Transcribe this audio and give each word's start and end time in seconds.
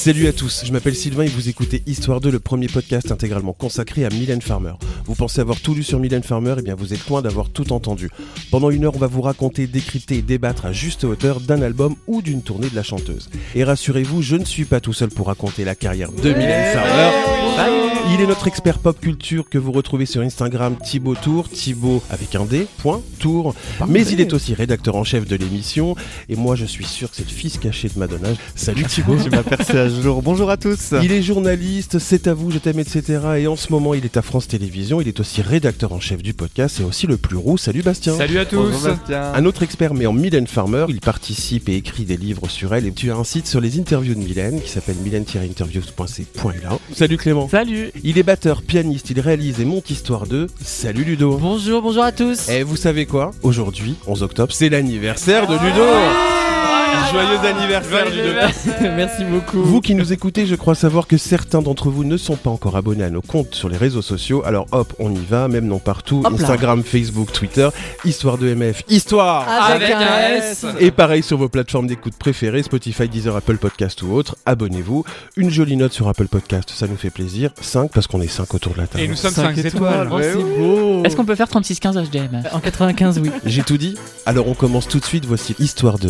Salut 0.00 0.28
à 0.28 0.32
tous, 0.32 0.62
je 0.64 0.72
m'appelle 0.72 0.94
Sylvain 0.94 1.24
et 1.24 1.28
vous 1.28 1.50
écoutez 1.50 1.82
Histoire 1.84 2.22
2, 2.22 2.30
le 2.30 2.40
premier 2.40 2.68
podcast 2.68 3.12
intégralement 3.12 3.52
consacré 3.52 4.06
à 4.06 4.08
Mylène 4.08 4.40
Farmer. 4.40 4.72
Vous 5.04 5.14
pensez 5.14 5.42
avoir 5.42 5.60
tout 5.60 5.74
lu 5.74 5.82
sur 5.82 6.00
Mylène 6.00 6.22
Farmer 6.22 6.54
Eh 6.56 6.62
bien 6.62 6.74
vous 6.74 6.94
êtes 6.94 7.06
loin 7.06 7.20
d'avoir 7.20 7.50
tout 7.50 7.70
entendu. 7.70 8.08
Pendant 8.50 8.70
une 8.70 8.86
heure, 8.86 8.96
on 8.96 8.98
va 8.98 9.08
vous 9.08 9.20
raconter, 9.20 9.66
décrypter 9.66 10.16
et 10.16 10.22
débattre 10.22 10.64
à 10.64 10.72
juste 10.72 11.04
hauteur 11.04 11.40
d'un 11.40 11.60
album 11.60 11.96
ou 12.06 12.22
d'une 12.22 12.40
tournée 12.40 12.70
de 12.70 12.76
la 12.76 12.82
chanteuse. 12.82 13.28
Et 13.54 13.62
rassurez-vous, 13.62 14.22
je 14.22 14.36
ne 14.36 14.46
suis 14.46 14.64
pas 14.64 14.80
tout 14.80 14.94
seul 14.94 15.10
pour 15.10 15.26
raconter 15.26 15.66
la 15.66 15.74
carrière 15.74 16.10
de 16.12 16.32
Mylène 16.32 16.72
Farmer. 16.72 17.90
Il 18.12 18.20
est 18.20 18.26
notre 18.26 18.48
expert 18.48 18.78
pop 18.78 18.98
culture 18.98 19.48
que 19.48 19.58
vous 19.58 19.70
retrouvez 19.70 20.06
sur 20.06 20.22
Instagram 20.22 20.76
Thibaut 20.82 21.14
Tour, 21.14 21.48
Thibaut 21.48 22.02
avec 22.10 22.34
un 22.34 22.44
D, 22.44 22.66
point, 22.78 23.02
Tour. 23.18 23.54
Mais 23.86 24.04
il 24.06 24.20
est 24.20 24.32
aussi 24.32 24.54
rédacteur 24.54 24.96
en 24.96 25.04
chef 25.04 25.28
de 25.28 25.36
l'émission 25.36 25.94
et 26.28 26.34
moi 26.34 26.56
je 26.56 26.64
suis 26.64 26.84
sûr 26.84 27.10
que 27.10 27.16
c'est 27.16 27.28
le 27.28 27.34
fils 27.34 27.58
caché 27.58 27.88
de 27.88 27.98
Madonna. 27.98 28.28
Salut 28.56 28.84
Thibaut. 28.84 29.16
tu 29.22 29.30
m'aperçais 29.30 29.78
à 29.78 29.88
jour. 29.90 30.22
Bonjour 30.22 30.50
à 30.50 30.56
tous. 30.56 30.94
Il 31.02 31.12
est 31.12 31.22
journaliste, 31.22 31.98
c'est 31.98 32.26
à 32.26 32.34
vous, 32.34 32.50
je 32.50 32.58
t'aime, 32.58 32.78
etc. 32.78 33.20
Et 33.38 33.46
en 33.46 33.56
ce 33.56 33.72
moment, 33.72 33.94
il 33.94 34.04
est 34.04 34.16
à 34.16 34.22
France 34.22 34.48
Télévisions. 34.48 35.00
Il 35.00 35.08
est 35.08 35.20
aussi 35.20 35.42
rédacteur 35.42 35.92
en 35.92 36.00
chef 36.00 36.22
du 36.22 36.34
podcast 36.34 36.80
et 36.80 36.84
aussi 36.84 37.06
le 37.06 37.16
plus 37.16 37.36
roux. 37.36 37.58
Salut 37.58 37.82
Bastien. 37.82 38.16
Salut 38.16 38.38
à 38.38 38.44
tous. 38.44 38.88
Un 39.10 39.44
autre 39.44 39.62
expert, 39.62 39.94
mais 39.94 40.06
en 40.06 40.12
Mylène 40.12 40.46
Farmer. 40.46 40.86
Il 40.88 41.00
participe 41.00 41.68
et 41.68 41.76
écrit 41.76 42.04
des 42.04 42.16
livres 42.16 42.48
sur 42.48 42.74
elle. 42.74 42.86
Et 42.86 42.92
tu 42.92 43.10
as 43.10 43.16
un 43.16 43.24
site 43.24 43.46
sur 43.46 43.60
les 43.60 43.78
interviews 43.78 44.14
de 44.14 44.20
Mylène 44.20 44.60
qui 44.60 44.68
s'appelle 44.68 44.96
mylène-interviews.c.là. 45.02 46.78
Salut 46.94 47.16
Clément. 47.16 47.48
Salut. 47.48 47.90
Il 48.04 48.18
est 48.18 48.22
batteur, 48.22 48.62
pianiste, 48.62 49.10
il 49.10 49.20
réalise 49.20 49.60
et 49.60 49.64
monte 49.64 49.90
Histoire 49.90 50.26
2. 50.26 50.46
Salut 50.62 51.04
Ludo. 51.04 51.38
Bonjour, 51.38 51.82
bonjour 51.82 52.04
à 52.04 52.12
tous. 52.12 52.48
Et 52.48 52.62
vous 52.62 52.76
savez 52.76 53.06
quoi? 53.06 53.32
Aujourd'hui, 53.42 53.96
11 54.06 54.22
octobre, 54.22 54.52
c'est 54.52 54.68
l'anniversaire 54.68 55.46
de 55.46 55.54
Ludo. 55.54 56.69
Joyeux 57.12 57.38
anniversaire 57.44 58.04
Ludo. 58.10 58.90
Merci 58.96 59.24
beaucoup. 59.24 59.62
Vous 59.62 59.80
qui 59.80 59.94
nous 59.94 60.12
écoutez, 60.12 60.46
je 60.46 60.54
crois 60.54 60.74
savoir 60.74 61.06
que 61.06 61.16
certains 61.16 61.60
d'entre 61.62 61.88
vous 61.90 62.04
ne 62.04 62.16
sont 62.16 62.36
pas 62.36 62.50
encore 62.50 62.76
abonnés 62.76 63.04
à 63.04 63.10
nos 63.10 63.20
comptes 63.22 63.54
sur 63.54 63.68
les 63.68 63.76
réseaux 63.76 64.02
sociaux. 64.02 64.42
Alors 64.44 64.66
hop, 64.72 64.92
on 64.98 65.12
y 65.12 65.24
va, 65.28 65.48
même 65.48 65.66
non 65.66 65.78
partout. 65.78 66.22
Hop 66.24 66.32
là. 66.38 66.44
Instagram, 66.44 66.82
Facebook, 66.84 67.32
Twitter. 67.32 67.68
Histoire 68.04 68.38
de 68.38 68.54
MF. 68.54 68.82
Histoire 68.88 69.46
Avec 69.48 69.90
un 69.90 70.28
S. 70.36 70.64
Et 70.78 70.90
pareil 70.90 71.22
sur 71.22 71.36
vos 71.38 71.48
plateformes 71.48 71.86
d'écoute 71.86 72.14
préférées, 72.18 72.62
Spotify, 72.62 73.08
Deezer, 73.08 73.34
Apple 73.36 73.56
Podcast 73.56 74.02
ou 74.02 74.12
autres. 74.12 74.36
Abonnez-vous. 74.46 75.04
Une 75.36 75.50
jolie 75.50 75.76
note 75.76 75.92
sur 75.92 76.08
Apple 76.08 76.28
Podcast, 76.28 76.70
ça 76.74 76.86
nous 76.86 76.96
fait 76.96 77.10
plaisir. 77.10 77.50
5 77.60 77.90
parce 77.92 78.06
qu'on 78.06 78.20
est 78.20 78.28
5 78.28 78.52
autour 78.54 78.74
de 78.74 78.78
la 78.78 78.86
table. 78.86 79.02
Et 79.04 79.08
nous 79.08 79.16
sommes 79.16 79.32
Cinq 79.32 79.54
5 79.56 79.58
étoiles. 79.64 80.06
étoiles. 80.06 80.08
Oh, 80.12 80.18
c'est 80.22 80.58
beau. 80.58 81.02
Est-ce 81.04 81.16
qu'on 81.16 81.24
peut 81.24 81.34
faire 81.34 81.48
3615 81.48 81.96
HDM 82.10 82.42
En 82.52 82.60
95, 82.60 83.18
oui. 83.22 83.30
J'ai 83.44 83.62
tout 83.62 83.78
dit 83.78 83.96
Alors 84.26 84.46
on 84.48 84.54
commence 84.54 84.86
tout 84.88 84.98
de 85.00 85.04
suite. 85.04 85.24
Voici 85.24 85.54
Histoire 85.58 85.98
de 85.98 86.08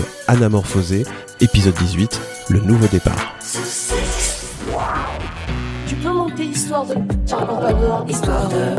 Épisode 1.40 1.74
18, 1.74 2.20
le 2.50 2.60
nouveau 2.60 2.86
départ. 2.86 3.34
Tu 5.88 5.96
peux 5.96 6.12
monter 6.12 6.44
histoire. 6.44 6.86
Histoire 8.06 8.48
de. 8.48 8.76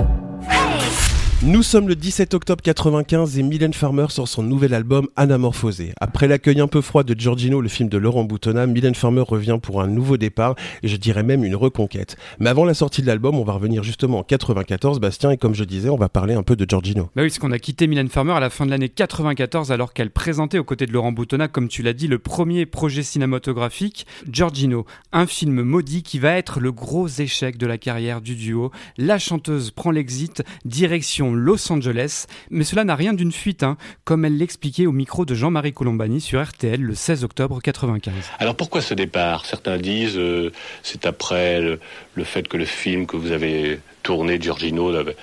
Nous 1.43 1.63
sommes 1.63 1.87
le 1.87 1.95
17 1.95 2.35
octobre 2.35 2.61
95 2.61 3.39
et 3.39 3.41
Mylène 3.41 3.73
Farmer 3.73 4.05
sort 4.09 4.27
son 4.27 4.43
nouvel 4.43 4.75
album 4.75 5.07
Anamorphosé. 5.15 5.91
Après 5.99 6.27
l'accueil 6.27 6.61
un 6.61 6.67
peu 6.67 6.81
froid 6.81 7.01
de 7.01 7.19
Giorgino, 7.19 7.61
le 7.61 7.67
film 7.67 7.89
de 7.89 7.97
Laurent 7.97 8.25
Boutonnat, 8.25 8.67
Mylène 8.67 8.93
Farmer 8.93 9.23
revient 9.27 9.57
pour 9.59 9.81
un 9.81 9.87
nouveau 9.87 10.17
départ 10.17 10.53
et 10.83 10.87
je 10.87 10.95
dirais 10.97 11.23
même 11.23 11.43
une 11.43 11.55
reconquête. 11.55 12.15
Mais 12.39 12.51
avant 12.51 12.63
la 12.63 12.75
sortie 12.75 13.01
de 13.01 13.07
l'album, 13.07 13.39
on 13.39 13.43
va 13.43 13.53
revenir 13.53 13.81
justement 13.81 14.19
en 14.19 14.23
94, 14.23 14.99
Bastien, 14.99 15.31
et 15.31 15.37
comme 15.37 15.55
je 15.55 15.63
disais, 15.63 15.89
on 15.89 15.95
va 15.95 16.09
parler 16.09 16.35
un 16.35 16.43
peu 16.43 16.55
de 16.55 16.63
Giorgino. 16.69 17.09
Bah 17.15 17.23
oui, 17.23 17.29
parce 17.29 17.39
qu'on 17.39 17.51
a 17.51 17.57
quitté 17.57 17.87
Mylène 17.87 18.09
Farmer 18.09 18.33
à 18.33 18.39
la 18.39 18.51
fin 18.51 18.67
de 18.67 18.69
l'année 18.69 18.89
94 18.89 19.71
alors 19.71 19.93
qu'elle 19.93 20.11
présentait 20.11 20.59
aux 20.59 20.63
côtés 20.63 20.85
de 20.85 20.93
Laurent 20.93 21.11
Boutonnat, 21.11 21.47
comme 21.47 21.69
tu 21.69 21.81
l'as 21.81 21.93
dit, 21.93 22.07
le 22.07 22.19
premier 22.19 22.67
projet 22.67 23.01
cinématographique, 23.01 24.05
Giorgino, 24.31 24.85
un 25.11 25.25
film 25.25 25.63
maudit 25.63 26.03
qui 26.03 26.19
va 26.19 26.33
être 26.33 26.59
le 26.59 26.71
gros 26.71 27.07
échec 27.07 27.57
de 27.57 27.65
la 27.65 27.79
carrière 27.79 28.21
du 28.21 28.35
duo. 28.35 28.69
La 28.99 29.17
chanteuse 29.17 29.71
prend 29.71 29.89
l'exit, 29.89 30.43
direction 30.65 31.30
Los 31.33 31.71
Angeles, 31.71 32.25
mais 32.49 32.63
cela 32.63 32.83
n'a 32.83 32.95
rien 32.95 33.13
d'une 33.13 33.31
fuite, 33.31 33.63
hein, 33.63 33.77
comme 34.03 34.25
elle 34.25 34.37
l'expliquait 34.37 34.85
au 34.85 34.91
micro 34.91 35.25
de 35.25 35.35
Jean-Marie 35.35 35.73
Colombani 35.73 36.21
sur 36.21 36.41
RTL 36.43 36.81
le 36.81 36.95
16 36.95 37.23
octobre 37.23 37.61
95. 37.61 38.13
Alors 38.39 38.55
pourquoi 38.55 38.81
ce 38.81 38.93
départ? 38.93 39.45
Certains 39.45 39.77
disent 39.77 40.17
euh, 40.17 40.51
c'est 40.83 41.05
après 41.05 41.61
le, 41.61 41.79
le 42.15 42.23
fait 42.23 42.47
que 42.47 42.57
le 42.57 42.65
film 42.65 43.05
que 43.07 43.17
vous 43.17 43.31
avez 43.31 43.79
tourné, 44.03 44.39
Giorgino, 44.41 44.91
n'avait 44.91 45.15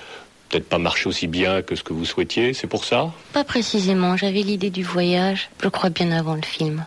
peut-être 0.49 0.69
pas 0.69 0.79
marché 0.79 1.09
aussi 1.09 1.27
bien 1.27 1.63
que 1.63 1.75
ce 1.75 1.83
que 1.83 1.93
vous 1.93 2.05
souhaitiez. 2.05 2.55
C'est 2.55 2.67
pour 2.67 2.85
ça? 2.85 3.13
Pas 3.33 3.45
précisément, 3.45 4.17
j'avais 4.17 4.43
l'idée 4.43 4.71
du 4.71 4.83
voyage, 4.83 5.51
je 5.63 5.69
crois 5.69 5.91
bien 5.91 6.11
avant 6.11 6.35
le 6.35 6.43
film. 6.43 6.85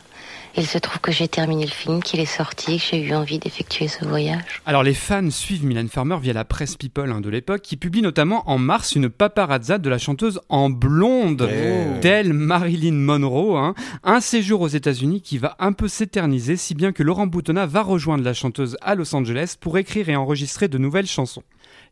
Il 0.57 0.65
se 0.67 0.77
trouve 0.77 0.99
que 0.99 1.11
j'ai 1.13 1.27
terminé 1.29 1.63
le 1.65 1.71
film, 1.71 2.03
qu'il 2.03 2.19
est 2.19 2.25
sorti, 2.25 2.77
que 2.77 2.83
j'ai 2.91 3.01
eu 3.01 3.13
envie 3.13 3.39
d'effectuer 3.39 3.87
ce 3.87 4.03
voyage. 4.05 4.41
Alors 4.65 4.83
les 4.83 4.93
fans 4.93 5.29
suivent 5.29 5.65
Mylène 5.65 5.87
Farmer 5.87 6.17
via 6.21 6.33
la 6.33 6.43
presse 6.43 6.75
People 6.75 7.09
hein, 7.09 7.21
de 7.21 7.29
l'époque 7.29 7.61
qui 7.61 7.77
publie 7.77 8.01
notamment 8.01 8.43
en 8.49 8.57
mars 8.57 8.93
une 8.95 9.09
paparazza 9.09 9.77
de 9.77 9.89
la 9.89 9.97
chanteuse 9.97 10.41
en 10.49 10.69
blonde, 10.69 11.49
telle 12.01 12.33
Marilyn 12.33 12.95
Monroe. 12.95 13.57
hein. 13.57 13.75
Un 14.03 14.19
séjour 14.19 14.61
aux 14.61 14.67
États-Unis 14.67 15.21
qui 15.21 15.37
va 15.37 15.55
un 15.59 15.71
peu 15.71 15.87
s'éterniser 15.87 16.57
si 16.57 16.75
bien 16.75 16.91
que 16.91 17.01
Laurent 17.03 17.27
Boutonnat 17.27 17.65
va 17.65 17.81
rejoindre 17.81 18.23
la 18.23 18.33
chanteuse 18.33 18.75
à 18.81 18.95
Los 18.95 19.15
Angeles 19.15 19.55
pour 19.59 19.77
écrire 19.77 20.09
et 20.09 20.15
enregistrer 20.15 20.67
de 20.67 20.77
nouvelles 20.77 21.07
chansons. 21.07 21.43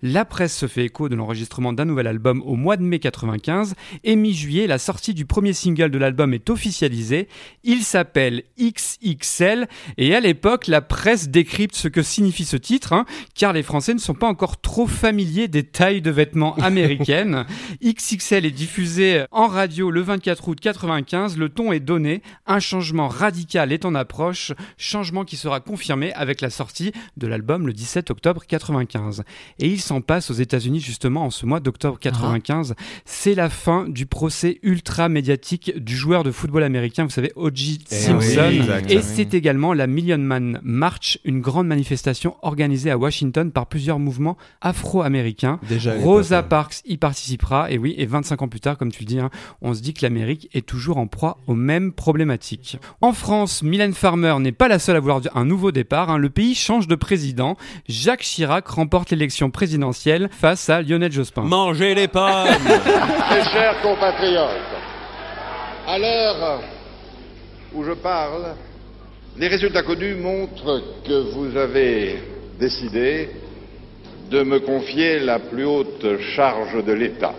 La 0.02 0.24
presse 0.24 0.56
se 0.56 0.68
fait 0.68 0.86
écho 0.86 1.10
de 1.10 1.16
l'enregistrement 1.16 1.74
d'un 1.74 1.84
nouvel 1.84 2.08
album 2.08 2.42
au 2.46 2.56
mois 2.56 2.78
de 2.78 2.84
mai 2.84 3.00
95 3.00 3.76
et 4.06 4.16
mi-juillet, 4.16 4.66
la 4.66 4.78
sortie 4.78 5.14
du 5.14 5.26
premier 5.26 5.52
single 5.52 5.92
de 5.92 5.98
l'album 5.98 6.34
est 6.34 6.50
officialisée. 6.50 7.28
Il 7.66 7.84
s'appelle 7.84 8.44
XXL 8.58 9.68
et 9.98 10.16
à 10.16 10.22
l'époque, 10.22 10.68
la 10.68 10.80
presse 10.80 11.28
décrypte 11.28 11.76
ce 11.76 11.90
que 11.90 12.02
signifie 12.02 12.46
ce 12.46 12.56
titre, 12.56 12.94
hein, 12.94 13.06
car 13.36 13.52
les 13.52 13.62
Français 13.62 13.94
ne 13.94 14.00
sont 14.00 14.14
pas 14.14 14.28
encore 14.28 14.62
trop 14.62 14.88
familiers 14.88 15.50
des 15.50 15.64
tailles 15.64 16.02
de 16.02 16.12
vêtements 16.12 16.56
américaines. 16.62 17.46
XXL 17.84 18.46
est 18.46 18.52
diffusé 18.52 19.26
en 19.32 19.48
radio 19.48 19.92
le 19.92 20.00
24 20.00 20.48
août 20.48 20.60
95, 20.62 21.38
le 21.38 21.50
ton 21.50 21.74
est 21.74 21.82
donné, 21.82 22.22
un 22.48 22.60
changement 22.60 23.10
radical 23.10 23.74
est 23.74 23.84
en 23.84 23.96
approche, 23.96 24.54
changement 24.78 25.26
qui 25.26 25.36
sera 25.36 25.60
confirmé 25.60 26.14
avec 26.14 26.40
la 26.40 26.50
sortie 26.50 26.94
de 27.18 27.28
l'album 27.28 27.68
le 27.68 27.74
17 27.74 28.12
octobre 28.12 28.46
95. 28.48 29.24
Et 29.60 29.68
il 29.68 29.82
s'en 29.90 30.02
passe 30.02 30.30
aux 30.30 30.36
États-Unis 30.36 30.80
justement 30.82 31.26
en 31.26 31.30
ce 31.32 31.48
mois 31.48 31.60
d'octobre 31.60 31.98
95. 32.00 32.76
C'est 33.06 33.34
la 33.34 33.50
fin 33.50 33.86
du 33.90 34.06
procès 34.06 34.60
ultra 34.62 35.10
médiatique 35.10 35.84
du 35.84 35.98
joueur 35.98 36.24
de 36.24 36.30
football 36.30 36.62
américain, 36.62 37.06
vous 37.06 37.10
savez, 37.10 37.32
O.J. 37.36 37.80
Simpson. 37.88 38.50
oui, 38.50 38.58
exact. 38.58 38.92
Et 38.92 39.02
c'est 39.02 39.34
également 39.34 39.74
la 39.74 39.88
Million 39.88 40.20
Man 40.20 40.60
March, 40.62 41.18
une 41.26 41.42
grande 41.42 41.66
manifestation 41.66 42.36
organisée 42.44 42.92
à 42.92 43.00
Washington 43.00 43.52
par 43.52 43.66
plusieurs 43.66 43.98
mouvements 43.98 44.38
afro-américains. 44.62 45.60
Rosa. 46.04 46.44
Parks 46.44 46.82
y 46.86 46.98
participera, 46.98 47.72
et 47.72 47.80
oui, 47.80 47.96
et 47.98 48.06
25 48.06 48.44
ans 48.44 48.48
plus 48.48 48.60
tard, 48.60 48.78
comme 48.78 48.92
tu 48.92 49.02
le 49.02 49.08
dis, 49.08 49.20
hein, 49.20 49.32
on 49.62 49.74
se 49.74 49.82
dit 49.82 49.96
que 49.96 50.06
l'Amérique 50.06 50.50
est 50.54 50.66
toujours 50.66 50.98
en 50.98 51.08
proie 51.08 51.40
aux 51.48 51.56
mêmes 51.56 51.94
problématiques. 51.94 52.78
En 53.02 53.14
France, 53.14 53.64
Mylène 53.64 53.94
Farmer 53.94 54.36
n'est 54.40 54.52
pas 54.52 54.68
la 54.68 54.78
seule 54.78 54.98
à 54.98 55.00
vouloir 55.00 55.22
un 55.34 55.46
nouveau 55.46 55.72
départ, 55.72 56.12
hein. 56.12 56.20
le 56.20 56.30
pays 56.30 56.54
change 56.54 56.88
de 56.88 56.96
président. 56.96 57.58
Jacques 57.88 58.22
Chirac 58.22 58.68
remporte 58.68 59.10
l'élection 59.10 59.50
présidentielle 59.50 59.79
face 60.32 60.70
à 60.70 60.82
Lionel 60.82 61.12
Jospin. 61.12 61.42
Mangez 61.44 61.96
les 61.96 62.08
pommes 62.08 62.48
Mes 62.66 63.44
chers 63.52 63.82
compatriotes, 63.82 64.50
à 65.88 65.98
l'heure 65.98 66.62
où 67.74 67.84
je 67.84 67.94
parle, 67.94 68.56
les 69.38 69.48
résultats 69.48 69.84
connus 69.84 70.16
montrent 70.16 70.82
que 71.06 71.34
vous 71.34 71.56
avez 71.56 72.20
décidé 72.60 73.30
de 74.30 74.44
me 74.44 74.60
confier 74.60 75.20
la 75.20 75.40
plus 75.40 75.66
haute 75.66 76.06
charge 76.36 76.84
de 76.84 76.94
l'État. 76.94 77.34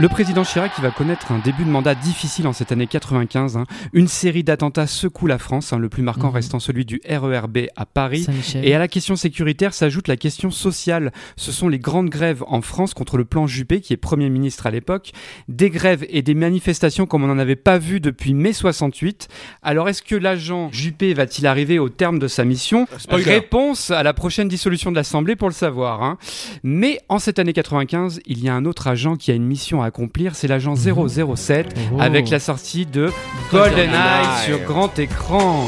Le 0.00 0.08
président 0.08 0.44
Chirac 0.44 0.74
qui 0.74 0.80
va 0.80 0.90
connaître 0.90 1.30
un 1.30 1.40
début 1.40 1.62
de 1.64 1.68
mandat 1.68 1.94
difficile 1.94 2.46
en 2.46 2.54
cette 2.54 2.72
année 2.72 2.86
95. 2.86 3.58
hein. 3.58 3.66
Une 3.92 4.08
série 4.08 4.42
d'attentats 4.42 4.86
secoue 4.86 5.26
la 5.26 5.36
France, 5.36 5.74
hein, 5.74 5.78
le 5.78 5.90
plus 5.90 6.02
marquant 6.02 6.28
Mhm. 6.28 6.34
restant 6.36 6.58
celui 6.58 6.86
du 6.86 7.02
RERB 7.06 7.66
à 7.76 7.84
Paris. 7.84 8.26
Et 8.62 8.74
à 8.74 8.78
la 8.78 8.88
question 8.88 9.14
sécuritaire 9.14 9.74
s'ajoute 9.74 10.08
la 10.08 10.16
question 10.16 10.50
sociale. 10.50 11.12
Ce 11.36 11.52
sont 11.52 11.68
les 11.68 11.78
grandes 11.78 12.08
grèves 12.08 12.42
en 12.46 12.62
France 12.62 12.94
contre 12.94 13.18
le 13.18 13.26
plan 13.26 13.46
Juppé, 13.46 13.82
qui 13.82 13.92
est 13.92 13.98
Premier 13.98 14.30
ministre 14.30 14.66
à 14.66 14.70
l'époque. 14.70 15.12
Des 15.48 15.68
grèves 15.68 16.06
et 16.08 16.22
des 16.22 16.34
manifestations 16.34 17.04
comme 17.04 17.24
on 17.24 17.26
n'en 17.26 17.38
avait 17.38 17.54
pas 17.56 17.76
vu 17.76 18.00
depuis 18.00 18.32
mai 18.32 18.54
68. 18.54 19.28
Alors 19.62 19.90
est-ce 19.90 20.02
que 20.02 20.14
l'agent 20.16 20.70
Juppé 20.72 21.12
va-t-il 21.12 21.46
arriver 21.46 21.78
au 21.78 21.90
terme 21.90 22.18
de 22.18 22.26
sa 22.26 22.46
mission? 22.46 22.86
Spoiler. 22.96 23.24
Réponse 23.24 23.90
à 23.90 24.02
la 24.02 24.14
prochaine 24.14 24.48
dissolution 24.48 24.90
de 24.92 24.96
l'Assemblée 24.96 25.36
pour 25.36 25.48
le 25.48 25.54
savoir. 25.54 26.02
hein. 26.02 26.16
Mais 26.62 27.00
en 27.10 27.18
cette 27.18 27.38
année 27.38 27.52
95, 27.52 28.20
il 28.24 28.42
y 28.42 28.48
a 28.48 28.54
un 28.54 28.64
autre 28.64 28.86
agent 28.88 29.16
qui 29.16 29.30
a 29.30 29.34
une 29.34 29.44
mission 29.44 29.82
à 29.82 29.89
accomplir, 29.90 30.34
c'est 30.34 30.46
l'agent 30.48 30.74
007 30.76 31.76
Oh. 31.92 32.00
avec 32.00 32.30
la 32.30 32.38
sortie 32.40 32.86
de 32.86 33.12
GoldenEye 33.52 34.26
sur 34.46 34.58
grand 34.60 34.96
écran. 34.98 35.66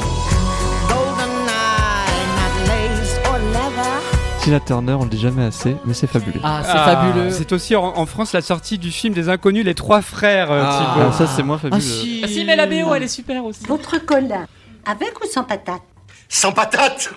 Tina 4.41 4.59
Turner, 4.59 4.95
on 4.95 5.05
le 5.05 5.09
dit 5.11 5.21
jamais 5.21 5.45
assez, 5.45 5.77
mais 5.85 5.95
c'est 5.95 6.09
fabuleux. 6.09 6.41
Ah, 6.43 6.63
c'est 6.65 6.73
Ah, 6.75 6.97
fabuleux. 6.97 7.31
C'est 7.31 7.53
aussi 7.53 7.77
en, 7.77 7.85
en 7.97 8.07
France 8.07 8.33
la 8.33 8.41
sortie 8.41 8.77
du 8.77 8.91
film 8.91 9.15
des 9.15 9.29
inconnus, 9.29 9.65
les 9.65 9.77
trois 9.77 10.03
frères. 10.03 10.51
euh, 10.51 10.63
Ah. 10.65 10.97
Ah, 10.99 11.13
ça, 11.13 11.29
c'est 11.29 11.45
moins 11.45 11.57
Ah 11.59 11.71
fabuleux. 11.71 11.81
si. 11.81 12.23
Ah 12.25 12.27
si, 12.29 12.45
mais 12.45 12.57
la 12.57 12.67
BO, 12.67 12.93
elle 12.95 13.05
est 13.05 13.09
super 13.09 13.45
aussi. 13.45 13.65
Votre 13.69 14.05
cola, 14.05 14.47
avec 14.85 15.13
ou 15.23 15.29
sans 15.29 15.45
patate? 15.45 15.83
Sans 16.29 16.51
patate? 16.51 17.13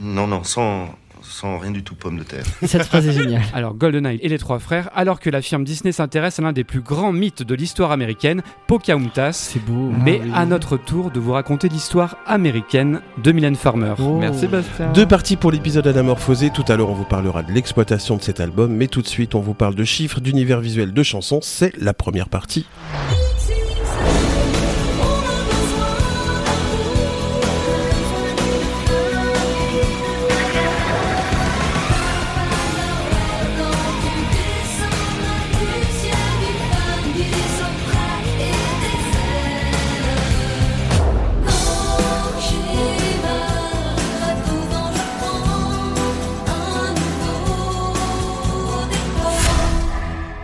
Non, 0.00 0.26
non, 0.26 0.42
sans, 0.42 0.86
sans 1.22 1.58
rien 1.58 1.70
du 1.70 1.82
tout, 1.82 1.94
pomme 1.94 2.18
de 2.18 2.22
terre. 2.24 2.44
Cette 2.64 2.84
phrase 2.84 3.06
est 3.08 3.12
géniale. 3.12 3.42
Alors 3.54 3.74
GoldenEye 3.74 4.18
et 4.22 4.28
les 4.28 4.38
trois 4.38 4.58
frères, 4.58 4.90
alors 4.94 5.20
que 5.20 5.30
la 5.30 5.42
firme 5.42 5.64
Disney 5.64 5.92
s'intéresse 5.92 6.38
à 6.38 6.42
l'un 6.42 6.52
des 6.52 6.64
plus 6.64 6.80
grands 6.80 7.12
mythes 7.12 7.42
de 7.42 7.54
l'histoire 7.54 7.92
américaine, 7.92 8.42
Pocahontas. 8.66 9.32
C'est 9.32 9.64
beau. 9.64 9.90
Mais 10.04 10.20
Ah 10.22 10.24
oui. 10.26 10.32
à 10.34 10.46
notre 10.46 10.76
tour 10.76 11.10
de 11.10 11.20
vous 11.20 11.32
raconter 11.32 11.68
l'histoire 11.68 12.16
américaine 12.26 13.00
de 13.22 13.32
Mylène 13.32 13.56
Farmer. 13.56 13.94
Oh. 13.98 14.18
Merci 14.18 14.46
Bastien. 14.46 14.92
Deux 14.92 15.06
parties 15.06 15.36
pour 15.36 15.50
l'épisode 15.52 15.86
Anamorphosé. 15.86 16.50
Tout 16.50 16.64
à 16.68 16.76
l'heure, 16.76 16.90
on 16.90 16.94
vous 16.94 17.04
parlera 17.04 17.42
de 17.42 17.52
l'exploitation 17.52 18.16
de 18.16 18.22
cet 18.22 18.40
album, 18.40 18.72
mais 18.74 18.86
tout 18.88 19.02
de 19.02 19.06
suite, 19.08 19.34
on 19.34 19.40
vous 19.40 19.54
parle 19.54 19.74
de 19.74 19.84
chiffres, 19.84 20.20
d'univers 20.20 20.60
visuel, 20.60 20.92
de 20.92 21.02
chansons. 21.02 21.40
C'est 21.42 21.72
la 21.80 21.94
première 21.94 22.28
partie. 22.28 22.66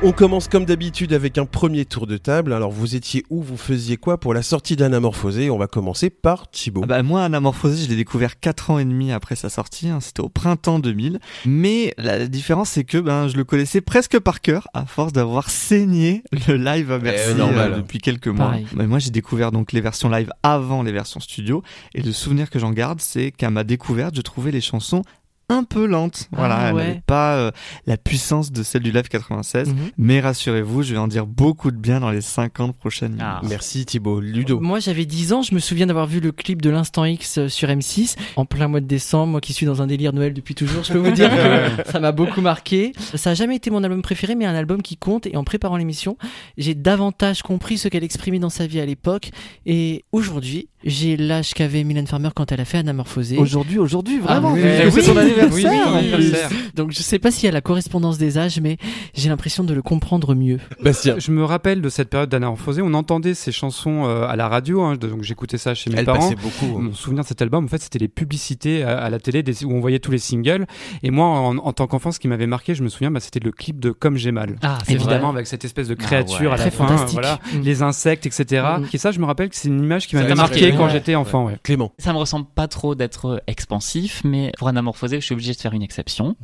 On 0.09 0.13
commence 0.13 0.47
comme 0.47 0.65
d'habitude 0.67 1.13
avec 1.13 1.37
un 1.37 1.47
premier 1.47 1.85
tour 1.85 2.07
de 2.07 2.17
table. 2.17 2.53
Alors, 2.53 2.71
vous 2.71 2.95
étiez 2.95 3.25
où 3.29 3.43
Vous 3.43 3.57
faisiez 3.57 3.97
quoi 3.97 4.21
pour 4.21 4.35
la 4.35 4.43
sortie 4.43 4.77
d'Anamorphosé 4.77 5.51
On 5.51 5.59
va 5.59 5.67
commencer 5.67 6.11
par 6.11 6.49
Thibaut. 6.49 6.83
Ah 6.85 6.87
bah, 6.87 7.03
moi, 7.03 7.25
Anamorphosé, 7.25 7.83
je 7.85 7.89
l'ai 7.91 7.97
découvert 7.97 8.39
4 8.39 8.71
ans 8.71 8.79
et 8.79 8.85
demi 8.85 9.11
après 9.11 9.35
sa 9.35 9.49
sortie. 9.49 9.89
hein, 9.89 9.99
C'était 10.01 10.21
au 10.21 10.29
printemps 10.29 10.79
2000. 10.79 11.19
Mais 11.45 11.93
la 11.99 12.29
différence, 12.29 12.69
c'est 12.71 12.85
que 12.85 12.99
ben, 12.99 13.27
je 13.27 13.37
le 13.37 13.43
connaissais 13.43 13.81
presque 13.81 14.21
par 14.21 14.41
cœur 14.43 14.69
à 14.75 14.87
force 14.87 15.13
d'avoir 15.13 15.51
saigné 15.51 16.23
le 16.47 16.55
live 16.57 16.93
à 16.93 16.99
Bercy 16.99 17.35
normal. 17.35 17.73
euh, 17.73 17.77
depuis 17.79 17.99
quelques 17.99 18.29
mois. 18.29 18.55
Mais 18.77 18.87
moi, 18.87 19.01
j'ai 19.01 19.11
découvert 19.11 19.51
donc 19.51 19.73
les 19.73 19.81
versions 19.81 20.09
live 20.09 20.31
avant 20.45 20.85
les 20.85 20.93
versions 20.93 21.19
studio. 21.19 21.65
Et 21.97 22.03
le 22.03 22.13
souvenir 22.13 22.49
que 22.51 22.61
j'en 22.61 22.71
garde, 22.71 23.01
c'est 23.01 23.33
qu'à 23.33 23.51
ma 23.51 23.65
découverte, 23.65 24.15
je 24.15 24.23
trouvais 24.23 24.53
les 24.53 24.61
chansons 24.61 25.03
un 25.49 25.63
peu 25.65 25.87
lentes. 25.87 26.29
Voilà, 26.33 26.57
Ah, 26.57 26.69
elles 26.71 26.75
ouais. 26.75 26.87
n'avaient 26.89 27.03
pas 27.07 27.37
euh, 27.37 27.51
la 27.87 27.97
puissance 27.97 28.51
de 28.51 28.63
celle 28.63 28.83
du 28.83 28.91
live 28.91 29.09
96. 29.09 29.69
Mhm. 29.69 29.77
Mais 29.97 30.21
rassurez-vous, 30.21 30.83
je 30.83 30.93
vais 30.93 30.99
en 30.99 31.07
dire 31.09 31.27
beaucoup 31.27 31.71
de 31.71 31.77
bien 31.77 32.01
dans 32.01 32.11
les 32.11 32.21
50 32.21 32.77
prochaines 32.77 33.13
minutes. 33.13 33.25
Ah. 33.25 33.41
Merci 33.49 33.87
Thibaut. 33.87 34.21
Ludo. 34.21 34.59
Moi 34.61 34.81
j'avais 34.81 35.05
10 35.05 35.33
ans, 35.33 35.43
je 35.43 35.55
me 35.55 35.61
souviens 35.61 35.87
d'avoir 35.87 36.07
vu 36.07 36.19
le 36.21 36.33
clip 36.33 36.61
de 36.63 36.71
l'Instant 36.71 37.05
X 37.05 37.39
euh, 37.39 37.49
sur 37.49 37.69
M6 37.69 38.17
en 38.37 38.45
plein 38.45 38.67
mois 38.69 38.81
de 38.81 38.87
décembre, 38.87 39.33
moi 39.33 39.41
qui 39.41 39.53
suis 39.53 39.67
dans 39.67 39.83
un 39.83 39.87
délire 39.87 40.13
Noël 40.13 40.35
depuis 40.35 40.55
toujours, 40.55 40.83
je 40.83 40.93
peux 40.93 40.99
vous 40.99 41.13
dire 41.13 41.31
que 41.85 41.91
ça 41.91 42.01
m'a 42.01 42.13
beaucoup 42.13 42.41
marqué. 42.41 42.93
Ça 43.15 43.31
a 43.31 43.35
jamais 43.35 43.57
été 43.57 43.71
mon 43.71 43.85
album 43.85 44.03
préféré 44.03 44.35
mais 44.35 44.47
un 44.47 44.55
album 44.55 44.83
qui 44.83 44.97
compte 44.97 45.27
et 45.27 45.37
en 45.37 45.45
préparant 45.45 45.77
l'émission, 45.77 46.17
j'ai 46.59 46.75
davantage 46.75 47.43
compris 47.43 47.79
ce 47.79 47.89
qu'elle 47.89 48.05
exprimait 48.05 48.39
dans 48.41 48.51
sa 48.51 48.67
vie 48.67 48.81
à 48.81 48.87
l'époque 48.87 49.31
et 49.65 50.05
aujourd'hui, 50.13 50.69
j'ai 50.87 51.17
l'âge 51.17 51.53
qu'avait 51.55 51.85
Mylène 51.85 52.07
Farmer 52.07 52.31
quand 52.35 52.53
elle 52.53 52.61
a 52.61 52.65
fait 52.65 52.79
Anamorphosé. 52.79 53.37
Aujourd'hui, 53.39 53.79
aujourd'hui, 53.79 54.19
vraiment. 54.19 54.51
Ah 54.51 54.55
oui, 54.55 54.63
que 54.63 54.85
oui, 54.87 54.91
c'est 54.93 55.03
son 55.03 55.17
anniversaire. 55.17 55.73
oui. 55.95 56.33
Donc 56.75 56.93
je 56.93 57.01
sais 57.03 57.19
pas 57.19 57.31
s'il 57.31 57.45
y 57.47 57.49
a 57.49 57.53
la 57.53 57.61
correspondance 57.61 58.19
des 58.19 58.39
âges 58.39 58.61
mais 58.61 58.77
j'ai 59.15 59.29
l'impression 59.29 59.65
de 59.65 59.75
le 59.75 59.83
comprendre 59.83 60.35
mieux. 60.35 60.59
Bastien. 60.83 61.17
Je 61.19 61.31
me 61.31 61.45
rappelle 61.45 61.81
de 61.83 61.89
cette 61.89 62.09
période 62.11 62.29
d'Anamorphosé, 62.31 62.83
on 62.83 62.95
entendait 62.95 63.35
ces 63.35 63.53
chansons 63.53 64.05
euh, 64.07 64.27
à 64.27 64.37
la 64.37 64.49
radio, 64.49 64.83
hein, 64.83 64.97
donc 64.97 65.23
j'écoutais 65.23 65.59
ça 65.59 65.75
chez 65.75 65.91
mes 65.91 65.99
Elle 65.99 66.05
parents. 66.07 66.19
passait 66.21 66.35
beaucoup. 66.37 66.79
hein. 66.79 66.83
Mon 66.83 66.93
souvenir 66.95 67.23
de 67.25 67.29
cet 67.29 67.43
album, 67.43 67.65
en 67.65 67.69
fait, 67.69 67.83
c'était 67.83 67.99
les 67.99 68.09
publicités 68.09 68.83
à, 68.83 68.99
à 68.99 69.11
la 69.11 69.19
télé 69.19 69.43
des- 69.43 69.65
où 69.65 69.73
on 69.73 69.81
voyait 69.81 69.99
tous 69.99 70.11
les 70.11 70.19
singles. 70.19 70.67
Et 71.03 71.11
moi, 71.11 71.27
en, 71.27 71.57
en 71.59 71.73
tant 71.73 71.87
qu'enfant, 71.87 72.13
ce 72.13 72.21
qui 72.21 72.29
m'avait 72.29 72.47
marqué, 72.47 72.75
je 72.75 72.83
me 72.83 72.89
souviens, 72.89 73.11
bah, 73.11 73.21
c'était 73.21 73.41
le 73.41 73.53
clip 73.53 73.81
de 73.81 73.91
Comme 73.91 74.17
j'ai 74.17 74.33
mal. 74.33 74.57
Ah, 74.63 74.79
Évidemment, 74.89 75.31
avec 75.31 75.47
cette 75.47 75.65
espèce 75.65 75.89
de 75.89 75.95
créature 75.95 76.41
ouais. 76.41 76.47
à 76.49 76.51
la 76.53 76.57
Très 76.59 76.71
fin, 76.71 76.87
fantastique. 76.87 77.13
voilà, 77.21 77.39
Mm. 77.55 77.61
les 77.63 77.83
insectes, 77.83 78.27
etc. 78.27 78.65
Mm. 78.81 78.85
Et 78.93 78.99
ça, 78.99 79.11
je 79.11 79.19
me 79.21 79.25
rappelle 79.25 79.49
que 79.49 79.57
c'est 79.57 79.69
une 79.69 79.83
image 79.83 80.07
qui 80.07 80.17
m'avait 80.17 80.35
marqué, 80.35 80.73
quand 80.77 80.85
ouais. 80.87 80.91
j'étais 80.91 81.15
enfant. 81.15 81.47
Ouais. 81.47 81.59
Clément. 81.63 81.93
Ça 81.99 82.13
me 82.13 82.19
ressemble 82.19 82.47
pas 82.47 82.69
trop 82.69 82.95
d'être 82.95 83.43
expansif, 83.47 84.23
mais 84.25 84.53
pour 84.59 84.69
Anamorphosé, 84.69 85.21
je 85.21 85.25
suis 85.25 85.33
obligé 85.33 85.53
de 85.53 85.59
faire 85.59 85.73
une 85.73 85.83
exception. 85.83 86.37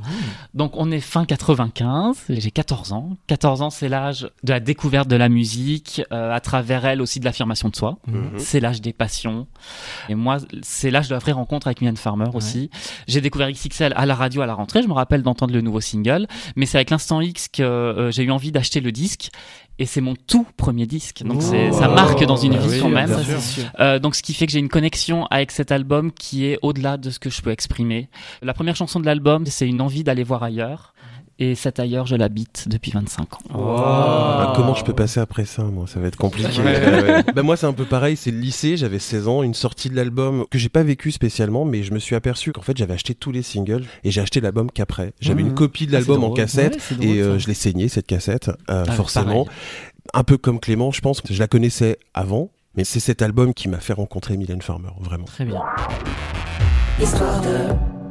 Donc 0.55 0.73
on 0.77 0.91
est 0.91 1.01
fin 1.01 1.25
95, 1.25 2.25
j'ai 2.29 2.51
14 2.51 2.93
ans. 2.93 3.17
14 3.27 3.63
ans, 3.63 3.71
c'est 3.71 3.89
l'âge 3.89 4.29
de 4.43 4.53
la 4.53 4.61
découverte 4.61 5.09
de 5.09 5.17
la 5.17 5.29
musique, 5.29 6.03
euh, 6.13 6.33
à 6.33 6.41
travers 6.41 6.85
elle 6.85 7.01
aussi 7.01 7.21
de 7.21 7.25
l'affirmation 7.25 7.69
de 7.69 7.77
soi. 7.77 7.99
Mhm. 8.07 8.39
C'est 8.39 8.61
l'âge 8.61 8.81
des 8.81 8.93
passions. 8.93 9.47
Et 10.09 10.15
moi, 10.15 10.39
c'est 10.63 10.91
l'âge 10.91 11.09
de 11.09 11.15
la 11.15 11.19
vraie 11.19 11.33
rencontre 11.33 11.67
avec 11.67 11.81
Mylène 11.81 11.97
Farmer 11.97 12.31
aussi. 12.35 12.71
J'ai 13.07 13.21
découvert 13.21 13.51
XXL 13.51 13.93
à 13.97 14.07
la 14.07 14.15
radio 14.15 14.43
à 14.43 14.47
la 14.47 14.55
rentrée. 14.55 14.83
Je 14.83 14.89
me 14.89 14.93
rappelle 14.93 15.23
d'entendre 15.23 15.53
le 15.53 15.61
nouveau 15.61 15.81
single. 15.81 16.27
Mais 16.57 16.67
c'est 16.67 16.79
avec 16.79 16.91
l'instant 16.91 17.21
X 17.21 17.49
que 17.49 17.63
euh, 17.63 18.11
j'ai 18.11 18.25
eu 18.25 18.31
envie 18.31 18.53
d'acheter 18.53 18.81
le 18.81 18.93
disque. 18.93 19.31
Et 19.79 19.87
c'est 19.87 20.01
mon 20.01 20.15
tout 20.15 20.47
premier 20.57 20.87
disque. 20.87 21.23
Donc 21.25 21.43
c'est, 21.43 21.73
ça 21.73 21.89
Oh. 21.91 21.95
marque 21.95 22.25
dans 22.25 22.37
une 22.37 22.53
Bah 22.53 22.59
vie 22.61 22.69
oui, 22.69 22.79
quand 22.81 22.89
bien 22.91 23.07
même. 23.07 23.17
Euh, 23.81 23.99
donc 23.99 24.15
ce 24.15 24.23
qui 24.23 24.35
fait 24.35 24.47
que 24.47 24.53
j'ai 24.53 24.59
une 24.59 24.69
connexion 24.69 25.27
avec 25.31 25.51
cet 25.51 25.73
album 25.73 26.13
qui 26.13 26.47
est 26.47 26.59
au-delà 26.63 26.99
de 26.99 27.11
ce 27.11 27.19
que 27.19 27.31
je 27.31 27.41
peux 27.43 27.51
exprimer. 27.51 28.09
La 28.43 28.55
première 28.55 28.77
chanson 28.77 29.01
de 29.01 29.07
l'album, 29.07 29.45
c'est 29.47 29.67
une 29.67 29.81
envie 29.81 30.05
d'aller 30.05 30.23
voir 30.25 30.43
ailleurs. 30.43 30.92
Et 31.45 31.57
cet 31.57 31.81
ailleurs, 31.81 32.07
je 32.07 32.15
l'habite 32.15 32.69
depuis 32.69 32.93
25 32.93 33.35
ans. 33.35 33.39
Ah, 33.53 34.53
comment 34.55 34.75
je 34.75 34.85
peux 34.85 34.93
passer 34.93 35.19
après 35.19 35.45
ça, 35.45 35.65
moi? 35.65 35.87
Ça 35.89 35.99
va 35.99 36.07
être 36.07 36.15
compliqué. 36.17 36.49
Ouais. 36.61 36.65
Ouais, 36.65 37.03
ouais. 37.03 37.23
Bah, 37.35 37.43
moi, 37.43 37.57
c'est 37.57 37.67
un 37.67 37.73
peu 37.73 37.85
pareil. 37.85 38.17
C'est 38.17 38.31
le 38.31 38.39
lycée. 38.39 38.77
J'avais 38.77 39.01
16 39.01 39.27
ans, 39.27 39.43
une 39.43 39.53
sortie 39.55 39.91
de 39.91 39.97
l'album 39.97 40.45
que 40.53 40.59
j'ai 40.59 40.69
pas 40.69 40.85
vécu 40.85 41.11
spécialement, 41.11 41.65
mais 41.65 41.83
je 41.83 41.93
me 41.95 41.99
suis 41.99 42.15
aperçu 42.15 42.53
qu'en 42.53 42.63
fait, 42.63 42.77
j'avais 42.77 42.95
acheté 42.95 43.17
tous 43.17 43.33
les 43.33 43.43
singles 43.43 43.83
et 44.05 44.13
j'ai 44.13 44.21
acheté 44.21 44.41
l'album 44.41 44.71
qu'après. 44.71 45.15
J'avais 45.21 45.43
Mhm. 45.43 45.49
une 45.49 45.55
copie 45.55 45.87
de 45.89 45.91
Ah, 45.97 45.99
l'album 45.99 46.23
en 46.23 46.31
cassette 46.31 46.75
Ouais, 46.75 46.81
c'est 46.81 46.95
drôle, 46.95 47.07
et 47.11 47.21
euh, 47.21 47.39
je 47.41 47.49
l'ai 47.49 47.55
saigné 47.55 47.89
cette 47.89 48.07
cassette, 48.07 48.49
euh, 48.71 48.85
Ah, 48.87 48.93
forcément. 48.93 49.49
Un 50.15 50.23
peu 50.23 50.37
comme 50.39 50.61
Clément, 50.61 50.93
je 50.93 51.01
pense 51.01 51.21
que 51.21 51.35
je 51.35 51.41
la 51.41 51.49
connaissais 51.49 51.99
avant. 52.15 52.51
Mais 52.77 52.85
c'est 52.85 53.01
cet 53.01 53.21
album 53.21 53.53
qui 53.53 53.69
m'a 53.69 53.81
fait 53.81 53.95
rencontrer 53.95 54.37
Mylène 54.37 54.63
Farmer, 54.63 54.91
vraiment. 55.01 55.25
Très 55.25 55.45
bien. 55.45 55.61
Histoire 57.01 57.41
de... 57.41 58.02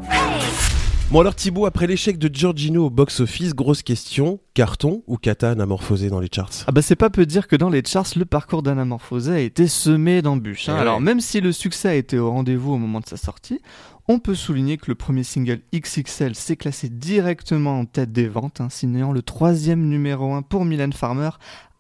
Bon 1.12 1.20
alors 1.20 1.36
Thibaut, 1.36 1.66
après 1.66 1.88
l'échec 1.88 2.18
de 2.18 2.34
Giorgino 2.34 2.86
au 2.86 2.90
box-office, 2.90 3.54
grosse 3.54 3.84
question, 3.84 4.40
carton 4.54 5.04
ou 5.08 5.18
kata 5.18 5.52
anamorphosé 5.52 6.10
dans 6.10 6.22
les 6.22 6.30
charts? 6.34 6.64
Ah 6.68 6.72
bah 6.72 6.82
c'est 6.82 6.96
pas 6.96 7.10
peu 7.10 7.26
dire 7.26 7.50
que 7.50 7.58
dans 7.58 7.70
les 7.70 7.84
charts, 7.86 8.14
le 8.16 8.24
parcours 8.24 8.64
d'Anamorphosé 8.64 9.34
a 9.34 9.40
été 9.40 9.68
semé 9.68 10.22
d'embûches. 10.22 10.70
hein. 10.70 10.74
Eh 10.74 10.76
ouais. 10.76 10.82
Alors 10.82 11.02
même 11.02 11.20
si 11.20 11.42
le 11.42 11.52
succès 11.52 11.90
a 11.90 11.96
été 11.96 12.18
au 12.18 12.32
rendez-vous 12.32 12.72
au 12.72 12.78
moment 12.78 13.02
de 13.02 13.08
sa 13.08 13.18
sortie, 13.18 13.60
on 14.08 14.20
peut 14.20 14.36
souligner 14.36 14.78
que 14.78 14.86
le 14.88 14.96
premier 14.96 15.24
single 15.24 15.60
XXL 15.76 16.34
s'est 16.34 16.56
classé 16.56 16.88
directement 16.88 17.78
en 17.78 17.84
tête 17.84 18.14
des 18.14 18.30
ventes, 18.30 18.62
hein, 18.62 18.70
signant 18.70 19.12
le 19.12 19.22
troisième 19.22 19.90
numéro 19.90 20.34
1 20.34 20.44
pour 20.44 20.64
Mylène 20.64 20.94
Farmer, 20.94 21.32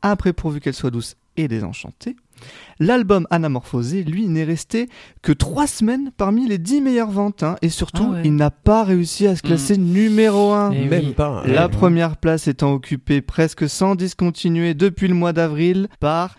après 0.01 0.33
pourvu 0.33 0.59
qu'elle 0.59 0.73
soit 0.73 0.91
douce 0.91 1.15
et 1.37 1.47
désenchantée. 1.47 2.17
L'album 2.79 3.27
Anamorphosé, 3.29 4.03
lui, 4.03 4.27
n'est 4.27 4.43
resté 4.43 4.89
que 5.21 5.31
trois 5.31 5.67
semaines 5.67 6.11
parmi 6.17 6.47
les 6.47 6.57
10 6.57 6.81
meilleures 6.81 7.11
ventes, 7.11 7.43
hein, 7.43 7.55
et 7.61 7.69
surtout, 7.69 8.07
Ah 8.09 8.13
ouais. 8.15 8.21
il 8.25 8.35
n'a 8.35 8.49
pas 8.49 8.83
réussi 8.83 9.27
à 9.27 9.35
se 9.35 9.41
classer 9.41 9.77
numéro 9.77 10.51
1. 10.53 10.71
Eh 10.71 10.85
Même 10.85 11.05
oui. 11.07 11.13
pas. 11.13 11.43
La 11.45 11.65
hein. 11.65 11.69
première 11.69 12.17
place 12.17 12.47
étant 12.47 12.73
occupée 12.73 13.21
presque 13.21 13.69
sans 13.69 13.95
discontinuer 13.95 14.73
depuis 14.73 15.07
le 15.07 15.13
mois 15.13 15.33
d'avril 15.33 15.87
par 15.99 16.35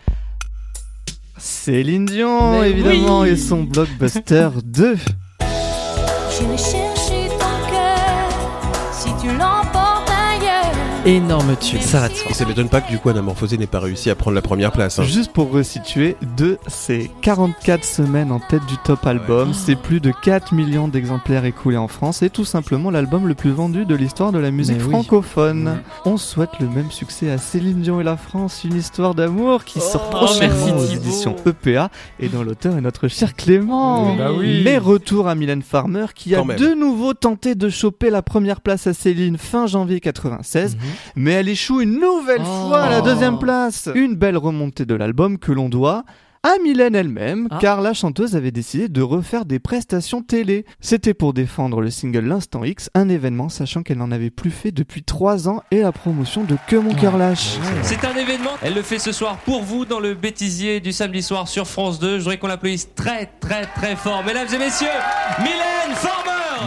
Céline 1.37 2.05
Dion, 2.05 2.59
Mais 2.61 2.71
évidemment, 2.71 3.21
oui. 3.21 3.29
et 3.29 3.37
son 3.37 3.63
blockbuster 3.63 4.49
2. 4.65 4.97
Énorme 11.05 11.57
tube. 11.57 11.81
Ça 11.81 11.99
va 11.99 12.07
de 12.07 12.13
soi. 12.13 12.31
Et 12.31 12.33
ça 12.33 12.45
m'étonne 12.45 12.69
pas 12.69 12.79
que 12.79 12.89
du 12.89 12.97
coup 12.97 13.09
Anamorphosé 13.09 13.57
n'ait 13.57 13.67
pas 13.67 13.81
réussi 13.81 14.09
à 14.09 14.15
prendre 14.15 14.35
la 14.35 14.41
première 14.41 14.71
place. 14.71 14.99
hein. 14.99 15.03
Juste 15.03 15.33
pour 15.33 15.51
resituer, 15.51 16.15
2, 16.37 16.57
c'est 16.67 17.11
44 17.21 17.83
semaines 17.83 18.31
en 18.31 18.39
tête 18.39 18.65
du 18.67 18.77
top 18.85 19.05
album, 19.05 19.53
c'est 19.53 19.75
plus 19.75 19.99
de 19.99 20.13
4 20.23 20.53
millions 20.53 20.87
d'exemplaires 20.87 21.43
écoulés 21.43 21.75
en 21.75 21.89
France 21.89 22.21
et 22.21 22.29
tout 22.29 22.45
simplement 22.45 22.89
l'album 22.89 23.27
le 23.27 23.33
plus 23.33 23.51
vendu 23.51 23.83
de 23.85 23.95
l'histoire 23.95 24.31
de 24.31 24.39
la 24.39 24.49
musique 24.49 24.77
Mais 24.77 24.83
oui. 24.83 24.89
francophone. 24.91 25.81
On 26.05 26.15
souhaite 26.15 26.51
le 26.61 26.69
même 26.69 26.89
succès 26.89 27.29
à 27.29 27.37
Céline 27.37 27.81
Dion 27.81 27.99
et 27.99 28.05
la 28.05 28.15
France, 28.15 28.61
une 28.63 28.75
histoire 28.77 29.13
d'amour 29.13 29.65
qui 29.65 29.81
sort 29.81 30.09
prochainement 30.09 30.67
merci 30.67 30.71
aux 30.71 30.95
éditions 30.95 31.35
EPA 31.45 31.89
et 32.21 32.29
dont 32.29 32.43
l'auteur 32.43 32.77
est 32.77 32.81
notre 32.81 33.09
cher 33.09 33.35
Clément. 33.35 34.11
Oui, 34.11 34.17
bah 34.17 34.31
oui. 34.31 34.61
Mais 34.63 34.77
retour 34.77 35.27
à 35.27 35.35
Mylène 35.35 35.63
Farmer 35.63 36.05
qui 36.15 36.33
a 36.33 36.37
Quand 36.39 36.45
même. 36.45 36.57
de 36.57 36.73
nouveau 36.73 37.13
tenté 37.13 37.55
de 37.55 37.67
choper 37.67 38.09
la 38.09 38.21
première 38.21 38.61
place 38.61 38.87
à 38.87 38.93
Céline 38.93 39.37
fin 39.37 39.67
janvier 39.67 39.99
96. 39.99 40.75
Mhm. 40.77 40.81
Mais 41.15 41.31
elle 41.31 41.49
échoue 41.49 41.81
une 41.81 41.99
nouvelle 41.99 42.41
Oh. 42.41 42.67
fois 42.69 42.81
à 42.83 42.89
la 42.89 43.01
deuxième 43.01 43.39
place. 43.39 43.89
Une 43.95 44.15
belle 44.15 44.37
remontée 44.37 44.85
de 44.85 44.95
l'album 44.95 45.37
que 45.37 45.51
l'on 45.51 45.69
doit 45.69 46.03
à 46.45 46.57
Mylène 46.61 46.93
elle-même, 46.93 47.47
Ah. 47.51 47.57
car 47.61 47.79
la 47.79 47.93
chanteuse 47.93 48.35
avait 48.35 48.51
décidé 48.51 48.89
de 48.89 49.01
refaire 49.01 49.45
des 49.45 49.59
prestations 49.59 50.21
télé. 50.21 50.65
C'était 50.81 51.13
pour 51.13 51.31
défendre 51.33 51.79
le 51.79 51.89
single 51.89 52.25
L'Instant 52.25 52.65
X, 52.65 52.89
un 52.95 53.07
événement 53.07 53.47
sachant 53.47 53.81
qu'elle 53.81 53.97
n'en 53.99 54.11
avait 54.11 54.29
plus 54.29 54.51
fait 54.51 54.71
depuis 54.71 55.03
3 55.03 55.47
ans 55.47 55.61
et 55.71 55.79
la 55.83 55.93
promotion 55.93 56.43
de 56.43 56.57
Que 56.67 56.75
mon 56.75 56.93
cœur 56.95 57.17
lâche. 57.17 57.55
C'est 57.81 58.03
un 58.03 58.13
événement, 58.17 58.49
elle 58.61 58.73
le 58.73 58.81
fait 58.81 58.99
ce 58.99 59.13
soir 59.13 59.37
pour 59.45 59.63
vous 59.63 59.85
dans 59.85 60.01
le 60.01 60.15
bêtisier 60.15 60.81
du 60.81 60.91
samedi 60.91 61.21
soir 61.23 61.47
sur 61.47 61.65
France 61.65 61.97
2. 61.99 62.15
Je 62.17 62.23
voudrais 62.23 62.39
qu'on 62.39 62.47
l'applaudisse 62.47 62.89
très 62.93 63.27
très 63.39 63.65
très 63.67 63.95
fort. 63.95 64.21
Mesdames 64.27 64.47
et 64.53 64.57
messieurs, 64.57 64.87
Mylène 65.39 65.95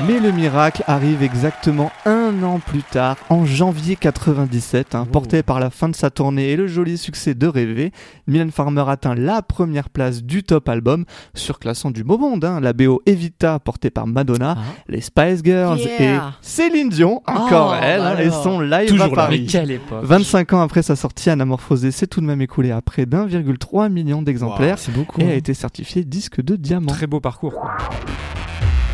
Mais 0.07 0.21
le 0.21 0.31
miracle 0.31 0.83
arrive 0.87 1.23
exactement 1.23 1.91
un 2.05 2.43
an 2.43 2.59
plus 2.59 2.83
tard, 2.83 3.17
en 3.31 3.45
janvier 3.47 3.97
97, 3.97 4.95
hein, 4.95 5.07
porté 5.11 5.43
par 5.43 5.59
la 5.59 5.71
fin 5.71 5.89
de 5.89 5.97
sa 5.97 6.11
tournée 6.11 6.51
et 6.51 6.57
le 6.57 6.67
joli 6.67 6.99
succès 6.99 7.35
de 7.35 7.47
Rêver. 7.47 7.93
Mylène 8.27 8.51
Farmer 8.51 8.85
atteint 8.89 9.15
la 9.15 9.43
première 9.43 9.89
place 9.89 10.23
du 10.23 10.43
top 10.43 10.69
album, 10.69 11.05
surclassant 11.35 11.91
du 11.91 12.05
beau 12.05 12.19
monde. 12.19 12.45
hein, 12.45 12.61
la 12.61 12.73
BO 12.73 13.01
Evita, 13.07 13.59
portée 13.59 13.91
par 13.91 14.07
Madonna, 14.07 14.57
Ah. 14.59 14.63
les 14.89 15.01
Spice 15.01 15.43
Girls 15.45 15.79
Yeah. 15.79 16.01
et 16.01 16.19
Céline 16.43 16.89
Dion, 16.91 17.23
encore 17.27 17.75
Oh, 17.77 17.81
elle, 17.83 18.01
hein, 18.03 18.15
bah 18.17 18.23
et 18.23 18.31
son 18.31 18.61
live 18.61 18.89
Toujours 18.89 19.05
à 19.07 19.09
là. 19.09 19.15
Paris. 19.15 19.41
Mais 19.43 19.47
quelle 19.47 19.71
époque 19.71 20.01
25 20.05 20.53
ans 20.53 20.61
après 20.61 20.83
sa 20.83 20.95
sortie, 20.97 21.31
Anamorphosé 21.31 21.91
s'est 21.91 22.07
tout 22.07 22.21
de 22.21 22.27
même 22.27 22.43
écoulé 22.43 22.71
à 22.71 22.83
près 22.83 23.07
d'1,3 23.07 23.89
million 23.89 24.23
d'exemplaires 24.23 24.79
C'est 24.79 24.93
beaucoup. 24.93 25.21
et 25.21 25.31
a 25.31 25.35
été 25.35 25.55
certifié 25.55 26.05
disque 26.05 26.43
de 26.43 26.57
diamant. 26.57 26.93
Très 26.93 27.07
beau 27.07 27.21
parcours. 27.21 27.55
quoi. 27.55 27.71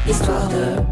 Histoire 0.08 0.48
de. 0.48 0.82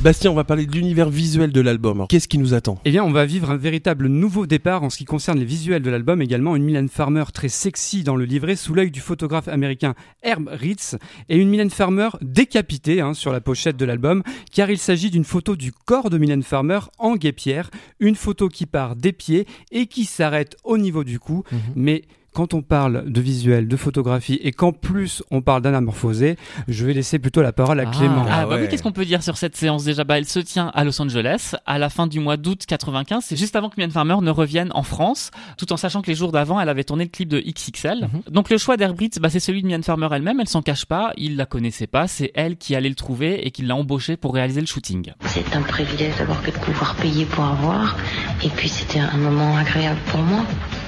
Bastien, 0.00 0.30
on 0.30 0.34
va 0.34 0.44
parler 0.44 0.64
de 0.64 0.72
l'univers 0.72 1.10
visuel 1.10 1.52
de 1.52 1.60
l'album. 1.60 2.06
Qu'est-ce 2.08 2.26
qui 2.26 2.38
nous 2.38 2.54
attend? 2.54 2.78
Eh 2.86 2.90
bien, 2.90 3.04
on 3.04 3.10
va 3.10 3.26
vivre 3.26 3.50
un 3.50 3.58
véritable 3.58 4.06
nouveau 4.06 4.46
départ 4.46 4.82
en 4.82 4.88
ce 4.88 4.96
qui 4.96 5.04
concerne 5.04 5.38
les 5.38 5.44
visuels 5.44 5.82
de 5.82 5.90
l'album. 5.90 6.22
Également, 6.22 6.56
une 6.56 6.64
Mylène 6.64 6.88
Farmer 6.88 7.24
très 7.34 7.50
sexy 7.50 8.02
dans 8.02 8.16
le 8.16 8.24
livret 8.24 8.56
sous 8.56 8.72
l'œil 8.72 8.90
du 8.90 9.00
photographe 9.00 9.48
américain 9.48 9.94
Herb 10.22 10.48
Ritz 10.48 10.96
et 11.28 11.36
une 11.36 11.50
Mylène 11.50 11.68
Farmer 11.68 12.08
décapitée 12.22 13.02
hein, 13.02 13.12
sur 13.12 13.30
la 13.30 13.42
pochette 13.42 13.76
de 13.76 13.84
l'album, 13.84 14.22
car 14.52 14.70
il 14.70 14.78
s'agit 14.78 15.10
d'une 15.10 15.24
photo 15.24 15.54
du 15.54 15.72
corps 15.72 16.08
de 16.08 16.16
Mylène 16.16 16.44
Farmer 16.44 16.80
en 16.98 17.16
guépière, 17.16 17.70
une 18.00 18.14
photo 18.14 18.48
qui 18.48 18.64
part 18.64 18.96
des 18.96 19.12
pieds 19.12 19.46
et 19.70 19.86
qui 19.86 20.06
s'arrête 20.06 20.56
au 20.64 20.78
niveau 20.78 21.04
du 21.04 21.18
cou. 21.18 21.42
Mhm. 21.52 21.58
Mais 21.74 22.02
quand 22.36 22.52
on 22.52 22.60
parle 22.60 23.10
de 23.10 23.20
visuel, 23.22 23.66
de 23.66 23.76
photographie 23.76 24.38
et 24.42 24.52
qu'en 24.52 24.70
plus 24.72 25.22
on 25.30 25.40
parle 25.40 25.62
d'anamorphosé, 25.62 26.36
je 26.68 26.84
vais 26.84 26.92
laisser 26.92 27.18
plutôt 27.18 27.40
la 27.40 27.52
parole 27.52 27.80
à 27.80 27.84
Ah. 27.86 27.90
Clément. 27.96 28.26
Ah, 28.28 28.40
Ah 28.42 28.46
bah 28.46 28.56
ouais. 28.56 28.62
oui, 28.62 28.68
qu'est-ce 28.68 28.82
qu'on 28.82 28.92
peut 28.92 29.06
dire 29.06 29.22
sur 29.22 29.38
cette 29.38 29.56
séance 29.56 29.84
déjà? 29.84 30.04
Bah 30.04 30.18
elle 30.18 30.26
se 30.26 30.38
tient 30.40 30.70
à 30.74 30.84
Los 30.84 31.00
Angeles 31.00 31.54
à 31.64 31.78
la 31.78 31.88
fin 31.88 32.06
du 32.06 32.20
mois 32.20 32.36
d'août 32.36 32.64
95, 32.68 33.24
c'est 33.26 33.36
juste 33.36 33.56
avant 33.56 33.70
que 33.70 33.76
Mylène 33.78 33.90
Farmer 33.90 34.16
ne 34.20 34.30
revienne 34.30 34.70
en 34.74 34.82
France, 34.82 35.30
tout 35.56 35.72
en 35.72 35.78
sachant 35.78 36.02
que 36.02 36.08
les 36.08 36.14
jours 36.14 36.30
d'avant, 36.30 36.60
elle 36.60 36.68
avait 36.68 36.84
tourné 36.84 37.04
le 37.04 37.10
clip 37.10 37.28
de 37.30 37.40
XXL. 37.40 38.02
Mhm. 38.12 38.20
Donc 38.30 38.50
le 38.50 38.58
choix 38.58 38.76
d'Airbritz, 38.76 39.18
bah 39.18 39.30
c'est 39.30 39.40
celui 39.40 39.62
de 39.62 39.66
Mylène 39.66 39.82
Farmer 39.82 40.08
elle-même, 40.12 40.38
elle 40.38 40.48
s'en 40.48 40.60
cache 40.60 40.84
pas, 40.84 41.12
il 41.16 41.36
la 41.36 41.46
connaissait 41.46 41.86
pas, 41.86 42.06
c'est 42.06 42.32
elle 42.34 42.56
qui 42.58 42.74
allait 42.76 42.90
le 42.90 42.94
trouver 42.94 43.46
et 43.46 43.50
qui 43.50 43.62
l'a 43.62 43.74
embauché 43.76 44.18
pour 44.18 44.34
réaliser 44.34 44.60
le 44.60 44.66
shooting. 44.66 45.12
C'est 45.24 45.56
un 45.56 45.62
privilège 45.62 46.16
d'avoir 46.18 46.42
que 46.42 46.50
de 46.50 46.56
pouvoir 46.58 46.94
payer 46.96 47.24
pour 47.24 47.44
avoir. 47.44 47.96
Et 48.44 48.48
puis 48.50 48.68
c'était 48.68 48.98
un 49.00 49.16
moment 49.16 49.56
agréable 49.56 50.00
pour 50.10 50.20
moi. 50.20 50.44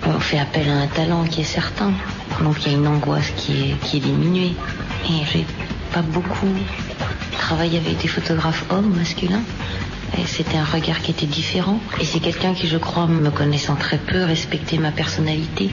On 0.06 0.20
fait 0.20 0.38
appel 0.38 0.68
à 0.68 0.74
un 0.74 0.86
talent 0.86 1.24
qui 1.24 1.42
est 1.42 1.44
certain. 1.44 1.92
Donc 2.42 2.64
il 2.64 2.72
y 2.72 2.74
a 2.74 2.78
une 2.78 2.86
angoisse 2.86 3.30
qui 3.36 3.76
est, 3.94 4.00
diminuée. 4.00 4.54
Et 5.08 5.24
j'ai 5.32 5.46
pas 5.92 6.02
beaucoup 6.02 6.48
travaillé 7.32 7.78
avec 7.78 7.98
des 7.98 8.08
photographes 8.08 8.64
hommes, 8.70 8.94
masculins. 8.96 9.42
C'était 10.26 10.58
un 10.58 10.64
regard 10.64 11.00
qui 11.00 11.10
était 11.12 11.26
différent. 11.26 11.80
Et 12.00 12.04
c'est 12.04 12.20
quelqu'un 12.20 12.54
qui, 12.54 12.66
je 12.66 12.76
crois, 12.76 13.06
me 13.06 13.30
connaissant 13.30 13.76
très 13.76 13.98
peu, 13.98 14.24
respectait 14.24 14.78
ma 14.78 14.90
personnalité, 14.90 15.70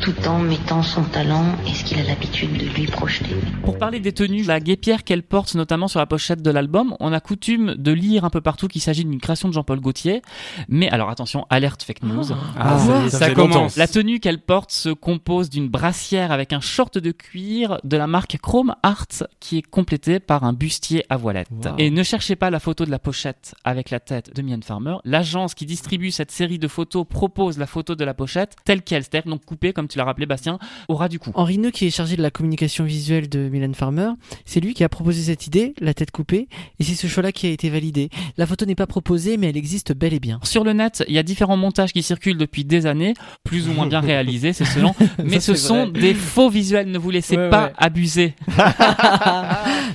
tout 0.00 0.28
en 0.28 0.38
mettant 0.38 0.82
son 0.82 1.02
talent 1.04 1.44
et 1.66 1.74
ce 1.74 1.84
qu'il 1.84 1.98
a 1.98 2.02
l'habitude 2.02 2.56
de 2.56 2.66
lui 2.66 2.86
projeter. 2.86 3.34
Pour 3.64 3.78
parler 3.78 4.00
des 4.00 4.12
tenues, 4.12 4.42
la 4.42 4.60
guépière 4.60 5.04
qu'elle 5.04 5.22
porte 5.22 5.54
notamment 5.54 5.88
sur 5.88 5.98
la 5.98 6.06
pochette 6.06 6.42
de 6.42 6.50
l'album, 6.50 6.96
on 7.00 7.12
a 7.12 7.20
coutume 7.20 7.74
de 7.74 7.92
lire 7.92 8.24
un 8.24 8.30
peu 8.30 8.40
partout 8.40 8.68
qu'il 8.68 8.80
s'agit 8.80 9.04
d'une 9.04 9.20
création 9.20 9.48
de 9.48 9.54
Jean-Paul 9.54 9.80
Gaultier. 9.80 10.22
Mais 10.68 10.88
alors 10.90 11.10
attention, 11.10 11.46
alerte 11.50 11.82
fake 11.82 12.02
news. 12.02 12.24
Ah, 12.58 12.78
ça 12.78 13.02
y 13.02 13.06
est, 13.06 13.10
ça, 13.10 13.30
commence. 13.30 13.76
La 13.76 13.88
tenue 13.88 14.20
qu'elle 14.20 14.40
porte 14.40 14.70
se 14.70 14.90
compose 14.90 15.50
d'une 15.50 15.68
brassière 15.68 16.32
avec 16.32 16.52
un 16.52 16.60
short 16.60 16.98
de 16.98 17.10
cuir 17.10 17.78
de 17.84 17.96
la 17.96 18.06
marque 18.06 18.38
Chrome 18.38 18.74
Art 18.82 19.06
qui 19.40 19.58
est 19.58 19.62
complété 19.62 20.20
par 20.20 20.44
un 20.44 20.52
bustier 20.52 21.04
à 21.08 21.16
voilette. 21.16 21.48
Wow. 21.50 21.74
Et 21.78 21.90
ne 21.90 22.02
cherchez 22.02 22.36
pas 22.36 22.50
la 22.50 22.60
photo 22.60 22.84
de 22.84 22.90
la 22.90 22.98
pochette 22.98 23.54
avec 23.64 23.90
la 23.90 24.00
tête 24.00 24.34
de 24.34 24.42
Mylène 24.42 24.62
Farmer. 24.62 24.96
L'agence 25.04 25.54
qui 25.54 25.66
distribue 25.66 26.10
cette 26.10 26.30
série 26.30 26.58
de 26.58 26.68
photos 26.68 27.06
propose 27.08 27.58
la 27.58 27.66
photo 27.66 27.94
de 27.94 28.04
la 28.04 28.14
pochette 28.14 28.56
telle 28.64 28.82
qu'elle, 28.82 29.02
c'est-à-dire 29.02 29.30
donc 29.30 29.44
coupée, 29.44 29.72
comme 29.78 29.86
tu 29.86 29.96
l'as 29.96 30.04
rappelé 30.04 30.26
Bastien, 30.26 30.58
au 30.88 30.96
ras 30.96 31.08
du 31.08 31.20
cou. 31.20 31.30
Henri 31.34 31.56
Neu, 31.58 31.70
qui 31.70 31.86
est 31.86 31.90
chargé 31.90 32.16
de 32.16 32.22
la 32.22 32.32
communication 32.32 32.82
visuelle 32.84 33.28
de 33.28 33.48
Mylène 33.48 33.76
Farmer, 33.76 34.08
c'est 34.44 34.58
lui 34.58 34.74
qui 34.74 34.82
a 34.82 34.88
proposé 34.88 35.22
cette 35.22 35.46
idée, 35.46 35.72
la 35.80 35.94
tête 35.94 36.10
coupée, 36.10 36.48
et 36.80 36.82
c'est 36.84 36.96
ce 36.96 37.06
choix-là 37.06 37.30
qui 37.30 37.46
a 37.46 37.50
été 37.50 37.70
validé. 37.70 38.10
La 38.36 38.44
photo 38.44 38.66
n'est 38.66 38.74
pas 38.74 38.88
proposée, 38.88 39.36
mais 39.36 39.46
elle 39.50 39.56
existe 39.56 39.92
bel 39.94 40.12
et 40.14 40.18
bien. 40.18 40.40
Sur 40.42 40.64
le 40.64 40.72
net, 40.72 41.04
il 41.06 41.14
y 41.14 41.18
a 41.18 41.22
différents 41.22 41.56
montages 41.56 41.92
qui 41.92 42.02
circulent 42.02 42.38
depuis 42.38 42.64
des 42.64 42.86
années, 42.86 43.14
plus 43.44 43.68
ou 43.68 43.72
moins 43.72 43.86
bien 43.86 44.00
réalisés, 44.08 44.52
c'est 44.52 44.64
selon, 44.64 44.96
mais 45.24 45.38
ce 45.38 45.54
sont 45.54 45.84
vrai. 45.90 46.00
des 46.00 46.14
faux 46.14 46.50
visuels, 46.50 46.90
ne 46.90 46.98
vous 46.98 47.10
laissez 47.10 47.36
Ouais, 47.36 47.50
pas 47.50 47.66
ouais. 47.66 47.72
abuser. 47.78 48.34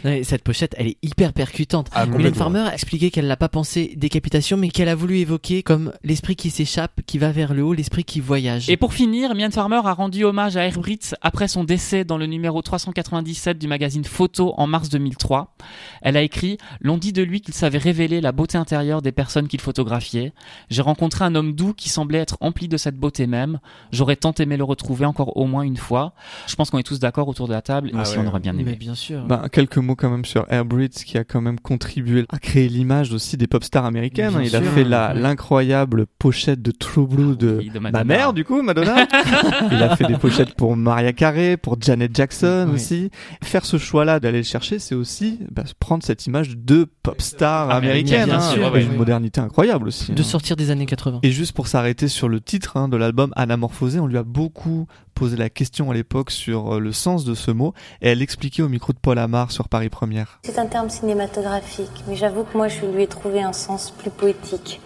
Non, 0.05 0.19
cette 0.23 0.43
pochette, 0.43 0.75
elle 0.77 0.87
est 0.87 0.97
hyper 1.01 1.31
percutante. 1.33 1.87
Ah, 1.93 2.05
Mylène. 2.05 2.33
Farmer 2.33 2.59
a 2.59 2.73
expliqué 2.73 3.09
qu'elle 3.11 3.27
n'a 3.27 3.37
pas 3.37 3.47
pensé 3.47 3.93
décapitation, 3.95 4.57
mais 4.57 4.69
qu'elle 4.69 4.89
a 4.89 4.95
voulu 4.95 5.17
évoquer 5.19 5.63
comme 5.63 5.93
l'esprit 6.03 6.35
qui 6.35 6.49
s'échappe, 6.49 6.99
qui 7.05 7.17
va 7.17 7.31
vers 7.31 7.53
le 7.53 7.63
haut, 7.63 7.73
l'esprit 7.73 8.03
qui 8.03 8.19
voyage. 8.19 8.69
Et 8.69 8.75
pour 8.77 8.93
finir, 8.93 9.33
Mylène 9.33 9.51
Farmer 9.51 9.72
a 9.81 9.93
rendu 9.93 10.23
hommage 10.23 10.55
à 10.57 10.65
Herbritz 10.65 11.15
après 11.21 11.47
son 11.47 11.63
décès 11.63 12.03
dans 12.05 12.17
le 12.17 12.25
numéro 12.27 12.61
397 12.61 13.57
du 13.57 13.67
magazine 13.67 14.03
Photo 14.03 14.53
en 14.57 14.67
mars 14.67 14.89
2003. 14.89 15.55
Elle 16.01 16.15
a 16.17 16.21
écrit 16.21 16.57
L'on 16.81 16.97
dit 16.97 17.11
de 17.13 17.23
lui 17.23 17.41
qu'il 17.41 17.53
savait 17.53 17.77
révéler 17.79 18.21
la 18.21 18.31
beauté 18.31 18.57
intérieure 18.57 19.01
des 19.01 19.11
personnes 19.11 19.47
qu'il 19.47 19.59
photographiait. 19.61 20.33
J'ai 20.69 20.81
rencontré 20.81 21.25
un 21.25 21.33
homme 21.35 21.53
doux 21.53 21.73
qui 21.73 21.89
semblait 21.89 22.19
être 22.19 22.37
empli 22.41 22.67
de 22.67 22.77
cette 22.77 22.95
beauté 22.97 23.25
même. 23.27 23.59
J'aurais 23.91 24.15
tant 24.15 24.33
aimé 24.33 24.55
le 24.57 24.63
retrouver 24.63 25.05
encore 25.05 25.35
au 25.37 25.45
moins 25.45 25.63
une 25.63 25.77
fois. 25.77 26.13
Je 26.47 26.55
pense 26.55 26.69
qu'on 26.69 26.77
est 26.77 26.83
tous 26.83 26.99
d'accord 26.99 27.27
autour 27.27 27.47
de 27.47 27.53
la 27.53 27.61
table, 27.61 27.89
et 27.89 27.93
Ah 27.95 28.01
aussi 28.01 28.17
ouais. 28.17 28.23
on 28.23 28.27
aurait 28.27 28.39
bien 28.39 28.53
aimé. 28.53 28.63
Mais 28.71 28.75
bien 28.75 28.95
sûr. 28.95 29.23
Ben, 29.25 29.47
quelques 29.51 29.77
mots 29.77 29.95
quand 29.95 30.09
même 30.09 30.25
sur 30.25 30.45
Airbritz 30.51 31.03
qui 31.03 31.17
a 31.17 31.23
quand 31.23 31.41
même 31.41 31.59
contribué 31.59 32.25
à 32.29 32.37
créer 32.39 32.69
l'image 32.69 33.11
aussi 33.11 33.37
des 33.37 33.47
pop 33.47 33.63
stars 33.63 33.85
américaines. 33.85 34.29
Bien 34.31 34.41
Il 34.43 34.55
a 34.55 34.61
fait 34.61 34.83
la- 34.83 35.13
ouais. 35.13 35.19
l'incroyable 35.19 36.05
pochette 36.19 36.61
de 36.61 36.71
True 36.71 37.07
Blue 37.07 37.35
de 37.35 37.57
Oui, 37.59 37.69
de 37.69 37.79
ma 37.79 38.03
mère 38.03 38.33
du 38.33 38.43
coup, 38.45 38.61
Madonna. 38.61 39.07
Il 39.71 39.81
a 39.81 39.95
fait 39.95 40.05
des 40.05 40.15
pochettes 40.17 40.53
pour 40.55 40.75
Maria 40.75 41.13
Carey, 41.13 41.57
pour 41.57 41.77
Janet 41.81 42.15
Jackson 42.15 42.65
Oui. 42.69 42.75
aussi. 42.75 43.11
Faire 43.43 43.65
ce 43.65 43.77
choix-là 43.77 44.19
d'aller 44.19 44.39
le 44.39 44.43
chercher, 44.43 44.79
c'est 44.79 44.95
aussi 44.95 45.39
bah, 45.51 45.63
prendre 45.79 46.03
cette 46.03 46.25
image 46.25 46.57
de 46.57 46.87
pop 47.03 47.21
star 47.21 47.69
Ah, 47.69 47.75
américaine. 47.77 48.25
bien 48.25 48.37
hein, 48.37 48.39
sûr, 48.41 48.65
avec 48.65 48.73
ouais, 48.73 48.83
une 48.83 48.91
ouais. 48.91 48.97
modernité 48.97 49.41
incroyable 49.41 49.87
aussi. 49.87 50.11
de 50.11 50.21
hein. 50.21 50.23
sortir 50.23 50.55
des 50.55 50.71
années 50.71 50.85
80. 50.85 51.19
Et 51.23 51.31
juste 51.31 51.53
pour 51.53 51.67
s'arrêter 51.67 52.07
sur 52.07 52.29
le 52.29 52.39
titre 52.41 52.77
hein, 52.77 52.87
de 52.87 52.97
l'album 52.97 53.31
Anamorphosé, 53.35 53.99
on 53.99 54.07
lui 54.07 54.17
a 54.17 54.23
beaucoup 54.23 54.87
posé 55.13 55.37
la 55.37 55.49
question 55.49 55.91
à 55.91 55.93
l'époque 55.93 56.31
sur 56.31 56.75
euh, 56.75 56.79
le 56.79 56.91
sens 56.91 57.23
de 57.23 57.35
ce 57.35 57.51
mot 57.51 57.73
et 58.01 58.09
elle 58.09 58.21
expliquait 58.21 58.63
au 58.63 58.69
micro 58.69 58.93
de 58.93 58.97
Paul 58.97 59.19
Amar 59.19 59.51
sur 59.51 59.69
Paris 59.69 59.89
Première. 59.89 60.39
C'est 60.43 60.57
un 60.57 60.65
terme 60.65 60.89
cinématographique, 60.89 62.03
mais 62.07 62.15
j'avoue 62.15 62.43
que 62.43 62.57
moi 62.57 62.67
je 62.67 62.85
lui 62.85 63.03
ai 63.03 63.07
trouvé 63.07 63.41
un 63.41 63.53
sens 63.53 63.91
plus 63.91 64.09
poétique. 64.09 64.79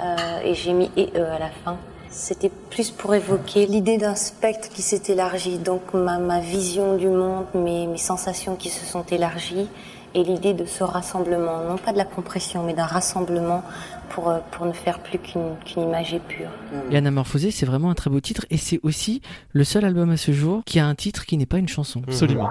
Euh, 0.00 0.16
et 0.44 0.54
j'ai 0.54 0.72
mis 0.72 0.90
et 0.96 1.10
e 1.16 1.24
à 1.32 1.38
la 1.40 1.50
fin. 1.64 1.76
C'était 2.10 2.50
plus 2.70 2.90
pour 2.90 3.14
évoquer 3.14 3.66
l'idée 3.66 3.98
d'un 3.98 4.14
spectre 4.14 4.68
qui 4.70 4.82
s'est 4.82 5.02
élargi, 5.08 5.58
donc 5.58 5.94
ma, 5.94 6.18
ma 6.18 6.40
vision 6.40 6.96
du 6.96 7.08
monde, 7.08 7.46
mes, 7.54 7.86
mes 7.86 7.98
sensations 7.98 8.56
qui 8.56 8.70
se 8.70 8.84
sont 8.84 9.04
élargies, 9.04 9.68
et 10.14 10.24
l'idée 10.24 10.54
de 10.54 10.64
ce 10.64 10.84
rassemblement, 10.84 11.64
non 11.68 11.76
pas 11.76 11.92
de 11.92 11.98
la 11.98 12.04
compression, 12.04 12.64
mais 12.64 12.72
d'un 12.72 12.86
rassemblement 12.86 13.62
pour, 14.10 14.30
euh, 14.30 14.38
pour 14.52 14.66
ne 14.66 14.72
faire 14.72 15.00
plus 15.00 15.18
qu'une 15.18 15.54
qu'une 15.64 15.82
image 15.82 16.14
épure. 16.14 16.48
Et 16.90 16.96
Anamorphosé, 16.96 17.50
c'est 17.50 17.66
vraiment 17.66 17.90
un 17.90 17.94
très 17.94 18.10
beau 18.10 18.20
titre, 18.20 18.46
et 18.50 18.56
c'est 18.56 18.80
aussi 18.82 19.20
le 19.52 19.64
seul 19.64 19.84
album 19.84 20.10
à 20.10 20.16
ce 20.16 20.32
jour 20.32 20.62
qui 20.64 20.78
a 20.80 20.86
un 20.86 20.94
titre 20.94 21.26
qui 21.26 21.36
n'est 21.36 21.46
pas 21.46 21.58
une 21.58 21.68
chanson. 21.68 22.02
Absolument. 22.08 22.48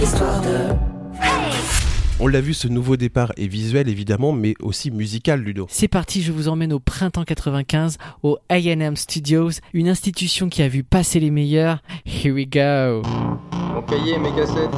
Histoire 0.00 0.40
de. 0.40 1.83
On 2.26 2.26
l'a 2.26 2.40
vu, 2.40 2.54
ce 2.54 2.68
nouveau 2.68 2.96
départ 2.96 3.32
est 3.36 3.46
visuel 3.46 3.86
évidemment, 3.86 4.32
mais 4.32 4.54
aussi 4.62 4.90
musical, 4.90 5.42
Ludo. 5.42 5.66
C'est 5.68 5.88
parti, 5.88 6.22
je 6.22 6.32
vous 6.32 6.48
emmène 6.48 6.72
au 6.72 6.80
printemps 6.80 7.22
95 7.22 7.98
au 8.22 8.38
A&M 8.48 8.96
Studios, 8.96 9.50
une 9.74 9.90
institution 9.90 10.48
qui 10.48 10.62
a 10.62 10.68
vu 10.68 10.84
passer 10.84 11.20
les 11.20 11.30
meilleurs. 11.30 11.82
Here 12.06 12.34
we 12.34 12.48
go. 12.48 13.02
Mon 13.74 13.82
cahier, 13.82 14.16
mes 14.16 14.32
cassettes. 14.32 14.70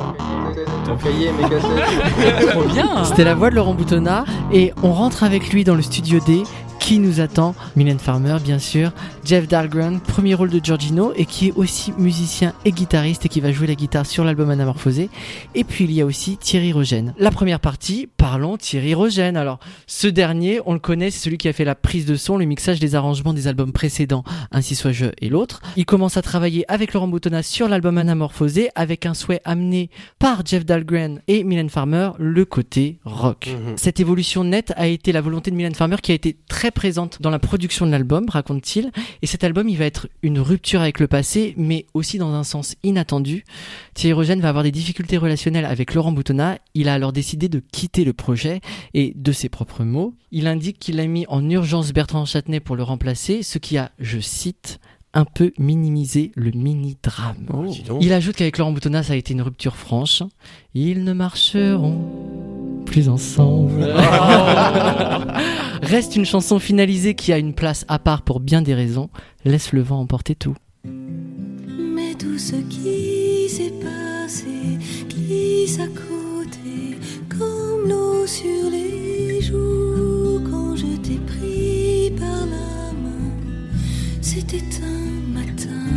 Mon 0.88 0.96
cahier, 0.96 1.30
mes 1.40 1.48
cassettes. 1.48 2.48
Trop 2.50 2.64
bien 2.64 3.04
C'était 3.04 3.22
la 3.22 3.36
voix 3.36 3.50
de 3.50 3.54
Laurent 3.54 3.74
Boutonnat 3.74 4.24
et 4.52 4.72
on 4.82 4.92
rentre 4.92 5.22
avec 5.22 5.52
lui 5.52 5.62
dans 5.62 5.76
le 5.76 5.82
studio 5.82 6.18
D 6.26 6.42
qui 6.80 6.98
nous 6.98 7.20
attend 7.20 7.54
Mylène 7.74 7.98
Farmer, 7.98 8.36
bien 8.42 8.58
sûr, 8.58 8.92
Jeff 9.24 9.48
Dahlgren, 9.48 10.00
premier 10.00 10.34
rôle 10.34 10.50
de 10.50 10.60
Giorgino 10.62 11.12
et 11.16 11.26
qui 11.26 11.48
est 11.48 11.52
aussi 11.52 11.92
musicien 11.98 12.54
et 12.64 12.72
guitariste 12.72 13.26
et 13.26 13.28
qui 13.28 13.40
va 13.40 13.52
jouer 13.52 13.66
la 13.66 13.74
guitare 13.74 14.06
sur 14.06 14.24
l'album 14.24 14.50
Anamorphosé. 14.50 15.10
Et 15.54 15.64
puis 15.64 15.84
il 15.84 15.92
y 15.92 16.00
a 16.00 16.06
aussi 16.06 16.36
Thierry 16.36 16.72
Rogène. 16.72 17.14
La 17.18 17.30
première 17.30 17.60
partie, 17.60 18.08
parlons 18.16 18.56
Thierry 18.56 18.94
Rogène. 18.94 19.36
Alors, 19.36 19.58
ce 19.86 20.06
dernier, 20.06 20.60
on 20.66 20.72
le 20.72 20.78
connaît, 20.78 21.10
c'est 21.10 21.24
celui 21.24 21.38
qui 21.38 21.48
a 21.48 21.52
fait 21.52 21.64
la 21.64 21.74
prise 21.74 22.06
de 22.06 22.14
son, 22.16 22.36
le 22.36 22.44
mixage 22.44 22.78
des 22.78 22.94
arrangements 22.94 23.32
des 23.32 23.48
albums 23.48 23.72
précédents, 23.72 24.24
Ainsi 24.52 24.74
soit 24.74 24.92
je 24.92 25.06
et 25.20 25.28
l'autre. 25.28 25.62
Il 25.76 25.86
commence 25.86 26.16
à 26.16 26.22
travailler 26.22 26.64
avec 26.68 26.92
Laurent 26.92 27.08
Boutonnat 27.08 27.42
sur 27.42 27.68
l'album 27.68 27.98
Anamorphosé 27.98 28.70
avec 28.74 29.06
un 29.06 29.14
souhait 29.14 29.40
amené 29.44 29.90
par 30.18 30.44
Jeff 30.44 30.64
Dahlgren 30.64 31.20
et 31.28 31.44
Mylène 31.44 31.70
Farmer, 31.70 32.10
le 32.18 32.44
côté 32.44 32.98
rock. 33.04 33.48
Cette 33.76 34.00
évolution 34.00 34.44
nette 34.44 34.72
a 34.76 34.86
été 34.86 35.12
la 35.12 35.20
volonté 35.20 35.50
de 35.50 35.56
Mylène 35.56 35.74
Farmer 35.74 35.96
qui 36.02 36.12
a 36.12 36.14
été 36.14 36.36
très 36.48 36.65
présente 36.70 37.20
dans 37.20 37.30
la 37.30 37.38
production 37.38 37.86
de 37.86 37.90
l'album, 37.90 38.26
raconte-t-il. 38.28 38.90
Et 39.22 39.26
cet 39.26 39.44
album, 39.44 39.68
il 39.68 39.76
va 39.76 39.84
être 39.84 40.08
une 40.22 40.38
rupture 40.38 40.80
avec 40.80 41.00
le 41.00 41.06
passé, 41.06 41.54
mais 41.56 41.86
aussi 41.94 42.18
dans 42.18 42.32
un 42.32 42.44
sens 42.44 42.76
inattendu. 42.82 43.44
Thierry 43.94 44.12
Rogène 44.12 44.40
va 44.40 44.48
avoir 44.48 44.64
des 44.64 44.72
difficultés 44.72 45.16
relationnelles 45.16 45.64
avec 45.64 45.94
Laurent 45.94 46.12
Boutonnat. 46.12 46.58
Il 46.74 46.88
a 46.88 46.94
alors 46.94 47.12
décidé 47.12 47.48
de 47.48 47.62
quitter 47.72 48.04
le 48.04 48.12
projet 48.12 48.60
et 48.94 49.12
de 49.14 49.32
ses 49.32 49.48
propres 49.48 49.84
mots, 49.84 50.14
il 50.30 50.46
indique 50.46 50.78
qu'il 50.78 51.00
a 51.00 51.06
mis 51.06 51.24
en 51.28 51.48
urgence 51.48 51.92
Bertrand 51.92 52.24
Châtenay 52.24 52.60
pour 52.60 52.76
le 52.76 52.82
remplacer, 52.82 53.42
ce 53.42 53.58
qui 53.58 53.78
a, 53.78 53.92
je 53.98 54.18
cite, 54.18 54.80
un 55.14 55.24
peu 55.24 55.52
minimisé 55.58 56.32
le 56.34 56.50
mini-drame. 56.50 57.46
Il 58.00 58.12
ajoute 58.12 58.36
qu'avec 58.36 58.58
Laurent 58.58 58.72
Boutonnat, 58.72 59.02
ça 59.02 59.14
a 59.14 59.16
été 59.16 59.32
une 59.32 59.42
rupture 59.42 59.76
franche. 59.76 60.22
Ils 60.74 61.04
ne 61.04 61.14
marcheront 61.14 62.45
plus 62.96 63.10
ensemble. 63.10 63.82
Reste 65.82 66.16
une 66.16 66.24
chanson 66.24 66.58
finalisée 66.58 67.14
qui 67.14 67.30
a 67.30 67.36
une 67.36 67.52
place 67.52 67.84
à 67.88 67.98
part 67.98 68.22
pour 68.22 68.40
bien 68.40 68.62
des 68.62 68.72
raisons. 68.72 69.10
Laisse 69.44 69.74
le 69.74 69.82
vent 69.82 70.00
emporter 70.00 70.34
tout. 70.34 70.54
Mais 70.82 72.14
tout 72.14 72.38
ce 72.38 72.56
qui 72.56 73.50
s'est 73.50 73.74
passé 73.82 74.78
glisse 75.10 75.78
à 75.78 75.88
côté 75.88 76.96
comme 77.28 77.86
l'eau 77.86 78.26
sur 78.26 78.70
les 78.72 79.42
joues 79.42 80.40
quand 80.50 80.74
je 80.74 80.96
t'ai 80.96 81.18
pris 81.18 82.12
par 82.18 82.46
la 82.46 82.92
main. 83.02 83.30
C'était 84.22 84.64
un 84.82 85.38
matin 85.38 85.95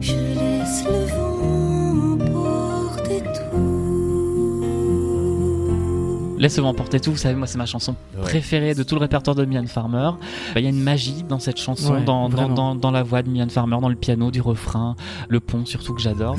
Je 0.00 0.12
laisse 0.14 0.84
le 0.84 1.06
vent 1.14 2.14
emporter 2.14 3.20
tout. 3.20 3.56
Laisse 6.38 6.56
le 6.56 6.62
vent 6.62 6.72
porter 6.72 7.00
tout, 7.00 7.10
vous 7.12 7.18
savez, 7.18 7.34
moi 7.34 7.46
c'est 7.46 7.58
ma 7.58 7.66
chanson 7.66 7.94
Ouais. 8.16 8.22
préférée 8.22 8.74
de 8.74 8.82
tout 8.82 8.94
le 8.94 9.00
répertoire 9.02 9.36
de 9.36 9.44
Mylène 9.44 9.66
Farmer. 9.68 10.10
Bah, 10.54 10.60
Il 10.60 10.62
y 10.62 10.66
a 10.66 10.70
une 10.70 10.80
magie 10.82 11.22
dans 11.28 11.38
cette 11.38 11.58
chanson, 11.58 11.94
Ouais, 11.94 12.02
dans, 12.04 12.28
dans, 12.30 12.36
vraiment. 12.36 12.54
dans, 12.54 12.74
dans 12.74 12.90
la 12.90 13.02
voix 13.02 13.22
de 13.22 13.28
Mylène 13.28 13.50
Farmer, 13.50 13.76
dans 13.80 13.88
le 13.90 13.94
piano, 13.94 14.30
du 14.30 14.40
refrain, 14.40 14.96
le 15.28 15.40
pont 15.40 15.66
surtout 15.66 15.92
que 15.94 16.00
j'adore. 16.00 16.36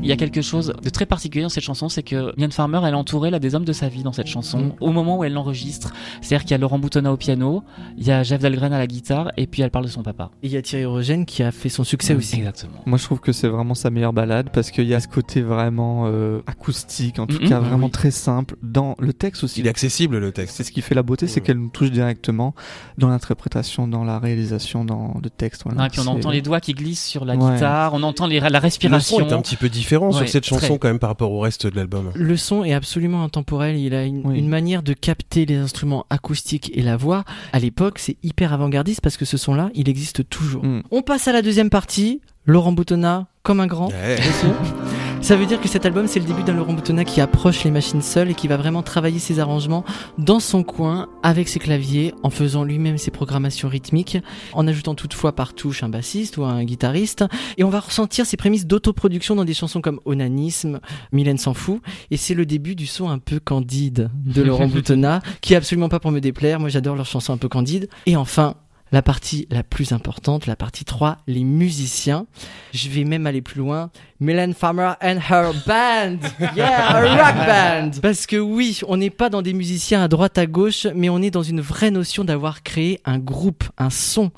Il 0.00 0.06
y 0.06 0.12
a 0.12 0.16
quelque 0.16 0.42
chose 0.42 0.72
de 0.80 0.90
très 0.90 1.06
particulier 1.06 1.42
dans 1.42 1.48
cette 1.48 1.64
chanson, 1.64 1.88
c'est 1.88 2.04
que 2.04 2.32
Mylène 2.36 2.52
Farmer, 2.52 2.80
elle 2.84 2.94
est 2.94 2.96
entourée 2.96 3.30
là, 3.30 3.40
des 3.40 3.56
hommes 3.56 3.64
de 3.64 3.72
sa 3.72 3.88
vie 3.88 4.04
dans 4.04 4.12
cette 4.12 4.28
chanson, 4.28 4.58
Mm. 4.58 4.72
au 4.80 4.92
moment 4.92 5.18
où 5.18 5.24
elle 5.24 5.32
l'enregistre. 5.32 5.92
C'est-à-dire 6.22 6.42
qu'il 6.44 6.52
y 6.52 6.54
a 6.54 6.58
Laurent 6.58 6.78
Boutonnat 6.78 7.12
au 7.12 7.16
piano, 7.16 7.64
il 7.96 8.06
y 8.06 8.12
a 8.12 8.22
Jeff 8.22 8.40
Dahlgren 8.40 8.72
à 8.72 8.78
la 8.78 8.86
guitare, 8.86 9.32
et 9.36 9.48
puis 9.48 9.60
elle 9.62 9.70
parle 9.72 9.86
de 9.86 9.90
son 9.90 10.04
papa. 10.04 10.30
Et 10.44 10.46
il 10.46 10.52
y 10.52 10.56
a 10.56 10.62
Thierry 10.62 10.84
Rogène 10.86 11.26
qui 11.26 11.42
a 11.42 11.50
fait 11.50 11.68
son 11.68 11.82
succès 11.82 12.14
aussi. 12.14 12.36
Exactement. 12.36 12.80
Moi, 12.86 12.96
je 12.96 13.04
trouve 13.04 13.18
que 13.18 13.32
c'est 13.32 13.48
vraiment 13.48 13.74
sa 13.74 13.90
meilleure 13.90 14.12
balade 14.12 14.50
parce 14.52 14.70
qu'il 14.70 14.86
y 14.86 14.94
a 14.94 15.00
ce 15.00 15.08
côté 15.08 15.42
vraiment 15.42 16.04
euh, 16.06 16.40
acoustique, 16.46 17.18
en 17.18 17.26
tout 17.26 17.42
Mhm. 17.42 17.48
cas 17.48 17.58
vraiment 17.58 17.86
oui. 17.86 17.92
très 17.92 18.12
simple. 18.12 18.54
Dans 18.62 18.94
le 19.00 19.12
texte 19.12 19.42
aussi, 19.42 19.60
Il 19.60 19.66
est 19.66 19.70
accessible 19.70 20.18
le 20.18 20.30
texte. 20.30 20.56
c'est 20.56 20.64
ce 20.64 20.70
qui 20.70 20.80
fait 20.80 20.94
la 20.94 21.02
beauté, 21.02 21.26
c'est 21.26 21.40
qu'elle 21.40 21.58
nous 21.58 21.70
touche 21.70 21.90
directement 21.90 22.54
dans 22.98 23.08
l'interprétation, 23.08 23.88
dans 23.88 24.04
la 24.04 24.20
réalisation, 24.20 24.84
dans 24.84 25.16
le 25.20 25.28
texte. 25.28 25.62
Voilà. 25.64 25.82
Ah, 25.82 25.86
et 25.86 25.90
puis 25.90 26.00
on 26.00 26.06
entend 26.06 26.30
les 26.30 26.40
doigts 26.40 26.60
qui 26.60 26.72
glissent 26.72 27.04
sur 27.04 27.24
la 27.24 27.34
Ouais. 27.34 27.54
guitare, 27.54 27.94
on 27.94 28.02
entend 28.04 28.28
les, 28.28 28.38
la 28.38 28.48
Le 28.48 28.54
son 28.54 28.60
respiration. 28.60 29.20
est 29.28 29.32
un 29.32 29.42
petit 29.42 29.56
peu 29.56 29.68
différent 29.68 29.87
sur 29.88 30.02
Ouais, 30.22 30.26
cette 30.26 30.44
chanson 30.44 30.66
très. 30.66 30.78
quand 30.78 30.88
même 30.88 30.98
par 30.98 31.10
rapport 31.10 31.32
au 31.32 31.40
reste 31.40 31.66
de 31.66 31.76
l'album. 31.76 32.10
Le 32.14 32.36
son 32.36 32.64
est 32.64 32.74
absolument 32.74 33.22
intemporel. 33.24 33.76
Il 33.76 33.94
a 33.94 34.04
une, 34.04 34.22
Oui. 34.26 34.38
une 34.38 34.48
manière 34.48 34.82
de 34.82 34.92
capter 34.92 35.46
les 35.46 35.56
instruments 35.56 36.06
acoustiques 36.10 36.70
et 36.74 36.82
la 36.82 36.96
voix. 36.96 37.24
À 37.52 37.58
l'époque, 37.58 37.98
c'est 37.98 38.16
hyper 38.22 38.52
avant-gardiste 38.52 39.00
parce 39.00 39.16
que 39.16 39.24
ce 39.24 39.36
son-là, 39.36 39.70
il 39.74 39.88
existe 39.88 40.28
toujours. 40.28 40.64
Mm. 40.64 40.82
On 40.90 41.02
passe 41.02 41.28
à 41.28 41.32
la 41.32 41.42
deuxième 41.42 41.70
partie. 41.70 42.20
Laurent 42.44 42.72
Boutonnat, 42.72 43.26
comme 43.42 43.60
un 43.60 43.66
grand. 43.66 43.88
Ouais. 43.88 44.16
Ça 45.20 45.36
veut 45.36 45.46
dire 45.46 45.60
que 45.60 45.68
cet 45.68 45.84
album, 45.84 46.06
c'est 46.06 46.20
le 46.20 46.24
début 46.24 46.42
d'un 46.42 46.54
Laurent 46.54 46.72
Boutonnat 46.72 47.04
qui 47.04 47.20
approche 47.20 47.64
les 47.64 47.70
machines 47.70 48.00
seul 48.00 48.30
et 48.30 48.34
qui 48.34 48.48
va 48.48 48.56
vraiment 48.56 48.82
travailler 48.82 49.18
ses 49.18 49.40
arrangements 49.40 49.84
dans 50.16 50.40
son 50.40 50.62
coin 50.62 51.08
avec 51.22 51.48
ses 51.48 51.58
claviers, 51.58 52.14
en 52.22 52.30
faisant 52.30 52.64
lui-même 52.64 52.96
ses 52.96 53.10
programmations 53.10 53.68
rythmiques, 53.68 54.18
en 54.54 54.66
ajoutant 54.66 54.94
toutefois 54.94 55.34
par 55.34 55.54
touche 55.54 55.82
un 55.82 55.88
bassiste 55.88 56.38
ou 56.38 56.44
un 56.44 56.64
guitariste. 56.64 57.24
Et 57.58 57.64
on 57.64 57.68
va 57.68 57.80
ressentir 57.80 58.24
ses 58.26 58.36
prémices 58.36 58.66
d'autoproduction 58.66 59.34
dans 59.34 59.44
des 59.44 59.54
chansons 59.54 59.80
comme 59.80 60.00
Onanisme, 60.06 60.80
Mylène 61.12 61.38
s'en 61.38 61.52
fout. 61.52 61.82
Et 62.10 62.16
c'est 62.16 62.34
le 62.34 62.46
début 62.46 62.74
du 62.74 62.86
son 62.86 63.10
un 63.10 63.18
peu 63.18 63.40
candide 63.40 64.10
de 64.24 64.42
Laurent 64.42 64.68
Boutonnat, 64.68 65.20
qui 65.42 65.52
est 65.52 65.56
absolument 65.56 65.88
pas 65.88 66.00
pour 66.00 66.12
me 66.12 66.20
déplaire. 66.20 66.58
Moi, 66.60 66.70
j'adore 66.70 66.96
leurs 66.96 67.06
chansons 67.06 67.34
un 67.34 67.38
peu 67.38 67.48
candides. 67.48 67.88
Et 68.06 68.16
enfin, 68.16 68.54
la 68.92 69.02
partie 69.02 69.46
la 69.50 69.62
plus 69.62 69.92
importante, 69.92 70.46
la 70.46 70.56
partie 70.56 70.84
3, 70.84 71.18
les 71.26 71.44
musiciens. 71.44 72.26
Je 72.72 72.88
vais 72.88 73.04
même 73.04 73.26
aller 73.26 73.42
plus 73.42 73.58
loin. 73.58 73.90
Mylène 74.20 74.52
Farmer 74.52 74.94
and 75.00 75.18
her 75.30 75.52
band. 75.66 76.18
Yeah, 76.56 76.88
a 76.88 77.00
rock 77.02 77.46
band. 77.46 78.00
Parce 78.00 78.26
que 78.26 78.36
oui, 78.36 78.80
on 78.88 78.96
n'est 78.96 79.10
pas 79.10 79.28
dans 79.28 79.42
des 79.42 79.52
musiciens 79.52 80.02
à 80.02 80.08
droite 80.08 80.38
à 80.38 80.46
gauche, 80.46 80.86
mais 80.94 81.08
on 81.08 81.22
est 81.22 81.30
dans 81.30 81.42
une 81.42 81.60
vraie 81.60 81.90
notion 81.90 82.24
d'avoir 82.24 82.62
créé 82.62 83.00
un 83.04 83.18
groupe, 83.18 83.64
un 83.76 83.90
son. 83.90 84.30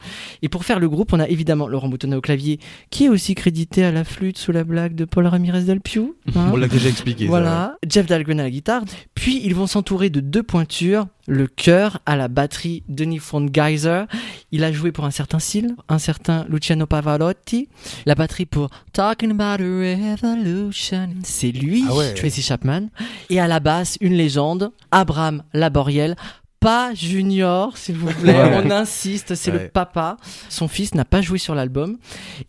Et 0.43 0.49
pour 0.49 0.65
faire 0.65 0.81
le 0.81 0.89
groupe, 0.89 1.13
on 1.13 1.21
a 1.21 1.29
évidemment 1.29 1.67
Laurent 1.69 1.89
Boutonnat 1.89 2.19
au 2.19 2.21
clavier, 2.21 2.59
qui 2.91 3.05
est 3.05 3.09
aussi 3.09 3.35
crédité 3.35 3.85
à 3.85 3.93
la 3.93 4.05
flûte 4.05 4.39
sous 4.39 4.53
la 4.53 4.65
blague 4.65 4.95
de 4.95 5.05
Paul 5.05 5.27
Ramirez 5.27 5.63
Del 5.63 5.81
Piu. 5.81 6.15
hein. 6.35 6.51
On 6.53 6.57
l'a 6.57 6.69
déjà 6.69 6.89
expliqué. 6.89 7.25
ça. 7.25 7.31
Voilà, 7.31 7.77
Jeff 7.89 8.07
Dahlgren 8.07 8.41
à 8.41 8.45
la 8.45 8.51
guitare. 8.51 8.83
Puis 9.15 9.41
ils 9.45 9.55
vont 9.55 9.67
s'entourer 9.67 10.11
de 10.11 10.21
deux 10.21 10.43
pointures, 10.43 11.07
le 11.27 11.47
chœur 11.47 12.01
à 12.07 12.17
la 12.17 12.29
batterie 12.29 12.83
Denis 12.89 13.19
von 13.19 13.47
Geyser. 13.51 14.05
Il 14.53 14.65
a 14.65 14.73
joué 14.73 14.93
pour 14.93 15.05
un 15.05 15.11
certain 15.11 15.39
style, 15.39 15.77
un 15.89 15.99
certain 15.99 16.45
Luciano 16.49 16.87
Pavarotti. 16.87 17.69
La 18.05 18.15
batterie 18.15 18.47
pour 18.47 18.71
Talking 18.93 19.31
About 19.31 19.63
Revolution. 19.71 21.09
C'est 21.23 21.53
lui, 21.53 21.85
Ah 21.89 21.95
ouais. 21.95 22.15
Tracy 22.15 22.43
Chapman. 22.43 22.89
Et 23.31 23.41
à 23.41 23.47
la 23.49 23.61
basse, 23.61 23.97
une 24.01 24.15
légende, 24.15 24.73
Abraham 24.91 25.43
Laboriel. 25.53 26.17
Pas 26.61 26.93
Junior, 26.93 27.75
s'il 27.79 27.97
vous 27.97 28.13
plaît. 28.13 28.35
Ouais. 28.35 28.61
On 28.63 28.71
insiste, 28.71 29.35
c'est 29.35 29.51
Ouais. 29.51 29.63
le 29.63 29.69
papa. 29.71 30.19
Son 30.51 30.69
fils 30.69 30.95
n'a 30.95 31.07
pas 31.07 31.23
joué 31.23 31.39
sur 31.39 31.55
l'album. 31.55 31.97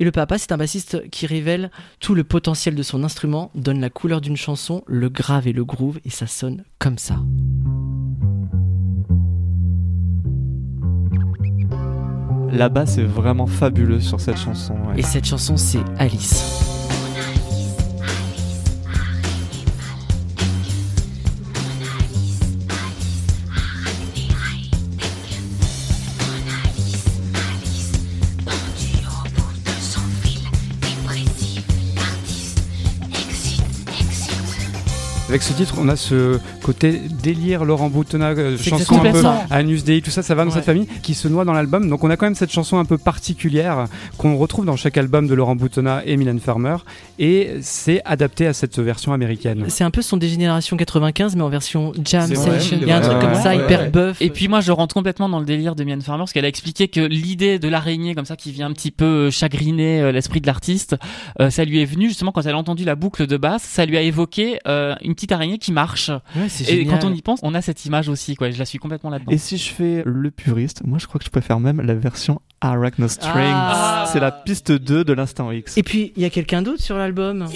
Et 0.01 0.03
le 0.03 0.11
papa, 0.11 0.37
c'est 0.37 0.51
un 0.51 0.57
bassiste 0.57 1.09
qui 1.11 1.27
révèle 1.27 1.71
tout 2.01 2.13
le 2.13 2.25
potentiel 2.25 2.75
de 2.75 2.83
son 2.83 3.05
instrument, 3.05 3.51
donne 3.55 3.79
la 3.79 3.89
couleur 3.89 4.19
d'une 4.19 4.35
chanson, 4.35 4.83
le 4.85 5.07
grave 5.07 5.47
et 5.47 5.53
le 5.53 5.63
groove, 5.63 5.99
et 6.03 6.09
ça 6.09 6.27
sonne 6.27 6.65
comme 6.77 6.97
ça. 6.97 7.19
La 12.51 12.67
basse 12.67 12.97
est 12.97 13.03
vraiment 13.05 13.47
fabuleuse 13.47 14.03
sur 14.05 14.19
cette 14.19 14.37
chanson. 14.37 14.73
ouais. 14.89 14.99
Et 14.99 15.03
cette 15.03 15.25
chanson, 15.25 15.55
c'est 15.55 15.79
Alice. 15.97 16.43
Avec 35.31 35.43
ce 35.43 35.53
titre, 35.53 35.75
on 35.79 35.87
a 35.87 35.95
ce 35.95 36.39
côté 36.61 36.99
délire 37.23 37.63
Laurent 37.63 37.89
Boutonnat, 37.89 38.31
euh, 38.31 38.57
chanson 38.57 39.01
un 39.01 39.11
peu. 39.13 39.23
Anus 39.49 39.85
Dei, 39.85 40.01
tout 40.01 40.09
ça, 40.11 40.23
ça 40.23 40.35
va 40.35 40.43
dans 40.43 40.49
Ouais. 40.49 40.55
cette 40.57 40.65
famille 40.65 40.87
qui 41.01 41.13
se 41.13 41.29
noie 41.29 41.45
dans 41.45 41.53
l'album. 41.53 41.87
Donc 41.89 42.03
on 42.03 42.09
a 42.09 42.17
quand 42.17 42.25
même 42.25 42.35
cette 42.35 42.51
chanson 42.51 42.79
un 42.79 42.83
peu 42.83 42.97
particulière 42.97 43.85
qu'on 44.17 44.35
retrouve 44.35 44.65
dans 44.65 44.75
chaque 44.75 44.97
album 44.97 45.27
de 45.27 45.33
Laurent 45.33 45.55
Boutonnat 45.55 46.01
et 46.05 46.17
Mylène 46.17 46.41
Farmer, 46.41 46.75
et 47.17 47.51
c'est 47.61 48.01
adapté 48.03 48.45
à 48.45 48.51
cette 48.51 48.77
version 48.79 49.13
américaine. 49.13 49.63
C'est 49.69 49.85
un 49.85 49.89
peu 49.89 50.01
son 50.01 50.17
Dégénération 50.17 50.75
95, 50.75 51.37
mais 51.37 51.43
en 51.43 51.49
version 51.49 51.93
jam 52.03 52.27
session. 52.27 52.79
Il 52.81 52.89
y 52.89 52.91
a 52.91 52.97
un 52.97 52.99
truc 52.99 53.19
comme 53.21 53.35
ça, 53.35 53.51
ouais, 53.55 53.63
hyper 53.63 53.79
ouais. 53.83 53.89
buff. 53.89 54.21
Et 54.21 54.31
puis 54.31 54.49
moi, 54.49 54.59
je 54.59 54.73
rentre 54.73 54.93
complètement 54.93 55.29
dans 55.29 55.39
le 55.39 55.45
délire 55.45 55.75
de 55.75 55.85
Mylène 55.85 56.01
Farmer 56.01 56.23
parce 56.23 56.33
qu'elle 56.33 56.43
a 56.43 56.49
expliqué 56.49 56.89
que 56.89 56.99
l'idée 56.99 57.57
de 57.57 57.69
l'araignée 57.69 58.15
comme 58.15 58.25
ça 58.25 58.35
qui 58.35 58.51
vient 58.51 58.67
un 58.67 58.73
petit 58.73 58.91
peu 58.91 59.05
euh, 59.05 59.31
chagriner 59.31 60.01
euh, 60.01 60.11
l'esprit 60.11 60.41
de 60.41 60.47
l'artiste, 60.47 60.97
euh, 61.39 61.49
ça 61.49 61.63
lui 61.63 61.81
est 61.81 61.85
venu 61.85 62.09
justement 62.09 62.33
quand 62.33 62.41
elle 62.41 62.55
a 62.55 62.57
entendu 62.57 62.83
la 62.83 62.95
boucle 62.95 63.27
de 63.27 63.37
basse, 63.37 63.63
ça 63.63 63.85
lui 63.85 63.95
a 63.95 64.01
évoqué 64.01 64.59
euh, 64.67 64.93
une 65.01 65.15
petite 65.21 65.31
araignée 65.33 65.59
qui 65.59 65.71
marche. 65.71 66.09
Ouais, 66.35 66.47
Et 66.47 66.63
génial. 66.63 66.99
quand 66.99 67.07
on 67.07 67.13
y 67.13 67.21
pense, 67.21 67.39
on 67.43 67.53
a 67.53 67.61
cette 67.61 67.85
image 67.85 68.09
aussi, 68.09 68.35
quoi. 68.35 68.49
Je 68.49 68.57
la 68.57 68.65
suis 68.65 68.79
complètement 68.79 69.11
là-dedans. 69.11 69.31
Et 69.31 69.37
si 69.37 69.57
je 69.57 69.69
fais 69.71 70.01
le 70.03 70.31
puriste, 70.31 70.81
moi 70.83 70.97
je 70.97 71.05
crois 71.05 71.19
que 71.19 71.25
je 71.25 71.29
préfère 71.29 71.59
même 71.59 71.79
la 71.79 71.93
version 71.93 72.41
Arachno 72.59 73.07
Strings. 73.07 73.53
Ah. 73.53 74.09
C'est 74.11 74.19
la 74.19 74.31
piste 74.31 74.71
2 74.71 75.03
de 75.03 75.13
l'instant 75.13 75.51
X. 75.51 75.77
Et 75.77 75.83
puis, 75.83 76.11
il 76.15 76.23
y 76.23 76.25
a 76.25 76.31
quelqu'un 76.31 76.63
d'autre 76.63 76.81
sur 76.81 76.97
l'album? 76.97 77.47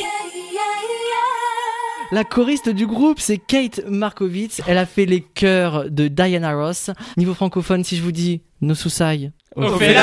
La 2.12 2.24
choriste 2.24 2.70
du 2.70 2.86
groupe, 2.86 3.20
c'est 3.20 3.40
Kate 3.40 3.82
Markowitz. 3.90 4.62
Elle 4.68 4.78
a 4.78 4.86
fait 4.86 5.08
les 5.08 5.22
chœurs 5.22 5.90
de 5.90 6.08
Diana 6.08 6.54
Ross. 6.54 6.92
Niveau 7.18 7.34
francophone, 7.34 7.84
si 7.84 7.98
je 7.98 8.04
vous 8.04 8.12
dis 8.12 8.42
No 8.62 8.76
Susai. 8.76 9.32
Ophélie 9.56 9.94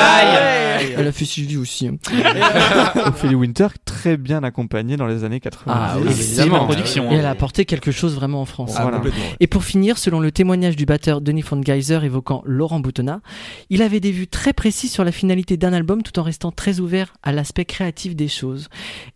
Elle 0.97 1.07
a 1.07 1.11
fait 1.11 1.25
Sylvie 1.25 1.57
aussi. 1.57 1.87
hein. 1.87 1.97
Ophélie 3.07 3.35
Winter, 3.35 3.67
très 3.85 4.17
bien 4.17 4.43
accompagnée 4.43 4.97
dans 4.97 5.05
les 5.07 5.23
années 5.23 5.39
80. 5.39 5.73
Ah 5.75 5.95
oui, 5.99 6.49
production. 6.65 7.11
Et 7.11 7.15
elle 7.15 7.25
a 7.25 7.29
apporté 7.29 7.65
quelque 7.65 7.91
chose 7.91 8.15
vraiment 8.15 8.41
en 8.41 8.45
France. 8.45 8.73
Ah, 8.77 8.83
Voilà. 8.83 9.01
Et 9.39 9.47
pour 9.47 9.63
finir, 9.63 9.97
selon 9.97 10.19
le 10.19 10.31
témoignage 10.31 10.75
du 10.75 10.85
batteur 10.85 11.21
Denis 11.21 11.41
von 11.41 11.61
Geyser 11.61 11.99
évoquant 12.03 12.41
Laurent 12.45 12.79
Boutonnat, 12.79 13.21
il 13.69 13.81
avait 13.81 13.99
des 13.99 14.11
vues 14.11 14.27
très 14.27 14.53
précises 14.53 14.91
sur 14.91 15.03
la 15.03 15.11
finalité 15.11 15.57
d'un 15.57 15.73
album 15.73 16.03
tout 16.03 16.17
en 16.19 16.23
restant 16.23 16.51
très 16.51 16.79
ouvert 16.79 17.13
à 17.23 17.31
l'aspect 17.31 17.65
créatif 17.65 18.15
des 18.15 18.27
choses. 18.27 18.69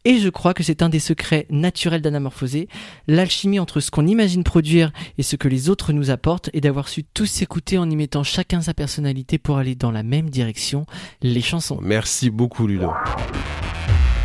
Et 0.05 0.17
je 0.19 0.29
crois 0.29 0.53
que 0.53 0.63
c'est 0.63 0.81
un 0.81 0.89
des 0.89 0.99
secrets 0.99 1.47
naturels 1.49 2.01
d'Anamorphosé, 2.01 2.67
l'alchimie 3.07 3.59
entre 3.59 3.79
ce 3.79 3.91
qu'on 3.91 4.07
imagine 4.07 4.43
produire 4.43 4.91
et 5.17 5.23
ce 5.23 5.35
que 5.35 5.47
les 5.47 5.69
autres 5.69 5.93
nous 5.93 6.09
apportent 6.09 6.49
et 6.53 6.61
d'avoir 6.61 6.87
su 6.87 7.03
tous 7.03 7.25
s'écouter 7.25 7.77
en 7.77 7.89
y 7.89 7.95
mettant 7.95 8.23
chacun 8.23 8.61
sa 8.61 8.73
personnalité 8.73 9.37
pour 9.37 9.57
aller 9.57 9.75
dans 9.75 9.91
la 9.91 10.03
même 10.03 10.26
direction, 10.29 10.85
les 11.21 11.41
chansons. 11.41 11.79
Merci 11.81 12.29
beaucoup, 12.29 12.67
Ludo. 12.67 12.91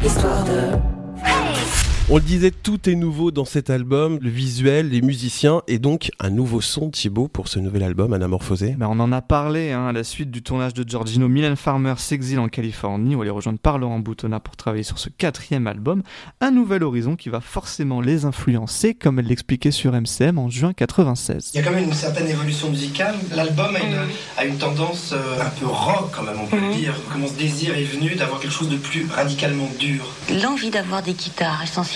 Histoire 0.04 0.44
de. 0.44 1.91
On 2.10 2.16
le 2.16 2.22
disait, 2.22 2.50
tout 2.50 2.90
est 2.90 2.96
nouveau 2.96 3.30
dans 3.30 3.44
cet 3.44 3.70
album, 3.70 4.18
le 4.20 4.28
visuel, 4.28 4.88
les 4.88 5.00
musiciens, 5.00 5.62
et 5.68 5.78
donc 5.78 6.10
un 6.18 6.30
nouveau 6.30 6.60
son, 6.60 6.90
Thibaut, 6.90 7.28
pour 7.28 7.46
ce 7.46 7.60
nouvel 7.60 7.84
album, 7.84 8.12
Anamorphosé. 8.12 8.74
Ben, 8.76 8.88
on 8.90 8.98
en 8.98 9.12
a 9.12 9.22
parlé 9.22 9.70
hein, 9.70 9.86
à 9.86 9.92
la 9.92 10.02
suite 10.02 10.30
du 10.30 10.42
tournage 10.42 10.74
de 10.74 10.86
Giorgino. 10.86 11.28
Mylène 11.28 11.54
Farmer 11.54 11.94
s'exile 11.98 12.40
en 12.40 12.48
Californie 12.48 13.14
où 13.14 13.22
elle 13.22 13.28
est 13.28 13.30
rejointe 13.30 13.60
par 13.60 13.78
Laurent 13.78 14.00
Boutonnat 14.00 14.40
pour 14.40 14.56
travailler 14.56 14.82
sur 14.82 14.98
ce 14.98 15.10
quatrième 15.10 15.68
album. 15.68 16.02
Un 16.40 16.50
nouvel 16.50 16.82
horizon 16.82 17.14
qui 17.14 17.28
va 17.28 17.40
forcément 17.40 18.00
les 18.00 18.24
influencer, 18.24 18.94
comme 18.94 19.20
elle 19.20 19.26
l'expliquait 19.26 19.70
sur 19.70 19.92
MCM 19.92 20.38
en 20.38 20.50
juin 20.50 20.72
96. 20.72 21.52
Il 21.54 21.58
y 21.58 21.60
a 21.60 21.62
quand 21.62 21.74
même 21.74 21.84
une 21.84 21.94
certaine 21.94 22.28
évolution 22.28 22.68
musicale. 22.68 23.14
L'album 23.34 23.76
a 23.76 23.80
une, 23.80 23.98
a 24.38 24.44
une 24.44 24.58
tendance 24.58 25.12
euh, 25.12 25.40
un 25.40 25.50
peu 25.50 25.66
rock, 25.66 26.10
quand 26.12 26.24
même, 26.24 26.40
on 26.42 26.46
peut 26.46 26.58
le 26.60 26.74
dire. 26.74 26.94
Comment 27.12 27.28
ce 27.28 27.38
désir 27.38 27.78
est 27.78 27.84
venu 27.84 28.16
d'avoir 28.16 28.40
quelque 28.40 28.52
chose 28.52 28.68
de 28.68 28.76
plus 28.76 29.06
radicalement 29.06 29.70
dur? 29.78 30.04
L'envie 30.42 30.70
d'avoir 30.70 31.02
des 31.02 31.14
guitares 31.14 31.62
essentiellement. 31.62 31.91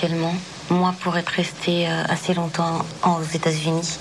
Moi, 0.68 0.92
pour 1.00 1.16
être 1.16 1.28
resté 1.28 1.86
euh, 1.88 2.02
assez 2.08 2.34
longtemps 2.34 2.84
aux 3.04 3.22
États-Unis, 3.34 3.98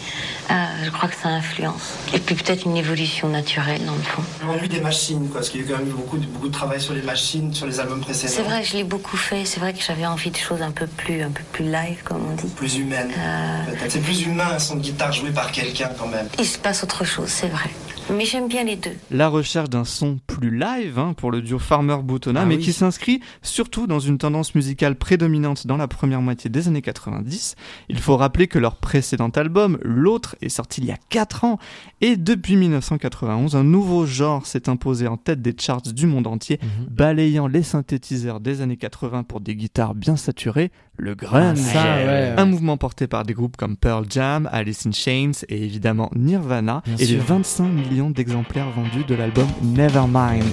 euh, 0.49 0.53
je 0.83 0.89
crois 0.89 1.07
que 1.09 1.15
ça 1.15 1.29
influence. 1.29 1.93
Et 2.13 2.19
puis 2.19 2.33
peut-être 2.33 2.65
une 2.65 2.75
évolution 2.75 3.29
naturelle 3.29 3.85
dans 3.85 3.93
le 3.93 4.01
fond. 4.01 4.23
L'ennui 4.47 4.67
des 4.67 4.81
machines, 4.81 5.27
quoi, 5.29 5.35
parce 5.41 5.49
qu'il 5.49 5.61
y 5.61 5.63
a 5.63 5.67
eu 5.67 5.69
quand 5.71 5.77
même 5.77 5.89
beaucoup, 5.89 6.17
de- 6.17 6.25
beaucoup 6.25 6.47
de 6.47 6.53
travail 6.53 6.81
sur 6.81 6.93
les 6.95 7.03
machines, 7.03 7.53
sur 7.53 7.67
les 7.67 7.79
albums 7.79 8.01
précédents. 8.01 8.33
C'est 8.35 8.41
vrai, 8.41 8.63
je 8.63 8.77
l'ai 8.77 8.83
beaucoup 8.83 9.15
fait. 9.17 9.45
C'est 9.45 9.59
vrai 9.59 9.73
que 9.73 9.81
j'avais 9.81 10.07
envie 10.07 10.31
de 10.31 10.37
choses 10.37 10.63
un 10.63 10.71
peu 10.71 10.87
plus, 10.87 11.21
un 11.21 11.29
peu 11.29 11.43
plus 11.51 11.65
live, 11.65 12.01
comme 12.03 12.25
on 12.31 12.35
dit. 12.35 12.47
Plus 12.55 12.77
humaines. 12.77 13.11
Euh. 13.15 13.63
C'est 13.87 14.01
plus 14.01 14.23
humain 14.23 14.47
un 14.55 14.59
son 14.59 14.75
de 14.77 14.81
guitare 14.81 15.11
joué 15.13 15.29
par 15.29 15.51
quelqu'un, 15.51 15.91
quand 15.99 16.07
même. 16.07 16.27
il 16.39 16.45
se 16.47 16.57
passe 16.57 16.83
autre 16.83 17.05
chose, 17.05 17.29
c'est 17.29 17.47
vrai. 17.49 17.69
Mais 18.13 18.25
j'aime 18.25 18.47
bien 18.47 18.63
les 18.63 18.75
deux. 18.75 18.91
La 19.09 19.27
recherche 19.29 19.69
d'un 19.69 19.83
son 19.83 20.19
plus 20.27 20.55
live 20.55 20.99
hein, 20.99 21.13
pour 21.17 21.31
le 21.31 21.41
duo 21.41 21.57
Farmer-Boutonnat, 21.57 22.41
Ah 22.41 22.45
mais 22.45 22.57
oui. 22.57 22.61
qui 22.63 22.71
s'inscrit 22.71 23.19
surtout 23.41 23.87
dans 23.87 23.99
une 23.99 24.19
tendance 24.19 24.53
musicale 24.53 24.95
prédominante 24.95 25.65
dans 25.65 25.75
la 25.75 25.87
première 25.87 26.21
moitié 26.21 26.49
des 26.51 26.67
années 26.67 26.83
90. 26.83 27.55
Il 27.89 27.97
faut 27.97 28.15
rappeler 28.15 28.47
que 28.47 28.59
leur 28.59 28.75
précédent 28.75 29.29
album, 29.29 29.79
L'autre, 29.81 30.35
est 30.41 30.49
sorti 30.49 30.81
il 30.81 30.87
y 30.87 30.91
a 30.91 30.97
4 31.09 31.45
ans, 31.45 31.57
et 32.01 32.15
depuis 32.15 32.55
1991, 32.57 33.55
un 33.55 33.63
nouveau 33.63 34.05
genre 34.05 34.45
s'est 34.45 34.69
imposé 34.69 35.07
en 35.07 35.17
tête 35.17 35.41
des 35.41 35.55
charts 35.59 35.81
du 35.81 36.05
monde 36.05 36.27
entier, 36.27 36.59
Mhm. 36.61 36.85
balayant 36.91 37.47
les 37.47 37.63
synthétiseurs 37.63 38.39
des 38.39 38.61
années 38.61 38.77
80 38.77 39.23
pour 39.23 39.41
des 39.41 39.55
guitares 39.55 39.95
bien 39.95 40.15
saturées, 40.15 40.71
le 40.97 41.15
grunge. 41.15 41.59
Ah, 41.69 41.73
ça, 41.73 41.95
ouais, 41.97 42.05
ouais. 42.05 42.33
Un 42.37 42.45
mouvement 42.45 42.77
porté 42.77 43.07
par 43.07 43.23
des 43.23 43.33
groupes 43.33 43.57
comme 43.57 43.77
Pearl 43.77 44.05
Jam, 44.09 44.49
Alice 44.51 44.85
in 44.85 44.91
Chains 44.91 45.31
et 45.49 45.63
évidemment 45.63 46.09
Nirvana, 46.15 46.81
Bien 46.85 46.95
et 46.95 47.05
les 47.05 47.15
sûr. 47.17 47.23
25 47.23 47.63
millions 47.63 48.09
d'exemplaires 48.09 48.69
vendus 48.71 49.03
de 49.07 49.15
l'album 49.15 49.47
Nevermind. 49.63 50.43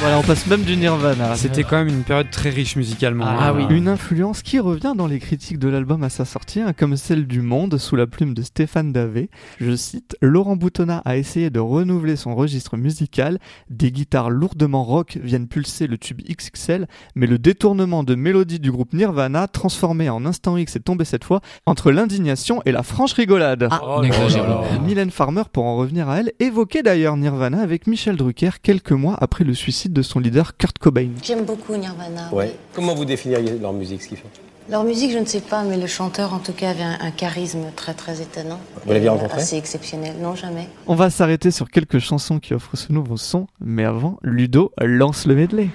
Voilà, 0.00 0.18
on 0.18 0.22
passe 0.22 0.46
même 0.46 0.62
du 0.62 0.78
Nirvana. 0.78 1.34
C'était 1.34 1.62
quand 1.62 1.76
même 1.76 1.88
une 1.88 2.04
période 2.04 2.30
très 2.30 2.48
riche 2.48 2.74
musicalement. 2.74 3.26
Ah 3.28 3.52
oui. 3.52 3.66
Une 3.68 3.86
influence 3.86 4.40
qui 4.40 4.58
revient 4.58 4.94
dans 4.96 5.06
les 5.06 5.18
critiques 5.18 5.58
de 5.58 5.68
l'album 5.68 6.02
à 6.02 6.08
sa 6.08 6.24
sortie, 6.24 6.62
hein, 6.62 6.72
comme 6.72 6.96
celle 6.96 7.26
du 7.26 7.42
Monde 7.42 7.76
sous 7.76 7.96
la 7.96 8.06
plume 8.06 8.32
de 8.32 8.40
Stéphane 8.40 8.92
Davé. 8.92 9.28
Je 9.60 9.76
cite 9.76 10.16
Laurent 10.22 10.56
Boutonnat 10.56 11.02
a 11.04 11.18
essayé 11.18 11.50
de 11.50 11.60
renouveler 11.60 12.16
son 12.16 12.34
registre 12.34 12.78
musical. 12.78 13.38
Des 13.68 13.92
guitares 13.92 14.30
lourdement 14.30 14.84
rock 14.84 15.18
viennent 15.22 15.48
pulser 15.48 15.86
le 15.86 15.98
tube 15.98 16.22
XXL, 16.22 16.88
mais 17.14 17.26
le 17.26 17.36
détournement 17.36 18.02
de 18.02 18.14
mélodie 18.14 18.58
du 18.58 18.72
groupe 18.72 18.94
Nirvana, 18.94 19.48
transformé 19.48 20.08
en 20.08 20.24
instant 20.24 20.56
X, 20.56 20.76
est 20.76 20.80
tombé 20.80 21.04
cette 21.04 21.24
fois 21.24 21.42
entre 21.66 21.92
l'indignation 21.92 22.62
et 22.64 22.72
la 22.72 22.82
franche 22.82 23.12
rigolade. 23.12 23.68
Ah, 23.70 23.98
n'exagère 24.00 24.62
Mylène 24.82 25.10
Farmer, 25.10 25.42
pour 25.52 25.66
en 25.66 25.76
revenir 25.76 26.08
à 26.08 26.20
elle, 26.20 26.32
évoquait 26.40 26.82
d'ailleurs 26.82 27.18
Nirvana 27.18 27.60
avec 27.60 27.86
Michel 27.86 28.16
Drucker 28.16 28.62
quelques 28.62 28.92
mois 28.92 29.18
après 29.20 29.44
le 29.44 29.52
suicide 29.52 29.89
de 29.90 30.02
son 30.02 30.20
leader 30.20 30.56
Kurt 30.56 30.78
Cobain. 30.78 31.08
J'aime 31.22 31.44
beaucoup 31.44 31.76
Nirvana. 31.76 32.28
Ouais. 32.32 32.54
Comment 32.74 32.94
vous 32.94 33.04
définiriez 33.04 33.58
leur 33.58 33.72
musique, 33.72 34.02
ce 34.02 34.08
qu'ils 34.08 34.18
font? 34.18 34.28
Leur 34.70 34.84
musique, 34.84 35.10
je 35.10 35.18
ne 35.18 35.24
sais 35.24 35.40
pas, 35.40 35.64
mais 35.64 35.76
le 35.76 35.88
chanteur, 35.88 36.32
en 36.32 36.38
tout 36.38 36.52
cas, 36.52 36.70
avait 36.70 36.84
un, 36.84 36.96
un 37.00 37.10
charisme 37.10 37.72
très 37.74 37.92
très 37.92 38.20
étonnant. 38.20 38.60
Vous 38.86 38.92
l'aviez 38.92 39.08
euh, 39.08 39.12
rencontré? 39.12 39.40
Assez 39.40 39.56
exceptionnel. 39.56 40.14
Non, 40.22 40.36
jamais. 40.36 40.68
On 40.86 40.94
va 40.94 41.10
s'arrêter 41.10 41.50
sur 41.50 41.68
quelques 41.70 41.98
chansons 41.98 42.38
qui 42.38 42.54
offrent 42.54 42.76
ce 42.76 42.92
nouveau 42.92 43.16
son, 43.16 43.48
mais 43.60 43.84
avant, 43.84 44.18
Ludo 44.22 44.72
lance 44.80 45.26
le 45.26 45.34
medley. 45.34 45.68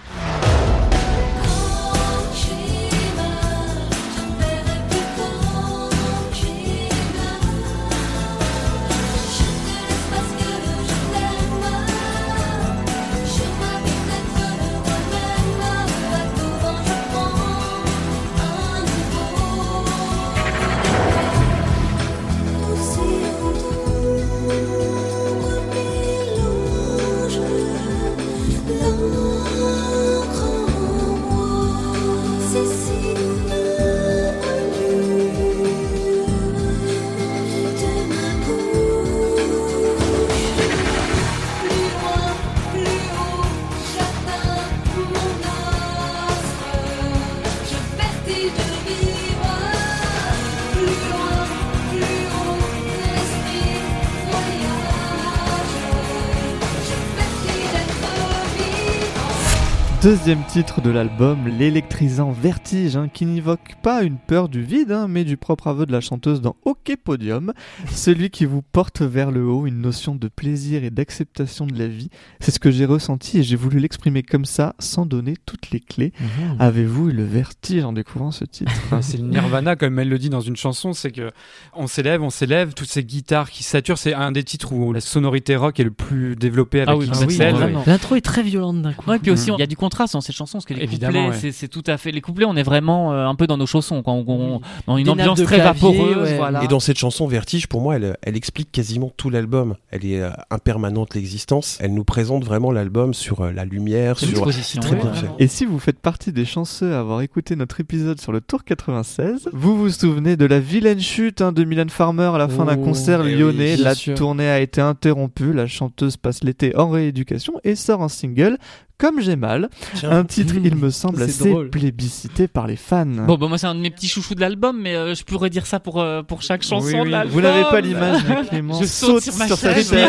Deuxième 60.17 60.45
titre 60.45 60.79
de 60.79 60.89
l'album, 60.89 61.45
l'électrisant 61.45 62.31
Vertige, 62.31 62.95
hein, 62.95 63.09
qui 63.13 63.25
n'évoque 63.25 63.75
pas 63.83 64.01
une 64.01 64.15
peur 64.15 64.47
du 64.47 64.63
vide, 64.63 64.93
hein, 64.93 65.07
mais 65.09 65.25
du 65.25 65.35
propre 65.35 65.67
aveu 65.67 65.85
de 65.85 65.91
la 65.91 65.99
chanteuse 65.99 66.39
dans 66.39 66.55
OK 66.63 66.95
Podium, 67.03 67.51
celui 67.91 68.29
qui 68.29 68.45
vous 68.45 68.61
porte 68.61 69.01
vers 69.01 69.29
le 69.29 69.45
haut, 69.45 69.67
une 69.67 69.81
notion 69.81 70.15
de 70.15 70.29
plaisir 70.29 70.85
et 70.85 70.89
d'acceptation 70.89 71.67
de 71.67 71.77
la 71.77 71.87
vie. 71.87 72.09
C'est 72.39 72.51
ce 72.51 72.59
que 72.59 72.71
j'ai 72.71 72.85
ressenti 72.85 73.39
et 73.39 73.43
j'ai 73.43 73.57
voulu 73.57 73.79
l'exprimer 73.79 74.23
comme 74.23 74.45
ça, 74.45 74.73
sans 74.79 75.05
donner 75.05 75.33
toutes 75.45 75.71
les 75.71 75.81
clés. 75.81 76.13
Mhm. 76.21 76.55
Avez-vous 76.59 77.09
eu 77.09 77.11
le 77.11 77.25
vertige 77.25 77.83
en 77.83 77.91
découvrant 77.91 78.31
ce 78.31 78.45
titre? 78.45 78.71
Enfin, 78.85 79.01
c'est 79.01 79.17
le 79.17 79.25
Nirvana, 79.25 79.75
comme 79.75 79.99
elle 79.99 80.07
le 80.07 80.17
dit 80.17 80.29
dans 80.29 80.39
une 80.39 80.55
chanson, 80.55 80.93
c'est 80.93 81.11
que 81.11 81.31
on 81.73 81.87
s'élève, 81.87 82.23
on 82.23 82.29
s'élève, 82.29 82.73
toutes 82.73 82.89
ces 82.89 83.03
guitares 83.03 83.51
qui 83.51 83.63
saturent, 83.63 83.97
c'est 83.97 84.13
un 84.13 84.31
des 84.31 84.45
titres 84.45 84.71
où 84.71 84.93
la 84.93 85.01
sonorité 85.01 85.57
rock 85.57 85.77
est 85.81 85.83
le 85.83 85.91
plus 85.91 86.37
développée 86.37 86.79
avec 86.79 86.89
Ah 86.89 86.95
oui, 86.95 87.09
ah 87.11 87.25
oui, 87.27 87.35
vraiment. 87.35 87.83
L'intro 87.85 88.15
est 88.15 88.21
très 88.21 88.43
violente 88.43 88.81
d'un 88.81 88.93
coup. 88.93 89.09
Ouais, 89.09 89.19
puis 89.19 89.31
aussi, 89.31 89.51
il 89.51 89.59
y 89.59 89.63
a 89.63 89.67
du 89.67 89.75
contre 89.75 90.04
contraste 90.05 90.13
dans 90.13 90.21
cette 90.21 90.35
chanson 90.35 90.57
parce 90.57 90.65
que 90.65 90.73
les 90.73 90.83
Évidemment, 90.83 91.25
couplets, 91.31 91.47
ouais. 91.47 91.51
c'est- 91.51 91.67
tout 91.67 91.83
à 91.87 91.97
fait 91.97 92.11
les 92.11 92.21
couplets. 92.21 92.45
On 92.45 92.55
est 92.55 92.63
vraiment 92.63 93.11
euh, 93.13 93.25
un 93.27 93.35
peu 93.35 93.47
dans 93.47 93.57
nos 93.57 93.65
chaussons, 93.65 94.01
quoi. 94.03 94.13
On- 94.13 94.25
on- 94.27 94.61
dans 94.87 94.97
une 94.97 95.05
Des 95.05 95.09
ambiance 95.11 95.41
très 95.43 95.55
clavier, 95.57 95.81
vaporeuse, 95.81 96.17
ouais. 96.29 96.37
voilà. 96.37 96.63
Et 96.63 96.67
dans 96.67 96.79
cette 96.79 96.97
chanson 96.97 97.27
Vertige, 97.27 97.67
pour 97.67 97.81
moi, 97.81 97.95
elle, 97.95 98.17
elle 98.21 98.35
explique 98.37 98.71
quasiment 98.71 99.11
tout 99.17 99.29
l'album. 99.29 99.75
Elle 99.91 100.05
est 100.05 100.21
euh, 100.21 100.29
impermanente 100.51 101.15
l'existence. 101.15 101.77
Elle 101.81 101.93
nous 101.93 102.03
présente 102.03 102.43
vraiment 102.45 102.71
l'album 102.71 103.13
sur 103.13 103.41
euh, 103.41 103.51
la 103.51 103.65
lumière, 103.65 104.17
sur. 104.19 104.41
très 104.45 104.95
ouais, 104.95 105.01
bien 105.01 105.13
fait. 105.13 105.27
Et 105.39 105.47
si 105.47 105.65
vous 105.65 105.79
faites 105.79 105.99
partie 105.99 106.31
des 106.31 106.45
chanceux 106.45 106.93
à 106.93 106.99
avoir 106.99 107.21
écouté 107.21 107.55
notre 107.55 107.79
épisode 107.79 108.19
sur 108.21 108.31
le 108.31 108.41
Tour 108.41 108.63
96, 108.63 109.49
vous 109.53 109.77
vous 109.77 109.89
souvenez 109.89 110.37
de 110.37 110.45
la 110.45 110.59
vilaine 110.59 110.99
chute 110.99 111.41
hein, 111.41 111.51
de 111.51 111.63
Mylène 111.63 111.89
Farmer 111.89 112.31
à 112.33 112.37
la 112.37 112.47
fin 112.47 112.65
d'un 112.65 112.77
Oh, 112.79 112.83
concert 112.83 113.21
eh 113.23 113.33
oui, 113.33 113.35
lyonnais. 113.39 113.77
la 113.77 113.95
sûr. 113.95 114.15
tournée 114.15 114.47
a 114.49 114.59
été 114.59 114.81
interrompue, 114.81 115.53
la 115.53 115.67
chanteuse 115.67 116.17
passe 116.17 116.43
l'été 116.43 116.75
en 116.75 116.89
rééducation 116.89 117.53
et 117.63 117.75
sort 117.75 118.03
un 118.03 118.09
single 118.09 118.57
Comme 118.97 119.19
j'ai 119.19 119.35
mal, 119.35 119.69
Tiens. 119.95 120.11
un 120.11 120.23
titre 120.23 120.55
il 120.63 120.75
me 120.75 120.89
semble 120.89 121.21
assez 121.21 121.49
drôle. 121.49 121.69
plébiscité 121.69 122.47
par 122.47 122.65
les 122.65 122.77
fans. 122.77 123.05
Bon, 123.05 123.37
bah 123.37 123.47
moi 123.47 123.57
c'est 123.57 123.67
un 123.67 123.75
de 123.75 123.81
mes 123.81 123.89
petits 123.89 124.07
chouchous 124.07 124.35
de 124.35 124.39
l'album, 124.41 124.79
mais 124.81 124.95
euh, 124.95 125.13
je 125.13 125.23
pourrais 125.23 125.49
dire 125.49 125.65
ça 125.65 125.79
pour 125.81 125.99
euh, 125.99 126.23
pour 126.23 126.41
chaque 126.41 126.63
chanson 126.63 126.87
Oui, 126.87 126.93
oui. 126.99 127.05
de 127.07 127.11
l'album. 127.11 127.33
Vous 127.33 127.41
n'avez 127.41 127.63
pas 127.63 127.81
l'image, 127.81 128.21
mais 128.27 128.45
Clément 128.49 128.79
Je 128.79 128.85
saute 128.85 129.21
sur 129.23 129.35
ma 129.35 129.47
sa 129.47 129.55
chaise. 129.73 129.91
le 129.93 130.03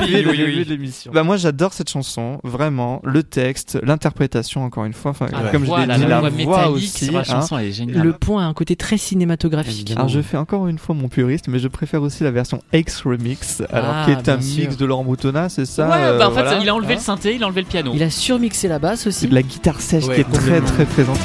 oui, 0.00 0.38
début 0.38 0.58
oui. 0.58 0.64
de 0.64 0.70
l'émission. 0.70 1.12
Bah 1.12 1.22
moi 1.22 1.36
j'adore 1.36 1.72
cette 1.74 1.90
chanson, 1.90 2.38
vraiment, 2.42 3.00
le 3.04 3.22
texte, 3.22 3.78
l'interprétation 3.82 4.64
encore 4.64 4.84
une 4.86 4.94
fois, 4.94 5.10
enfin 5.10 5.26
Ah, 5.32 5.42
la 5.44 5.50
comme 5.50 5.64
voix, 5.64 5.78
je 5.78 5.82
l'ai 5.82 5.88
la 5.88 5.98
dit, 5.98 6.06
la 6.06 6.20
voix 6.20 6.28
voix 6.30 6.30
métallique 6.58 6.76
aussi. 6.76 7.04
sur 7.06 7.12
la 7.12 7.20
hein. 7.20 7.24
chanson, 7.24 7.58
elle 7.58 7.66
est 7.66 7.72
géniale. 7.72 8.02
Le 8.02 8.12
point 8.14 8.42
a 8.44 8.46
un 8.46 8.54
côté 8.54 8.74
très 8.76 8.96
cinématographique. 8.96 9.72
Évidemment. 9.74 10.00
Alors 10.00 10.08
je 10.08 10.20
fais 10.22 10.36
encore 10.38 10.66
une 10.66 10.78
fois 10.78 10.94
mon 10.94 11.08
puriste, 11.08 11.48
mais 11.48 11.58
je 11.58 11.68
préfère 11.68 12.02
aussi 12.02 12.22
la 12.24 12.30
version 12.30 12.62
X 12.72 13.02
Remix, 13.02 13.62
alors 13.70 13.90
Ah, 13.92 14.04
qui 14.06 14.12
est 14.12 14.28
un 14.30 14.36
mix 14.38 14.76
de 14.76 14.84
Laurent 14.86 15.04
Boutonnat, 15.04 15.48
c'est 15.50 15.66
ça 15.66 15.88
ouais, 15.88 15.96
euh, 15.98 16.18
bah 16.18 16.28
en 16.28 16.32
fait, 16.32 16.42
voilà. 16.42 16.58
il 16.62 16.68
a 16.68 16.74
enlevé 16.74 16.94
Hein 16.94 16.96
le 16.96 17.02
synthé, 17.02 17.34
il 17.34 17.42
a 17.42 17.46
enlevé 17.46 17.60
le 17.62 17.66
piano. 17.68 17.92
Il 17.94 18.02
a 18.02 18.10
surmixé 18.30 18.68
la 18.68 18.78
basse 18.78 19.08
aussi. 19.08 19.20
C'est 19.22 19.26
de 19.26 19.34
la 19.34 19.42
guitare 19.42 19.80
sèche 19.80 20.04
Ouais, 20.06 20.14
qui 20.14 20.20
est 20.20 20.32
très 20.32 20.60
très 20.60 20.84
présente. 20.84 21.18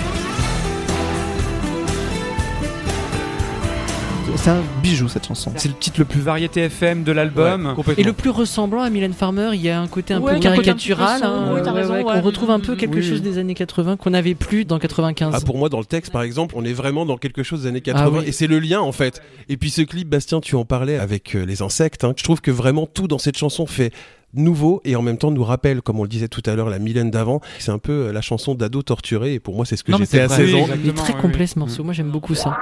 C'est 4.38 4.50
un 4.52 4.62
bijou 4.84 5.08
cette 5.08 5.26
chanson. 5.28 5.52
C'est 5.56 5.70
le 5.70 5.74
titre 5.76 5.98
le 6.00 6.06
plus 6.06 6.20
variété 6.20 6.62
FM 6.62 7.04
de 7.04 7.12
l'album. 7.12 7.76
Et 7.98 8.04
le 8.04 8.14
plus 8.14 8.30
ressemblant 8.32 8.82
à 8.82 8.90
Mylène 8.92 9.14
Farmer, 9.14 9.52
il 9.54 9.62
y 9.62 9.70
a 9.70 9.80
un 9.80 9.88
côté 9.88 10.14
un 10.16 10.22
Ouais, 10.22 10.34
peu 10.36 10.40
caricatural, 10.40 11.22
hein, 11.24 11.54
ouais, 11.54 12.04
qu'on 12.04 12.22
retrouve 12.22 12.50
un 12.52 12.60
peu 12.60 12.76
quelque 12.76 12.96
Oui, 12.98 13.02
chose 13.04 13.22
oui. 13.24 13.30
des 13.32 13.38
années 13.40 13.56
80 13.56 13.98
qu'on 13.98 14.10
n'avait 14.12 14.36
plus 14.36 14.66
dans 14.66 14.78
95. 14.80 15.34
Ah, 15.36 15.42
pour 15.42 15.58
moi, 15.58 15.70
dans 15.70 15.80
le 15.80 15.86
texte, 15.86 16.12
par 16.12 16.22
exemple, 16.24 16.54
on 16.58 16.64
est 16.66 16.74
vraiment 16.74 17.06
dans 17.08 17.18
quelque 17.18 17.42
chose 17.44 17.64
des 17.64 17.70
années 17.70 17.82
80 17.82 18.04
Ah 18.06 18.10
oui. 18.20 18.24
et 18.28 18.32
c'est 18.32 18.48
le 18.48 18.60
lien 18.60 18.82
en 18.82 18.92
fait. 18.92 19.22
Et 19.50 19.58
puis 19.58 19.70
ce 19.72 19.82
clip, 19.82 20.10
Bastien, 20.10 20.42
tu 20.42 20.56
en 20.56 20.66
parlais 20.66 20.98
avec 21.00 21.36
euh, 21.36 21.44
les 21.46 21.62
insectes. 21.64 22.04
hein. 22.04 22.14
Je 22.18 22.24
trouve 22.24 22.42
que 22.42 22.52
vraiment 22.52 22.86
tout 22.88 23.08
dans 23.08 23.20
cette 23.20 23.38
chanson 23.38 23.66
fait 23.66 23.92
nouveau 24.36 24.82
et 24.86 24.96
en 24.96 25.02
même 25.02 25.18
temps 25.18 25.32
nous 25.32 25.44
rappelle, 25.44 25.82
comme 25.82 26.00
on 26.00 26.04
le 26.04 26.10
disait 26.10 26.28
tout 26.28 26.44
à 26.46 26.56
l'heure, 26.56 26.70
la 26.70 26.80
Mylène 26.80 27.12
d'avant. 27.12 27.42
C'est 27.60 27.72
un 27.72 27.80
peu 27.80 28.08
euh, 28.08 28.12
la 28.12 28.22
chanson 28.22 28.56
d'ado 28.56 28.82
torturé 28.82 29.34
et 29.34 29.40
pour 29.40 29.56
moi, 29.56 29.66
c'est 29.66 29.76
ce 29.76 29.84
que 29.84 29.96
j'étais 29.96 30.20
à 30.20 30.28
vrai. 30.28 30.46
16 30.46 30.56
ans. 30.56 30.68
Il 30.84 30.90
est 30.90 30.94
très 30.94 31.14
oui, 31.14 31.22
complet 31.22 31.42
oui. 31.42 31.48
ce 31.48 31.60
morceau, 31.60 31.84
moi 31.84 31.94
j'aime 31.94 32.12
beaucoup 32.12 32.36
ça. 32.36 32.58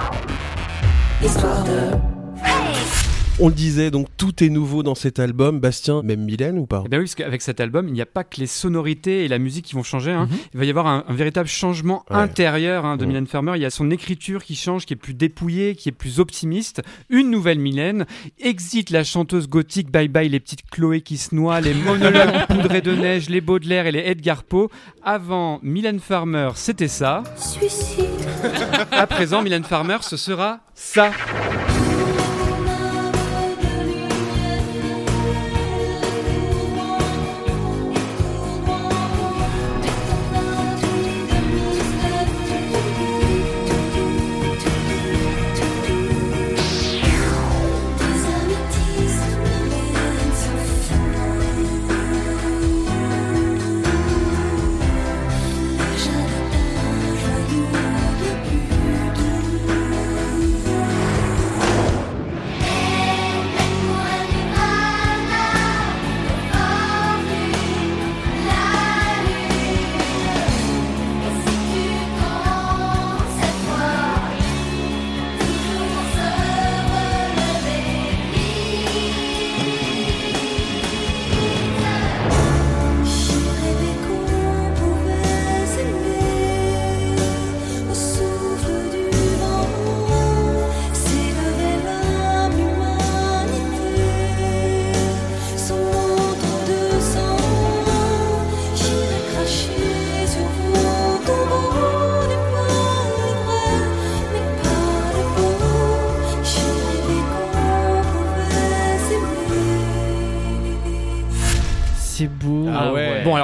Histoire 1.23 1.63
de. 1.63 3.12
On 3.39 3.47
le 3.47 3.53
disait, 3.55 3.89
donc 3.89 4.07
tout 4.15 4.43
est 4.43 4.49
nouveau 4.49 4.83
dans 4.83 4.93
cet 4.93 5.17
album. 5.17 5.59
Bastien, 5.59 6.03
même 6.03 6.21
Mylène 6.23 6.57
ou 6.59 6.67
pas? 6.67 6.83
Eh 6.85 6.89
bien 6.89 6.99
oui, 6.99 7.05
parce 7.05 7.15
qu'avec 7.15 7.41
cet 7.41 7.59
album, 7.59 7.87
il 7.87 7.93
n'y 7.93 8.01
a 8.01 8.05
pas 8.05 8.23
que 8.23 8.39
les 8.39 8.45
sonorités 8.47 9.25
et 9.25 9.27
la 9.27 9.39
musique 9.39 9.65
qui 9.65 9.73
vont 9.73 9.81
changer. 9.83 10.11
hein. 10.11 10.27
Mhm. 10.29 10.37
Il 10.53 10.59
va 10.59 10.65
y 10.65 10.69
avoir 10.69 10.85
un, 10.85 11.03
un 11.07 11.13
véritable 11.13 11.49
changement 11.49 12.05
Ouais. 12.11 12.17
intérieur 12.17 12.85
hein, 12.85 12.95
de. 12.95 13.05
Mylène 13.05 13.25
Farmer. 13.25 13.53
Il 13.55 13.61
y 13.61 13.65
a 13.65 13.71
son 13.71 13.89
écriture 13.89 14.43
qui 14.43 14.55
change, 14.55 14.85
qui 14.85 14.93
est 14.93 14.97
plus 14.97 15.15
dépouillée, 15.15 15.75
qui 15.75 15.89
est 15.89 15.93
plus 15.93 16.19
optimiste. 16.19 16.83
Une 17.09 17.31
nouvelle 17.31 17.57
Mylène. 17.57 18.05
Exit 18.39 18.91
la 18.91 19.03
chanteuse 19.03 19.49
gothique. 19.49 19.91
Bye 19.91 20.09
bye 20.09 20.29
les 20.29 20.39
petites 20.39 20.69
Chloé 20.69 21.01
qui 21.01 21.17
se 21.17 21.33
noient, 21.33 21.59
les 21.59 21.73
monologues 21.73 22.45
poudrés 22.47 22.81
de 22.81 22.93
neige, 22.95 23.29
les 23.29 23.41
Baudelaire 23.41 23.87
et 23.87 23.91
les 23.91 23.99
Edgar 24.05 24.43
Poe. 24.43 24.69
Avant 25.03 25.59
Mylène 25.63 25.99
Farmer, 25.99 26.49
c'était 26.55 26.87
ça. 26.87 27.23
Suicide. 27.35 28.05
À 28.91 29.07
présent, 29.07 29.41
Mylène 29.41 29.63
Farmer, 29.63 29.97
ce 30.01 30.17
sera 30.17 30.59
ça. 30.75 31.11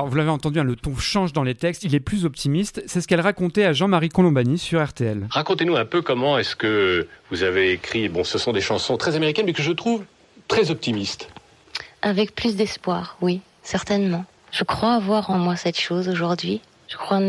Vous 0.09 0.15
l'avez 0.15 0.29
entendu, 0.29 0.59
hein, 0.59 0.63
le 0.63 0.75
ton 0.75 0.95
change 0.97 1.33
dans 1.33 1.43
les 1.43 1.55
textes, 1.55 1.83
il 1.83 1.95
est 1.95 1.99
plus 1.99 2.25
optimiste. 2.25 2.83
C'est 2.87 3.01
ce 3.01 3.07
qu'elle 3.07 3.21
racontait 3.21 3.63
à 3.63 3.73
Jean-Marie 3.73 4.09
Colombani 4.09 4.57
sur 4.57 4.83
RTL. 4.83 5.27
Racontez-nous 5.29 5.75
un 5.75 5.85
peu 5.85 6.01
comment 6.01 6.37
est-ce 6.37 6.55
que 6.55 7.07
vous 7.31 7.43
avez 7.43 7.71
écrit. 7.71 8.09
Bon, 8.09 8.23
ce 8.23 8.37
sont 8.37 8.51
des 8.51 8.61
chansons 8.61 8.97
très 8.97 9.15
américaines, 9.15 9.45
mais 9.45 9.53
que 9.53 9.61
je 9.61 9.71
trouve 9.71 10.03
très 10.47 10.71
optimistes. 10.71 11.29
Avec 12.01 12.35
plus 12.35 12.55
d'espoir, 12.55 13.17
oui, 13.21 13.41
certainement. 13.63 14.25
Je 14.51 14.63
crois 14.63 14.95
avoir 14.95 15.29
en 15.29 15.37
moi 15.37 15.55
cette 15.55 15.79
chose 15.79 16.09
aujourd'hui. 16.09 16.61
Je 16.87 16.97
crois 16.97 17.19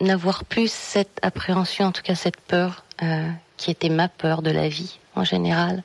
n'avoir 0.00 0.44
plus 0.44 0.70
cette 0.70 1.18
appréhension, 1.22 1.86
en 1.86 1.92
tout 1.92 2.02
cas 2.02 2.14
cette 2.14 2.40
peur, 2.40 2.84
euh, 3.02 3.28
qui 3.56 3.70
était 3.70 3.88
ma 3.88 4.08
peur 4.08 4.42
de 4.42 4.50
la 4.50 4.68
vie 4.68 4.98
en 5.16 5.24
général. 5.24 5.82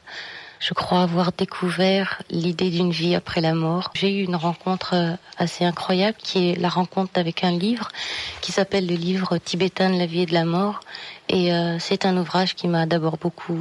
Je 0.63 0.73
crois 0.73 1.01
avoir 1.01 1.33
découvert 1.33 2.21
l'idée 2.29 2.69
d'une 2.69 2.91
vie 2.91 3.15
après 3.15 3.41
la 3.41 3.53
mort. 3.53 3.91
J'ai 3.95 4.21
eu 4.21 4.23
une 4.23 4.37
rencontre 4.37 4.93
euh, 4.93 5.13
assez 5.37 5.65
incroyable 5.65 6.15
qui 6.17 6.51
est 6.51 6.55
la 6.55 6.69
rencontre 6.69 7.11
avec 7.15 7.43
un 7.43 7.51
livre 7.51 7.89
qui 8.39 8.53
s'appelle 8.53 8.87
le 8.87 8.95
livre 8.95 9.37
tibétain 9.39 9.89
de 9.89 9.99
la 9.99 10.05
vie 10.05 10.21
et 10.21 10.25
de 10.25 10.33
la 10.33 10.45
mort. 10.45 10.79
Et 11.27 11.53
euh, 11.53 11.79
c'est 11.79 12.05
un 12.05 12.15
ouvrage 12.15 12.55
qui 12.55 12.69
m'a 12.69 12.85
d'abord 12.85 13.17
beaucoup, 13.17 13.59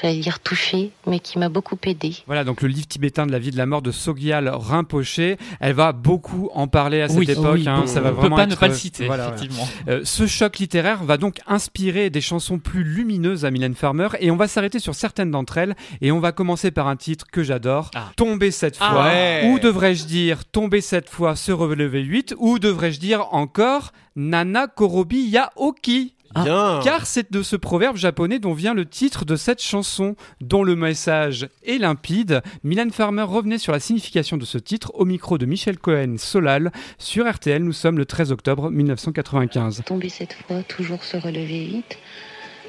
j'allais 0.00 0.18
dire 0.20 0.40
touché, 0.40 0.90
mais 1.06 1.20
qui 1.20 1.38
m'a 1.38 1.48
beaucoup 1.48 1.76
aidé. 1.84 2.16
Voilà, 2.26 2.44
donc 2.44 2.62
le 2.62 2.68
livre 2.68 2.86
tibétain 2.86 3.26
de 3.26 3.32
la 3.32 3.38
vie 3.38 3.50
de 3.50 3.56
la 3.58 3.66
mort 3.66 3.82
de 3.82 3.90
Sogyal 3.90 4.48
Rinpoché, 4.48 5.36
elle 5.60 5.74
va 5.74 5.92
beaucoup 5.92 6.50
en 6.54 6.66
parler 6.66 7.02
à 7.02 7.08
cette 7.08 7.18
Oui, 7.18 7.30
époque. 7.30 7.54
oui, 7.54 7.68
hein, 7.68 7.86
ça 7.86 8.00
va 8.00 8.10
peut 8.10 8.16
vraiment 8.16 8.36
pas 8.36 8.46
ne 8.46 8.54
pas 8.54 8.68
le 8.68 8.72
euh, 8.72 8.76
citer, 8.76 9.06
voilà, 9.06 9.28
effectivement. 9.34 9.66
voilà. 9.84 10.00
Euh, 10.00 10.04
ce 10.04 10.26
choc 10.26 10.58
littéraire 10.58 11.04
va 11.04 11.16
donc 11.16 11.40
inspirer 11.46 12.10
des 12.10 12.20
chansons 12.20 12.58
plus 12.58 12.84
lumineuses 12.84 13.44
à 13.44 13.50
Mylène 13.50 13.74
Farmer 13.74 14.08
et 14.20 14.30
on 14.30 14.36
va 14.36 14.48
s'arrêter 14.48 14.78
sur 14.78 14.94
certaines 14.94 15.30
d'entre 15.30 15.58
elles 15.58 15.74
et 16.00 16.10
on 16.12 16.20
va 16.20 16.32
commencer 16.32 16.70
par 16.70 16.88
un 16.88 16.96
titre 16.96 17.26
que 17.30 17.42
j'adore, 17.42 17.90
Tomber 18.16 18.50
cette 18.50 18.78
Ah. 18.80 18.90
fois. 18.90 19.04
Ouais. 19.04 19.48
Ou 19.50 19.58
devrais-je 19.58 20.04
dire 20.04 20.44
Tomber 20.44 20.80
cette 20.80 21.08
fois, 21.10 21.36
se 21.36 21.52
relever 21.52 22.00
8 22.02 22.34
ou 22.38 22.58
devrais-je 22.58 22.98
dire 23.00 23.26
encore 23.32 23.92
Nana 24.16 24.66
Korobi 24.66 25.22
Yaoki 25.28 26.14
Bien. 26.34 26.80
car 26.82 27.06
c'est 27.06 27.32
de 27.32 27.42
ce 27.42 27.56
proverbe 27.56 27.96
japonais 27.96 28.38
dont 28.38 28.54
vient 28.54 28.74
le 28.74 28.86
titre 28.86 29.24
de 29.24 29.36
cette 29.36 29.62
chanson, 29.62 30.16
dont 30.40 30.64
le 30.64 30.76
message 30.76 31.48
est 31.64 31.78
limpide. 31.78 32.42
Mylène 32.64 32.90
Farmer 32.90 33.22
revenait 33.22 33.58
sur 33.58 33.72
la 33.72 33.80
signification 33.80 34.36
de 34.36 34.44
ce 34.44 34.58
titre 34.58 34.92
au 34.94 35.04
micro 35.04 35.38
de 35.38 35.46
Michel 35.46 35.78
Cohen 35.78 36.16
Solal 36.18 36.72
sur 36.98 37.30
RTL. 37.30 37.62
Nous 37.62 37.72
sommes 37.72 37.98
le 37.98 38.06
13 38.06 38.32
octobre 38.32 38.70
1995. 38.70 39.82
Tomber 39.84 40.08
cette 40.08 40.32
fois, 40.32 40.62
toujours 40.62 41.04
se 41.04 41.16
relever 41.16 41.64
vite. 41.64 41.98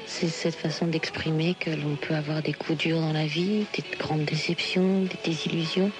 C'est 0.06 0.28
cette 0.28 0.54
façon 0.54 0.86
d'exprimer 0.86 1.54
que 1.58 1.70
l'on 1.70 1.96
peut 1.96 2.14
avoir 2.14 2.42
des 2.42 2.52
coups 2.52 2.78
durs 2.78 3.00
dans 3.00 3.12
la 3.12 3.26
vie, 3.26 3.66
des 3.74 3.84
grandes 3.98 4.24
déceptions, 4.24 5.02
des 5.02 5.18
désillusions, 5.24 5.90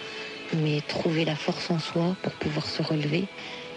mais 0.56 0.82
trouver 0.86 1.24
la 1.24 1.34
force 1.34 1.70
en 1.70 1.78
soi 1.78 2.14
pour 2.22 2.32
pouvoir 2.32 2.66
se 2.66 2.82
relever 2.82 3.24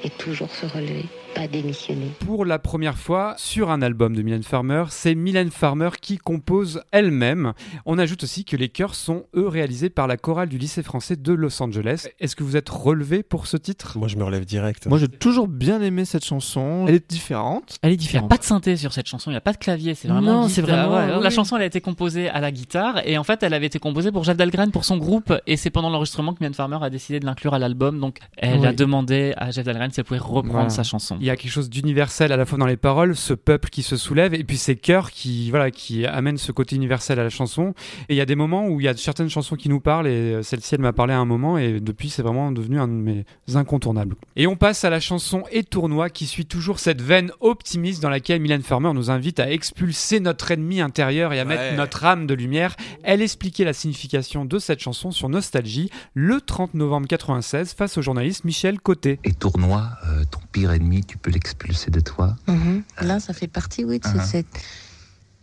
et 0.04 0.10
toujours 0.10 0.54
se 0.54 0.66
relever, 0.66 1.06
pas 1.38 1.48
démissionner. 1.48 2.12
Pour 2.26 2.46
la 2.46 2.60
première 2.60 2.98
fois 2.98 3.36
sur 3.38 3.70
un 3.70 3.82
album 3.82 4.16
de 4.16 4.22
Mylène 4.22 4.44
Farmer, 4.44 4.86
c'est 4.90 5.14
Mylène 5.16 5.52
Farmer 5.52 5.90
qui 6.02 6.18
compose 6.18 6.82
elle-même. 6.92 7.54
On 7.86 8.00
ajoute 8.00 8.24
aussi 8.24 8.44
que 8.46 8.56
les 8.58 8.70
chœurs 8.70 8.96
sont 8.96 9.26
eux 9.36 9.48
réalisés 9.48 9.90
par 9.90 10.08
la 10.08 10.18
chorale 10.18 10.50
du 10.50 10.58
lycée 10.58 10.84
français 10.84 11.16
de 11.16 11.34
Los 11.34 11.62
Angeles. 11.62 12.08
Est-ce 12.20 12.36
que 12.36 12.44
vous 12.44 12.58
êtes 12.58 12.70
relevé 12.70 13.24
pour 13.24 13.48
ce 13.48 13.58
titre? 13.58 13.98
Moi, 13.98 14.08
je 14.08 14.16
me 14.18 14.24
relève 14.24 14.46
direct. 14.46 14.88
Moi, 14.88 14.98
j'ai 14.98 15.08
toujours 15.08 15.48
bien 15.48 15.82
aimé 15.82 16.06
cette 16.06 16.26
chanson. 16.26 16.86
Elle 16.88 16.96
est 16.96 17.10
différente. 17.10 17.78
Elle 17.82 17.92
est 17.92 17.94
Il 17.94 17.98
n'y 17.98 18.04
a 18.04 18.08
différente. 18.08 18.30
pas 18.30 18.38
de 18.38 18.44
synthé 18.44 18.76
sur 18.78 18.94
cette 18.94 19.08
chanson, 19.08 19.30
il 19.30 19.34
n'y 19.34 19.38
a 19.38 19.42
pas 19.42 19.54
de 19.54 19.58
clavier, 19.58 19.94
c'est 19.96 20.08
vraiment. 20.08 20.42
Non, 20.44 20.48
c'est 20.50 20.62
vraiment- 20.62 20.96
Ouais, 20.96 21.16
oui. 21.18 21.24
La 21.24 21.30
chanson, 21.30 21.56
elle 21.58 21.64
a 21.64 21.66
été 21.66 21.82
composée 21.82 22.30
à 22.30 22.40
la 22.40 22.52
guitare 22.52 23.02
et 23.06 23.18
en 23.18 23.24
fait, 23.24 23.44
elle 23.44 23.54
avait 23.54 23.66
été 23.68 23.80
composée 23.80 24.12
pour 24.12 24.24
Jeff 24.24 24.38
Dahlgren 24.38 24.72
pour 24.72 24.86
son 24.86 24.98
groupe 24.98 25.34
et 25.46 25.58
c'est 25.58 25.70
pendant 25.70 25.90
l'enregistrement 25.90 26.34
que 26.34 26.40
Mylène 26.40 26.54
Farmer 26.54 26.78
a 26.82 26.90
décidé 26.90 27.20
de 27.20 27.26
l'inclure 27.26 27.54
à 27.54 27.60
l'album. 27.60 28.00
Donc, 28.00 28.18
elle 28.38 28.60
Oui. 28.60 28.66
a 28.68 28.74
demandé 28.74 29.34
à 29.38 29.52
Jeff 29.52 29.66
Dahlgren 29.66 29.92
si 29.92 30.00
elle 30.00 30.06
pouvait 30.06 30.20
reprendre 30.20 30.52
Voilà. 30.52 30.70
sa 30.70 30.84
chanson. 30.84 31.18
Il 31.20 31.26
y 31.28 31.32
a 31.32 31.36
quelque 31.36 31.52
chose 31.52 31.70
d'universel 31.70 32.32
à 32.32 32.38
la 32.38 32.46
fois 32.46 32.58
dans 32.58 32.66
les 32.66 32.78
paroles, 32.78 33.16
ce 33.16 33.34
peuple 33.34 33.70
qui 33.70 33.84
se 33.84 33.98
soulève, 33.98 34.34
et 34.34 34.44
puis 34.44 34.58
ces 34.58 34.76
chœurs 34.76 35.12
qui, 35.12 35.50
voilà, 35.50 35.72
qui 35.72 36.06
amènent 36.06 36.38
ce 36.38 36.52
côté 36.52 36.76
universel 36.76 37.20
à 37.20 37.24
la 37.24 37.30
chanson. 37.30 37.74
Et 38.10 38.14
il 38.14 38.18
y 38.18 38.22
a 38.22 38.26
des 38.26 38.36
moments 38.36 38.68
où 38.68 38.80
il 38.80 38.86
y 38.86 38.88
a 38.88 38.96
certaines 38.96 39.30
chansons 39.30 39.56
qui 39.56 39.70
nous 39.70 39.80
parlent, 39.80 40.08
et 40.08 40.34
euh, 40.34 40.44
celle-ci, 40.44 40.76
elle 40.76 40.82
m'a 40.82 40.94
parlé 40.94 41.14
à 41.14 41.20
un 41.20 41.26
moment, 41.26 41.58
et 41.58 41.80
depuis, 41.80 42.10
c'est 42.10 42.22
vraiment 42.22 42.52
devenu 42.52 42.80
un 42.80 42.88
de 42.88 42.94
mes 42.94 43.26
incontournables. 43.54 44.16
Et 44.36 44.48
on 44.48 44.56
passe 44.56 44.84
à 44.84 44.90
la 44.90 45.00
chanson 45.00 45.44
Et 45.52 45.64
Tournoi, 45.64 46.10
qui 46.10 46.26
suit 46.26 46.46
toujours 46.46 46.80
cette 46.80 47.02
veine 47.02 47.32
optimiste 47.40 48.02
dans 48.02 48.10
laquelle 48.10 48.42
Mylène 48.42 48.62
Farmer 48.62 48.94
nous 48.94 49.12
invite 49.12 49.40
à 49.40 49.52
expulser 49.52 50.20
notre 50.20 50.52
ennemi 50.52 50.82
intérieur 50.82 51.34
et 51.34 51.40
à 51.40 51.46
mettre 51.46 51.76
notre 51.76 52.06
âme 52.06 52.28
de 52.28 52.34
lumière. 52.34 52.76
Elle 53.04 53.22
expliquait 53.22 53.64
la 53.64 53.74
signification 53.74 54.46
de 54.46 54.60
cette 54.60 54.80
chanson 54.80 55.12
sur 55.12 55.30
Nostalgie 55.30 55.90
le 56.14 56.42
30 56.42 56.74
novembre 56.74 57.08
96 57.08 57.74
face 57.74 57.98
au 57.98 58.02
journaliste 58.02 58.44
Michel 58.44 58.80
Côté. 58.80 59.20
Et 59.24 59.34
tournoi, 59.34 59.90
euh, 60.08 60.24
ton 60.30 60.40
pire 60.52 60.72
ennemi, 60.72 61.04
tu 61.04 61.17
peux 61.18 61.32
l'expulser 61.32 61.92
de 61.92 62.00
toi. 62.00 62.36
Mhm. 62.48 62.84
Là, 63.02 63.20
ça 63.20 63.34
fait 63.34 63.48
partie, 63.48 63.84
oui, 63.86 64.00
de 64.00 64.08
Uh-huh. 64.08 64.26
cette... 64.26 64.48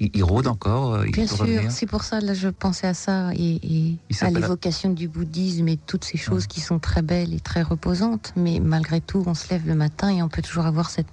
Il, 0.00 0.10
il 0.12 0.24
rôde 0.24 0.48
encore, 0.48 0.94
euh, 0.94 1.06
il 1.06 1.12
Bien 1.12 1.26
peut 1.26 1.36
sûr, 1.36 1.70
c'est 1.70 1.86
pour 1.86 2.02
ça, 2.02 2.20
là, 2.20 2.34
je 2.34 2.48
pensais 2.48 2.88
à 2.88 2.94
ça 2.94 3.30
et, 3.34 3.60
et 3.62 3.98
à 4.22 4.30
l'évocation 4.30 4.90
du 4.90 5.06
bouddhisme 5.06 5.68
et 5.68 5.76
toutes 5.76 6.04
ces 6.04 6.18
choses 6.18 6.48
qui 6.48 6.60
sont 6.60 6.80
très 6.80 7.00
belles 7.02 7.32
et 7.32 7.38
très 7.38 7.62
reposantes. 7.62 8.32
Mais 8.34 8.58
malgré 8.58 9.00
tout, 9.00 9.22
on 9.26 9.34
se 9.34 9.48
lève 9.50 9.66
le 9.68 9.76
matin 9.76 10.08
et 10.08 10.20
on 10.20 10.28
peut 10.28 10.42
toujours 10.42 10.66
avoir 10.66 10.90
cette 10.90 11.06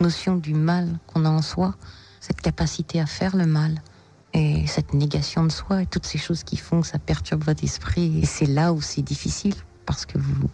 notion 0.00 0.34
du 0.36 0.54
mal 0.54 0.98
qu'on 1.06 1.24
a 1.24 1.30
en 1.30 1.40
soi, 1.40 1.76
cette 2.20 2.40
capacité 2.40 3.00
à 3.00 3.06
faire 3.06 3.36
le 3.36 3.46
mal 3.46 3.80
et 4.34 4.66
cette 4.66 4.92
négation 4.92 5.44
de 5.44 5.52
soi 5.52 5.82
et 5.82 5.86
toutes 5.86 6.04
ces 6.06 6.18
choses 6.18 6.42
qui 6.42 6.56
font 6.56 6.80
que 6.80 6.86
ça 6.88 6.98
perturbe 6.98 7.44
votre 7.44 7.62
esprit. 7.62 8.18
Et 8.20 8.26
c'est 8.26 8.46
là 8.46 8.72
où 8.72 8.82
c'est 8.82 9.02
difficile 9.02 9.54
parce 9.86 10.04
que 10.04 10.18
vous, 10.18 10.50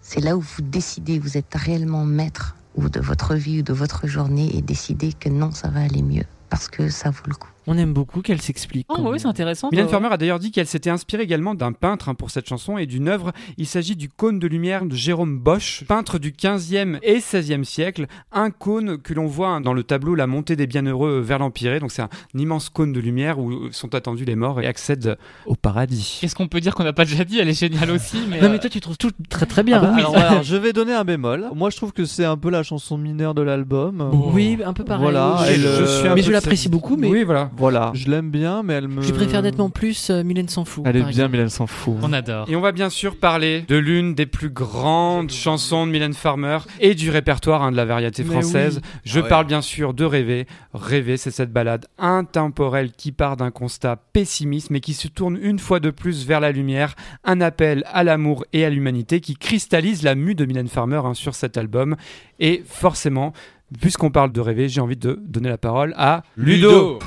c'est 0.00 0.20
là 0.20 0.36
où 0.36 0.40
vous 0.40 0.62
décidez, 0.62 1.18
vous 1.18 1.36
êtes 1.36 1.52
réellement 1.52 2.04
maître 2.04 2.54
ou 2.78 2.88
de 2.88 3.00
votre 3.00 3.34
vie 3.34 3.60
ou 3.60 3.62
de 3.62 3.72
votre 3.72 4.06
journée 4.06 4.56
et 4.56 4.62
décidez 4.62 5.12
que 5.12 5.28
non, 5.28 5.50
ça 5.50 5.68
va 5.68 5.80
aller 5.80 6.02
mieux 6.02 6.24
parce 6.48 6.68
que 6.68 6.88
ça 6.88 7.10
vaut 7.10 7.26
le 7.26 7.34
coup. 7.34 7.50
On 7.70 7.76
aime 7.76 7.92
beaucoup 7.92 8.22
qu'elle 8.22 8.40
s'explique. 8.40 8.86
Oh, 8.88 8.96
oui, 9.10 9.20
c'est 9.20 9.26
intéressant. 9.26 9.68
Mylène 9.70 9.86
toi. 9.86 10.00
Farmer 10.00 10.08
a 10.14 10.16
d'ailleurs 10.16 10.38
dit 10.38 10.50
qu'elle 10.50 10.66
s'était 10.66 10.88
inspirée 10.88 11.22
également 11.24 11.54
d'un 11.54 11.72
peintre 11.72 12.08
hein, 12.08 12.14
pour 12.14 12.30
cette 12.30 12.48
chanson 12.48 12.78
et 12.78 12.86
d'une 12.86 13.08
œuvre. 13.08 13.32
Il 13.58 13.66
s'agit 13.66 13.94
du 13.94 14.08
cône 14.08 14.38
de 14.38 14.46
lumière 14.46 14.86
de 14.86 14.94
Jérôme 14.94 15.38
Bosch, 15.38 15.84
peintre 15.86 16.18
du 16.18 16.32
15e 16.32 16.98
et 17.02 17.18
16e 17.18 17.64
siècle. 17.64 18.06
Un 18.32 18.50
cône 18.50 18.96
que 18.96 19.12
l'on 19.12 19.26
voit 19.26 19.48
hein, 19.48 19.60
dans 19.60 19.74
le 19.74 19.82
tableau 19.82 20.14
La 20.14 20.26
montée 20.26 20.56
des 20.56 20.66
bienheureux 20.66 21.20
vers 21.20 21.38
l'Empyrée. 21.38 21.78
Donc 21.78 21.92
c'est 21.92 22.00
un 22.00 22.08
immense 22.34 22.70
cône 22.70 22.92
de 22.94 23.00
lumière 23.00 23.38
où 23.38 23.70
sont 23.70 23.94
attendus 23.94 24.24
les 24.24 24.34
morts 24.36 24.62
et 24.62 24.66
accèdent 24.66 25.18
au 25.44 25.54
paradis. 25.54 26.18
Qu'est-ce 26.22 26.34
qu'on 26.34 26.48
peut 26.48 26.60
dire 26.60 26.74
qu'on 26.74 26.84
n'a 26.84 26.94
pas 26.94 27.04
déjà 27.04 27.24
dit 27.24 27.38
Elle 27.38 27.50
est 27.50 27.58
géniale 27.60 27.90
aussi. 27.90 28.16
Mais, 28.30 28.40
Non, 28.40 28.48
mais 28.48 28.56
euh, 28.56 28.58
toi, 28.60 28.70
tu 28.70 28.80
trouves 28.80 28.96
tout 28.98 29.10
très 29.28 29.44
très 29.46 29.62
bien. 29.62 29.78
Ah 29.82 29.94
bah, 30.10 30.20
alors, 30.28 30.42
je 30.42 30.56
vais 30.56 30.72
donner 30.72 30.94
un 30.94 31.04
bémol. 31.04 31.46
Moi, 31.54 31.68
je 31.70 31.76
trouve 31.76 31.92
que 31.92 32.04
c'est 32.06 32.24
un 32.24 32.36
peu 32.38 32.48
la 32.50 32.62
chanson 32.62 32.96
mineure 32.96 33.34
de 33.34 33.42
l'album. 33.42 34.10
Oui, 34.32 34.58
un 34.64 34.72
peu 34.72 34.84
pareil. 34.84 35.02
Voilà, 35.02 35.36
Oui, 35.40 35.46
elle, 35.50 35.60
je- 35.60 35.66
euh, 35.66 35.80
je 35.80 35.98
suis 35.98 36.08
un 36.08 36.14
Mais 36.14 36.22
peu 36.22 36.26
je 36.28 36.32
l'apprécie 36.32 36.68
beaucoup, 36.70 36.96
mais- 36.96 37.08
Oui, 37.08 37.24
voilà. 37.24 37.50
Voilà, 37.58 37.90
je 37.94 38.08
l'aime 38.10 38.30
bien, 38.30 38.62
mais 38.62 38.74
elle 38.74 38.88
me. 38.88 39.02
Je 39.02 39.12
préfère 39.12 39.42
nettement 39.42 39.68
plus 39.70 40.10
euh, 40.10 40.22
Mylène 40.22 40.48
s'en 40.48 40.64
fout. 40.64 40.84
Elle 40.86 40.96
est 40.96 41.00
par 41.00 41.08
bien, 41.10 41.24
exemple. 41.26 41.38
elle 41.40 41.50
s'en 41.50 41.66
fout. 41.66 41.96
On 42.02 42.12
adore. 42.12 42.48
Et 42.48 42.56
on 42.56 42.60
va 42.60 42.72
bien 42.72 42.88
sûr 42.90 43.16
parler 43.16 43.62
de 43.68 43.76
l'une 43.76 44.14
des 44.14 44.26
plus 44.26 44.50
grandes 44.50 45.30
chansons 45.30 45.86
de 45.86 45.90
Mylène 45.92 46.14
Farmer 46.14 46.58
et 46.80 46.94
du 46.94 47.10
répertoire 47.10 47.62
hein, 47.62 47.72
de 47.72 47.76
la 47.76 47.84
variété 47.84 48.22
Mais 48.24 48.30
française. 48.30 48.80
oui. 48.82 48.90
Je 49.04 49.18
Ah 49.18 49.22
ouais. 49.22 49.28
parle 49.28 49.46
bien 49.46 49.60
sûr 49.60 49.92
de 49.94 50.04
Rêver. 50.04 50.46
Rêver, 50.72 51.16
c'est 51.16 51.30
cette 51.30 51.52
balade 51.52 51.86
intemporelle 51.98 52.92
qui 52.92 53.12
part 53.12 53.36
d'un 53.36 53.50
constat 53.50 53.96
pessimiste 54.12 54.70
mais 54.70 54.80
qui 54.80 54.94
se 54.94 55.08
tourne 55.08 55.38
une 55.40 55.58
fois 55.58 55.80
de 55.80 55.90
plus 55.90 56.26
vers 56.26 56.40
la 56.40 56.52
lumière. 56.52 56.94
Un 57.24 57.40
appel 57.40 57.82
à 57.92 58.04
l'amour 58.04 58.44
et 58.52 58.64
à 58.64 58.70
l'humanité 58.70 59.20
qui 59.20 59.34
cristallise 59.36 60.02
la 60.02 60.14
mue 60.14 60.34
de 60.34 60.44
Mylène 60.44 60.68
Farmer 60.68 61.00
hein, 61.04 61.14
sur 61.14 61.34
cet 61.34 61.56
album. 61.56 61.96
Et 62.40 62.62
forcément, 62.66 63.32
puisqu'on 63.80 64.10
parle 64.10 64.32
de 64.32 64.40
Rêver, 64.40 64.68
j'ai 64.68 64.80
envie 64.80 64.96
de 64.96 65.18
donner 65.26 65.48
la 65.48 65.58
parole 65.58 65.92
à 65.96 66.22
Ludo. 66.36 66.98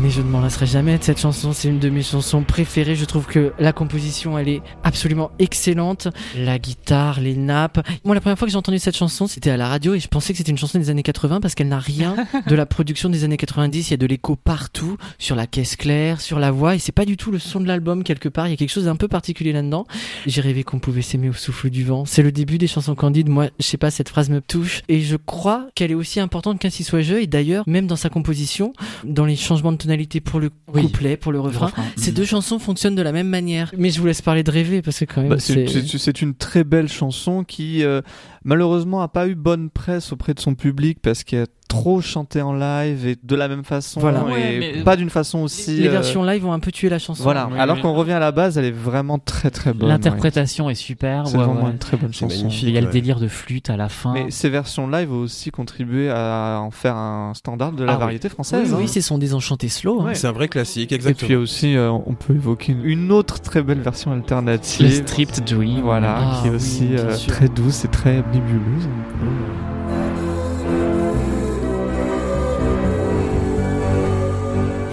Mais 0.00 0.10
je 0.10 0.20
ne 0.20 0.28
m'en 0.28 0.40
lasserai 0.40 0.66
jamais 0.66 0.96
de 0.96 1.02
cette 1.02 1.18
chanson, 1.18 1.52
c'est 1.52 1.66
une 1.66 1.80
de 1.80 1.88
mes 1.88 2.04
chansons 2.04 2.44
préférées. 2.44 2.94
Je 2.94 3.04
trouve 3.04 3.26
que 3.26 3.52
la 3.58 3.72
composition, 3.72 4.38
elle 4.38 4.48
est 4.48 4.62
absolument 4.84 5.32
excellente. 5.40 6.06
La 6.36 6.60
guitare, 6.60 7.20
les 7.20 7.34
nappes. 7.34 7.84
Moi, 8.04 8.14
la 8.14 8.20
première 8.20 8.38
fois 8.38 8.46
que 8.46 8.52
j'ai 8.52 8.58
entendu 8.58 8.78
cette 8.78 8.96
chanson, 8.96 9.26
c'était 9.26 9.50
à 9.50 9.56
la 9.56 9.66
radio 9.66 9.94
et 9.94 9.98
je 9.98 10.06
pensais 10.06 10.32
que 10.32 10.36
c'était 10.36 10.52
une 10.52 10.58
chanson 10.58 10.78
des 10.78 10.90
années 10.90 11.02
80 11.02 11.40
parce 11.40 11.56
qu'elle 11.56 11.66
n'a 11.66 11.80
rien 11.80 12.14
de 12.46 12.54
la 12.54 12.64
production 12.64 13.08
des 13.08 13.24
années 13.24 13.36
90. 13.36 13.88
Il 13.88 13.90
y 13.90 13.94
a 13.94 13.96
de 13.96 14.06
l'écho 14.06 14.36
partout, 14.36 14.96
sur 15.18 15.34
la 15.34 15.48
caisse 15.48 15.74
claire, 15.74 16.20
sur 16.20 16.38
la 16.38 16.52
voix 16.52 16.76
et 16.76 16.78
c'est 16.78 16.92
pas 16.92 17.04
du 17.04 17.16
tout 17.16 17.32
le 17.32 17.40
son 17.40 17.58
de 17.58 17.66
l'album 17.66 18.04
quelque 18.04 18.28
part. 18.28 18.46
Il 18.46 18.50
y 18.50 18.54
a 18.54 18.56
quelque 18.56 18.70
chose 18.70 18.84
d'un 18.84 18.94
peu 18.94 19.08
particulier 19.08 19.52
là-dedans. 19.52 19.84
J'ai 20.26 20.42
rêvé 20.42 20.62
qu'on 20.62 20.78
pouvait 20.78 21.02
s'aimer 21.02 21.28
au 21.28 21.32
souffle 21.32 21.70
du 21.70 21.82
vent. 21.82 22.04
C'est 22.04 22.22
le 22.22 22.30
début 22.30 22.58
des 22.58 22.68
chansons 22.68 22.94
candides. 22.94 23.28
Moi, 23.28 23.48
je 23.58 23.64
sais 23.64 23.78
pas, 23.78 23.90
cette 23.90 24.10
phrase 24.10 24.30
me 24.30 24.40
touche 24.40 24.82
et 24.88 25.00
je 25.00 25.16
crois 25.16 25.66
qu'elle 25.74 25.90
est 25.90 25.96
aussi 25.96 26.20
importante 26.20 26.60
qu'Ainsi 26.60 26.84
soit 26.84 27.02
jeu 27.02 27.20
et 27.20 27.26
d'ailleurs, 27.26 27.64
même 27.66 27.88
dans 27.88 27.96
sa 27.96 28.10
composition, 28.10 28.72
dans 29.02 29.24
les 29.24 29.34
changements 29.34 29.72
de 29.72 29.87
tonalité 29.88 30.20
pour 30.20 30.38
le 30.38 30.50
couplet, 30.50 31.16
pour 31.16 31.32
le 31.32 31.40
refrain, 31.40 31.66
refrain. 31.66 31.82
ces 31.96 32.12
deux 32.12 32.26
chansons 32.26 32.58
fonctionnent 32.58 32.94
de 32.94 33.00
la 33.02 33.10
même 33.12 33.28
manière. 33.28 33.72
Mais 33.78 33.88
je 33.90 33.98
vous 34.00 34.06
laisse 34.06 34.20
parler 34.20 34.42
de 34.42 34.50
rêver 34.50 34.82
parce 34.82 34.98
que 34.98 35.06
quand 35.06 35.22
même, 35.22 35.30
Bah, 35.30 35.36
c'est 35.38 36.20
une 36.22 36.34
très 36.34 36.62
belle 36.62 36.88
chanson 36.88 37.42
qui 37.42 37.82
euh, 37.84 38.02
malheureusement 38.44 39.00
a 39.00 39.08
pas 39.08 39.26
eu 39.28 39.34
bonne 39.34 39.70
presse 39.70 40.12
auprès 40.12 40.34
de 40.34 40.40
son 40.40 40.54
public 40.54 40.98
parce 41.00 41.24
qu'elle 41.24 41.44
a 41.44 41.46
trop 41.68 42.00
chanté 42.00 42.40
en 42.42 42.52
live 42.54 43.06
et 43.06 43.16
de 43.22 43.36
la 43.36 43.46
même 43.46 43.62
façon 43.64 44.00
Voilà. 44.00 44.24
et 44.38 44.58
Ouais, 44.78 44.82
pas 44.84 44.96
d'une 44.96 45.10
façon 45.10 45.40
aussi 45.40 45.76
les 45.76 45.88
euh, 45.88 45.90
versions 45.90 46.22
live 46.24 46.44
ont 46.46 46.52
un 46.52 46.58
peu 46.58 46.72
tué 46.72 46.88
la 46.88 46.98
chanson. 46.98 47.22
voilà 47.22 47.48
Oui, 47.52 47.58
alors 47.58 47.76
oui. 47.76 47.82
qu'on 47.82 47.92
revient 47.94 48.12
à 48.14 48.18
la 48.18 48.32
base 48.32 48.56
elle 48.58 48.64
est 48.64 48.70
vraiment 48.70 49.18
très 49.18 49.50
très 49.50 49.72
bonne 49.74 49.88
L'interprétation 49.88 50.70
est 50.70 50.74
super. 50.74 51.26
c'est 51.26 51.36
ouais, 51.36 51.44
vraiment 51.44 51.64
ouais. 51.66 51.70
une 51.72 51.78
très 51.78 51.96
bonne 51.96 52.12
chanson. 52.12 52.48
Il 52.48 52.70
y 52.70 52.78
a 52.78 52.80
le 52.80 52.86
délire 52.88 53.20
de 53.20 53.28
flûte 53.28 53.70
à 53.70 53.76
la 53.76 53.88
fin. 53.88 54.12
mais 54.14 54.30
ces 54.30 54.48
versions 54.48 54.88
live 54.88 55.12
ont 55.12 55.18
aussi 55.20 55.50
contribué 55.50 56.10
à 56.10 56.58
en 56.62 56.70
faire 56.70 56.96
un 56.96 57.32
standard 57.34 57.72
de 57.72 57.84
la 57.84 57.92
Ah 57.92 57.94
oui. 57.96 58.00
variété 58.00 58.28
Oui, 58.28 58.32
française 58.34 58.74
oui, 58.76 58.84
hein. 58.84 58.86
c'est 58.88 59.00
son 59.02 59.18
désenchanté 59.18 59.68
slow. 59.68 60.00
hein. 60.02 60.10
C'est 60.14 60.26
un 60.26 60.32
vrai 60.32 60.48
classique, 60.48 60.90
et 60.92 60.94
exactement. 60.94 61.26
puis 61.28 61.36
aussi 61.36 61.76
euh, 61.76 61.90
on 61.90 62.14
peut 62.14 62.34
évoquer 62.34 62.72
une, 62.72 62.84
une 62.84 63.12
autre 63.12 63.40
très 63.40 63.62
belle 63.62 63.80
version 63.80 64.10
le 64.12 64.16
alternative 64.18 64.90
Stripped 65.06 65.44
Dream. 65.44 65.80
voilà 65.82 66.16
Ah 66.18 66.38
qui 66.40 66.46
est 66.48 66.50
oui, 66.50 66.56
aussi 66.56 66.88
euh, 66.96 67.14
très 67.26 67.48
douce 67.48 67.84
et 67.84 67.88
très 67.88 68.16
nébuleuse 68.32 68.88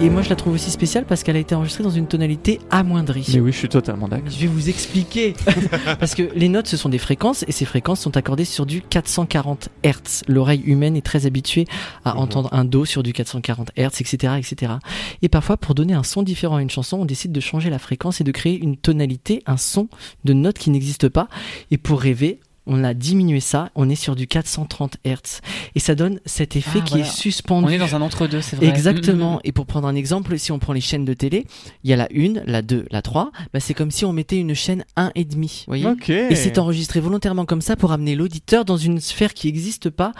Et 0.01 0.09
moi, 0.09 0.21
je 0.21 0.29
la 0.29 0.35
trouve 0.35 0.53
aussi 0.53 0.71
spéciale 0.71 1.05
parce 1.05 1.23
qu'elle 1.23 1.37
a 1.37 1.39
été 1.39 1.55
enregistrée 1.55 1.83
dans 1.83 1.89
une 1.89 2.05
tonalité 2.05 2.59
amoindrie. 2.69 3.25
mais 3.33 3.39
oui 3.39 3.51
je 3.53 3.57
suis 3.57 3.69
totalement 3.69 4.09
d'accord 4.09 4.29
Je 4.29 4.37
vais 4.39 4.47
vous 4.47 4.67
expliquer. 4.69 5.33
Parce 5.99 6.15
que 6.15 6.23
les 6.35 6.49
notes, 6.49 6.67
ce 6.67 6.75
sont 6.75 6.89
des 6.89 6.97
fréquences 6.97 7.45
et 7.47 7.53
ces 7.53 7.63
fréquences 7.63 8.01
sont 8.01 8.17
accordées 8.17 8.43
sur 8.43 8.65
du 8.65 8.81
440 8.81 9.69
Hz. 9.85 10.23
L'oreille 10.27 10.61
humaine 10.65 10.97
est 10.97 11.01
très 11.05 11.25
habituée 11.25 11.65
à 12.03 12.13
Mhm. 12.13 12.19
entendre 12.19 12.49
un 12.53 12.65
Do 12.65 12.83
sur 12.83 13.03
du 13.03 13.13
440 13.13 13.71
Hz, 13.77 14.01
etc., 14.01 14.33
etc. 14.37 14.73
Et 15.21 15.29
parfois, 15.29 15.55
pour 15.55 15.73
donner 15.75 15.93
un 15.93 16.03
son 16.03 16.23
différent 16.23 16.57
à 16.57 16.61
une 16.61 16.69
chanson, 16.69 16.97
on 16.97 17.05
décide 17.05 17.31
de 17.31 17.39
changer 17.39 17.69
la 17.69 17.79
fréquence 17.79 18.19
et 18.19 18.25
de 18.25 18.31
créer 18.31 18.59
une 18.59 18.75
tonalité, 18.75 19.43
un 19.47 19.57
son 19.57 19.87
de 20.25 20.33
notes 20.33 20.57
qui 20.57 20.71
n'existe 20.71 21.07
pas. 21.07 21.29
Et 21.71 21.77
pour 21.77 22.01
rêver, 22.01 22.41
on 22.67 22.83
a 22.83 22.93
diminué 22.93 23.39
ça, 23.39 23.69
on 23.75 23.89
est 23.89 23.95
sur 23.95 24.15
du 24.15 24.27
430 24.27 24.97
Hz. 25.05 25.41
Et 25.75 25.79
ça 25.79 25.95
donne 25.95 26.19
cet 26.25 26.55
effet 26.55 26.79
Ah, 26.81 26.85
qui 26.85 26.93
voilà. 26.95 27.05
est 27.05 27.09
suspendu. 27.09 27.67
On 27.67 27.69
est 27.69 27.77
dans 27.77 27.95
un 27.95 28.01
entre-deux, 28.01 28.41
c'est 28.41 28.55
vrai. 28.55 28.67
Exactement. 28.67 29.33
Mm, 29.33 29.35
mm, 29.37 29.41
Et 29.45 29.51
pour 29.51 29.65
prendre 29.65 29.87
un 29.87 29.95
exemple, 29.95 30.37
si 30.39 30.51
on 30.51 30.59
prend 30.59 30.73
les 30.73 30.81
chaînes 30.81 31.05
de 31.05 31.13
télé, 31.13 31.45
il 31.83 31.89
y 31.89 31.93
a 31.93 31.95
la 31.95 32.07
1, 32.15 32.41
la 32.45 32.61
2, 32.61 32.85
la 32.91 33.01
3, 33.01 33.31
bah 33.53 33.59
c'est 33.59 33.73
comme 33.73 33.91
si 33.91 34.05
on 34.05 34.13
mettait 34.13 34.37
une 34.39 34.53
chaîne 34.55 34.83
1 34.95 35.11
et 35.15 35.25
demi, 35.25 35.63
voyez 35.67 35.85
ok 35.85 36.09
Et 36.09 36.35
c'est 36.35 36.57
enregistré 36.57 36.99
volontairement 36.99 37.45
comme 37.45 37.61
ça 37.61 37.75
pour 37.75 37.91
amener 37.91 38.15
l'auditeur 38.15 38.65
dans 38.65 38.77
une 38.77 38.99
sphère 38.99 39.33
qui 39.33 39.47
n'existe 39.47 39.89
pas 39.89 40.11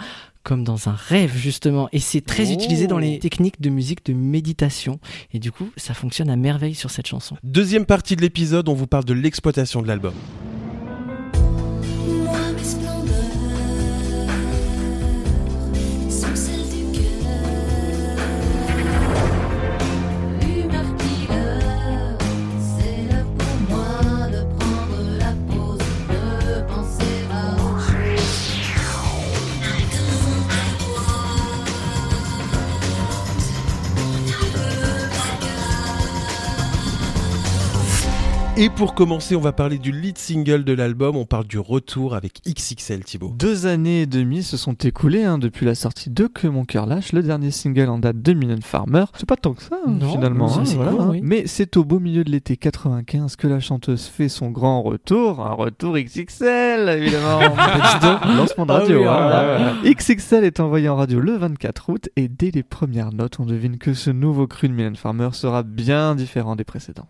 comme 0.44 0.62
dans 0.62 0.88
un 0.88 0.92
rêve 0.94 1.36
justement 1.36 1.88
et 1.92 1.98
c'est 1.98 2.20
très 2.20 2.50
Oh. 2.50 2.52
utilisé 2.52 2.86
dans 2.86 2.98
les 2.98 3.18
techniques 3.18 3.60
de 3.60 3.68
musique 3.68 4.06
de 4.06 4.12
méditation 4.12 5.00
et 5.32 5.40
du 5.40 5.50
coup 5.50 5.68
ça 5.76 5.92
fonctionne 5.92 6.30
à 6.30 6.36
merveille 6.36 6.76
sur 6.76 6.90
cette 6.92 7.08
chanson. 7.08 7.36
Deuxième 7.42 7.84
partie 7.84 8.14
de 8.14 8.20
l'épisode, 8.22 8.68
on 8.68 8.74
vous 8.74 8.86
parle 8.86 9.04
de 9.04 9.12
l'exploitation 9.14 9.82
de 9.82 9.88
l'album. 9.88 10.14
Et 38.58 38.70
pour 38.70 38.94
commencer, 38.94 39.36
on 39.36 39.40
va 39.42 39.52
parler 39.52 39.76
du 39.76 39.92
lead 39.92 40.16
single 40.16 40.64
de 40.64 40.72
l'album. 40.72 41.14
On 41.14 41.26
parle 41.26 41.44
du 41.46 41.58
retour 41.58 42.14
avec 42.14 42.40
XXL, 42.48 43.04
Thibaut. 43.04 43.34
Deux 43.38 43.66
années 43.66 44.00
et 44.02 44.06
demie 44.06 44.42
se 44.42 44.56
sont 44.56 44.72
écoulées 44.72 45.24
hein, 45.24 45.36
depuis 45.36 45.66
la 45.66 45.74
sortie 45.74 46.08
de 46.08 46.26
Que 46.26 46.46
mon 46.48 46.64
cœur 46.64 46.86
lâche, 46.86 47.12
le 47.12 47.22
dernier 47.22 47.50
single 47.50 47.90
en 47.90 47.98
date 47.98 48.22
de 48.22 48.32
Million 48.32 48.56
Farmer. 48.62 49.04
C'est 49.18 49.28
pas 49.28 49.36
tant 49.36 49.52
que 49.52 49.62
ça, 49.62 49.76
hein, 49.86 49.90
Non, 50.00 50.10
finalement. 50.10 50.56
hein, 50.56 50.64
c'est 50.64 50.76
voilà, 50.76 50.92
court, 50.92 51.02
hein. 51.02 51.08
oui. 51.10 51.20
Mais 51.22 51.42
c'est 51.46 51.76
au 51.76 51.84
beau 51.84 51.98
milieu 52.00 52.24
de 52.24 52.30
l'été 52.30 52.56
95 52.56 53.36
que 53.36 53.46
la 53.46 53.60
chanteuse 53.60 54.06
fait 54.06 54.30
son 54.30 54.50
grand 54.50 54.80
retour. 54.82 55.40
Un 55.46 55.52
retour 55.52 55.98
XXL, 55.98 56.88
évidemment. 56.88 57.40
Donc, 58.02 58.24
Lancement 58.38 58.64
de 58.64 58.72
Ah 58.72 58.78
radio. 58.78 58.98
oui, 59.00 59.06
hein. 59.06 59.76
ah 59.84 59.92
XXL 59.92 60.44
est 60.44 60.60
envoyé 60.60 60.88
en 60.88 60.96
radio 60.96 61.20
le 61.20 61.36
24 61.36 61.90
août 61.92 62.08
et 62.16 62.28
dès 62.28 62.50
les 62.52 62.62
premières 62.62 63.12
notes, 63.12 63.38
on 63.38 63.44
devine 63.44 63.76
que 63.76 63.92
ce 63.92 64.08
nouveau 64.08 64.46
cru 64.46 64.68
de 64.68 64.72
Million 64.72 64.94
Farmer 64.94 65.28
sera 65.32 65.62
bien 65.62 66.14
différent 66.14 66.56
des 66.56 66.64
précédents. 66.64 67.06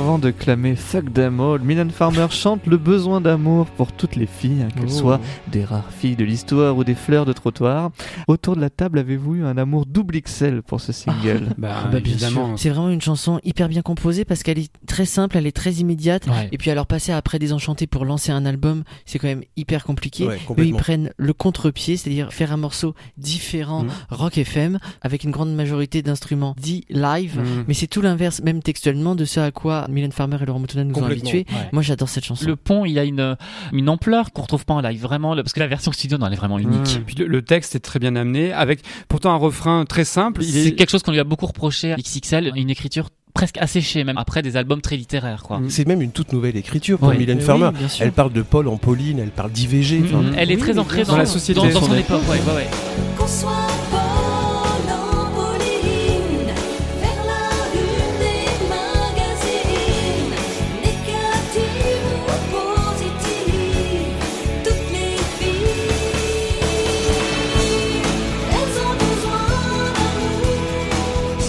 Avant 0.00 0.18
de 0.18 0.30
clamer 0.30 0.76
Fuck 0.76 1.12
them 1.12 1.40
all, 1.40 1.60
Milan 1.60 1.88
Farmer 1.90 2.26
chante 2.30 2.66
le 2.66 2.76
besoin 2.78 3.20
d'amour 3.20 3.66
pour 3.66 3.92
toutes 3.92 4.16
les 4.16 4.26
filles, 4.26 4.62
hein, 4.62 4.68
qu'elles 4.74 4.86
Oh. 4.86 4.98
soient 4.98 5.20
des 5.52 5.64
rares 5.64 5.90
filles 5.92 6.16
de 6.16 6.24
l'histoire 6.24 6.76
ou 6.76 6.84
des 6.84 6.94
fleurs 6.94 7.26
de 7.26 7.32
trottoir. 7.32 7.90
Autour 8.28 8.56
de 8.56 8.60
la 8.60 8.70
table, 8.70 8.98
avez-vous 8.98 9.36
eu 9.36 9.44
un 9.44 9.58
amour 9.58 9.84
double 9.86 10.20
XL 10.22 10.62
pour 10.62 10.80
ce 10.80 10.92
single 10.92 11.48
Bah, 11.58 11.82
Bah, 11.84 11.88
bien 11.90 11.98
évidemment. 11.98 12.46
sûr. 12.48 12.58
C'est 12.58 12.70
vraiment 12.70 12.88
une 12.90 13.00
chanson 13.02 13.40
hyper 13.44 13.68
bien 13.68 13.82
composée 13.82 14.24
parce 14.24 14.42
qu'elle 14.42 14.58
est 14.58 14.70
très 14.86 15.04
simple, 15.04 15.36
elle 15.36 15.46
est 15.46 15.52
très 15.56 15.72
immédiate. 15.74 16.26
Ouais. 16.26 16.48
Et 16.52 16.58
puis 16.58 16.70
alors 16.70 16.86
passer 16.86 17.12
après 17.12 17.38
Désenchanté 17.38 17.86
pour 17.86 18.04
lancer 18.04 18.32
un 18.32 18.46
album, 18.46 18.82
c'est 19.04 19.18
quand 19.18 19.28
même 19.28 19.42
hyper 19.56 19.84
compliqué. 19.84 20.26
Ouais, 20.26 20.38
Eux, 20.58 20.64
ils 20.66 20.74
prennent 20.74 21.10
le 21.16 21.32
contre-pied, 21.32 21.96
c'est-à-dire 21.96 22.32
faire 22.32 22.52
un 22.52 22.56
morceau 22.56 22.94
différent, 23.18 23.84
Mhm. 23.84 23.90
rock 24.10 24.38
FM, 24.38 24.78
avec 25.02 25.24
une 25.24 25.30
grande 25.30 25.54
majorité 25.54 26.02
d'instruments 26.02 26.54
dits 26.60 26.84
live. 26.90 27.38
Mhm. 27.38 27.64
Mais 27.68 27.74
c'est 27.74 27.86
tout 27.86 28.00
l'inverse, 28.02 28.40
même 28.42 28.62
textuellement, 28.62 29.14
de 29.14 29.24
ce 29.24 29.40
à 29.40 29.50
quoi 29.50 29.86
Mylène 29.92 30.12
Farmer 30.12 30.36
et 30.40 30.46
Laurent 30.46 30.60
Boutonnat 30.60 30.84
nous 30.84 30.90
ont 30.90 31.00
Complètement, 31.00 31.30
habitués. 31.30 31.46
ouais. 31.54 31.68
Moi, 31.72 31.82
j'adore 31.82 32.08
cette 32.08 32.24
chanson. 32.24 32.46
Le 32.46 32.56
pont, 32.56 32.84
il 32.84 32.98
a 32.98 33.04
une, 33.04 33.36
une 33.72 33.88
ampleur 33.88 34.32
qu'on 34.32 34.42
retrouve 34.42 34.64
pas 34.64 34.74
en 34.74 34.80
live, 34.80 35.00
vraiment, 35.00 35.34
parce 35.36 35.52
que 35.52 35.60
la 35.60 35.66
version 35.66 35.92
studio, 35.92 36.18
non, 36.18 36.26
elle 36.26 36.32
est 36.32 36.36
vraiment 36.36 36.58
unique. 36.58 37.00
Puis 37.06 37.14
le, 37.16 37.26
le 37.26 37.42
texte 37.42 37.74
est 37.74 37.80
très 37.80 37.98
bien 37.98 38.16
amené, 38.16 38.52
avec 38.52 38.80
pourtant 39.08 39.32
un 39.32 39.36
refrain 39.36 39.84
très 39.84 40.04
simple. 40.04 40.42
C'est 40.42 40.66
est 40.66 40.72
quelque 40.74 40.90
chose 40.90 41.02
qu'on 41.02 41.12
lui 41.12 41.20
a 41.20 41.24
beaucoup 41.24 41.46
reproché 41.46 41.92
à 41.92 41.96
XXL, 41.96 42.52
une 42.56 42.70
écriture 42.70 43.08
presque 43.32 43.58
asséchée, 43.58 44.02
même 44.02 44.18
après 44.18 44.42
des 44.42 44.56
albums 44.56 44.80
très 44.80 44.96
littéraires, 44.96 45.44
quoi. 45.44 45.60
C'est 45.68 45.86
même 45.86 46.02
une 46.02 46.10
toute 46.10 46.32
nouvelle 46.32 46.56
écriture 46.56 46.98
pour 46.98 47.08
Ouais. 47.08 47.16
Mylène 47.16 47.38
Mais 47.38 47.44
Farmer. 47.44 47.70
elle 48.00 48.10
parle 48.12 48.32
de 48.32 48.42
Paul 48.42 48.66
en 48.66 48.76
Pauline, 48.76 49.20
elle 49.20 49.30
parle 49.30 49.52
d'IVG. 49.52 50.02
enfin, 50.04 50.22
Mhm. 50.22 50.34
Elle 50.36 50.50
est 50.50 50.56
Oui, 50.56 50.60
très 50.60 50.78
ancrée 50.80 51.04
dans. 51.04 51.12
Dans 51.12 51.18
la 51.18 51.26
société. 51.26 51.60
dans, 51.60 51.66
dans 51.68 51.80
son 51.80 51.86
Son 51.86 51.94
époque, 51.94 52.22
ouais, 52.28 52.38
ouais, 52.40 52.54
ouais. 52.56 53.89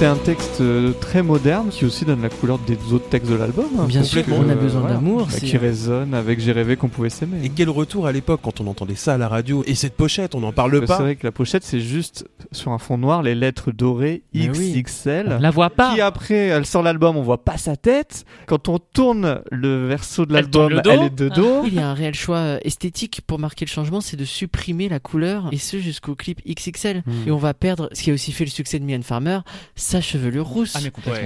C'est 0.01 0.07
un 0.07 0.15
texte 0.15 0.61
euh, 0.61 0.93
très 0.99 1.21
moderne 1.21 1.69
qui 1.69 1.85
aussi 1.85 2.05
donne 2.05 2.23
la 2.23 2.29
couleur 2.29 2.57
des 2.57 2.75
autres 2.91 3.07
textes 3.09 3.29
de 3.29 3.35
l'album. 3.35 3.67
hein, 3.77 3.83
Bien 3.83 4.01
sûr, 4.01 4.23
on 4.31 4.49
a 4.49 4.55
besoin 4.55 4.79
voilà. 4.81 4.95
d'amour. 4.95 5.25
Bah, 5.25 5.27
c'est- 5.29 5.45
qui 5.45 5.57
résonne 5.57 6.15
avec 6.15 6.39
J'ai 6.39 6.53
rêvé 6.53 6.75
qu'on 6.75 6.87
pouvait 6.87 7.11
s'aimer. 7.11 7.37
Et 7.43 7.49
quel 7.49 7.69
retour 7.69 8.07
à 8.07 8.11
l'époque 8.11 8.39
quand 8.41 8.61
on 8.61 8.65
entendait 8.65 8.95
ça 8.95 9.13
à 9.13 9.17
la 9.19 9.27
radio. 9.27 9.63
Et 9.67 9.75
cette 9.75 9.95
pochette, 9.95 10.33
on 10.33 10.39
n'en 10.39 10.53
parle 10.53 10.79
C'est 10.79 10.87
pas. 10.87 10.97
vrai 10.97 11.15
que 11.17 11.27
la 11.27 11.31
pochette, 11.31 11.63
c'est 11.63 11.79
juste 11.81 12.25
sur 12.51 12.71
un 12.71 12.79
fond 12.79 12.97
noir 12.97 13.21
les 13.21 13.35
lettres 13.35 13.71
dorées 13.71 14.23
Mais 14.33 14.49
oui. 14.49 14.81
XXL. 14.81 15.35
On 15.37 15.39
la 15.39 15.51
voit 15.51 15.69
pas. 15.69 15.93
Qui 15.93 16.01
après, 16.01 16.47
elle 16.47 16.65
sort 16.65 16.81
l'album, 16.81 17.15
on 17.15 17.21
voit 17.21 17.43
pas 17.43 17.57
sa 17.59 17.75
tête. 17.75 18.25
Quand 18.47 18.69
on 18.69 18.79
tourne 18.79 19.41
le 19.51 19.85
verso 19.85 20.25
de 20.25 20.31
Elle 20.35 20.41
l'album, 20.45 20.69
le 20.71 20.81
dos. 20.81 20.89
elle 20.89 21.01
est 21.03 21.09
de 21.15 21.29
dos. 21.29 21.61
Il 21.67 21.75
y 21.75 21.79
a 21.79 21.87
un 21.87 21.93
réel 21.93 22.15
choix 22.15 22.37
euh, 22.37 22.57
esthétique 22.63 23.21
pour 23.27 23.37
marquer 23.37 23.65
le 23.65 23.69
changement, 23.69 24.01
c'est 24.01 24.17
de 24.17 24.25
supprimer 24.25 24.89
la 24.89 24.99
couleur, 24.99 25.47
et 25.51 25.59
ce 25.59 25.77
jusqu'au 25.77 26.15
clip 26.15 26.41
XXL. 26.47 27.03
Mhm. 27.05 27.13
Et 27.27 27.31
on 27.31 27.37
va 27.37 27.53
perdre 27.53 27.87
ce 27.93 28.01
qui 28.01 28.09
a 28.09 28.15
aussi 28.15 28.31
fait 28.31 28.45
le 28.45 28.49
succès 28.49 28.79
de 28.79 28.83
Mylène 28.83 29.03
Farmer, 29.03 29.41
sa 29.91 30.01
chevelure 30.01 30.45
rousse. 30.47 30.75
Ah. 30.77 30.79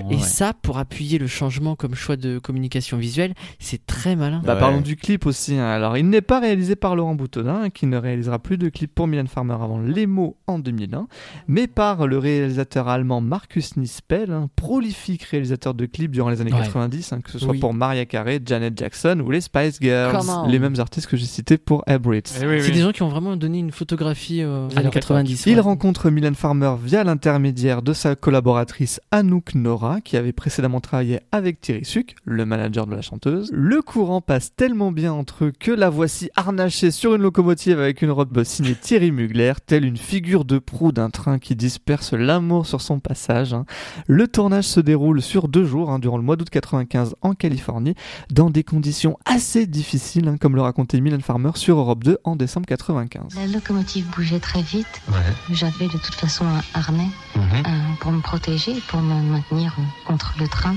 Et 0.09 0.15
ouais. 0.15 0.21
ça, 0.21 0.53
pour 0.59 0.77
appuyer 0.79 1.17
le 1.19 1.27
changement 1.27 1.75
comme 1.75 1.93
choix 1.95 2.15
de 2.15 2.39
communication 2.39 2.97
visuelle, 2.97 3.33
c'est 3.59 3.85
très 3.85 4.15
malin. 4.15 4.41
Bah, 4.43 4.53
Ouais. 4.55 4.59
Parlons 4.59 4.81
du 4.81 4.95
clip 4.95 5.25
aussi. 5.25 5.55
hein. 5.55 5.65
Alors, 5.65 5.97
il 5.97 6.09
n'est 6.09 6.21
pas 6.21 6.39
réalisé 6.39 6.75
par 6.75 6.95
Laurent 6.95 7.13
Boutonnat, 7.15 7.55
hein, 7.65 7.69
qui 7.69 7.85
ne 7.85 7.97
réalisera 7.97 8.39
plus 8.39 8.57
de 8.57 8.69
clips 8.69 8.93
pour 8.93 9.07
Mylène 9.07 9.27
Farmer 9.27 9.53
avant 9.53 9.79
Les 9.79 10.07
mots 10.07 10.37
en 10.47 10.59
2001, 10.59 11.07
mais 11.47 11.67
par 11.67 12.07
le 12.07 12.17
réalisateur 12.17 12.87
allemand 12.87 13.21
Markus 13.21 13.75
Nispel, 13.77 14.31
un 14.31 14.49
prolifique 14.55 15.23
réalisateur 15.23 15.73
de 15.73 15.85
clips 15.85 16.11
durant 16.11 16.29
les 16.29 16.41
années 16.41 16.53
Ouais. 16.53 16.59
90, 16.63 17.13
hein, 17.13 17.19
que 17.21 17.31
ce 17.31 17.37
soit 17.39 17.51
Oui. 17.51 17.59
pour 17.59 17.73
Maria 17.73 18.05
Carey, 18.05 18.39
Janet 18.45 18.77
Jackson 18.77 19.21
ou 19.25 19.29
les 19.31 19.41
Spice 19.41 19.77
Girls, 19.81 20.25
les 20.47 20.59
mêmes 20.59 20.79
artistes 20.79 21.07
que 21.07 21.17
j'ai 21.17 21.25
cités 21.25 21.57
pour 21.57 21.83
Aberrates. 21.85 22.33
Eh 22.41 22.45
oui, 22.47 22.61
C'est 22.61 22.67
oui. 22.69 22.71
des 22.73 22.81
gens 22.81 22.91
qui 22.91 23.03
ont 23.03 23.09
vraiment 23.09 23.35
donné 23.35 23.59
une 23.59 23.71
photographie 23.71 24.41
euh, 24.41 24.67
années 24.69 24.83
leur 24.83 24.91
90. 24.93 25.43
Il 25.47 25.59
rencontre 25.59 26.09
Mylène 26.09 26.35
Farmer 26.35 26.73
via 26.83 27.03
l'intermédiaire 27.03 27.81
de 27.81 27.93
sa 27.93 28.15
collaboratrice 28.59 29.01
Anouk 29.11 29.53
Nora, 29.55 29.99
qui 29.99 30.15
avait 30.15 30.31
précédemment 30.31 30.79
travaillé 30.79 31.19
avec 31.33 31.59
Thierry 31.59 31.83
Suc, 31.83 32.15
le 32.23 32.45
manager 32.45 32.87
de 32.87 32.95
la 32.95 33.01
chanteuse. 33.01 33.49
Le 33.51 33.81
courant 33.81 34.21
passe 34.21 34.55
tellement 34.55 34.93
bien 34.93 35.11
entre 35.11 35.45
eux 35.45 35.53
que 35.59 35.71
la 35.71 35.89
voici 35.89 36.29
harnachée 36.37 36.91
sur 36.91 37.15
une 37.15 37.21
locomotive 37.21 37.77
avec 37.81 38.01
une 38.01 38.11
robe 38.11 38.43
signée 38.45 38.75
Thierry 38.75 39.11
Mugler, 39.11 39.53
telle 39.65 39.83
une 39.83 39.97
figure 39.97 40.45
de 40.45 40.57
proue 40.57 40.93
d'un 40.93 41.09
train 41.09 41.37
qui 41.37 41.57
disperse 41.57 42.13
l'amour 42.13 42.65
sur 42.65 42.79
son 42.79 42.99
passage. 42.99 43.53
hein. 43.53 43.65
Le 44.07 44.25
tournage 44.27 44.65
se 44.65 44.79
déroule 44.79 45.21
sur 45.21 45.49
deux 45.49 45.65
jours, 45.65 45.91
hein, 45.91 45.99
durant 45.99 46.15
le 46.17 46.23
mois 46.23 46.37
d'août 46.37 46.49
95 46.49 47.15
en 47.21 47.33
Californie, 47.33 47.95
dans 48.31 48.49
des 48.49 48.63
conditions 48.63 49.17
assez 49.25 49.67
difficiles, 49.67 50.29
hein, 50.29 50.37
comme 50.39 50.55
le 50.55 50.61
racontait 50.61 51.01
Mylène 51.01 51.21
Farmer 51.21 51.51
sur 51.55 51.77
Europe 51.77 52.05
2 52.05 52.19
en 52.23 52.37
décembre 52.37 52.67
95. 52.67 53.35
La 53.35 53.47
locomotive 53.47 54.05
bougeait 54.15 54.39
très 54.39 54.61
vite. 54.61 54.87
Ouais. 55.09 55.15
J'avais 55.51 55.87
de 55.87 55.97
toute 55.97 56.15
façon 56.15 56.45
un 56.45 56.61
harnais 56.73 57.09
Mhm. 57.35 57.41
euh, 57.65 57.69
pour 57.99 58.11
me 58.13 58.21
protéger, 58.21 58.44
pour 58.87 59.01
me 59.01 59.21
maintenir 59.23 59.75
contre 60.05 60.33
le 60.39 60.47
train. 60.47 60.75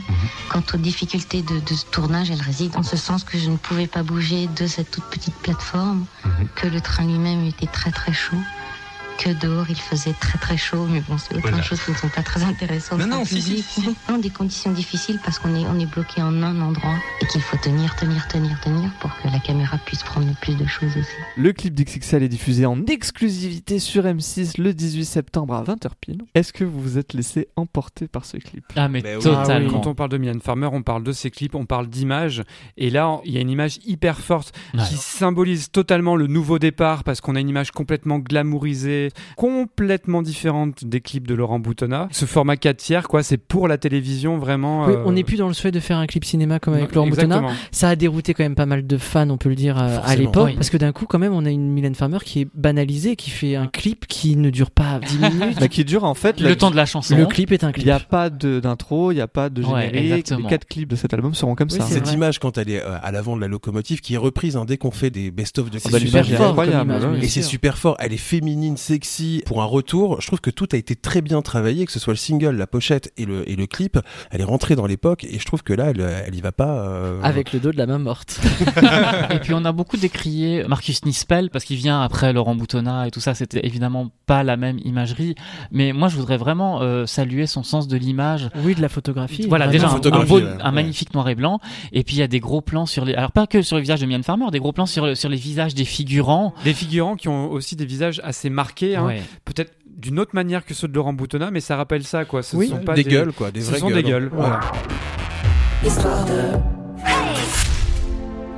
Quant 0.48 0.62
aux 0.72 0.78
difficultés 0.78 1.42
de, 1.42 1.60
de 1.60 1.74
ce 1.74 1.84
tournage, 1.90 2.30
elles 2.30 2.40
résident 2.40 2.78
en 2.80 2.82
ce 2.82 2.96
sens 2.96 3.24
que 3.24 3.36
je 3.36 3.50
ne 3.50 3.58
pouvais 3.58 3.86
pas 3.86 4.02
bouger 4.02 4.46
de 4.56 4.66
cette 4.66 4.90
toute 4.90 5.04
petite 5.04 5.34
plateforme, 5.42 6.06
Mhm. 6.24 6.48
que 6.54 6.66
le 6.66 6.80
train 6.80 7.04
lui-même 7.04 7.44
était 7.44 7.66
très 7.66 7.90
très 7.90 8.12
chaud, 8.12 8.36
que 9.18 9.30
dehors 9.30 9.66
il 9.68 9.76
faisait 9.76 10.12
très 10.14 10.38
très 10.38 10.56
chaud, 10.56 10.86
mais 10.88 11.00
bon, 11.00 11.18
c'est 11.18 11.32
autant 11.32 11.42
Voilà. 11.42 11.58
de 11.58 11.62
choses 11.62 11.80
qui 11.82 11.90
ne 11.90 11.96
sont 11.96 12.08
pas 12.08 12.22
très 12.22 12.42
intéressantes. 12.42 13.00
Non, 13.00 13.06
non, 13.06 13.24
si, 13.24 13.42
si. 13.42 13.82
Non, 14.08 14.18
des 14.18 14.30
conditions 14.30 14.70
difficiles 14.70 15.18
parce 15.24 15.38
qu'on 15.38 15.54
est, 15.54 15.66
on 15.66 15.78
est 15.78 15.86
bloqué 15.86 16.22
en 16.22 16.42
un 16.42 16.60
endroit 16.60 16.94
et 17.20 17.26
qu'il 17.26 17.40
faut 17.42 17.56
tenir, 17.56 17.94
tenir, 17.96 18.26
tenir, 18.28 18.58
tenir 18.60 18.90
pour 19.00 19.10
que 19.16 19.28
la 19.28 19.40
caméra 19.40 19.76
puisse 19.84 20.02
prendre 20.02 20.26
le 20.28 20.34
plus 20.40 20.56
de 20.56 20.66
choses 20.66 20.96
aussi. 20.96 21.10
Le 21.36 21.52
clip 21.52 21.74
d'XXL 21.74 22.22
est 22.22 22.28
diffusé 22.28 22.64
en 22.66 22.84
exclusivité 22.86 23.78
sur 23.80 24.04
M6 24.04 24.60
le 24.60 24.72
18 24.72 25.04
septembre 25.04 25.54
à 25.54 25.64
20h 25.64 25.90
pile. 26.00 26.22
Est-ce 26.34 26.52
que 26.52 26.62
vous 26.64 26.80
vous 26.80 26.98
êtes 26.98 27.12
laissé 27.14 27.48
emporter 27.56 28.06
par 28.06 28.24
ce 28.24 28.36
clip? 28.36 28.64
Ah, 28.76 28.88
mais 28.88 29.00
Mais 29.02 29.16
oui. 29.16 29.22
totalement. 29.22 29.70
Quand 29.70 29.86
on 29.88 29.94
parle 29.94 30.10
de 30.10 30.18
Mylène 30.18 30.40
Farmer, 30.40 30.68
on 30.72 30.82
parle 30.82 31.02
de 31.02 31.12
ses 31.12 31.30
clips, 31.30 31.54
on 31.56 31.66
parle 31.66 31.88
d'images. 31.88 32.42
Et 32.76 32.90
là, 32.90 33.18
il 33.24 33.32
y 33.32 33.38
a 33.38 33.40
une 33.40 33.50
image 33.50 33.78
hyper 33.84 34.18
forte 34.20 34.54
Ouais. 34.74 34.82
qui 34.88 34.96
symbolise 34.96 35.70
totalement 35.70 36.14
le 36.14 36.26
nouveau 36.28 36.58
départ 36.58 37.02
parce 37.02 37.20
qu'on 37.20 37.34
a 37.34 37.40
une 37.40 37.48
image 37.48 37.70
complètement 37.72 38.18
glamourisée, 38.18 39.07
complètement 39.36 40.22
différente 40.22 40.84
des 40.84 41.00
clips 41.00 41.26
de 41.26 41.34
Laurent 41.34 41.58
Boutonnat. 41.58 42.08
Ce 42.10 42.24
format 42.26 42.56
4 42.56 42.76
tiers, 42.76 43.08
quoi, 43.08 43.22
c'est 43.22 43.36
pour 43.38 43.68
la 43.68 43.78
télévision 43.78 44.38
vraiment. 44.38 44.86
Oui, 44.86 44.92
euh, 44.94 45.02
on 45.06 45.12
n'est 45.12 45.24
plus 45.24 45.36
dans 45.36 45.48
le 45.48 45.54
souhait 45.54 45.70
de 45.70 45.80
faire 45.80 45.96
un 45.98 46.06
clip 46.06 46.24
cinéma 46.24 46.58
comme 46.58 46.74
avec 46.74 46.94
Laurent 46.94 47.06
exactement. 47.08 47.40
Boutonnat. 47.40 47.54
Ça 47.72 47.88
a 47.90 47.96
dérouté 47.96 48.34
quand 48.34 48.42
même 48.44 48.54
pas 48.54 48.66
mal 48.66 48.86
de 48.86 48.96
fans, 48.98 49.28
on 49.30 49.36
peut 49.38 49.48
le 49.48 49.54
dire, 49.54 49.78
euh, 49.78 49.98
à 50.04 50.16
l'époque. 50.16 50.46
Oui. 50.48 50.54
Parce 50.54 50.70
que 50.70 50.76
d'un 50.76 50.92
coup, 50.92 51.06
quand 51.06 51.18
même, 51.18 51.32
on 51.32 51.44
a 51.44 51.50
une 51.50 51.70
Mylène 51.70 51.94
Farmer 51.94 52.18
qui 52.24 52.42
est 52.42 52.48
banalisée, 52.54 53.16
qui 53.16 53.30
fait 53.30 53.56
un 53.56 53.66
clip 53.66 54.06
qui 54.06 54.36
ne 54.36 54.50
dure 54.50 54.70
pas 54.70 54.98
10 55.00 55.18
minutes. 55.40 55.60
Bah, 55.60 55.68
Qui 55.68 55.84
dure 55.84 56.04
en 56.04 56.14
fait 56.14 56.40
Le 56.40 56.50
la- 56.50 56.56
temps 56.56 56.70
de 56.70 56.76
la 56.76 56.86
chanson. 56.86 57.16
Le 57.16 57.26
clip 57.26 57.52
est 57.52 57.64
un 57.64 57.68
Il 57.70 57.74
clip. 57.74 57.86
n'y 57.86 57.90
a 57.92 58.00
pas 58.00 58.30
de- 58.30 58.60
d'intro, 58.60 59.12
il 59.12 59.16
n'y 59.16 59.20
a 59.20 59.28
pas 59.28 59.48
de 59.50 59.62
générique. 59.62 60.30
les 60.30 60.42
quatre 60.44 60.66
clips 60.66 60.88
de 60.88 60.96
cet 60.96 61.14
album 61.14 61.34
seront 61.34 61.54
comme 61.54 61.68
Oui, 61.70 61.78
ça. 61.78 61.84
c'est 61.86 61.94
Cette 61.94 62.04
vrai. 62.06 62.14
image 62.14 62.38
quand 62.38 62.58
elle 62.58 62.70
est 62.70 62.82
euh, 62.82 62.96
à 63.02 63.12
l'avant 63.12 63.36
de 63.36 63.40
la 63.40 63.48
locomotive 63.48 64.00
qui 64.00 64.14
est 64.14 64.18
reprise 64.18 64.56
hein, 64.56 64.64
dès 64.66 64.76
qu'on 64.78 64.90
fait 64.90 65.10
des 65.10 65.30
best-of 65.30 65.70
de 65.70 65.78
Ah 65.84 65.88
bah, 65.90 65.98
est 65.98 66.06
fort 66.36 66.64
image, 66.64 67.22
Et 67.22 67.28
c'est 67.28 67.42
super 67.42 67.78
fort, 67.78 67.96
elle 67.98 68.12
est 68.12 68.16
féminine, 68.16 68.76
C'est 68.76 68.97
sexy 69.04 69.42
pour 69.46 69.62
un 69.62 69.66
retour. 69.66 70.20
Je 70.20 70.26
trouve 70.26 70.40
que 70.40 70.50
tout 70.50 70.68
a 70.72 70.76
été 70.76 70.96
très 70.96 71.20
bien 71.20 71.40
travaillé, 71.42 71.86
que 71.86 71.92
ce 71.92 71.98
soit 72.00 72.12
le 72.12 72.18
single, 72.18 72.56
la 72.56 72.66
pochette 72.66 73.12
et 73.16 73.24
le, 73.24 73.48
et 73.48 73.56
le 73.56 73.66
clip. 73.66 73.98
Elle 74.30 74.40
est 74.40 74.44
rentrée 74.44 74.74
dans 74.76 74.86
l'époque 74.86 75.24
et 75.24 75.38
je 75.38 75.44
trouve 75.44 75.62
que 75.62 75.72
là, 75.72 75.90
elle, 75.90 76.00
elle 76.26 76.34
y 76.34 76.40
va 76.40 76.52
pas. 76.52 76.80
euh, 76.80 77.20
Avec 77.22 77.52
le 77.52 77.60
dos 77.60 77.70
de 77.72 77.76
la 77.78 77.86
main 77.86 77.98
morte. 77.98 78.40
et 79.30 79.38
puis 79.38 79.54
on 79.54 79.64
a 79.64 79.72
beaucoup 79.72 79.96
décrié 79.96 80.64
Marcus 80.68 81.04
Nispel 81.04 81.50
parce 81.50 81.64
qu'il 81.64 81.76
vient 81.76 82.02
après 82.02 82.32
Laurent 82.32 82.54
Boutonnat 82.54 83.06
et 83.06 83.10
tout 83.10 83.20
ça. 83.20 83.34
C'était 83.34 83.64
évidemment 83.66 84.10
pas 84.26 84.42
la 84.42 84.56
même 84.56 84.78
imagerie, 84.84 85.34
mais 85.70 85.92
moi 85.92 86.08
je 86.08 86.16
voudrais 86.16 86.36
vraiment 86.36 86.82
euh, 86.82 87.06
saluer 87.06 87.46
son 87.46 87.62
sens 87.62 87.88
de 87.88 87.96
l'image. 87.96 88.48
Oui, 88.64 88.74
de 88.74 88.82
la 88.82 88.88
photographie. 88.88 89.46
Voilà, 89.48 89.66
vraiment. 89.68 89.98
déjà 89.98 90.08
un, 90.16 90.20
un 90.20 90.24
beau- 90.24 90.40
ouais. 90.40 90.46
un 90.60 90.72
magnifique 90.72 91.14
noir 91.14 91.28
et 91.28 91.34
blanc. 91.34 91.60
Et 91.92 92.02
puis 92.04 92.16
il 92.16 92.18
y 92.18 92.22
a 92.22 92.26
des 92.28 92.40
gros 92.40 92.60
plans 92.60 92.86
sur 92.86 93.04
les, 93.04 93.14
alors 93.14 93.32
pas 93.32 93.46
que 93.46 93.62
sur 93.62 93.76
le 93.76 93.82
visage 93.82 94.00
de 94.00 94.06
Mylène 94.06 94.22
Farmer, 94.24 94.46
des 94.52 94.58
gros 94.58 94.72
plans 94.72 94.86
sur 94.86 95.06
le- 95.06 95.14
sur 95.14 95.28
les 95.28 95.36
visages 95.36 95.74
des 95.74 95.84
figurants. 95.84 96.54
Des 96.64 96.74
figurants 96.74 97.16
qui 97.16 97.28
ont 97.28 97.50
aussi 97.50 97.76
des 97.76 97.86
visages 97.86 98.20
assez 98.24 98.50
marqués, 98.50 98.87
hein. 98.96 99.06
Ouais. 99.06 99.22
peut-être 99.44 99.72
d'une 99.96 100.18
autre 100.20 100.30
manière 100.34 100.64
que 100.64 100.74
ceux 100.74 100.86
de 100.88 100.94
Laurent 100.94 101.12
Boutonnat, 101.12 101.50
mais 101.50 101.60
ça 101.60 101.76
rappelle 101.76 102.04
ça, 102.04 102.24
quoi. 102.24 102.42
Ce 102.42 102.56
Oui, 102.56 102.68
sont 102.68 102.78
pas 102.78 102.94
des 102.94 103.04
gueules, 103.04 103.32
quoi, 103.32 103.50
des 103.50 103.60
ce 103.62 103.70
vraies 103.70 103.78
sont 103.80 103.88
des 103.88 104.02
gueules. 104.02 104.04
gueules. 104.04 104.24
Ouais. 104.26 104.30
voilà. 104.36 104.60
Histoire 105.84 106.24
de. 106.24 106.32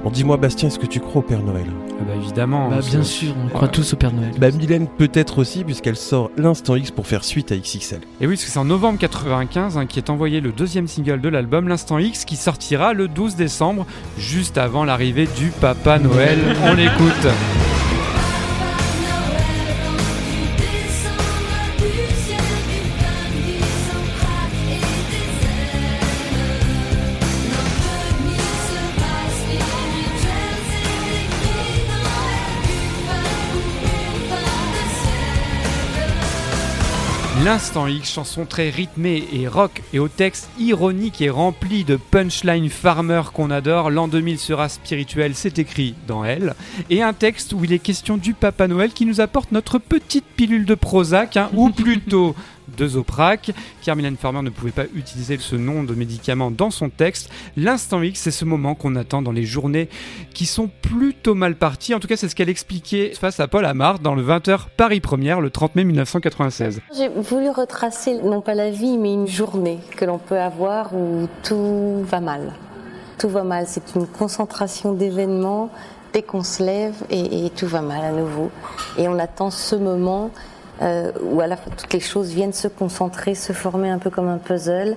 Bon, 0.03 0.09
dis-moi, 0.11 0.39
Bastien, 0.39 0.69
est-ce 0.69 0.79
que 0.79 0.87
tu 0.87 0.99
crois 0.99 1.21
au 1.21 1.23
Père 1.23 1.43
Noël? 1.43 1.67
Ah 2.01 2.05
bah 2.09 2.15
évidemment. 2.17 2.71
Bah, 2.71 2.79
bien 2.81 3.03
sûr, 3.03 3.35
on 3.45 3.49
croit 3.51 3.69
tous 3.69 3.93
au 3.93 3.97
Père 3.97 4.13
Noël. 4.15 4.31
Bah, 4.39 4.51
Mylène 4.51 4.87
peut-être 4.89 5.39
aussi, 5.39 5.63
puisqu'elle 5.63 5.97
sort 5.97 6.31
l'instant 6.39 6.75
X 6.77 6.91
pour 6.91 7.07
faire 7.07 7.23
suite 7.23 7.53
à 7.53 7.57
XXL. 7.57 8.01
Et 8.23 8.27
oui, 8.27 8.35
parce 8.35 8.47
que 8.47 8.51
c'est 8.51 8.59
en 8.59 8.65
novembre 8.65 8.99
95 8.99 9.77
hein, 9.77 9.85
qui 9.85 9.99
est 9.99 10.09
envoyé 10.09 10.41
le 10.41 10.53
deuxième 10.53 10.89
single 10.89 11.21
de 11.21 11.29
l'album, 11.29 11.69
L'Instant 11.69 11.99
X, 11.99 12.25
qui 12.25 12.37
sortira 12.37 12.95
le 12.95 13.09
12 13.09 13.37
décembre, 13.37 13.87
juste 14.17 14.57
avant 14.57 14.85
l'arrivée 14.87 15.29
du 15.37 15.51
Papa 15.61 15.99
Noël. 15.99 16.39
On 16.65 16.73
l'écoute. 16.73 17.27
L'Instant 37.43 37.87
X, 37.87 38.13
chanson 38.13 38.45
très 38.45 38.69
rythmée 38.69 39.25
et 39.33 39.49
rock 39.49 39.83
et 39.95 39.99
au 39.99 40.09
texte 40.09 40.51
ironique 40.59 41.23
et 41.23 41.31
rempli 41.31 41.85
de 41.85 41.97
punchline 41.97 42.69
farmer 42.69 43.23
qu'on 43.33 43.51
adore. 43.51 43.91
L'an 43.91 44.09
2000 44.09 44.39
sera 44.39 44.69
spirituel, 44.69 45.35
c'est 45.35 45.59
écrit 45.59 45.95
dans 46.07 46.23
elle. 46.23 46.55
Et 46.91 47.03
un 47.03 47.15
texte 47.15 47.55
où 47.55 47.65
il 47.65 47.73
est 47.73 47.79
question 47.79 48.19
du 48.19 48.35
Papa 48.35 48.69
Noël 48.69 48.93
qui 48.93 49.07
nous 49.07 49.23
apporte 49.23 49.53
notre 49.53 49.79
petite 49.79 50.27
pilule 50.37 50.67
de 50.67 50.75
Prozac, 50.75 51.39
hein, 51.39 51.49
ou 51.55 51.71
plutôt 51.71 52.35
de 52.77 52.89
Zoprac, 52.89 53.53
car 53.83 53.97
Farmer 54.19 54.43
ne 54.43 54.51
pouvait 54.51 54.73
pas 54.73 54.85
utiliser 54.95 55.39
ce 55.39 55.57
nom 55.57 55.83
de 55.83 55.95
médicament 55.95 56.51
dans 56.51 56.71
son 56.71 56.91
texte. 56.91 57.31
L'instant 57.57 58.03
X, 58.03 58.21
c'est 58.21 58.31
ce 58.31 58.45
moment 58.45 58.75
qu'on 58.75 58.97
attend 58.97 59.23
dans 59.23 59.33
les 59.33 59.45
journées 59.45 59.89
qui 60.35 60.47
sont 60.47 60.71
plutôt 60.83 61.35
mal 61.35 61.57
parties. 61.57 61.95
En 61.95 62.01
tout 62.01 62.09
cas, 62.09 62.17
c'est 62.17 62.29
ce 62.29 62.35
qu'elle 62.35 62.49
expliquait 62.49 63.13
face 63.15 63.41
à 63.41 63.49
Paul 63.49 63.65
Amart 63.65 63.99
dans 63.99 64.15
le 64.15 64.23
20h 64.23 64.67
Paris 64.77 65.01
Première 65.01 65.41
le 65.41 65.51
30 65.51 65.77
mai 65.77 65.85
1996. 65.85 66.81
J'ai 66.97 67.09
voulu 67.09 67.51
retracer 67.51 68.21
non 68.23 68.41
pas 68.41 68.55
la 68.55 68.71
vie, 68.71 68.99
mais 68.99 69.13
une 69.13 69.29
journée 69.29 69.79
que 69.97 70.05
l'on 70.05 70.19
peut 70.19 70.39
avoir 70.39 70.95
où 70.95 71.29
tout 71.43 72.03
va 72.05 72.21
mal. 72.21 72.53
Tout 73.19 73.29
va 73.29 73.45
mal, 73.45 73.67
c'est 73.67 73.95
une 73.95 74.07
concentration 74.07 74.95
d'événements 74.95 75.71
dès 76.13 76.23
qu'on 76.23 76.43
se 76.43 76.63
lève 76.63 76.95
et 77.11 77.51
tout 77.55 77.67
va 77.67 77.83
mal 77.83 78.03
à 78.03 78.13
nouveau. 78.13 78.51
Et 78.99 79.09
on 79.09 79.19
attend 79.19 79.51
ce 79.51 79.77
moment 79.77 80.31
euh, 80.83 81.13
où 81.23 81.41
à 81.41 81.57
toutes 81.57 81.93
les 81.93 82.01
choses 82.01 82.31
viennent 82.31 82.53
se 82.53 82.69
concentrer, 82.69 83.35
se 83.35 83.53
former 83.53 83.91
un 83.91 83.99
peu 83.99 84.11
comme 84.11 84.29
un 84.29 84.39
puzzle. 84.39 84.97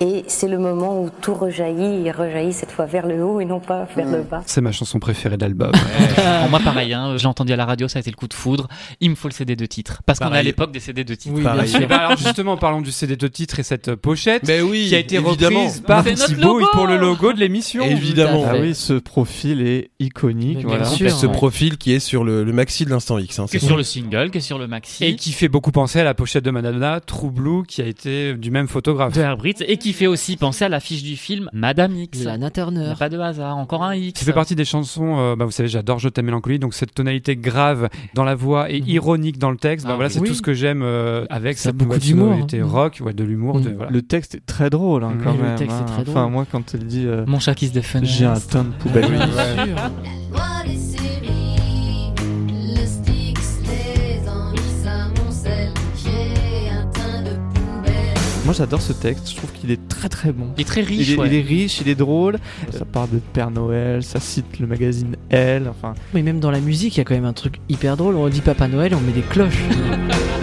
Et 0.00 0.24
c'est 0.26 0.48
le 0.48 0.58
moment 0.58 1.02
où 1.02 1.10
tout 1.22 1.32
rejaillit 1.34 2.06
et 2.06 2.10
rejaillit 2.10 2.52
cette 2.52 2.70
fois 2.70 2.84
vers 2.84 3.06
le 3.06 3.24
haut 3.24 3.40
et 3.40 3.46
non 3.46 3.60
pas 3.60 3.88
vers 3.96 4.06
le 4.10 4.22
bas. 4.22 4.42
C'est 4.44 4.60
ma 4.60 4.70
chanson 4.72 4.98
préférée 4.98 5.38
d'album. 5.38 5.72
Moi 6.50 6.60
pareil, 6.60 6.92
hein, 6.92 7.16
j'ai 7.16 7.26
entendu 7.26 7.52
à 7.52 7.56
la 7.56 7.64
radio, 7.64 7.88
ça 7.88 7.98
a 7.98 8.00
été 8.00 8.10
le 8.10 8.16
coup 8.16 8.28
de 8.28 8.34
foudre. 8.34 8.68
Il 9.00 9.08
me 9.10 9.14
faut 9.14 9.28
le 9.28 9.32
CD 9.32 9.56
de 9.56 9.64
titre 9.64 10.02
parce 10.04 10.18
qu'on 10.18 10.32
est 10.32 10.38
à 10.38 10.42
l'époque 10.42 10.70
des 10.72 10.80
CD 10.80 11.02
de 11.02 11.14
titre. 11.14 11.34
Oui, 11.36 11.42
bien 11.42 11.66
sûr. 11.66 11.88
Ben 11.88 11.96
alors 11.96 12.18
justement, 12.18 12.56
parlons 12.58 12.82
du 12.82 12.92
CD 12.92 13.16
de 13.16 13.26
titre 13.28 13.58
et 13.58 13.62
cette 13.62 13.94
pochette 13.94 14.42
Mais 14.46 14.60
oui, 14.60 14.86
qui 14.88 14.94
a 14.94 14.98
été 14.98 15.16
évidemment. 15.16 15.60
reprise 15.60 15.80
par 15.80 16.04
Thibaut 16.04 16.58
logo 16.58 16.66
pour 16.72 16.86
le 16.86 16.98
logo 16.98 17.32
de 17.32 17.40
l'émission. 17.40 17.82
Évidemment. 17.84 18.44
Ah 18.46 18.56
oui, 18.60 18.74
ce 18.74 18.94
profil 18.94 19.66
est 19.66 19.90
iconique. 19.98 20.62
Voilà. 20.62 20.82
bien 20.82 20.90
sûr. 20.90 21.10
ce 21.10 21.26
ouais. 21.26 21.32
profil 21.32 21.78
qui 21.78 21.92
est 21.92 22.00
sur 22.00 22.22
le, 22.22 22.44
le 22.44 22.52
maxi 22.52 22.84
de 22.84 22.90
l'instant 22.90 23.18
X. 23.18 23.38
Hein, 23.38 23.46
Qui 23.48 23.56
est 23.56 23.60
c'est 23.60 23.66
sur 23.66 23.76
le 23.76 23.82
single, 23.82 24.30
qui 24.30 24.38
est 24.38 24.42
sur 24.42 24.58
le 24.58 24.66
maxi. 24.66 25.04
Et 25.04 25.16
qui 25.16 25.32
fait 25.32 25.48
beaucoup 25.48 25.72
penser 25.72 26.00
à 26.00 26.04
la 26.04 26.12
pochette 26.12 26.44
de 26.44 26.50
Madonna, 26.50 27.00
True 27.00 27.30
Blue, 27.30 27.62
qui 27.66 27.80
a 27.80 27.86
été 27.86 28.34
du 28.34 28.50
même 28.50 28.68
photographe. 28.68 29.14
de 29.14 29.20
Herbritz 29.22 29.62
et 29.66 29.78
qui 29.78 29.85
fait 29.92 30.06
aussi 30.06 30.36
penser 30.36 30.64
à 30.64 30.68
l'affiche 30.68 31.02
du 31.02 31.16
film 31.16 31.48
Madame 31.52 31.96
X. 31.96 32.24
Lana 32.24 32.50
Turner. 32.50 32.94
pas 32.98 33.08
de 33.08 33.18
hasard, 33.18 33.56
encore 33.56 33.82
un 33.84 33.94
X. 33.94 34.18
Qui 34.18 34.24
fait 34.24 34.32
partie 34.32 34.54
des 34.54 34.64
chansons, 34.64 35.18
euh, 35.18 35.36
bah, 35.36 35.44
vous 35.44 35.50
savez, 35.50 35.68
j'adore 35.68 35.98
Je 35.98 36.08
t'aime 36.08 36.26
mélancolie, 36.26 36.58
donc 36.58 36.74
cette 36.74 36.94
tonalité 36.94 37.36
grave 37.36 37.88
dans 38.14 38.24
la 38.24 38.34
voix 38.34 38.70
et 38.70 38.80
Mhm. 38.80 38.88
ironique 38.88 39.38
dans 39.38 39.50
le 39.50 39.56
texte, 39.56 39.86
bah, 39.86 39.92
Ah 39.94 39.96
voilà, 39.96 40.08
oui. 40.08 40.14
c'est 40.14 40.20
Oui. 40.20 40.28
tout 40.28 40.34
ce 40.34 40.42
que 40.42 40.54
j'aime 40.54 40.82
euh, 40.82 41.24
avec 41.30 41.58
Ça 41.58 41.68
a 41.68 41.72
cette 41.72 41.76
beaucoup 41.76 41.98
d'humour, 41.98 42.28
tonalité 42.30 42.60
hein. 42.60 42.66
rock, 42.66 43.00
ouais, 43.04 43.12
de 43.12 43.24
l'humour. 43.24 43.58
voilà. 43.58 43.90
Le 43.90 44.02
texte 44.02 44.34
est 44.36 44.44
très 44.46 44.70
drôle 44.70 45.04
hein, 45.04 45.12
Mhm. 45.16 45.22
quand 45.24 45.32
Oui, 45.32 45.38
le 45.38 45.42
même. 45.44 45.58
texte 45.58 45.76
est 45.76 45.80
hein. 45.82 45.84
très 45.86 46.04
drôle. 46.04 46.16
Enfin, 46.18 46.28
moi, 46.30 46.46
quand 46.50 46.74
elle 46.74 46.86
dit 46.86 47.04
euh, 47.06 47.24
Mon 47.26 47.38
chat 47.40 47.54
qui 47.54 47.68
se 47.68 47.72
défend. 47.72 48.00
j'ai 48.02 48.24
un 48.26 48.38
tonne 48.40 48.70
de 48.70 48.74
poubelle. 48.82 49.06
Moi, 58.46 58.54
j'adore 58.54 58.80
ce 58.80 58.92
texte. 58.92 59.28
Je 59.28 59.34
trouve 59.34 59.50
qu'il 59.50 59.72
est 59.72 59.88
très 59.88 60.08
très 60.08 60.30
bon. 60.30 60.52
Il 60.56 60.60
est 60.60 60.64
très 60.64 60.82
riche. 60.82 61.08
Il 61.08 61.14
est, 61.14 61.18
ouais. 61.18 61.26
il 61.26 61.34
est 61.34 61.42
riche, 61.42 61.80
il 61.80 61.88
est 61.88 61.96
drôle. 61.96 62.38
Ça 62.70 62.84
parle 62.84 63.10
de 63.10 63.18
Père 63.18 63.50
Noël, 63.50 64.04
ça 64.04 64.20
cite 64.20 64.60
le 64.60 64.68
magazine 64.68 65.16
Elle. 65.30 65.66
Enfin, 65.68 65.94
Mais 66.14 66.22
même 66.22 66.38
dans 66.38 66.52
la 66.52 66.60
musique, 66.60 66.94
il 66.94 66.98
y 66.98 67.00
a 67.00 67.04
quand 67.04 67.16
même 67.16 67.24
un 67.24 67.32
truc 67.32 67.56
hyper 67.68 67.96
drôle. 67.96 68.14
On 68.14 68.28
dit 68.28 68.42
Papa 68.42 68.68
Noël, 68.68 68.94
on 68.94 69.00
met 69.00 69.10
des 69.10 69.22
cloches. 69.22 69.64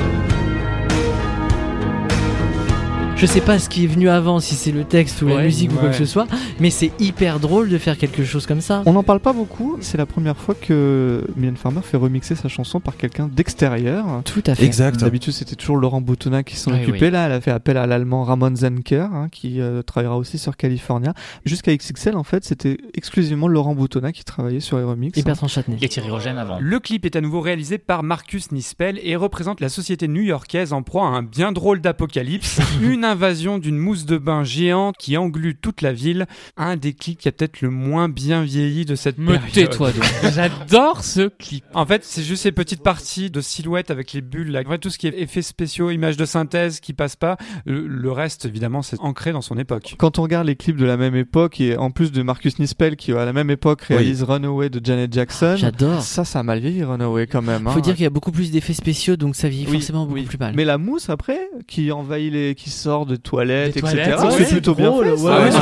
Je 3.15 3.25
sais 3.27 3.39
pas 3.41 3.57
ce 3.57 3.69
qui 3.69 3.85
est 3.85 3.87
venu 3.87 4.09
avant, 4.09 4.41
si 4.41 4.53
c'est 4.55 4.73
le 4.73 4.83
texte 4.83 5.21
ou 5.21 5.27
la 5.29 5.35
Ouais, 5.35 5.43
musique 5.45 5.71
ou 5.71 5.75
quoi 5.75 5.87
que 5.89 5.95
ce 5.95 6.05
soit, 6.05 6.27
mais 6.59 6.69
c'est 6.69 6.91
hyper 6.99 7.39
drôle 7.39 7.69
de 7.69 7.77
faire 7.77 7.97
quelque 7.97 8.25
chose 8.25 8.45
comme 8.45 8.59
ça. 8.59 8.83
on 8.85 8.91
n'en 8.91 9.03
parle 9.03 9.21
pas 9.21 9.31
beaucoup. 9.31 9.77
C'est 9.79 9.97
la 9.97 10.05
première 10.05 10.35
fois 10.35 10.55
que 10.59 11.23
Mylène 11.37 11.55
Farmer 11.55 11.79
fait 11.83 11.95
remixer 11.95 12.35
sa 12.35 12.49
chanson 12.49 12.81
par 12.81 12.97
quelqu'un 12.97 13.29
d'extérieur. 13.33 14.05
Tout 14.25 14.43
à 14.45 14.55
fait. 14.55 14.65
Exact. 14.65 14.99
D'habitude, 14.99 15.31
c'était 15.31 15.55
toujours 15.55 15.77
Laurent 15.77 16.01
Boutonnat 16.01 16.43
qui 16.43 16.57
s'en 16.57 16.71
Oui, 16.73 16.81
occupait. 16.81 17.05
oui. 17.05 17.11
Là, 17.11 17.27
elle 17.27 17.31
a 17.31 17.39
fait 17.39 17.51
appel 17.51 17.77
à 17.77 17.87
l'allemand 17.87 18.25
Ramon 18.25 18.53
Zenker, 18.57 19.05
hein, 19.13 19.29
qui 19.31 19.61
euh, 19.61 19.83
travaillera 19.83 20.17
aussi 20.17 20.37
sur 20.37 20.57
California. 20.57 21.13
Jusqu'à 21.45 21.73
XXL, 21.73 22.17
en 22.17 22.23
fait, 22.23 22.43
c'était 22.43 22.77
exclusivement 22.93 23.47
Laurent 23.47 23.73
Boutonnat 23.73 24.11
qui 24.11 24.25
travaillait 24.25 24.59
sur 24.59 24.77
les 24.77 24.83
remixes. 24.83 25.17
Et 25.17 25.23
Bertrand 25.23 25.47
Châtenay. 25.47 25.77
Et 25.81 25.87
Thierry 25.87 26.09
Rogen 26.09 26.37
avant. 26.37 26.57
Le 26.59 26.79
clip 26.81 27.05
est 27.05 27.15
à 27.15 27.21
nouveau 27.21 27.39
réalisé 27.39 27.77
par 27.77 28.03
Marcus 28.03 28.51
Nispel 28.51 28.99
et 29.01 29.15
représente 29.15 29.61
la 29.61 29.69
société 29.69 30.09
new-yorkaise 30.09 30.73
en 30.73 30.81
proie 30.83 31.05
à 31.05 31.11
un 31.11 31.23
bien 31.23 31.53
drôle 31.53 31.79
d'apocalypse, 31.79 32.59
une 32.81 33.05
invasion 33.13 33.59
d'une 33.59 33.77
mousse 33.77 34.05
de 34.05 34.17
bain 34.17 34.43
géante 34.43 34.95
qui 34.97 35.17
englue 35.17 35.55
toute 35.55 35.81
la 35.81 35.93
ville, 35.93 36.25
un 36.57 36.75
des 36.77 36.93
clips 36.93 37.19
qui 37.19 37.27
a 37.27 37.31
peut-être 37.31 37.61
le 37.61 37.69
moins 37.69 38.09
bien 38.09 38.41
vieilli 38.43 38.85
de 38.85 38.95
cette 38.95 39.17
Me 39.19 39.33
période. 39.33 39.51
tais-toi 39.51 39.91
donc. 39.91 40.03
J'adore 40.33 41.03
ce 41.03 41.27
clip. 41.27 41.63
En 41.73 41.85
fait, 41.85 42.03
c'est 42.03 42.23
juste 42.23 42.43
ces 42.43 42.51
petites 42.51 42.81
parties 42.81 43.29
de 43.29 43.39
silhouettes 43.39 43.91
avec 43.91 44.13
les 44.13 44.21
bulles, 44.21 44.51
là. 44.51 44.61
En 44.65 44.69
fait, 44.69 44.79
tout 44.79 44.89
ce 44.89 44.97
qui 44.97 45.07
est 45.07 45.21
effets 45.21 45.41
spéciaux, 45.43 45.91
images 45.91 46.17
de 46.17 46.25
synthèse 46.25 46.79
qui 46.79 46.93
passent 46.93 47.15
pas. 47.15 47.37
Le, 47.65 47.87
le 47.87 48.11
reste, 48.11 48.45
évidemment, 48.45 48.81
c'est 48.81 48.99
ancré 48.99 49.31
dans 49.31 49.41
son 49.41 49.57
époque. 49.57 49.95
Quand 49.99 50.17
on 50.19 50.23
regarde 50.23 50.47
les 50.47 50.55
clips 50.55 50.77
de 50.77 50.85
la 50.85 50.97
même 50.97 51.15
époque, 51.15 51.61
et 51.61 51.77
en 51.77 51.91
plus 51.91 52.11
de 52.11 52.21
Marcus 52.23 52.57
Nispel 52.59 52.95
qui 52.95 53.11
à 53.13 53.25
la 53.25 53.33
même 53.33 53.49
époque 53.51 53.81
réalise 53.83 54.23
Runaway 54.23 54.69
de 54.69 54.83
Janet 54.83 55.13
Jackson, 55.13 55.55
J'adore. 55.57 56.01
ça, 56.01 56.25
ça 56.25 56.39
a 56.39 56.43
mal 56.43 56.59
vieilli 56.59 56.83
Runaway 56.83 57.27
quand 57.27 57.41
même. 57.43 57.63
Faut 57.69 57.77
hein. 57.77 57.81
dire 57.81 57.93
qu'il 57.95 58.03
y 58.03 58.07
a 58.07 58.09
beaucoup 58.09 58.31
plus 58.31 58.49
d'effets 58.51 58.73
spéciaux, 58.73 59.15
donc 59.17 59.35
ça 59.35 59.49
vieillit 59.49 59.67
Oui, 59.67 59.73
forcément 59.77 60.05
beaucoup 60.05 60.15
oui. 60.15 60.23
plus 60.23 60.37
mal. 60.39 60.53
Mais 60.55 60.65
la 60.65 60.77
mousse 60.77 61.09
après, 61.09 61.39
qui 61.67 61.91
envahit 61.91 62.31
les, 62.33 62.55
qui 62.55 62.69
sort 62.69 62.92
de 63.05 63.15
toilettes, 63.15 63.75
etc. 63.77 63.81
toilettes, 63.91 64.19
c'est 64.31 64.39
ouais, 64.39 64.45
plutôt 64.45 64.75
bien 64.75 64.89
drôle, 64.89 65.05
fait. 65.05 65.11
ouais, 65.11 65.17
ça. 65.17 65.23
ouais, 65.25 65.31
Ah 65.35 65.43
ouais, 65.43 65.51
c'est 65.51 65.61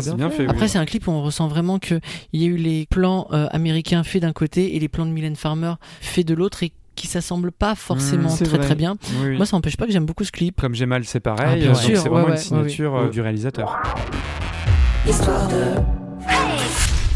plutôt 0.00 0.14
bien 0.16 0.30
fait. 0.30 0.46
Après, 0.48 0.68
c'est 0.68 0.78
un 0.78 0.84
clip 0.84 1.06
où 1.08 1.10
on 1.10 1.22
ressent 1.22 1.48
vraiment 1.48 1.78
que 1.78 2.00
il 2.32 2.40
y 2.42 2.44
a 2.44 2.48
eu 2.48 2.56
les 2.56 2.86
plans 2.90 3.26
euh, 3.32 3.46
américains 3.50 4.02
faits 4.04 4.22
d'un 4.22 4.32
côté 4.32 4.76
et 4.76 4.78
les 4.78 4.88
plans 4.88 5.06
de 5.06 5.10
Mylène 5.10 5.36
Farmer 5.36 5.74
faits 6.00 6.26
de 6.26 6.34
l'autre 6.34 6.62
et 6.62 6.72
qui 6.94 7.06
s'assemblent 7.08 7.52
pas 7.52 7.74
forcément 7.74 8.30
Mmh, 8.30 8.36
très 8.36 8.44
vrai. 8.56 8.58
très 8.66 8.74
bien. 8.74 8.96
Oui, 9.20 9.28
oui. 9.30 9.36
Moi, 9.36 9.44
ça 9.44 9.56
n'empêche 9.56 9.76
pas 9.76 9.86
que 9.86 9.92
j'aime 9.92 10.06
beaucoup 10.06 10.24
ce 10.24 10.32
clip. 10.32 10.60
Comme 10.60 10.74
j'ai 10.74 10.86
mal, 10.86 11.04
c'est 11.04 11.18
Ah, 11.26 11.34
pareil. 11.34 11.60
bien 11.62 11.72
euh, 11.72 11.74
c'est 11.74 11.92
vraiment 12.08 12.24
ouais, 12.24 12.30
une 12.32 12.36
signature 12.38 12.92
ouais, 12.94 13.00
euh, 13.00 13.08
du 13.10 13.20
réalisateur. 13.20 13.82
Histoire 15.06 15.46
de. 15.48 15.95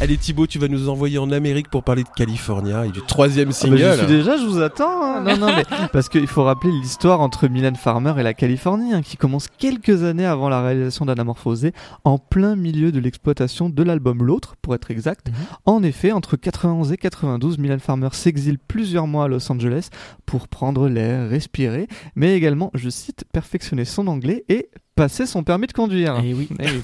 Allez 0.02 0.16
Thibaut, 0.16 0.46
tu 0.46 0.58
vas 0.58 0.68
nous 0.68 0.88
envoyer 0.88 1.18
en 1.18 1.30
Amérique 1.30 1.68
pour 1.68 1.82
parler 1.84 2.04
de 2.04 2.08
California 2.16 2.86
et 2.86 2.90
du 2.90 3.02
troisième 3.02 3.48
Ah 3.48 3.50
bah, 3.50 3.54
single. 3.54 3.76
j'y 3.92 3.98
suis 3.98 4.06
déjà, 4.06 4.38
je 4.38 4.46
vous 4.46 4.58
attends. 4.62 5.02
hein. 5.16 5.20
Non, 5.20 5.36
non, 5.36 5.54
mais 5.54 5.64
parce 5.92 6.08
qu'il 6.08 6.26
faut 6.26 6.42
rappeler 6.42 6.72
l'histoire 6.72 7.20
entre 7.20 7.48
Mylène 7.48 7.76
Farmer 7.76 8.14
et 8.18 8.22
la 8.22 8.32
Californie, 8.32 8.94
hein, 8.94 9.02
qui 9.02 9.18
commence 9.18 9.48
quelques 9.58 10.02
années 10.02 10.24
avant 10.24 10.48
la 10.48 10.62
réalisation 10.62 11.04
d'Anamorphosé, 11.04 11.74
en 12.04 12.16
plein 12.16 12.56
milieu 12.56 12.92
de 12.92 12.98
l'exploitation 12.98 13.68
de 13.68 13.82
l'album 13.82 14.22
L'autre, 14.22 14.54
pour 14.62 14.74
être 14.74 14.90
exact. 14.90 15.30
En 15.66 15.82
effet, 15.82 16.12
entre 16.12 16.36
91 16.36 16.92
et 16.92 16.96
92, 16.96 17.58
Mylène 17.58 17.80
Farmer 17.80 18.08
s'exile 18.12 18.58
plusieurs 18.58 19.06
mois 19.06 19.24
à 19.24 19.28
Los 19.28 19.52
Angeles 19.52 19.90
pour 20.24 20.48
prendre 20.48 20.88
l'air, 20.88 21.28
respirer, 21.28 21.88
mais 22.16 22.34
également, 22.34 22.70
je 22.72 22.88
cite, 22.88 23.24
perfectionner 23.34 23.84
son 23.84 24.06
anglais 24.06 24.44
et 24.48 24.70
passer 25.00 25.24
son 25.24 25.42
permis 25.42 25.66
de 25.66 25.72
conduire. 25.72 26.20
Eh 26.22 26.34
oui. 26.34 26.46
Eh 26.58 26.64
oui. 26.66 26.82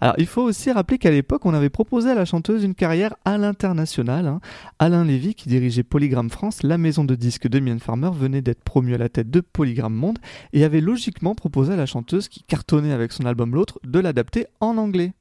Alors, 0.00 0.14
il 0.16 0.26
faut 0.26 0.40
aussi 0.40 0.72
rappeler 0.72 0.96
qu'à 0.96 1.10
l'époque, 1.10 1.44
on 1.44 1.52
avait 1.52 1.68
proposé 1.68 2.08
à 2.08 2.14
la 2.14 2.24
chanteuse 2.24 2.64
une 2.64 2.74
carrière 2.74 3.14
à 3.26 3.36
l'international. 3.36 4.26
hein. 4.26 4.40
Alain 4.78 5.04
Lévy, 5.04 5.34
qui 5.34 5.50
dirigeait 5.50 5.82
Polygram 5.82 6.30
France, 6.30 6.62
la 6.62 6.78
maison 6.78 7.04
de 7.04 7.14
disques 7.14 7.46
de 7.46 7.58
Mylène 7.58 7.78
Farmer, 7.78 8.08
venait 8.14 8.40
d'être 8.40 8.64
promu 8.64 8.94
à 8.94 8.98
la 8.98 9.10
tête 9.10 9.28
de 9.30 9.40
Polygram 9.40 9.92
Monde 9.92 10.18
et 10.54 10.64
avait 10.64 10.80
logiquement 10.80 11.34
proposé 11.34 11.74
à 11.74 11.76
la 11.76 11.84
chanteuse, 11.84 12.28
qui 12.28 12.42
cartonnait 12.42 12.92
avec 12.92 13.12
son 13.12 13.26
album 13.26 13.54
L'autre, 13.54 13.78
de 13.84 13.98
l'adapter 13.98 14.46
en 14.60 14.78
anglais. 14.78 15.12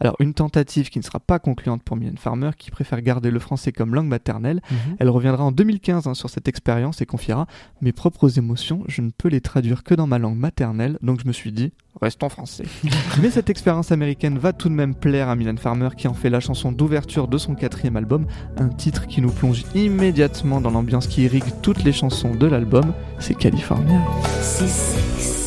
Alors, 0.00 0.16
une 0.18 0.34
tentative 0.34 0.90
qui 0.90 0.98
ne 0.98 1.04
sera 1.04 1.20
pas 1.20 1.38
concluante 1.38 1.82
pour 1.82 1.96
Mylène 1.96 2.18
Farmer, 2.18 2.50
qui 2.56 2.70
préfère 2.70 3.00
garder 3.02 3.30
le 3.30 3.38
français 3.38 3.72
comme 3.72 3.94
langue 3.94 4.08
maternelle. 4.08 4.60
Mhm. 4.70 4.96
Elle 4.98 5.08
reviendra 5.08 5.44
en 5.44 5.52
2015 5.52 6.06
hein, 6.06 6.14
sur 6.14 6.30
cette 6.30 6.48
expérience 6.48 7.00
et 7.00 7.06
confiera 7.06 7.46
Mes 7.80 7.92
propres 7.92 8.38
émotions, 8.38 8.82
je 8.88 9.02
ne 9.02 9.10
peux 9.10 9.28
les 9.28 9.40
traduire 9.40 9.82
que 9.82 9.94
dans 9.94 10.06
ma 10.06 10.18
langue 10.18 10.38
maternelle, 10.38 10.98
donc 11.02 11.20
je 11.22 11.26
me 11.26 11.32
suis 11.32 11.52
dit 11.52 11.72
Restons 12.00 12.28
français. 12.28 12.64
Mais 13.20 13.30
cette 13.30 13.50
expérience 13.50 13.92
américaine 13.92 14.38
va 14.38 14.52
tout 14.52 14.68
de 14.68 14.74
même 14.74 14.94
plaire 14.94 15.28
à 15.28 15.36
Mylène 15.36 15.58
Farmer, 15.58 15.88
qui 15.96 16.08
en 16.08 16.14
fait 16.14 16.30
la 16.30 16.40
chanson 16.40 16.72
d'ouverture 16.72 17.28
de 17.28 17.36
son 17.36 17.54
quatrième 17.54 17.96
album, 17.96 18.26
un 18.56 18.68
titre 18.68 19.06
qui 19.06 19.20
nous 19.20 19.32
plonge 19.32 19.64
immédiatement 19.74 20.60
dans 20.60 20.70
l'ambiance 20.70 21.06
qui 21.06 21.24
irrigue 21.24 21.44
toutes 21.62 21.84
les 21.84 21.92
chansons 21.92 22.34
de 22.34 22.46
l'album 22.46 22.92
c'est 23.18 23.34
California. 23.34 24.00
C'est 24.40 25.39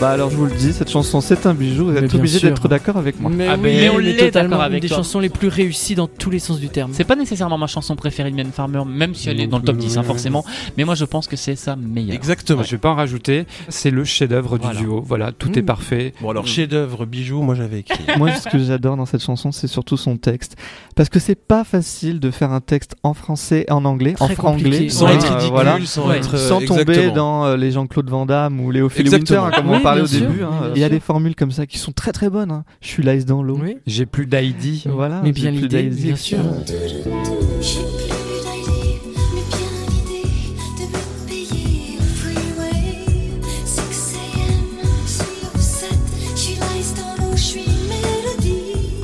bah 0.00 0.10
alors 0.10 0.30
je 0.30 0.36
vous 0.36 0.46
le 0.46 0.52
dis, 0.52 0.72
cette 0.72 0.90
chanson 0.90 1.20
c'est 1.20 1.44
un 1.46 1.52
bijou, 1.52 1.86
vous 1.86 1.96
êtes 1.96 2.14
obligé 2.14 2.40
d'être 2.40 2.68
d'accord 2.68 2.96
avec 2.96 3.20
moi. 3.20 3.30
Mais 3.34 3.46
Ah, 3.48 3.54
oui, 3.56 3.60
mais 3.62 3.88
on 3.90 3.98
est 3.98 4.02
l'est 4.12 4.26
totalement 4.26 4.56
une 4.56 4.62
avec 4.62 4.80
des 4.82 4.88
toi. 4.88 4.98
chansons 4.98 5.18
les 5.20 5.28
plus 5.28 5.48
réussies 5.48 5.94
dans 5.94 6.06
tous 6.06 6.30
les 6.30 6.38
sens 6.38 6.58
du 6.58 6.68
terme. 6.70 6.92
C'est 6.94 7.04
pas 7.04 7.16
nécessairement 7.16 7.58
ma 7.58 7.66
chanson 7.66 7.96
préférée 7.96 8.30
de 8.30 8.36
Mylène 8.36 8.52
Farmer, 8.52 8.82
même 8.86 9.14
si 9.14 9.28
elle 9.28 9.40
est 9.40 9.46
dans 9.46 9.58
le 9.58 9.64
top 9.64 9.76
10 9.76 9.98
hein, 9.98 10.02
forcément. 10.02 10.42
Mais 10.78 10.84
moi 10.84 10.94
je 10.94 11.04
pense 11.04 11.26
que 11.26 11.36
c'est 11.36 11.54
sa 11.56 11.76
meilleure. 11.76 12.14
Exactement. 12.16 12.62
Je 12.62 12.70
vais 12.72 12.78
pas 12.78 12.90
en 12.90 12.94
rajouter. 12.94 13.44
C'est 13.68 13.90
le 13.90 14.04
chef-d'œuvre 14.04 14.56
du 14.58 14.64
Voilà. 14.64 14.80
duo. 14.80 15.02
Voilà, 15.06 15.32
tout 15.32 15.58
est 15.58 15.62
Mmh. 15.62 15.66
parfait. 15.66 16.14
Bon 16.22 16.30
alors 16.30 16.46
chef-d'œuvre 16.46 17.04
bijou, 17.04 17.42
moi 17.42 17.54
j'avais 17.54 17.80
écrit. 17.80 18.04
Moi, 18.18 18.32
ce 18.32 18.48
que 18.48 18.58
j'adore 18.58 18.96
dans 18.96 19.06
cette 19.06 19.22
chanson, 19.22 19.52
c'est 19.52 19.66
surtout 19.66 19.96
son 19.96 20.16
texte. 20.16 20.56
Parce 20.96 21.08
que 21.08 21.18
c'est 21.18 21.34
pas 21.34 21.64
facile 21.64 22.20
de 22.20 22.30
faire 22.30 22.52
un 22.52 22.60
texte 22.60 22.96
en 23.02 23.12
français 23.14 23.64
et 23.68 23.72
en 23.72 23.84
anglais, 23.84 24.14
en 24.20 24.28
franglais. 24.28 24.88
Sans 24.88 25.06
Ouais, 25.06 25.14
être 25.14 25.26
euh, 25.26 25.34
ridicule, 25.34 25.50
voilà. 25.52 25.78
sans 25.84 26.08
Ouais. 26.08 26.18
être 26.18 26.34
euh, 26.34 26.48
Sans 26.48 26.60
tomber 26.60 26.80
exactement. 26.82 27.14
dans 27.14 27.44
euh, 27.46 27.56
les 27.56 27.70
Jean-Claude 27.70 28.08
Van 28.10 28.26
Damme 28.26 28.60
ou 28.60 28.70
Léo 28.70 28.88
Winter, 28.88 29.36
hein, 29.36 29.50
comme 29.54 29.70
on 29.70 29.80
parlait 29.90 30.02
au 30.02 30.06
sûr. 30.06 30.26
début. 30.28 30.42
hein. 30.42 30.72
Il 30.74 30.80
y 30.80 30.84
a 30.84 30.88
des 30.88 31.00
formules 31.00 31.34
comme 31.34 31.52
ça 31.52 31.66
qui 31.66 31.78
sont 31.78 31.92
très 31.92 32.12
très 32.12 32.30
bonnes. 32.30 32.50
hein. 32.50 32.64
Je 32.80 32.88
suis 32.88 33.02
l'ice 33.02 33.24
dans 33.26 33.42
l'eau. 33.42 33.58
Oui. 33.62 33.76
J'ai 33.86 34.06
plus 34.06 34.26
d'ID. 34.26 34.86
Voilà. 34.86 35.20
Mais 35.22 35.32
bien 35.32 35.50
l'idée, 35.50 35.82
bien 35.84 36.16
sûr. 36.16 36.38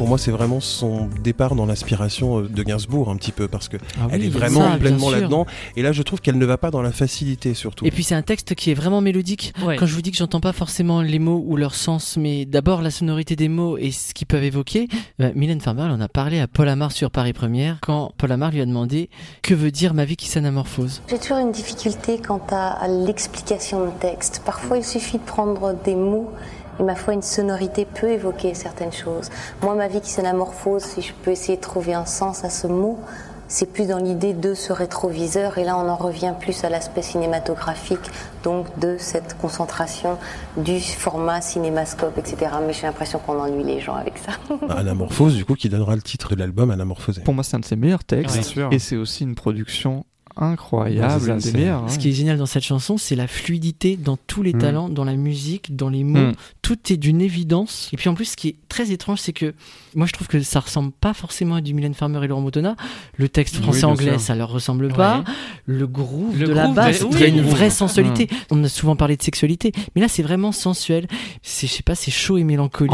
Pour 0.07 0.11
moi, 0.11 0.19
c'est 0.19 0.31
vraiment 0.31 0.61
son 0.61 1.09
départ 1.25 1.57
dans 1.57 1.67
l'inspiration 1.67 2.39
euh, 2.39 2.49
de 2.49 2.63
Gainsbourg 2.63 3.11
un 3.11 3.17
petit 3.17 3.33
peu 3.33 3.49
parce 3.49 3.69
que 3.69 3.77
Ah 4.01 4.07
elle 4.13 4.23
est 4.23 4.29
vraiment 4.29 4.71
ça, 4.71 4.77
pleinement 4.77 5.11
là-dedans. 5.11 5.47
Et 5.75 5.83
là, 5.83 5.91
je 5.91 6.01
trouve 6.03 6.21
qu'elle 6.21 6.39
ne 6.39 6.47
va 6.47 6.59
pas 6.59 6.71
dans 6.71 6.81
la 6.81 6.93
facilité 6.93 7.55
surtout. 7.55 7.85
Et 7.85 7.91
puis 7.91 8.05
c'est 8.05 8.15
un 8.15 8.23
texte 8.23 8.55
qui 8.55 8.71
est 8.71 8.75
vraiment 8.75 9.01
mélodique. 9.01 9.53
Ouais. 9.65 9.75
Quand 9.75 9.85
je 9.85 9.93
vous 9.93 10.03
dis 10.03 10.13
que 10.13 10.17
j'entends 10.17 10.39
pas 10.39 10.53
forcément 10.53 11.03
les 11.03 11.19
mots 11.19 11.43
ou 11.45 11.57
leur 11.57 11.75
sens, 11.75 12.17
mais 12.17 12.45
d'abord 12.45 12.83
la 12.83 12.93
sonorité 12.93 13.35
des 13.35 13.49
mots 13.49 13.79
et 13.79 13.91
ce 13.91 14.15
qu'ils 14.15 14.29
peuvent 14.29 14.45
évoquer, 14.45 14.87
euh, 15.21 15.33
Mylène 15.35 15.61
Farmer 15.61 15.83
elle 15.87 15.91
en 15.91 16.01
a 16.01 16.07
parlé 16.07 16.39
à 16.39 16.47
Paul 16.47 16.69
Amar 16.69 16.93
sur 16.93 17.11
Paris 17.11 17.33
Première 17.33 17.79
quand 17.83 18.13
Paul 18.17 18.31
Amar 18.31 18.53
lui 18.53 18.61
a 18.61 18.65
demandé 18.65 19.11
que 19.43 19.55
veut 19.55 19.73
dire 19.73 19.93
ma 19.93 20.05
vie 20.05 20.15
qui 20.15 20.29
s'anamorphose? 20.29 21.03
J'ai 21.11 21.19
toujours 21.19 21.39
une 21.39 21.51
difficulté 21.51 22.21
quant 22.25 22.47
à, 22.53 22.81
à 22.81 22.87
l'explication 22.87 23.87
de 23.87 23.91
texte. 23.99 24.43
Parfois, 24.47 24.77
il 24.77 24.85
suffit 24.85 25.19
de 25.19 25.25
prendre 25.25 25.75
des 25.85 25.97
mots 25.97 26.31
et 26.79 26.83
ma 26.83 26.95
foi, 26.95 27.15
une 27.15 27.23
sonorité 27.23 27.85
peut 27.87 28.11
évoquer 28.11 28.55
certaines 28.55 28.93
choses. 28.93 29.31
Moi, 29.63 29.75
ma 29.75 29.89
vie 29.89 30.01
qui 30.01 30.11
s'anamorphose, 30.11 30.83
si 30.83 31.03
je 31.03 31.13
peux 31.13 31.31
essayer 31.31 31.57
de 31.57 31.63
trouver 31.63 31.95
un 31.95 32.07
sens 32.07 32.45
à 32.45 32.51
ce 32.51 32.67
mot, 32.67 32.99
c'est 33.49 33.73
plus 33.73 33.87
dans 33.87 33.99
l'idée 33.99 34.33
de 34.33 34.55
ce 34.55 34.73
rétroviseur 34.73 35.59
et 35.59 35.65
là 35.65 35.77
on 35.77 35.89
en 35.89 35.95
revient 35.95 36.35
plus 36.39 36.65
à 36.65 36.69
l'aspect 36.69 37.03
cinématographique 37.03 38.11
donc 38.43 38.79
de 38.81 38.97
cette 38.99 39.39
concentration 39.39 40.19
du 40.57 40.81
format 40.81 41.41
cinémascope 41.41 42.19
etc 42.19 42.51
mais 42.67 42.73
j'ai 42.73 42.89
l'impression 42.89 43.21
qu'on 43.21 43.39
ennuie 43.39 43.63
les 43.63 43.81
gens 43.81 43.95
avec 43.95 44.15
ça 44.19 44.33
Anamorphose, 44.69 45.37
du 45.37 45.45
coup, 45.45 45.55
qui 45.55 45.69
donnera 45.69 45.95
le 45.95 46.03
titre 46.03 46.35
de 46.35 46.41
l'album 46.41 46.71
Anamorphosé. 46.71 47.23
Pour 47.23 47.35
moi, 47.35 47.45
c'est 47.45 47.57
un 47.57 47.61
de 47.61 47.65
ses 47.65 47.77
meilleurs 47.77 48.05
textes. 48.05 48.35
Bien 48.35 48.43
sûr. 48.43 48.69
Et 48.73 48.79
c'est 48.79 48.97
aussi 48.97 49.25
une 49.25 49.35
production 49.35 50.05
incroyable, 50.37 51.25
Ouais, 51.25 51.31
un 51.31 51.41
c'est- 51.41 51.53
des 51.53 51.59
meilleurs. 51.59 51.85
hein. 51.85 51.89
Ce 51.89 51.99
qui 51.99 52.09
est 52.11 52.13
génial 52.13 52.39
dans 52.39 52.47
cette 52.47 52.63
chanson, 52.65 52.99
c'est 52.99 53.17
la 53.17 53.27
fluidité 53.27 53.97
dans 53.97 54.17
tous 54.17 54.43
les 54.43 54.53
Mm. 54.55 54.59
talents, 54.59 54.89
dans 54.89 55.05
la 55.05 55.15
musique, 55.17 55.75
dans 55.77 55.89
les 55.89 56.05
mots. 56.05 56.19
Mm. 56.31 56.33
Tout 56.63 56.93
est 56.93 56.97
d'une 56.97 57.21
évidence. 57.21 57.89
Et 57.93 57.97
puis 57.97 58.09
en 58.09 58.15
plus, 58.15 58.27
ce 58.27 58.37
qui 58.37 58.49
est 58.49 58.57
très 58.69 58.91
étrange, 58.91 59.21
c'est 59.21 59.33
que 59.33 59.55
moi 59.95 60.07
je 60.07 60.13
trouve 60.13 60.27
que 60.27 60.41
ça 60.43 60.61
ressemble 60.61 60.93
pas 60.93 61.15
forcément 61.15 61.55
à 61.57 61.61
du 61.61 61.73
Mylène 61.75 61.95
Farmer 61.95 62.23
et 62.25 62.27
Laurent 62.27 62.41
Montona. 62.43 62.77
Le 63.17 63.29
texte 63.29 63.57
français-anglais, 63.57 64.19
ça 64.19 64.35
leur 64.35 64.51
ressemble 64.51 64.89
pas. 64.93 65.19
Ouais. 65.21 65.25
Le 65.67 65.87
groove 65.87 66.39
Le 66.39 66.47
de 66.49 66.53
la 66.53 66.69
basse, 66.69 67.05
il 67.13 67.21
y 67.21 67.25
a 67.25 67.27
une 67.29 67.41
vraie 67.43 67.71
sensualité. 67.71 68.29
On 68.51 68.63
a 68.65 68.69
souvent 68.69 68.97
parlé 68.97 69.17
de 69.17 69.23
sexualité, 69.23 69.73
mais 69.95 70.01
là 70.03 70.09
c'est 70.09 70.23
vraiment 70.23 70.53
sensuel. 70.53 71.07
C'est, 71.43 71.67
je 71.67 71.73
sais 71.73 71.83
pas, 71.83 71.95
c'est 71.95 72.11
chaud 72.11 72.37
et 72.39 72.45
mélancolique. 72.45 72.93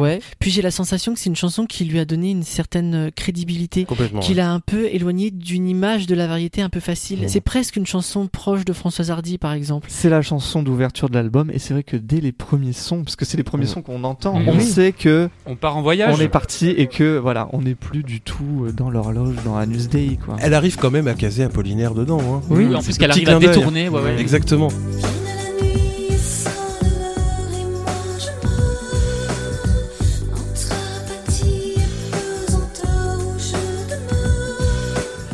Ouais. 0.00 0.20
Puis 0.38 0.50
j'ai 0.50 0.62
la 0.62 0.70
sensation 0.70 1.12
que 1.14 1.20
c'est 1.20 1.28
une 1.30 1.36
chanson 1.36 1.66
qui 1.66 1.84
lui 1.84 1.98
a 1.98 2.04
donné 2.04 2.30
une 2.30 2.42
certaine 2.42 2.94
euh, 2.94 3.10
crédibilité 3.14 3.84
Complètement. 3.84 4.20
qu'il 4.20 4.40
a 4.40 4.50
un 4.50 4.60
peu 4.60 4.86
éloigné 4.86 5.30
d'une 5.30 5.68
image 5.68 6.06
de 6.06 6.14
la 6.14 6.26
variété 6.26 6.62
un 6.62 6.68
peu 6.72 6.80
facile. 6.80 7.20
Mmh. 7.24 7.28
C'est 7.28 7.40
presque 7.42 7.76
une 7.76 7.86
chanson 7.86 8.26
proche 8.26 8.64
de 8.64 8.72
Françoise 8.72 9.10
Hardy, 9.10 9.38
par 9.38 9.52
exemple. 9.52 9.86
C'est 9.90 10.08
la 10.08 10.22
chanson 10.22 10.62
d'ouverture 10.62 11.08
de 11.10 11.14
l'album 11.14 11.50
et 11.52 11.58
c'est 11.58 11.74
vrai 11.74 11.82
que 11.82 11.96
dès 11.96 12.20
les 12.20 12.32
premiers 12.32 12.72
sons, 12.72 13.04
parce 13.04 13.14
que 13.14 13.24
c'est 13.24 13.36
les 13.36 13.42
premiers 13.44 13.66
sons 13.66 13.82
qu'on 13.82 14.02
entend, 14.04 14.38
Mhm. 14.40 14.48
on 14.48 14.56
Oui. 14.56 14.64
sait 14.64 14.92
que 14.92 15.28
On 15.46 15.54
part 15.54 15.76
en 15.76 15.82
voyage. 15.82 16.14
on 16.16 16.20
est 16.20 16.28
parti 16.28 16.70
et 16.70 16.86
que 16.88 17.18
voilà, 17.18 17.48
on 17.52 17.60
n'est 17.62 17.74
plus 17.74 18.02
du 18.02 18.20
tout 18.22 18.64
euh, 18.66 18.72
dans 18.72 18.90
l'horloge, 18.90 19.36
dans 19.44 19.56
Anus 19.56 19.88
Dei 19.88 20.18
quoi. 20.24 20.36
Elle 20.40 20.54
arrive 20.54 20.76
quand 20.76 20.90
même 20.90 21.06
à 21.08 21.14
caser 21.14 21.42
Apollinaire 21.44 21.94
dedans. 21.94 22.20
Hein. 22.20 22.40
Oui, 22.50 22.64
Mmh. 22.64 22.76
en 22.76 22.82
plus 22.82 22.96
qu'elle 22.98 23.10
arrive 23.10 23.28
à 23.28 23.38
détourner. 23.38 23.88
Ouais, 23.90 24.00
ouais. 24.02 24.18
Exactement. 24.20 24.68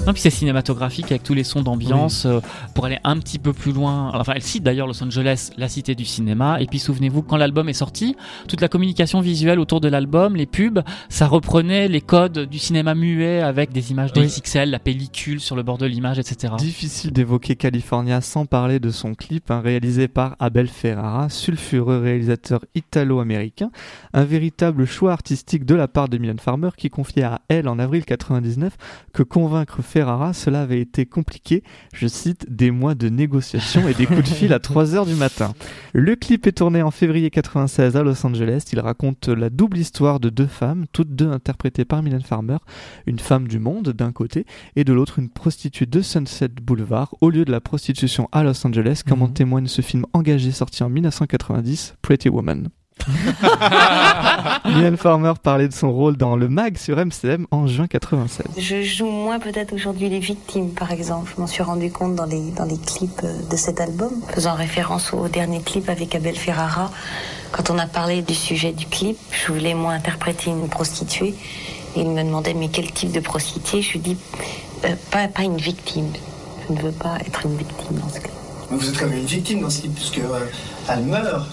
Non, 0.09 0.15
puis 0.15 0.23
c'est 0.23 0.31
cinématographique 0.31 1.13
avec 1.13 1.23
tous 1.23 1.35
les 1.35 1.45
sons 1.45 1.61
d'ambiance 1.61 2.25
euh, 2.25 2.41
pour 2.75 2.87
aller 2.87 2.99
un 3.05 3.19
petit 3.19 3.39
peu 3.39 3.53
plus 3.53 3.73
loin. 3.73 4.11
Enfin, 4.15 4.33
elle 4.35 4.43
cite 4.43 4.63
d'ailleurs 4.63 4.87
Los 4.87 5.05
Angeles, 5.05 5.51
la 5.59 5.69
cité 5.69 5.95
du 5.95 6.07
cinéma. 6.07 6.63
Et 6.63 6.67
puis 6.67 6.79
souvenez-vous, 6.79 7.21
quand 7.21 7.37
l'album 7.37 7.69
est 7.69 7.75
sorti, 7.75 8.17
toute 8.49 8.63
la 8.63 8.69
communication 8.69 9.21
visuelle 9.21 9.61
autour 9.61 9.83
de 9.83 9.89
l'album, 9.89 10.35
les 10.35 10.47
pubs, 10.47 10.81
ça 11.11 11.27
reprenait 11.27 11.89
les 11.89 12.01
codes 12.01 12.39
du 12.49 12.59
cinéma 12.59 12.95
muet 12.95 13.43
avec 13.43 13.71
des 13.71 13.91
images 13.91 14.15
de 14.15 14.23
Oui. 14.23 14.29
XXL, 14.29 14.71
la 14.71 14.79
pellicule 14.79 15.41
sur 15.41 15.57
le 15.57 15.63
bord 15.63 15.77
de 15.77 15.85
l'image, 15.85 16.19
etc. 16.19 16.55
Difficile 16.57 17.13
d'évoquer 17.13 17.55
California 17.55 18.23
sans 18.23 18.47
parler 18.47 18.81
de 18.81 18.89
son 18.89 19.15
clip 19.15 19.51
hein, 19.51 19.61
réalisé 19.61 20.09
par 20.09 20.37
Abel 20.39 20.69
Ferrara, 20.69 21.29
sulfureux 21.29 21.99
réalisateur 21.99 22.65
italo-américain, 22.75 23.71
un 24.15 24.25
véritable 24.25 24.87
choix 24.87 25.13
artistique 25.13 25.67
de 25.67 25.75
la 25.75 25.87
part 25.87 26.09
de 26.09 26.17
Mylène 26.17 26.39
Farmer 26.39 26.71
qui 26.79 26.89
confiait 26.89 27.25
à 27.25 27.43
elle 27.49 27.69
en 27.69 27.79
avril 27.79 28.07
99 28.07 28.75
que 29.13 29.23
convaincre 29.23 29.83
Ferrara, 29.83 29.98
cela 30.33 30.63
avait 30.63 30.81
été 30.81 31.07
compliqué, 31.07 31.63
je 31.93 32.07
cite, 32.07 32.47
des 32.49 32.71
mois 32.71 32.95
de 32.95 33.09
négociations 33.09 33.89
et 33.89 33.95
des 33.95 34.07
coups 34.07 34.23
de 34.23 34.35
fil 34.35 34.53
à 34.53 34.59
3 34.59 34.95
heures 34.95 35.07
du 35.07 35.15
matin. 35.15 35.55
Le 35.93 36.17
clip 36.17 36.47
est 36.47 36.53
tourné 36.53 36.83
en 36.83 36.91
février 36.91 37.31
96 37.31 37.97
à 37.97 38.03
Los 38.03 38.25
Angeles. 38.27 38.65
Il 38.73 38.81
raconte 38.81 39.29
la 39.29 39.51
double 39.51 39.79
histoire 39.79 40.21
de 40.21 40.29
deux 40.29 40.47
femmes, 40.47 40.87
toutes 40.93 41.15
deux 41.15 41.31
interprétées 41.31 41.85
par 41.85 42.03
Mylène 42.03 42.23
Farmer, 42.23 42.59
une 43.07 43.19
femme 43.19 43.49
du 43.49 43.59
monde 43.59 43.89
d'un 43.91 44.13
côté 44.13 44.47
et 44.77 44.85
de 44.85 44.93
l'autre 44.93 45.19
une 45.19 45.31
prostituée 45.31 45.87
de 45.87 46.01
Sunset 46.01 46.49
Boulevard 46.63 47.15
au 47.21 47.31
lieu 47.31 47.45
de 47.45 47.53
la 47.53 47.61
prostitution 47.61 48.29
à 48.33 48.43
Los 48.43 48.67
Angeles, 48.67 49.03
comme 49.07 49.23
en 49.23 49.29
témoigne 49.29 49.67
ce 49.67 49.83
film 49.83 50.05
engagé 50.13 50.53
sorti 50.53 50.83
en 50.83 50.91
1990, 50.91 51.97
Pretty 52.03 52.29
Woman. 52.29 52.69
Mylène 54.65 54.97
Farmer 54.97 55.33
parlait 55.43 55.69
de 55.69 55.73
son 55.73 55.93
rôle 55.93 56.17
dans 56.17 56.37
le 56.37 56.49
mag 56.49 56.77
sur 56.77 56.97
MCM 56.97 57.47
en 57.51 57.67
juin 57.67 57.87
96. 57.87 58.47
Je 58.57 58.83
joue 58.83 59.09
moins 59.09 59.39
peut-être 59.39 59.73
aujourd'hui 59.73 60.09
les 60.09 60.19
victimes, 60.19 60.71
par 60.71 60.93
exemple. 60.93 61.33
Je 61.35 61.41
m'en 61.41 61.47
suis 61.47 61.63
rendu 61.63 61.91
compte 61.91 62.15
dans 62.15 62.25
les, 62.25 62.51
dans 62.53 62.65
les 62.65 62.79
clips 62.79 63.21
euh, 63.25 63.33
de 63.51 63.57
cet 63.57 63.81
album, 63.81 64.11
faisant 64.29 64.55
référence 64.55 65.13
au 65.13 65.29
dernier 65.29 65.61
clip 65.61 65.89
avec 65.89 66.15
Abel 66.15 66.37
Ferrara. 66.37 66.91
Quand 67.53 67.71
on 67.71 67.79
a 67.79 67.87
parlé 67.87 68.23
du 68.23 68.35
sujet 68.35 68.73
du 68.73 68.87
clip, 68.87 69.17
je 69.31 69.53
voulais 69.53 69.75
moi 69.75 69.93
interpréter 69.93 70.51
une 70.51 70.69
prostituée. 70.69 71.35
Et 71.97 72.01
il 72.01 72.11
me 72.11 72.23
demandait 72.23 72.55
mais 72.55 72.69
quel 72.69 72.93
type 72.93 73.13
de 73.13 73.21
prostituée? 73.21 73.83
Je 73.83 73.93
lui 73.93 74.01
dis 74.01 74.17
euh, 74.85 74.95
pas, 75.11 75.29
pas 75.29 75.43
une 75.43 75.57
victime. 75.57 76.13
Je 76.69 76.75
ne 76.75 76.81
veux 76.81 76.93
pas 76.93 77.17
être 77.27 77.47
une 77.47 77.57
victime 77.57 77.99
dans 77.99 78.09
ce 78.09 78.21
clip. 78.21 78.33
Mais 78.71 78.77
vous 78.77 78.89
êtes 78.89 78.99
comme 78.99 79.13
une 79.13 79.25
victime 79.25 79.63
dans 79.63 79.71
ce 79.71 79.81
clip, 79.81 79.95
puisque 79.95 80.19
euh, 80.19 80.47
elle 80.89 81.05
meurt, 81.05 81.49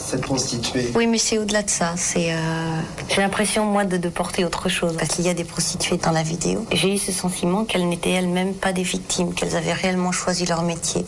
cette 0.00 0.22
prostituée. 0.22 0.90
Oui, 0.94 1.06
mais 1.06 1.18
c'est 1.18 1.38
au-delà 1.38 1.62
de 1.62 1.70
ça. 1.70 1.94
C'est, 1.96 2.32
euh, 2.32 2.80
j'ai 3.08 3.20
l'impression 3.20 3.64
moi 3.64 3.84
de, 3.84 3.96
de 3.96 4.08
porter 4.08 4.44
autre 4.44 4.68
chose 4.68 4.96
parce 4.98 5.14
qu'il 5.14 5.24
y 5.24 5.28
a 5.28 5.34
des 5.34 5.44
prostituées 5.44 5.96
dans 5.96 6.10
la 6.10 6.22
vidéo. 6.22 6.64
J'ai 6.72 6.94
eu 6.94 6.98
ce 6.98 7.12
sentiment 7.12 7.64
qu'elles 7.64 7.88
n'étaient 7.88 8.10
elles-mêmes 8.10 8.54
pas 8.54 8.72
des 8.72 8.82
victimes, 8.82 9.34
qu'elles 9.34 9.56
avaient 9.56 9.72
réellement 9.72 10.12
choisi 10.12 10.46
leur 10.46 10.62
métier. 10.62 11.04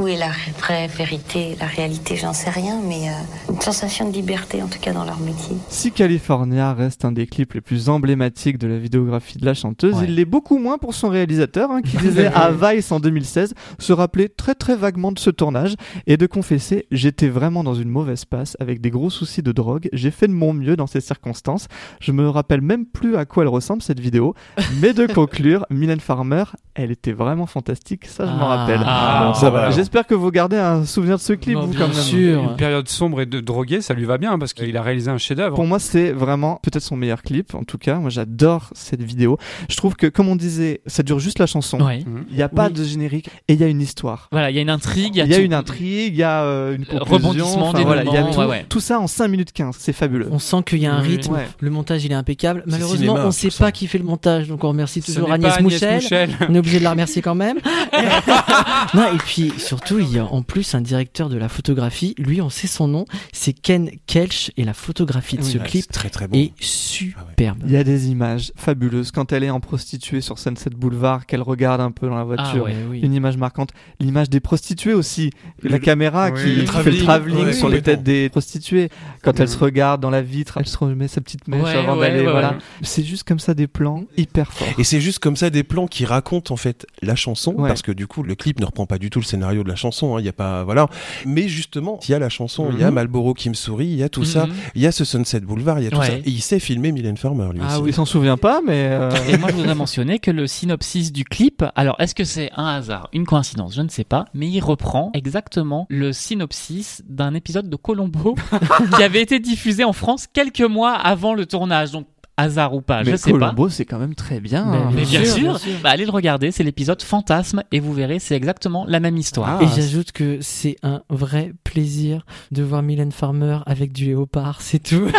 Où 0.00 0.06
est 0.06 0.16
la 0.16 0.30
vraie 0.60 0.86
vérité, 0.86 1.56
la 1.58 1.66
réalité, 1.66 2.14
j'en 2.16 2.32
sais 2.32 2.50
rien, 2.50 2.80
mais 2.86 3.08
euh, 3.08 3.52
une 3.52 3.60
sensation 3.60 4.08
de 4.08 4.12
liberté 4.14 4.62
en 4.62 4.68
tout 4.68 4.78
cas 4.78 4.92
dans 4.92 5.04
leur 5.04 5.18
métier. 5.18 5.56
Si 5.68 5.90
California 5.90 6.72
reste 6.72 7.04
un 7.04 7.10
des 7.10 7.26
clips 7.26 7.54
les 7.54 7.60
plus 7.60 7.88
emblématiques 7.88 8.58
de 8.58 8.68
la 8.68 8.78
vidéographie 8.78 9.38
de 9.38 9.44
la 9.44 9.54
chanteuse, 9.54 9.96
Ouais. 9.96 10.04
il 10.06 10.14
l'est 10.14 10.24
beaucoup 10.24 10.58
moins 10.58 10.78
pour 10.78 10.94
son 10.94 11.08
réalisateur, 11.08 11.70
hein, 11.72 11.82
qui 11.82 11.96
disait 12.12 12.26
à 12.26 12.50
Vice 12.52 12.92
en 12.92 13.00
2016 13.00 13.54
se 13.80 13.92
rappeler 13.92 14.28
très 14.28 14.54
très 14.54 14.76
vaguement 14.76 15.10
de 15.10 15.18
ce 15.18 15.30
tournage 15.30 15.74
et 16.06 16.16
de 16.16 16.26
confesser 16.26 16.86
J'étais 16.92 17.28
vraiment 17.28 17.64
dans 17.64 17.74
une 17.74 17.88
mauvaise 17.88 18.24
passe 18.24 18.56
avec 18.60 18.80
des 18.80 18.90
gros 18.90 19.10
soucis 19.10 19.42
de 19.42 19.50
drogue, 19.50 19.88
j'ai 19.92 20.12
fait 20.12 20.28
de 20.28 20.32
mon 20.32 20.52
mieux 20.52 20.76
dans 20.76 20.86
ces 20.86 21.00
circonstances. 21.00 21.66
Je 22.00 22.12
me 22.12 22.28
rappelle 22.28 22.60
même 22.60 22.86
plus 22.86 23.16
à 23.16 23.24
quoi 23.24 23.42
elle 23.42 23.48
ressemble 23.48 23.82
cette 23.82 24.00
vidéo, 24.00 24.34
mais 24.80 24.92
de 24.92 25.06
conclure, 25.06 25.66
Mylène 25.70 26.00
Farmer, 26.00 26.44
elle 26.74 26.92
était 26.92 27.12
vraiment 27.12 27.46
fantastique, 27.46 28.06
ça 28.06 28.26
je 28.26 28.30
m'en 28.30 28.48
Ah. 28.48 28.56
rappelle. 28.58 28.80
Ah, 28.84 29.24
Bon, 29.26 29.34
ça 29.34 29.50
va. 29.50 29.70
J'espère 29.88 30.06
que 30.06 30.14
vous 30.14 30.30
gardez 30.30 30.58
un 30.58 30.84
souvenir 30.84 31.16
de 31.16 31.22
ce 31.22 31.32
clip, 31.32 31.56
vous, 31.56 31.72
quand 31.72 31.88
même. 31.88 32.40
Une 32.50 32.56
période 32.56 32.86
sombre 32.90 33.22
et 33.22 33.26
de 33.26 33.40
drogué, 33.40 33.80
ça 33.80 33.94
lui 33.94 34.04
va 34.04 34.18
bien 34.18 34.38
parce 34.38 34.52
qu'il 34.52 34.76
a 34.76 34.82
réalisé 34.82 35.10
un 35.10 35.16
chef-d'œuvre. 35.16 35.56
Pour 35.56 35.64
moi, 35.64 35.78
c'est 35.78 36.12
vraiment 36.12 36.60
peut-être 36.62 36.82
son 36.82 36.94
meilleur 36.94 37.22
clip. 37.22 37.54
En 37.54 37.64
tout 37.64 37.78
cas, 37.78 37.94
moi, 37.94 38.10
j'adore 38.10 38.68
cette 38.74 39.02
vidéo. 39.02 39.38
Je 39.70 39.76
trouve 39.78 39.96
que, 39.96 40.06
comme 40.06 40.28
on 40.28 40.36
disait, 40.36 40.82
ça 40.86 41.02
dure 41.02 41.20
juste 41.20 41.38
la 41.38 41.46
chanson. 41.46 41.80
Ouais. 41.80 42.04
Il 42.28 42.36
n'y 42.36 42.42
a 42.42 42.50
pas 42.50 42.66
Oui. 42.66 42.74
de 42.74 42.84
générique 42.84 43.30
et 43.48 43.54
il 43.54 43.60
y 43.60 43.64
a 43.64 43.66
une 43.66 43.80
histoire. 43.80 44.28
Voilà, 44.30 44.50
il 44.50 44.56
y 44.56 44.58
a 44.58 44.60
une 44.62 44.68
intrigue, 44.68 45.14
il 45.14 45.20
y 45.20 45.22
a, 45.22 45.24
Il 45.24 45.30
y 45.30 45.34
a 45.34 45.38
une 45.38 45.54
intrigue, 45.54 46.12
il 46.12 46.18
y 46.18 46.22
a 46.22 46.42
euh, 46.42 46.76
une 46.76 46.84
conclusion. 46.84 47.14
rebondissement, 47.14 47.68
enfin, 47.70 47.82
voilà, 47.84 48.04
il 48.04 48.12
y 48.12 48.16
a 48.18 48.24
tout, 48.24 48.38
ouais, 48.40 48.44
ouais. 48.44 48.66
tout 48.68 48.80
ça 48.80 49.00
en 49.00 49.06
5 49.06 49.26
minutes 49.28 49.52
15. 49.52 49.74
C'est 49.78 49.94
fabuleux. 49.94 50.28
On 50.30 50.38
sent 50.38 50.64
qu'il 50.66 50.80
y 50.80 50.86
a 50.86 50.92
un 50.94 51.00
rythme, 51.00 51.32
Ouais. 51.32 51.48
le 51.60 51.70
montage 51.70 52.04
il 52.04 52.12
est 52.12 52.14
impeccable. 52.14 52.62
C'est 52.66 52.72
Malheureusement, 52.72 52.96
cinéma, 53.14 53.20
on 53.24 53.28
ne 53.28 53.32
sait 53.32 53.48
pas 53.58 53.72
qui 53.72 53.86
fait 53.86 53.96
le 53.96 54.04
montage, 54.04 54.48
donc 54.48 54.64
on 54.64 54.68
remercie 54.68 55.00
toujours 55.00 55.32
Agnès, 55.32 55.54
Agnès 55.54 55.62
Mouchel. 55.62 55.94
Mouchel. 55.94 56.30
On 56.50 56.54
est 56.54 56.58
obligé 56.58 56.78
de 56.78 56.84
la 56.84 56.90
remercier 56.90 57.22
quand 57.22 57.34
même. 57.34 57.56
non, 58.94 59.04
et 59.14 59.18
puis 59.24 59.50
surtout, 59.78 59.98
il 60.00 60.10
y 60.12 60.18
a 60.18 60.24
en 60.26 60.42
plus 60.42 60.74
un 60.74 60.80
directeur 60.80 61.28
de 61.28 61.36
la 61.36 61.48
photographie. 61.48 62.14
Lui, 62.18 62.40
on 62.40 62.50
sait 62.50 62.66
son 62.66 62.88
nom, 62.88 63.04
c'est 63.32 63.52
Ken 63.52 63.90
Kelch, 64.06 64.50
et 64.56 64.64
la 64.64 64.74
photographie 64.74 65.36
de 65.36 65.42
Oui, 65.42 65.50
ce 65.52 65.58
ouais, 65.58 65.64
clip 65.64 65.84
c'est 65.86 65.92
très, 65.92 66.10
très 66.10 66.26
est 66.32 66.52
superbe. 66.60 67.58
Il 67.64 67.70
y 67.72 67.76
a 67.76 67.84
des 67.84 68.08
images 68.10 68.52
fabuleuses 68.56 69.10
quand 69.10 69.32
elle 69.32 69.44
est 69.44 69.50
en 69.50 69.60
prostituée 69.60 70.20
sur 70.20 70.38
Sunset 70.38 70.70
Boulevard, 70.70 71.26
qu'elle 71.26 71.42
regarde 71.42 71.80
un 71.80 71.90
peu 71.90 72.08
dans 72.08 72.16
la 72.16 72.24
voiture. 72.24 72.64
Ah 72.66 72.70
ouais, 72.70 72.76
oui. 72.88 73.00
Une 73.00 73.14
image 73.14 73.36
marquante. 73.36 73.70
L'image 74.00 74.30
des 74.30 74.40
prostituées 74.40 74.94
aussi. 74.94 75.30
La 75.62 75.72
Le- 75.72 75.78
caméra 75.78 76.30
oui, 76.30 76.42
qui 76.42 76.48
le 76.54 76.60
fait 76.60 76.64
travelling. 76.64 76.98
le 77.00 77.04
travelling 77.04 77.52
sur 77.52 77.68
les 77.68 77.82
têtes 77.82 78.02
des 78.02 78.28
prostituées. 78.28 78.90
Quand 79.22 79.38
elle 79.40 79.48
se 79.48 79.58
regarde 79.58 80.00
dans 80.00 80.10
la 80.10 80.22
vitre, 80.22 80.58
elle 80.58 80.66
se 80.66 80.76
remet 80.78 81.08
sa 81.08 81.20
petite 81.20 81.48
mèche 81.48 81.62
Ouais, 81.62 81.74
avant 81.76 81.96
ouais, 81.96 82.08
d'aller. 82.10 82.24
ouais, 82.26 82.30
voilà. 82.32 82.50
ouais. 82.52 82.58
C'est 82.82 83.04
juste 83.04 83.24
comme 83.24 83.38
ça 83.38 83.54
des 83.54 83.66
plans 83.66 84.04
hyper 84.16 84.52
forts. 84.52 84.68
Et 84.78 84.84
c'est 84.84 85.00
juste 85.00 85.18
comme 85.18 85.36
ça 85.36 85.50
des 85.50 85.62
plans 85.62 85.86
qui 85.86 86.04
racontent 86.04 86.52
en 86.52 86.56
fait 86.56 86.86
la 87.02 87.16
chanson, 87.16 87.52
Ouais. 87.54 87.68
parce 87.68 87.82
que 87.82 87.92
du 87.92 88.06
coup 88.06 88.22
le 88.22 88.34
clip 88.34 88.60
ne 88.60 88.66
reprend 88.66 88.86
pas 88.86 88.98
du 88.98 89.10
tout 89.10 89.18
le 89.18 89.24
scénario 89.24 89.57
de 89.64 89.68
la 89.68 89.76
chanson. 89.76 90.16
hein, 90.16 90.20
Il 90.20 90.26
y 90.26 90.28
a 90.28 90.32
pas 90.32 90.64
voilà, 90.64 90.88
mais 91.26 91.48
justement 91.48 91.98
il 92.06 92.10
y 92.10 92.14
a 92.14 92.18
la 92.18 92.28
chanson, 92.28 92.68
il 92.72 92.78
y 92.78 92.84
a 92.84 92.88
Mhm. 92.88 92.94
Malboro 92.94 93.34
qui 93.34 93.48
me 93.48 93.54
sourit, 93.54 93.86
il 93.86 93.96
y 93.96 94.02
a 94.02 94.08
tout 94.08 94.24
ça, 94.24 94.46
Mhm. 94.46 94.52
il 94.74 94.82
y 94.82 94.86
a 94.86 94.92
ce 94.92 95.04
Sunset 95.04 95.40
Boulevard, 95.40 95.78
il 95.80 95.84
y 95.84 95.86
a 95.86 95.90
tout 95.90 95.98
Ouais. 95.98 96.06
ça. 96.06 96.12
Et 96.14 96.22
il 96.26 96.40
sait 96.40 96.58
filmer 96.60 96.92
Mylène 96.92 97.16
Farmer 97.16 97.48
lui 97.52 97.60
Ah 97.62 97.74
aussi. 97.74 97.82
oui, 97.82 97.90
il 97.90 97.94
s'en 97.94 98.04
souvient 98.04 98.36
pas, 98.36 98.60
mais. 98.66 98.88
euh, 98.90 99.10
Et 99.28 99.36
moi, 99.38 99.50
je 99.50 99.56
voudrais 99.56 99.74
mentionner 99.74 100.18
que 100.18 100.30
le 100.30 100.46
synopsis 100.46 101.12
du 101.12 101.24
clip, 101.24 101.64
alors 101.76 101.96
est-ce 102.00 102.14
que 102.14 102.24
c'est 102.24 102.50
un 102.56 102.66
hasard, 102.66 103.08
une 103.12 103.24
coïncidence, 103.24 103.74
je 103.74 103.82
ne 103.82 103.88
sais 103.88 104.04
pas, 104.04 104.24
mais 104.34 104.48
il 104.48 104.60
reprend 104.60 105.10
exactement 105.14 105.86
le 105.90 106.12
synopsis 106.12 107.02
d'un 107.08 107.34
épisode 107.34 107.68
de 107.68 107.76
Colombo 107.76 108.34
qui 108.96 109.02
avait 109.02 109.22
été 109.22 109.38
diffusé 109.40 109.84
en 109.84 109.92
France 109.92 110.26
quelques 110.32 110.60
mois 110.62 110.92
avant 110.92 111.34
le 111.34 111.46
tournage. 111.46 111.90
Donc, 111.92 112.06
hasard 112.38 112.72
ou 112.74 112.80
pas, 112.80 113.02
mais 113.04 113.10
je 113.10 113.16
sais 113.16 113.32
pas. 113.32 113.50
Colombo, 113.50 113.68
c'est 113.68 113.84
quand 113.84 113.98
même 113.98 114.14
très 114.14 114.40
bien. 114.40 114.64
Hein. 114.64 114.90
Mais 114.94 115.04
bien, 115.04 115.22
sûr, 115.24 115.34
sûr, 115.34 115.50
bien 115.50 115.58
sûr. 115.58 115.72
Bah, 115.82 115.90
allez 115.90 116.06
le 116.06 116.10
regarder, 116.10 116.50
c'est 116.50 116.64
l'épisode 116.64 117.02
Fantasme 117.02 117.62
et 117.72 117.80
vous 117.80 117.92
verrez, 117.92 118.20
c'est 118.20 118.36
exactement 118.36 118.86
la 118.88 119.00
même 119.00 119.18
histoire. 119.18 119.58
Ah, 119.60 119.64
Et 119.64 119.68
j'ajoute 119.68 120.12
que 120.12 120.38
c'est 120.40 120.76
un 120.82 121.02
vrai 121.10 121.52
plaisir 121.64 122.24
de 122.52 122.62
voir 122.62 122.82
Mylène 122.82 123.12
Farmer 123.12 123.58
avec 123.66 123.92
du 123.92 124.06
léopard, 124.06 124.62
c'est 124.62 124.82
tout. 124.82 125.08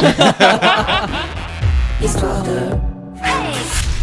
Histoire 2.01 2.41
de. 2.43 2.98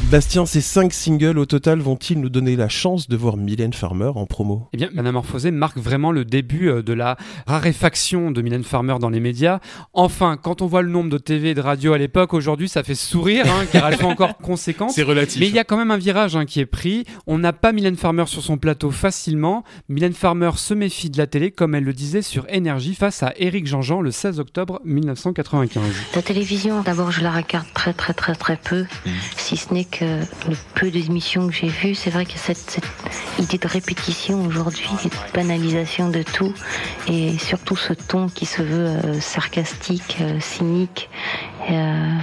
Bastien, 0.08 0.46
ces 0.46 0.60
cinq 0.60 0.92
singles 0.92 1.36
au 1.36 1.46
total 1.46 1.80
vont-ils 1.80 2.20
nous 2.20 2.28
donner 2.28 2.54
la 2.54 2.68
chance 2.68 3.08
de 3.08 3.16
voir 3.16 3.36
Mylène 3.36 3.72
Farmer 3.72 4.12
en 4.14 4.24
promo? 4.24 4.68
Eh 4.72 4.76
bien, 4.76 4.88
Métamorphosé 4.94 5.50
marque 5.50 5.78
vraiment 5.78 6.12
le 6.12 6.24
début 6.24 6.68
euh, 6.68 6.80
de 6.80 6.92
la 6.92 7.16
raréfaction 7.48 8.30
de 8.30 8.40
Mylène 8.40 8.62
Farmer 8.62 8.98
dans 9.00 9.10
les 9.10 9.18
médias. 9.18 9.58
Enfin, 9.94 10.38
quand 10.40 10.62
on 10.62 10.66
voit 10.66 10.82
le 10.82 10.90
nombre 10.90 11.10
de 11.10 11.18
TV 11.18 11.50
et 11.50 11.54
de 11.54 11.60
radio 11.60 11.92
à 11.92 11.98
l'époque, 11.98 12.34
aujourd'hui, 12.34 12.68
ça 12.68 12.84
fait 12.84 12.94
sourire, 12.94 13.46
hein, 13.48 13.64
car 13.72 13.88
elle 13.88 13.96
fait 13.96 14.04
encore 14.04 14.36
conséquence. 14.42 14.94
C'est 14.94 15.02
relatif. 15.02 15.40
Mais 15.40 15.48
il 15.48 15.54
y 15.54 15.58
a 15.58 15.64
quand 15.64 15.76
même 15.76 15.90
un 15.90 15.96
virage 15.96 16.36
hein, 16.36 16.44
qui 16.44 16.60
est 16.60 16.66
pris. 16.66 17.04
On 17.26 17.38
n'a 17.38 17.52
pas 17.52 17.72
Mylène 17.72 17.96
Farmer 17.96 18.26
sur 18.26 18.42
son 18.42 18.58
plateau 18.58 18.92
facilement. 18.92 19.64
Mylène 19.88 20.14
Farmer 20.14 20.52
se 20.54 20.72
méfie 20.72 21.10
de 21.10 21.18
la 21.18 21.26
télé, 21.26 21.50
comme 21.50 21.74
elle 21.74 21.84
le 21.84 21.92
disait 21.92 22.22
sur 22.22 22.46
Énergie 22.48 22.94
face 22.94 23.24
à 23.24 23.32
Éric 23.38 23.66
Jean-Jean 23.66 24.02
le 24.02 24.12
16 24.12 24.38
octobre 24.38 24.80
1995. 24.84 25.82
La 26.14 26.22
télévision, 26.22 26.82
d'abord, 26.82 27.10
je 27.10 27.22
la 27.22 27.32
regarde 27.32 27.66
très 27.74 27.92
très 27.92 28.14
très 28.14 28.36
très 28.36 28.56
peu, 28.56 28.84
si 29.36 29.56
ce 29.56 29.74
n'est 29.74 29.84
que 29.84 29.95
le 30.00 30.56
peu 30.74 30.90
d'émissions 30.90 31.46
que 31.48 31.54
j'ai 31.54 31.68
vues, 31.68 31.94
c'est 31.94 32.10
vrai 32.10 32.24
que 32.24 32.36
cette, 32.36 32.58
cette 32.58 32.84
idée 33.38 33.58
de 33.58 33.68
répétition 33.68 34.44
aujourd'hui, 34.44 34.90
de 35.04 35.10
banalisation 35.34 36.08
de 36.10 36.22
tout, 36.22 36.52
et 37.08 37.38
surtout 37.38 37.76
ce 37.76 37.92
ton 37.92 38.28
qui 38.28 38.46
se 38.46 38.62
veut 38.62 38.86
euh, 38.86 39.20
sarcastique, 39.20 40.16
euh, 40.20 40.40
cynique, 40.40 41.08
euh, 41.70 42.18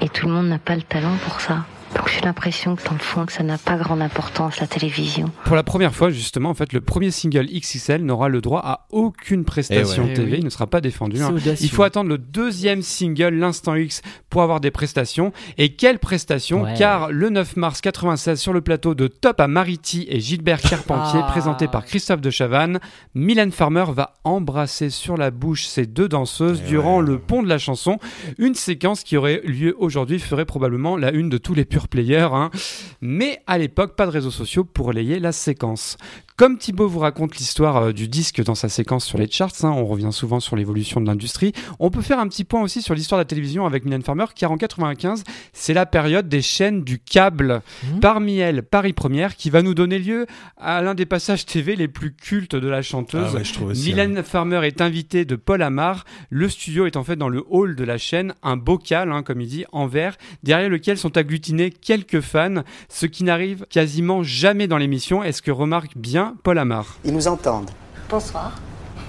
et 0.00 0.08
tout 0.08 0.26
le 0.26 0.32
monde 0.32 0.48
n'a 0.48 0.58
pas 0.58 0.76
le 0.76 0.82
talent 0.82 1.16
pour 1.24 1.40
ça. 1.40 1.64
Donc 1.96 2.08
j'ai 2.08 2.20
l'impression 2.20 2.76
que 2.76 2.84
dans 2.84 2.92
le 2.92 2.98
fond, 3.00 3.26
que 3.26 3.32
ça 3.32 3.42
n'a 3.42 3.58
pas 3.58 3.76
grande 3.76 4.00
importance 4.00 4.60
la 4.60 4.66
télévision. 4.68 5.30
Pour 5.44 5.56
la 5.56 5.64
première 5.64 5.92
fois, 5.94 6.10
justement, 6.10 6.50
en 6.50 6.54
fait, 6.54 6.72
le 6.72 6.80
premier 6.80 7.10
single 7.10 7.46
XXL 7.46 8.04
n'aura 8.04 8.28
le 8.28 8.40
droit 8.40 8.60
à 8.64 8.86
aucune 8.90 9.44
prestation 9.44 10.04
Eh 10.04 10.08
ouais. 10.10 10.14
TV. 10.14 10.28
Eh 10.28 10.32
oui. 10.34 10.38
Il 10.38 10.44
ne 10.44 10.50
sera 10.50 10.68
pas 10.68 10.80
défendu. 10.80 11.20
Hein. 11.20 11.34
Il 11.60 11.68
faut 11.70 11.82
attendre 11.82 12.08
le 12.08 12.16
deuxième 12.18 12.82
single, 12.82 13.34
l'instant 13.34 13.74
X, 13.74 14.02
pour 14.30 14.42
avoir 14.42 14.60
des 14.60 14.70
prestations. 14.70 15.32
Et 15.58 15.74
quelles 15.74 15.98
prestations 15.98 16.62
Ouais. 16.62 16.74
Car 16.78 17.10
le 17.10 17.28
9 17.28 17.56
mars 17.56 17.80
96, 17.80 18.38
sur 18.40 18.52
le 18.52 18.60
plateau 18.60 18.94
de 18.94 19.08
Top 19.08 19.40
à 19.40 19.48
Mariti 19.48 20.06
et 20.08 20.20
Gilbert 20.20 20.60
Carpentier, 20.60 21.20
Ah. 21.24 21.28
présenté 21.30 21.66
par 21.66 21.84
Christophe 21.84 22.20
de 22.20 22.30
Chavannes, 22.30 22.78
Mylène 23.16 23.50
Farmer 23.52 23.86
va 23.92 24.14
embrasser 24.24 24.90
sur 24.90 25.16
la 25.16 25.30
bouche 25.32 25.66
ces 25.66 25.86
deux 25.86 26.08
danseuses 26.08 26.62
Eh 26.64 26.68
durant 26.68 27.00
ouais. 27.00 27.06
le 27.06 27.18
pont 27.18 27.42
de 27.42 27.48
la 27.48 27.58
chanson. 27.58 27.98
Une 28.38 28.54
séquence 28.54 29.02
qui 29.02 29.16
aurait 29.16 29.40
lieu 29.44 29.74
aujourd'hui 29.78 30.18
ferait 30.20 30.44
probablement 30.44 30.96
la 30.96 31.10
une 31.10 31.28
de 31.28 31.38
tous 31.38 31.54
les 31.54 31.64
pure 31.80 31.88
players. 31.88 32.28
hein. 32.32 32.50
Mais 33.00 33.42
à 33.46 33.58
l'époque, 33.58 33.96
pas 33.96 34.06
de 34.06 34.10
réseaux 34.10 34.30
sociaux 34.30 34.64
pour 34.64 34.86
relayer 34.86 35.18
la 35.18 35.32
séquence. 35.32 35.96
Comme 36.40 36.56
Thibaut 36.56 36.88
vous 36.88 37.00
raconte 37.00 37.36
l'histoire 37.36 37.76
euh, 37.76 37.92
du 37.92 38.08
disque 38.08 38.42
dans 38.42 38.54
sa 38.54 38.70
séquence 38.70 39.04
sur 39.04 39.18
les 39.18 39.30
charts, 39.30 39.52
hein, 39.62 39.74
on 39.76 39.84
revient 39.84 40.08
souvent 40.10 40.40
sur 40.40 40.56
l'évolution 40.56 41.02
de 41.02 41.06
l'industrie, 41.06 41.52
on 41.78 41.90
peut 41.90 42.00
faire 42.00 42.18
un 42.18 42.26
petit 42.28 42.44
point 42.44 42.62
aussi 42.62 42.80
sur 42.80 42.94
l'histoire 42.94 43.18
de 43.18 43.24
la 43.24 43.26
télévision 43.26 43.66
avec 43.66 43.84
Mylène 43.84 44.00
Farmer, 44.00 44.24
car 44.34 44.50
en 44.50 44.56
95, 44.56 45.22
c'est 45.52 45.74
la 45.74 45.84
période 45.84 46.30
des 46.30 46.40
chaînes 46.40 46.82
du 46.82 46.98
câble. 46.98 47.60
Mhm. 47.84 48.00
Parmi 48.00 48.38
elles, 48.38 48.62
Paris 48.62 48.94
Première, 48.94 49.36
qui 49.36 49.50
va 49.50 49.60
nous 49.60 49.74
donner 49.74 49.98
lieu 49.98 50.24
à 50.56 50.80
l'un 50.80 50.94
des 50.94 51.04
passages 51.04 51.44
TV 51.44 51.76
les 51.76 51.88
plus 51.88 52.14
cultes 52.14 52.56
de 52.56 52.68
la 52.68 52.80
chanteuse. 52.80 53.36
Ah 53.36 53.64
ouais, 53.66 53.74
Mylène 53.74 54.22
Farmer 54.22 54.66
est 54.66 54.80
invitée 54.80 55.26
de 55.26 55.36
Paul 55.36 55.60
Amar. 55.60 56.06
Le 56.30 56.48
studio 56.48 56.86
est 56.86 56.96
en 56.96 57.04
fait 57.04 57.16
dans 57.16 57.28
le 57.28 57.44
hall 57.50 57.76
de 57.76 57.84
la 57.84 57.98
chaîne, 57.98 58.32
un 58.42 58.56
bocal, 58.56 59.12
hein, 59.12 59.22
comme 59.22 59.42
il 59.42 59.48
dit, 59.48 59.66
en 59.72 59.86
verre, 59.86 60.16
derrière 60.42 60.70
lequel 60.70 60.96
sont 60.96 61.18
agglutinés 61.18 61.68
quelques 61.68 62.22
fans, 62.22 62.62
ce 62.88 63.04
qui 63.04 63.24
n'arrive 63.24 63.66
quasiment 63.68 64.22
jamais 64.22 64.68
dans 64.68 64.78
l'émission, 64.78 65.22
est 65.22 65.32
ce 65.32 65.42
que 65.42 65.50
remarque 65.50 65.98
bien 65.98 66.29
Paul 66.42 66.58
Amar. 66.58 66.86
Ils 67.04 67.12
nous 67.12 67.28
entendent. 67.28 67.70
Bonsoir. 68.08 68.52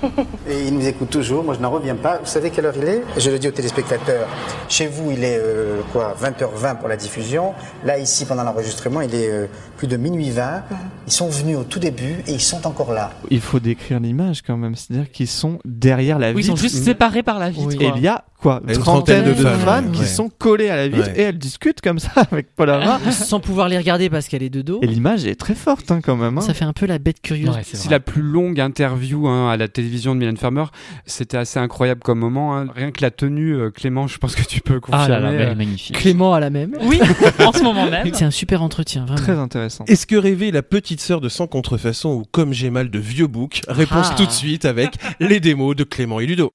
Et 0.49 0.67
ils 0.67 0.73
nous 0.73 0.87
écoutent 0.87 1.09
toujours. 1.09 1.43
Moi, 1.43 1.55
je 1.55 1.59
n'en 1.59 1.69
reviens 1.69 1.95
pas. 1.95 2.17
Vous 2.17 2.25
savez 2.25 2.49
quelle 2.49 2.65
heure 2.65 2.73
il 2.77 2.83
est? 2.83 3.03
Je 3.17 3.29
le 3.29 3.39
dis 3.39 3.47
aux 3.47 3.51
téléspectateurs. 3.51 4.27
Chez 4.69 4.87
vous, 4.87 5.11
il 5.11 5.23
est 5.23 5.37
euh, 5.39 5.81
quoi 5.91 6.15
20h20 6.21 6.77
pour 6.77 6.87
la 6.87 6.97
diffusion. 6.97 7.53
Là, 7.83 7.99
ici, 7.99 8.25
pendant 8.25 8.43
l'enregistrement, 8.43 9.01
il 9.01 9.13
est 9.13 9.29
euh, 9.29 9.47
plus 9.77 9.87
de 9.87 9.97
minuit 9.97 10.31
20. 10.31 10.63
Ils 11.07 11.13
sont 11.13 11.29
venus 11.29 11.57
au 11.57 11.63
tout 11.63 11.79
début 11.79 12.23
et 12.27 12.33
ils 12.33 12.41
sont 12.41 12.65
encore 12.65 12.93
là. 12.93 13.11
Il 13.29 13.41
faut 13.41 13.59
décrire 13.59 13.99
l'image 13.99 14.41
quand 14.41 14.57
même, 14.57 14.75
c'est-à-dire 14.75 15.11
qu'ils 15.11 15.27
sont 15.27 15.59
derrière 15.65 16.19
la 16.19 16.27
vitre. 16.27 16.37
Oui, 16.37 16.43
ils 16.43 16.47
sont 16.47 16.55
juste 16.55 16.83
séparés 16.83 17.23
par 17.23 17.39
la 17.39 17.49
vitre. 17.49 17.81
Et 17.81 17.91
il 17.95 18.01
y 18.01 18.07
a 18.07 18.23
quoi 18.41 18.61
Une 18.67 18.73
trentaine 18.77 19.23
de, 19.23 19.31
trentaine 19.33 19.43
de 19.53 19.59
fans, 19.59 19.65
fans, 19.83 19.91
qui 19.91 19.99
ouais. 20.01 20.05
sont 20.07 20.29
collés 20.29 20.69
à 20.69 20.75
la 20.75 20.87
vitre 20.87 21.07
Ouais. 21.07 21.19
et 21.19 21.21
elles 21.21 21.37
discutent 21.37 21.81
comme 21.81 21.99
ça 21.99 22.11
avec 22.31 22.53
Paul 22.55 22.69
Amar. 22.69 22.99
Sans 23.11 23.39
pouvoir 23.39 23.69
les 23.69 23.77
regarder 23.77 24.09
parce 24.09 24.27
qu'elle 24.27 24.43
est 24.43 24.49
de 24.49 24.61
dos. 24.61 24.79
et 24.81 24.87
l'image 24.87 25.25
est 25.25 25.35
très 25.35 25.55
forte 25.55 25.91
hein, 25.91 26.01
quand 26.03 26.15
même. 26.17 26.37
hein. 26.37 26.41
Ça 26.41 26.53
fait 26.53 26.65
un 26.65 26.73
peu 26.73 26.85
la 26.85 26.99
bête 26.99 27.21
curieuse. 27.21 27.55
Ouais, 27.55 27.61
c'est 27.63 27.89
la 27.91 27.99
plus 27.99 28.21
longue 28.21 28.59
interview 28.59 29.27
hein, 29.27 29.49
à 29.49 29.57
la 29.57 29.67
télévision 29.67 30.13
de 30.15 30.19
Mylène 30.19 30.37
Farmer. 30.37 30.65
C'était 31.05 31.37
assez 31.37 31.59
incroyable 31.59 32.01
comme 32.03 32.19
moment. 32.19 32.57
hein. 32.57 32.67
Rien 32.75 32.91
que 32.91 33.01
la 33.01 33.11
tenue, 33.11 33.53
euh, 33.55 33.69
Clément, 33.69 34.07
je 34.07 34.17
pense 34.17 34.35
que 34.35 34.43
tu 34.43 34.61
peux 34.61 34.79
confirmer. 34.79 35.05
Ah 35.05 35.07
là 35.07 35.19
là, 35.19 35.29
euh, 35.29 35.55
magnifique. 35.55 35.95
Clément 35.97 36.33
à 36.33 36.39
la 36.39 36.49
même. 36.49 36.75
Oui, 36.81 36.99
en 37.45 37.51
ce 37.53 37.63
moment 37.63 37.89
même. 37.89 38.07
C'est 38.13 38.25
un 38.25 38.31
super 38.31 38.61
entretien, 38.63 39.05
vraiment. 39.05 39.21
Très 39.21 39.37
intéressant. 39.37 39.85
Est-ce 39.87 40.05
que 40.07 40.15
rêver 40.15 40.51
la 40.51 40.63
petite 40.63 41.01
sœur 41.01 41.21
de 41.21 41.29
Sans 41.29 41.47
Contrefaçon 41.47 42.09
ou 42.09 42.23
Comme 42.31 42.53
j'ai 42.53 42.69
mal 42.69 42.89
de 42.89 42.99
vieux 42.99 43.27
bouc? 43.27 43.61
Réponse 43.67 44.07
Ah. 44.11 44.15
tout 44.17 44.25
de 44.25 44.31
suite 44.31 44.65
avec 44.65 44.95
les 45.19 45.39
démos 45.39 45.75
de 45.75 45.83
Clément 45.83 46.19
et 46.19 46.25
Ludo. 46.25 46.51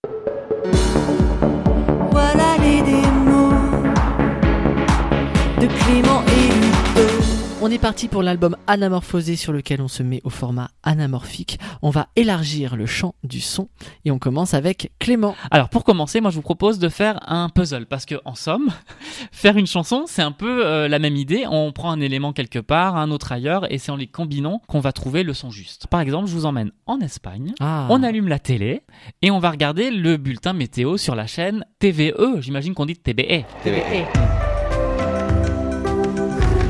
De 5.69 5.73
Clément 5.85 6.23
et 6.27 6.55
Ludo. 6.55 7.37
On 7.63 7.71
est 7.71 7.79
parti 7.79 8.07
pour 8.07 8.23
l'album 8.23 8.55
Anamorphosé 8.67 9.35
sur 9.35 9.53
lequel 9.53 9.81
on 9.81 9.89
se 9.89 10.03
met 10.03 10.21
au 10.25 10.31
format 10.31 10.71
anamorphique. 10.83 11.59
On 11.81 11.89
va 11.89 12.09
élargir 12.15 12.77
le 12.77 12.85
champ 12.85 13.15
du 13.25 13.41
son 13.41 13.69
et 14.05 14.11
on 14.11 14.19
commence 14.19 14.53
avec 14.53 14.93
Clément. 14.99 15.35
Alors 15.51 15.71
pour 15.71 15.83
commencer, 15.83 16.21
moi 16.21 16.31
je 16.31 16.37
vous 16.37 16.43
propose 16.43 16.79
de 16.79 16.89
faire 16.91 17.19
un 17.27 17.49
puzzle 17.49 17.87
parce 17.87 18.05
que 18.05 18.17
en 18.27 18.35
somme, 18.35 18.69
faire 19.33 19.57
une 19.57 19.67
chanson, 19.67 20.05
c'est 20.07 20.23
un 20.23 20.33
peu 20.33 20.67
euh, 20.67 20.87
la 20.87 20.99
même 20.99 21.17
idée. 21.17 21.45
On 21.51 21.73
prend 21.73 21.91
un 21.91 22.01
élément 22.01 22.33
quelque 22.33 22.59
part, 22.59 22.97
un 22.97 23.11
autre 23.11 23.33
ailleurs, 23.33 23.71
et 23.73 23.79
c'est 23.79 23.91
en 23.91 23.97
les 23.97 24.07
combinant 24.07 24.61
qu'on 24.69 24.81
va 24.81 24.93
trouver 24.93 25.23
le 25.23 25.33
son 25.33 25.51
juste. 25.51 25.87
Par 25.87 26.01
exemple, 26.01 26.29
je 26.29 26.35
vous 26.35 26.45
emmène 26.45 26.73
en 26.85 27.01
Espagne. 27.01 27.55
Ah. 27.61 27.87
On 27.89 28.03
allume 28.03 28.29
la 28.29 28.39
télé 28.39 28.83
et 29.23 29.31
on 29.31 29.39
va 29.39 29.51
regarder 29.51 29.91
le 29.91 30.19
bulletin 30.19 30.53
météo 30.53 30.99
sur 30.99 31.15
la 31.15 31.27
chaîne 31.27 31.65
TVE. 31.79 32.41
J'imagine 32.41 32.75
qu'on 32.75 32.87
dit 32.87 32.97
TBE. 32.97 33.45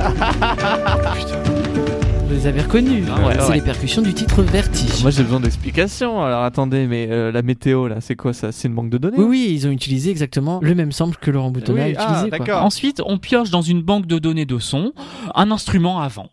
Vous 2.27 2.35
les 2.35 2.47
avez 2.49 2.61
reconnus. 2.61 3.05
Ah 3.09 3.27
ouais, 3.27 3.35
c'est 3.39 3.49
ouais. 3.49 3.55
les 3.57 3.61
percussions 3.61 4.03
du 4.03 4.13
titre 4.13 4.43
Vertige. 4.43 5.01
Moi 5.03 5.11
j'ai 5.11 5.23
besoin 5.23 5.41
d'explications. 5.41 6.25
Alors 6.25 6.43
attendez, 6.43 6.87
mais 6.87 7.07
euh, 7.11 7.31
la 7.31 7.43
météo 7.43 7.87
là, 7.87 7.97
c'est 8.01 8.17
quoi 8.17 8.33
ça? 8.33 8.51
C'est 8.51 8.67
une 8.69 8.75
banque 8.75 8.91
de 8.91 8.99
données? 8.99 9.17
Oui, 9.19 9.25
oui, 9.29 9.49
ils 9.53 9.67
ont 9.69 9.71
utilisé 9.71 10.11
exactement 10.11 10.59
le 10.61 10.75
même 10.75 10.91
sample 10.91 11.17
que 11.21 11.31
Laurent 11.31 11.51
Boutonnat 11.51 11.85
Oui, 11.87 11.97
a 11.97 12.01
ah, 12.01 12.05
utilisé. 12.05 12.29
quoi. 12.31 12.39
d'accord. 12.39 12.65
Ensuite, 12.65 13.01
on 13.07 13.19
pioche 13.19 13.51
dans 13.51 13.63
une 13.63 13.83
banque 13.83 14.07
de 14.07 14.19
données 14.19 14.45
de 14.45 14.59
son 14.59 14.93
un 15.35 15.51
instrument 15.53 16.01
avant. 16.01 16.29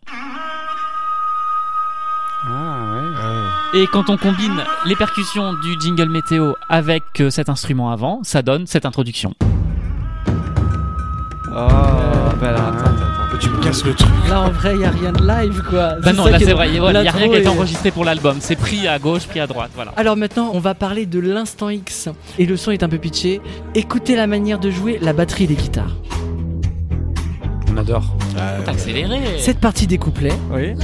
Ah 2.46 3.00
ouais. 3.72 3.80
Et 3.80 3.86
quand 3.86 4.10
on 4.10 4.16
combine 4.16 4.62
les 4.86 4.96
percussions 4.96 5.54
du 5.54 5.80
jingle 5.80 6.08
météo 6.08 6.52
avec 6.68 7.04
euh, 7.20 7.30
cet 7.30 7.48
instrument 7.48 7.90
avant, 7.90 8.20
ça 8.22 8.42
donne 8.42 8.66
cette 8.66 8.84
introduction. 8.84 9.34
Oh, 11.46 11.52
bah 11.52 12.48
alors, 12.48 12.66
attends. 12.66 12.93
Tu 13.40 13.48
me 13.50 13.60
casses 13.62 13.84
le 13.84 13.94
truc. 13.94 14.08
Là, 14.28 14.42
en 14.42 14.50
vrai, 14.50 14.72
il 14.74 14.78
n'y 14.78 14.84
a 14.84 14.90
rien 14.90 15.12
de 15.12 15.26
live, 15.26 15.62
quoi. 15.68 15.96
Bah 16.02 16.12
non, 16.12 16.24
là 16.26 16.38
c'est 16.38 16.52
vrai, 16.52 16.68
il 16.72 16.80
n'y 16.80 16.86
a 17.08 17.12
rien 17.12 17.28
qui 17.28 17.34
a 17.34 17.38
été 17.38 17.42
est- 17.44 17.48
enregistré 17.48 17.90
pour 17.90 18.04
l'album. 18.04 18.36
C'est 18.40 18.56
pris 18.56 18.86
à 18.86 18.98
gauche, 18.98 19.26
pris 19.26 19.40
à 19.40 19.46
droite, 19.46 19.70
voilà. 19.74 19.92
Alors 19.96 20.16
maintenant, 20.16 20.50
on 20.54 20.60
va 20.60 20.74
parler 20.74 21.04
de 21.06 21.18
l'instant 21.18 21.68
X. 21.68 22.08
Et 22.38 22.46
le 22.46 22.56
son 22.56 22.70
est 22.70 22.82
un 22.82 22.88
peu 22.88 22.98
pitché. 22.98 23.40
Écoutez 23.74 24.14
la 24.16 24.26
manière 24.26 24.58
de 24.58 24.70
jouer 24.70 24.98
la 25.02 25.12
batterie 25.12 25.44
et 25.44 25.48
les 25.48 25.54
guitares. 25.56 25.96
On 27.72 27.76
adore. 27.76 28.16
Accéléré. 28.66 29.18
Cette 29.38 29.58
partie 29.58 29.86
des 29.86 29.98
couplets, 29.98 30.32
Oui. 30.52 30.74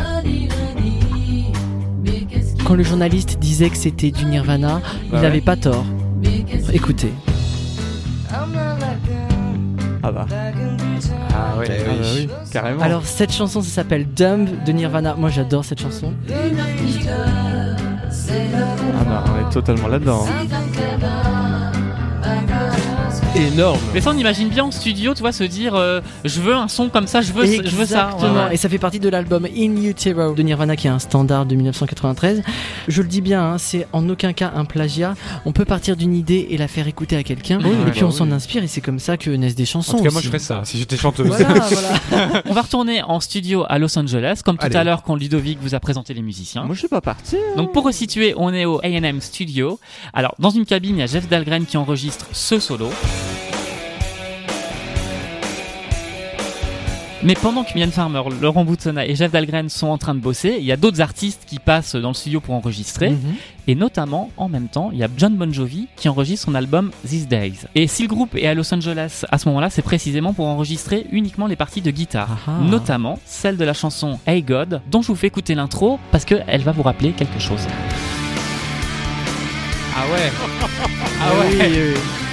quand 2.67 2.75
le 2.75 2.83
journaliste 2.83 3.39
disait 3.39 3.71
que 3.71 3.77
c'était 3.77 4.11
du 4.11 4.25
Nirvana, 4.25 4.81
il 5.07 5.15
ouais. 5.15 5.21
n'avait 5.23 5.41
pas 5.41 5.57
tort. 5.57 5.85
Écoutez. 6.73 7.13
Ah 10.03 10.11
bah. 10.13 10.27
Ah 11.41 11.59
ouais. 11.59 11.67
Ah 11.71 11.85
bah 11.89 11.93
oui, 12.15 12.29
carrément. 12.53 12.83
Alors 12.83 13.05
cette 13.07 13.33
chanson, 13.33 13.63
ça 13.63 13.69
s'appelle 13.71 14.07
Dumb 14.15 14.49
de 14.65 14.73
Nirvana. 14.73 15.15
Moi, 15.15 15.31
j'adore 15.31 15.65
cette 15.65 15.81
chanson. 15.81 16.13
Ah 18.99 19.05
bah, 19.05 19.25
on 19.27 19.49
est 19.49 19.53
totalement 19.53 19.89
là-dedans. 19.89 20.25
hein. 20.27 20.47
Énorme. 23.41 23.79
Mais 23.95 24.03
ça, 24.03 24.11
on 24.11 24.19
imagine 24.19 24.49
bien 24.49 24.65
en 24.65 24.71
studio, 24.71 25.15
tu 25.15 25.21
vois, 25.21 25.33
se 25.33 25.45
dire 25.45 25.75
euh, 25.75 26.01
je 26.27 26.41
veux 26.43 26.55
un 26.55 26.69
son 26.69 26.91
comme 26.91 27.07
ça, 27.07 27.23
je 27.23 27.33
veux, 27.33 27.47
je 27.47 27.75
veux 27.75 27.87
ça. 27.87 28.11
Exactement. 28.13 28.35
Ouais, 28.35 28.49
ouais. 28.49 28.55
Et 28.55 28.57
ça 28.59 28.69
fait 28.69 28.79
partie 28.79 29.01
de 29.01 29.09
l'album 29.09 29.47
In 29.47 29.77
Utero 29.83 30.35
de 30.35 30.43
Nirvana, 30.43 30.77
qui 30.77 30.89
est 30.89 30.91
un 30.91 30.99
standard 30.99 31.47
de 31.47 31.55
1993. 31.55 32.43
Je 32.89 33.03
le 33.03 33.09
dis 33.09 33.23
bien, 33.23 33.43
hein, 33.43 33.59
c'est 33.59 33.87
en 33.95 34.07
aucun 34.11 34.35
cas 34.35 34.53
un 34.55 34.67
plagiat. 34.67 35.15
On 35.47 35.53
peut 35.53 35.65
partir 35.65 35.97
d'une 35.97 36.15
idée 36.15 36.49
et 36.51 36.59
la 36.59 36.69
faire 36.69 36.87
écouter 36.87 37.17
à 37.17 37.23
quelqu'un, 37.23 37.59
Oui, 37.63 37.71
et 37.71 37.85
ouais, 37.85 37.91
puis 37.93 38.01
bah 38.03 38.09
on 38.09 38.11
s'en 38.11 38.27
oui. 38.27 38.33
inspire, 38.33 38.63
et 38.63 38.67
c'est 38.67 38.83
comme 38.83 38.99
ça 38.99 39.17
que 39.17 39.31
naissent 39.31 39.55
des 39.55 39.65
chansons. 39.65 39.95
En 39.95 39.99
tout 39.99 40.05
cas, 40.05 40.11
moi, 40.11 40.21
je 40.21 40.27
ferais 40.27 40.39
ça 40.39 40.61
si 40.65 40.79
j'étais 40.79 40.99
chanteuse. 40.99 41.27
Voilà, 41.29 41.49
voilà. 42.11 42.43
On 42.47 42.53
va 42.53 42.61
retourner 42.63 43.03
en 43.03 43.21
studio 43.21 43.65
à 43.69 43.79
Los 43.79 43.99
Angeles, 43.99 44.41
comme 44.45 44.59
tout 44.59 44.67
Allez. 44.67 44.77
à 44.77 44.85
l'heure 44.85 45.03
quand 45.03 45.15
Ludovic 45.15 45.59
vous 45.63 45.75
a 45.75 45.81
présenté 45.81 46.13
les 46.13 46.23
musiciens. 46.23 46.65
Moi 46.65 46.75
je 46.75 46.81
suis 46.81 46.89
pas 46.89 47.01
parti. 47.01 47.37
Donc 47.57 47.73
pour 47.73 47.85
resituer, 47.85 48.35
on 48.37 48.53
est 48.53 48.67
au 48.67 48.81
A&M 48.85 49.21
Studio. 49.21 49.81
Alors 50.13 50.35
dans 50.39 50.51
une 50.51 50.67
cabine, 50.67 50.97
il 50.97 51.01
y 51.01 51.03
a 51.03 51.07
Jeff 51.07 51.27
Dahlgren 51.29 51.65
qui 51.65 51.77
enregistre 51.79 52.27
ce 52.33 52.59
solo. 52.59 52.91
Mais 57.23 57.35
pendant 57.35 57.65
que 57.65 57.75
Mylène 57.75 57.93
Farmer, 57.93 58.23
Laurent 58.41 58.65
Boutonnat 58.65 59.07
et 59.07 59.15
Jeff 59.15 59.31
Dahlgren 59.31 59.69
sont 59.69 59.89
en 59.89 59.99
train 59.99 60.15
de 60.15 60.21
bosser, 60.21 60.57
il 60.59 60.65
y 60.65 60.73
a 60.73 60.79
d'autres 60.79 61.03
artistes 61.03 61.43
qui 61.47 61.59
passent 61.59 61.95
dans 61.95 62.09
le 62.09 62.15
studio 62.15 62.41
pour 62.41 62.55
enregistrer. 62.55 63.11
Mhm. 63.11 63.35
Et 63.67 63.75
notamment, 63.75 64.31
en 64.39 64.49
même 64.49 64.69
temps, 64.69 64.89
il 64.91 64.99
y 64.99 65.05
a 65.05 65.09
John 65.19 65.37
Bon 65.37 65.53
Jovi 65.53 65.87
qui 65.97 66.09
enregistre 66.09 66.47
son 66.47 66.55
album 66.55 66.91
These 67.07 67.29
Days. 67.29 67.67
Et 67.75 67.87
si 67.89 68.03
le 68.03 68.09
groupe 68.09 68.35
est 68.37 68.47
à 68.47 68.55
Los 68.55 68.73
Angeles 68.75 69.25
à 69.31 69.37
ce 69.37 69.49
moment-là, 69.49 69.69
c'est 69.69 69.83
précisément 69.83 70.33
pour 70.33 70.47
enregistrer 70.47 71.07
uniquement 71.13 71.47
les 71.47 71.57
parties 71.57 71.83
de 71.83 71.91
guitare. 71.91 72.29
Ah 72.47 72.53
ah. 72.53 72.65
Notamment 72.65 73.19
celle 73.27 73.59
de 73.59 73.65
la 73.65 73.75
chanson 73.75 74.19
Hey 74.27 74.43
God, 74.43 74.81
dont 74.91 75.03
je 75.03 75.09
vous 75.09 75.15
fais 75.15 75.27
écouter 75.27 75.55
l'intro 75.55 76.01
parce 76.11 76.25
qu'elle 76.25 76.63
va 76.63 76.73
vous 76.73 76.83
rappeler 76.83 77.13
quelque 77.13 77.39
chose. 77.39 77.61
Ah 79.95 80.05
ouais. 80.11 80.33
Ah 81.21 81.33
oui, 81.43 81.57
oui, 81.61 81.79
oui. 81.95 82.30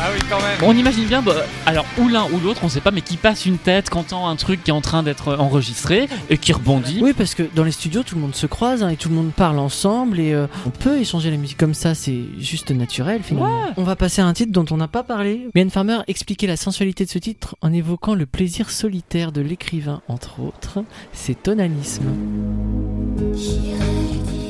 Ah 0.00 0.08
oui, 0.14 0.20
quand 0.28 0.36
même. 0.38 0.58
On 0.62 0.76
imagine 0.76 1.04
bien, 1.04 1.22
bah, 1.22 1.34
alors 1.66 1.86
ou 1.98 2.08
l'un 2.08 2.24
ou 2.32 2.38
l'autre, 2.40 2.60
on 2.62 2.68
sait 2.68 2.80
pas, 2.80 2.90
mais 2.90 3.00
qui 3.00 3.16
passe 3.16 3.46
une 3.46 3.58
tête, 3.58 3.88
qui 3.90 3.96
entend 3.96 4.28
un 4.28 4.36
truc 4.36 4.62
qui 4.62 4.70
est 4.70 4.74
en 4.74 4.80
train 4.80 5.02
d'être 5.02 5.34
enregistré 5.36 6.08
et 6.30 6.36
qui 6.38 6.52
rebondit. 6.52 6.98
Oui, 7.02 7.12
parce 7.16 7.34
que 7.34 7.42
dans 7.54 7.64
les 7.64 7.72
studios, 7.72 8.02
tout 8.02 8.14
le 8.16 8.20
monde 8.20 8.34
se 8.34 8.46
croise 8.46 8.82
hein, 8.82 8.88
et 8.90 8.96
tout 8.96 9.08
le 9.08 9.14
monde 9.14 9.30
parle 9.34 9.58
ensemble 9.58 10.20
et 10.20 10.32
euh, 10.32 10.46
on 10.66 10.70
peut 10.70 10.98
échanger 10.98 11.30
la 11.30 11.36
musique 11.36 11.56
comme 11.58 11.74
ça, 11.74 11.94
c'est 11.94 12.20
juste 12.38 12.70
naturel 12.70 13.22
finalement. 13.22 13.62
On 13.76 13.82
va 13.84 13.96
passer 13.96 14.20
à 14.20 14.26
un 14.26 14.32
titre 14.32 14.52
dont 14.52 14.66
on 14.70 14.76
n'a 14.76 14.88
pas 14.88 15.02
parlé. 15.02 15.48
Mylène 15.54 15.70
Farmer 15.70 15.98
expliquait 16.06 16.46
la 16.46 16.56
sensualité 16.56 17.04
de 17.04 17.10
ce 17.10 17.18
titre 17.18 17.56
en 17.62 17.72
évoquant 17.72 18.14
le 18.14 18.26
plaisir 18.26 18.70
solitaire 18.70 19.32
de 19.32 19.40
l'écrivain, 19.40 20.02
entre 20.08 20.40
autres, 20.40 20.80
c'est 21.12 21.40
tonanisme. 21.42 22.04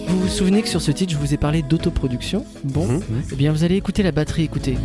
Vous 0.08 0.20
vous 0.20 0.28
souvenez 0.28 0.62
que 0.62 0.68
sur 0.68 0.80
ce 0.80 0.90
titre, 0.90 1.12
je 1.12 1.18
vous 1.18 1.34
ai 1.34 1.36
parlé 1.36 1.62
d'autoproduction? 1.62 2.44
Bon, 2.64 2.86
Mhm. 2.86 3.02
eh 3.32 3.36
bien 3.36 3.52
vous 3.52 3.62
allez 3.64 3.76
écouter 3.76 4.02
la 4.02 4.12
batterie, 4.12 4.42
écoutez. 4.44 4.76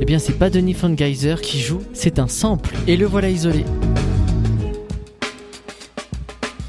Eh 0.00 0.04
bien, 0.04 0.18
c'est 0.18 0.38
pas 0.38 0.50
Denis 0.50 0.74
von 0.74 0.96
Geyser 0.96 1.36
qui 1.42 1.60
joue, 1.60 1.82
c'est 1.92 2.18
un 2.18 2.28
sample. 2.28 2.74
Et 2.86 2.96
le 2.96 3.06
voilà 3.06 3.28
isolé. 3.28 3.64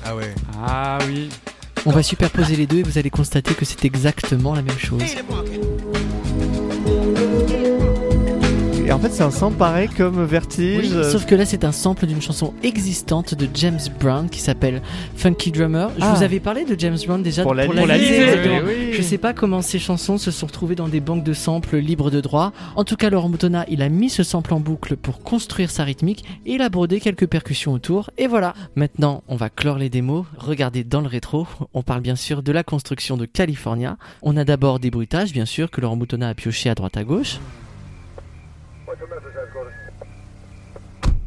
Ah 0.03 0.15
ouais. 0.15 0.33
Ah 0.63 0.97
oui. 1.07 1.29
On 1.85 1.91
va 1.91 2.03
superposer 2.03 2.55
les 2.55 2.65
deux 2.67 2.79
et 2.79 2.83
vous 2.83 2.97
allez 2.97 3.09
constater 3.09 3.53
que 3.53 3.65
c'est 3.65 3.85
exactement 3.85 4.53
la 4.53 4.61
même 4.61 4.77
chose. 4.77 5.01
Et 8.89 8.91
en 8.91 8.97
fait, 8.97 9.11
c'est 9.11 9.21
un 9.21 9.29
sample 9.29 9.55
pareil 9.55 9.87
comme 9.87 10.25
Vertige. 10.25 10.87
Oui, 10.87 10.91
euh, 10.95 11.03
sauf 11.11 11.27
que 11.27 11.35
là, 11.35 11.45
c'est 11.45 11.63
un 11.63 11.71
sample 11.71 12.07
d'une 12.07 12.23
chanson 12.23 12.55
existante 12.63 13.35
de 13.35 13.47
James 13.53 13.77
Brown 13.99 14.27
qui 14.27 14.39
s'appelle 14.39 14.81
Funky 15.15 15.51
Drummer. 15.51 15.91
Je 15.95 16.03
Ah. 16.03 16.15
vous 16.15 16.23
avais 16.23 16.39
parlé 16.39 16.65
de 16.65 16.75
James 16.79 16.97
Brown 17.05 17.21
déjà 17.21 17.43
Pour 17.43 17.53
la 17.53 17.65
pour 17.65 17.75
la 17.75 17.83
oui, 17.83 18.03
exactement. 18.03 18.61
oui, 18.65 18.73
oui. 18.87 18.93
Je 18.93 19.01
sais 19.03 19.19
pas 19.19 19.33
comment 19.33 19.61
ces 19.61 19.77
chansons 19.77 20.17
se 20.17 20.31
sont 20.31 20.47
retrouvées 20.47 20.73
dans 20.73 20.87
des 20.87 21.01
banques 21.01 21.23
de 21.23 21.33
samples 21.33 21.77
libres 21.77 22.09
de 22.09 22.19
droit. 22.19 22.51
En 22.75 22.83
tout 22.83 22.95
cas, 22.95 23.11
Laurent 23.11 23.29
Boutonnat, 23.29 23.63
il 23.69 23.83
a 23.83 23.89
mis 23.89 24.09
ce 24.09 24.23
sample 24.23 24.55
en 24.55 24.59
boucle 24.59 24.95
pour 24.97 25.19
construire 25.21 25.69
sa 25.69 25.83
rythmique 25.83 26.25
et 26.47 26.53
il 26.53 26.61
a 26.63 26.69
brodé 26.69 26.99
quelques 26.99 27.27
percussions 27.27 27.73
autour. 27.73 28.09
Et 28.17 28.25
voilà. 28.25 28.55
Maintenant, 28.75 29.21
on 29.27 29.35
va 29.35 29.49
clore 29.51 29.77
les 29.77 29.91
démos. 29.91 30.25
Regardez 30.39 30.83
dans 30.83 31.01
le 31.01 31.07
rétro. 31.07 31.45
On 31.75 31.83
parle 31.83 32.01
bien 32.01 32.15
sûr 32.15 32.41
de 32.41 32.51
la 32.51 32.63
construction 32.63 33.17
de 33.17 33.25
California. 33.27 33.97
On 34.23 34.35
a 34.35 34.43
d'abord 34.45 34.79
des 34.79 34.89
bruitages, 34.89 35.31
bien 35.31 35.45
sûr, 35.45 35.69
que 35.69 35.79
Laurent 35.79 35.95
Boutonnat 35.95 36.29
a 36.29 36.33
pioché 36.33 36.71
à 36.71 36.75
droite 36.75 36.97
à 36.97 37.03
gauche. 37.03 37.37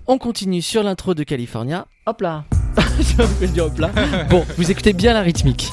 On 0.09 0.19
continue 0.19 0.63
sur 0.63 0.83
l'intro 0.83 1.15
de 1.15 1.23
California. 1.23 1.87
Hop 2.07 2.23
là 2.23 2.45
dire 3.55 3.71
hop. 3.71 3.91
Bon, 4.31 4.45
vous 4.57 4.71
écoutez 4.71 4.93
bien 4.93 5.13
la 5.13 5.21
rythmique. 5.21 5.69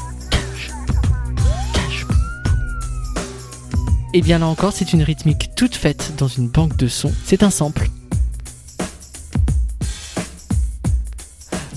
Et 4.13 4.21
bien 4.21 4.39
là 4.39 4.47
encore, 4.47 4.73
c'est 4.73 4.93
une 4.93 5.01
rythmique 5.01 5.51
toute 5.55 5.75
faite 5.75 6.13
dans 6.17 6.27
une 6.27 6.47
banque 6.47 6.77
de 6.77 6.87
sons. 6.87 7.13
C'est 7.23 7.41
un 7.41 7.49
sample. 7.49 7.89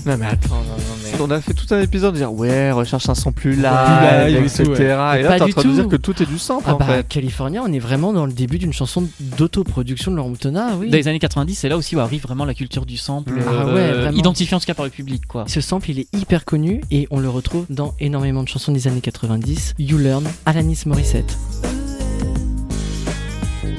Non 0.05 0.17
mais 0.17 0.25
attends, 0.25 0.55
non, 0.55 0.61
non, 0.63 0.95
mais... 1.03 1.21
On 1.21 1.31
a 1.31 1.39
fait 1.39 1.53
tout 1.53 1.65
un 1.73 1.79
épisode 1.79 2.13
de 2.13 2.19
dire 2.19 2.33
ouais, 2.33 2.71
recherche 2.71 3.07
un 3.07 3.15
son 3.15 3.31
plus 3.31 3.53
live, 3.55 3.63
Plus 3.63 4.33
live 4.33 4.35
et 4.35 4.39
etc. 4.39 4.63
tout, 4.63 4.71
ouais. 4.71 4.81
Et 4.81 4.87
là, 4.87 5.29
pas 5.29 5.37
t'es 5.37 5.43
en 5.43 5.47
train 5.49 5.63
de 5.63 5.73
dire 5.73 5.87
que 5.87 5.95
tout 5.95 6.21
est 6.21 6.25
du 6.25 6.37
sample 6.37 6.63
Ah 6.67 6.75
en 6.75 6.77
bah, 6.77 6.85
fait. 6.85 7.07
California, 7.07 7.61
on 7.65 7.71
est 7.71 7.79
vraiment 7.79 8.11
dans 8.11 8.25
le 8.25 8.33
début 8.33 8.57
d'une 8.57 8.73
chanson 8.73 9.07
d'autoproduction 9.37 10.11
de 10.11 10.17
Laurent 10.17 10.29
Boutonnat, 10.29 10.75
oui. 10.77 10.89
Dans 10.89 10.97
les 10.97 11.07
années 11.07 11.19
90, 11.19 11.55
c'est 11.55 11.69
là 11.69 11.77
aussi 11.77 11.95
où 11.95 11.99
arrive 11.99 12.23
vraiment 12.23 12.43
la 12.45 12.53
culture 12.53 12.85
du 12.85 12.97
sample, 12.97 13.33
Ah 13.39 13.51
euh, 13.51 13.73
ouais, 13.75 13.91
vraiment. 13.93 14.17
identifiée 14.17 14.55
en 14.55 14.59
tout 14.59 14.65
cas 14.65 14.73
par 14.73 14.85
le 14.85 14.91
public, 14.91 15.25
quoi. 15.27 15.45
Ce 15.47 15.61
sample, 15.61 15.89
il 15.91 15.99
est 15.99 16.07
hyper 16.13 16.43
connu 16.45 16.81
et 16.91 17.07
on 17.11 17.19
le 17.19 17.29
retrouve 17.29 17.65
dans 17.69 17.93
énormément 17.99 18.43
de 18.43 18.49
chansons 18.49 18.71
des 18.73 18.87
années 18.87 19.01
90. 19.01 19.75
You 19.79 19.97
Learn, 19.97 20.25
Alanis 20.45 20.81
Morissette. 20.85 21.37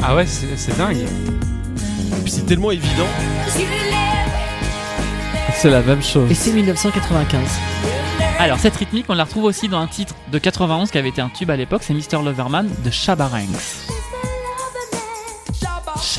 Ah 0.03 0.15
ouais, 0.17 0.27
c'est 0.27 0.57
c'est 0.57 0.77
dingue. 0.77 0.97
C'est 2.27 2.47
tellement 2.47 2.71
évident. 2.71 3.07
C'est 5.65 5.71
la 5.71 5.81
même 5.81 6.03
chose. 6.03 6.31
Et 6.31 6.35
c'est 6.35 6.53
1995. 6.53 7.41
Alors 8.39 8.59
cette 8.59 8.77
rythmique, 8.77 9.07
on 9.09 9.15
la 9.15 9.25
retrouve 9.25 9.45
aussi 9.45 9.67
dans 9.67 9.79
un 9.79 9.87
titre 9.87 10.15
de 10.31 10.39
91 10.39 10.91
qui 10.91 10.99
avait 10.99 11.09
été 11.09 11.23
un 11.23 11.31
tube 11.31 11.49
à 11.49 11.57
l'époque, 11.57 11.83
c'est 11.83 11.95
Mr. 11.95 12.23
Loverman 12.23 12.69
de 12.85 12.91
Shabba 12.91 13.29
Ranks. 13.29 13.49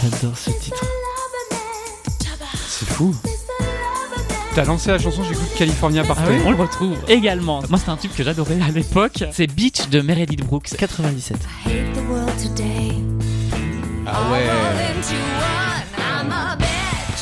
J'adore 0.02 0.36
ce 0.36 0.50
titre. 0.50 0.84
C'est 2.68 2.90
fou. 2.90 3.16
T'as 4.56 4.66
lancé 4.66 4.90
la 4.90 4.98
chanson, 4.98 5.22
j'écoute 5.22 5.54
California 5.56 6.02
Ah 6.04 6.08
parfait. 6.08 6.24
oui, 6.28 6.42
on 6.44 6.50
le 6.50 6.58
retrouve 6.58 6.98
également. 7.08 7.62
Moi, 7.70 7.78
c'est 7.78 7.92
un 7.92 7.98
tube 7.98 8.14
que 8.18 8.24
j'adorais 8.24 8.58
à 8.68 8.72
l'époque. 8.72 9.26
C'est 9.32 9.46
Beach 9.46 9.90
de 9.90 10.02
Meredith 10.02 10.44
Brooks. 10.44 10.76
97. 10.76 11.38
Ah 14.08 14.22
ouais. 14.32 15.55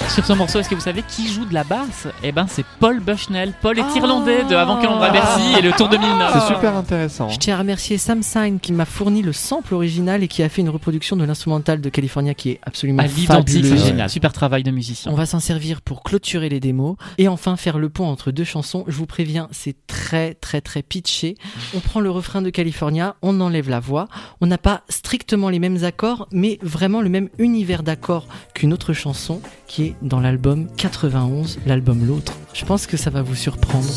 Sur 0.09 0.25
ce 0.25 0.33
morceau, 0.33 0.59
est-ce 0.59 0.69
que 0.69 0.75
vous 0.75 0.81
savez 0.81 1.01
qui 1.07 1.27
joue 1.27 1.43
de 1.45 1.53
la 1.55 1.63
basse? 1.63 2.07
Eh 2.23 2.31
ben, 2.31 2.45
c'est 2.47 2.65
Paul 2.79 2.99
Bushnell. 2.99 3.51
Paul 3.61 3.79
est 3.79 3.95
irlandais 3.95 4.43
de 4.43 4.53
Avant 4.55 4.79
que 4.79 4.85
à 4.85 5.09
Bercy 5.09 5.57
et 5.57 5.61
le 5.61 5.71
Tour 5.71 5.89
2009. 5.89 6.31
C'est 6.33 6.53
super 6.53 6.75
intéressant. 6.75 7.29
Je 7.29 7.39
tiens 7.39 7.55
à 7.55 7.59
remercier 7.59 7.97
Sam 7.97 8.21
Sign 8.21 8.59
qui 8.59 8.73
m'a 8.73 8.85
fourni 8.85 9.23
le 9.23 9.33
sample 9.33 9.73
original 9.73 10.21
et 10.21 10.27
qui 10.27 10.43
a 10.43 10.49
fait 10.49 10.61
une 10.61 10.69
reproduction 10.69 11.15
de 11.15 11.23
l'instrumental 11.23 11.81
de 11.81 11.89
California 11.89 12.35
qui 12.35 12.51
est 12.51 12.59
absolument 12.63 13.01
À 13.01 13.07
fabuleux. 13.07 13.75
c'est 13.75 13.85
génial. 13.85 14.07
Super 14.09 14.33
travail 14.33 14.61
de 14.61 14.69
musicien. 14.69 15.11
On 15.11 15.15
va 15.15 15.25
s'en 15.25 15.39
servir 15.39 15.81
pour 15.81 16.03
clôturer 16.03 16.47
les 16.47 16.59
démos 16.59 16.95
et 17.17 17.27
enfin 17.27 17.55
faire 17.55 17.79
le 17.79 17.89
pont 17.89 18.07
entre 18.07 18.29
deux 18.31 18.43
chansons. 18.43 18.83
Je 18.87 18.95
vous 18.95 19.07
préviens, 19.07 19.47
c'est 19.51 19.75
très 19.87 20.35
très 20.35 20.61
très 20.61 20.83
pitché. 20.83 21.35
On 21.75 21.79
prend 21.79 21.99
le 22.01 22.11
refrain 22.11 22.43
de 22.43 22.51
California, 22.51 23.15
on 23.23 23.41
enlève 23.41 23.67
la 23.69 23.79
voix. 23.79 24.07
On 24.41 24.45
n'a 24.45 24.59
pas 24.59 24.81
strictement 24.89 25.49
les 25.49 25.59
mêmes 25.59 25.83
accords, 25.83 26.27
mais 26.31 26.59
vraiment 26.61 27.01
le 27.01 27.09
même 27.09 27.29
univers 27.39 27.81
d'accords 27.81 28.27
qu'une 28.53 28.73
autre 28.73 28.93
chanson 28.93 29.41
qui 29.65 29.85
est 29.85 29.92
dans 30.01 30.19
l'album 30.19 30.67
91, 30.77 31.59
l'album 31.65 32.05
L'autre. 32.05 32.33
Je 32.53 32.65
pense 32.65 32.87
que 32.87 32.97
ça 32.97 33.09
va 33.09 33.21
vous 33.21 33.35
surprendre. 33.35 33.87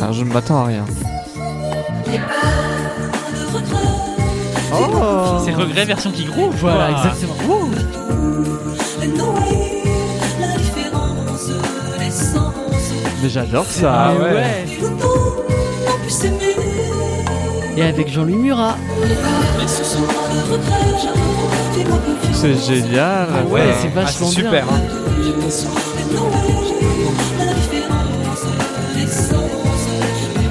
Alors, 0.00 0.12
je 0.12 0.24
ne 0.24 0.32
m'attends 0.32 0.58
à 0.58 0.64
rien. 0.64 0.84
Oh 4.72 5.38
C'est 5.44 5.52
regret 5.52 5.84
version 5.84 6.10
qui 6.10 6.24
groove. 6.24 6.54
Voilà, 6.60 6.92
quoi. 6.92 6.98
exactement. 6.98 7.68
Mais 13.22 13.28
j'adore 13.28 13.66
ça. 13.66 13.92
Ah 13.92 14.14
ouais. 14.14 14.64
Et 17.76 17.82
avec 17.82 18.08
Jean-Louis 18.08 18.36
Murat. 18.36 18.76
C'est 22.32 22.54
génial. 22.66 23.28
Ah 23.32 23.44
Ouais, 23.48 23.62
c'est 23.80 23.90
Ah, 23.96 24.00
vachement 24.02 24.26
c'est 24.28 24.34
super. 24.36 24.50
bien. 24.50 24.62
hein. 24.62 25.90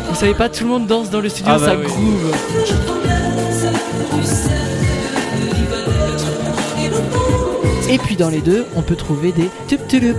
Vous 0.09 0.15
savez 0.15 0.33
pas, 0.33 0.49
tout 0.49 0.63
le 0.63 0.69
monde 0.69 0.87
danse 0.87 1.09
dans 1.09 1.21
le 1.21 1.29
studio, 1.29 1.51
Ah 1.55 1.59
bah 1.59 1.65
ça 1.65 1.75
oui. 1.77 1.85
groove. 1.85 2.33
Et 7.89 7.97
puis 7.97 8.15
dans 8.15 8.29
les 8.29 8.39
deux, 8.41 8.65
on 8.75 8.81
peut 8.81 8.95
trouver 8.95 9.31
des 9.31 9.49
tup 9.67 9.87
tup. 9.87 10.15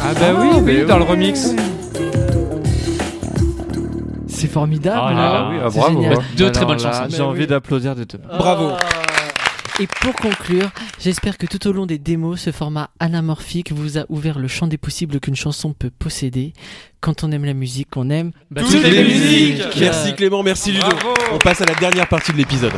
Ah 0.00 0.14
bah 0.14 0.38
oui, 0.40 0.48
Ah, 0.52 0.58
oui, 0.62 0.84
dans 0.86 0.98
le 0.98 1.04
remix. 1.04 1.48
C'est 4.38 4.48
formidable. 4.48 5.00
Oh 5.02 5.10
là 5.10 5.10
hein. 5.10 5.32
là, 5.32 5.48
oui, 5.50 5.56
ah, 5.64 5.68
C'est 5.70 5.78
bravo. 5.78 5.94
génial. 6.02 6.18
hein. 6.18 6.22
Deux 6.36 6.52
très 6.52 6.64
bonnes 6.64 6.78
chansons. 6.78 7.04
J'ai 7.08 7.22
envie 7.22 7.46
d'applaudir 7.46 7.94
des 7.94 8.04
deux. 8.04 8.18
Bravo. 8.38 8.72
Et 9.80 9.86
pour 9.86 10.12
conclure, 10.14 10.70
j'espère 11.00 11.38
que 11.38 11.46
tout 11.46 11.64
au 11.68 11.72
long 11.72 11.86
des 11.86 11.98
démos, 11.98 12.40
ce 12.40 12.50
format 12.50 12.90
anamorphique 12.98 13.70
vous 13.72 13.96
a 13.96 14.02
ouvert 14.08 14.40
le 14.40 14.48
champ 14.48 14.66
des 14.66 14.76
possibles 14.78 15.20
qu'une 15.20 15.36
chanson 15.36 15.72
peut 15.72 15.90
posséder. 15.96 16.52
Quand 17.00 17.22
on 17.22 17.30
aime 17.30 17.44
la 17.44 17.54
musique, 17.54 17.96
on 17.96 18.10
aime 18.10 18.32
Bah, 18.50 18.62
Toutes 18.62 18.82
les 18.82 19.04
musiques. 19.04 19.62
Merci 19.78 20.14
Clément, 20.16 20.42
merci 20.42 20.72
Ludo. 20.72 20.84
Bravo. 20.84 21.14
On 21.32 21.38
passe 21.38 21.60
à 21.60 21.64
la 21.64 21.74
dernière 21.74 22.08
partie 22.08 22.32
de 22.32 22.38
l'épisode. 22.38 22.72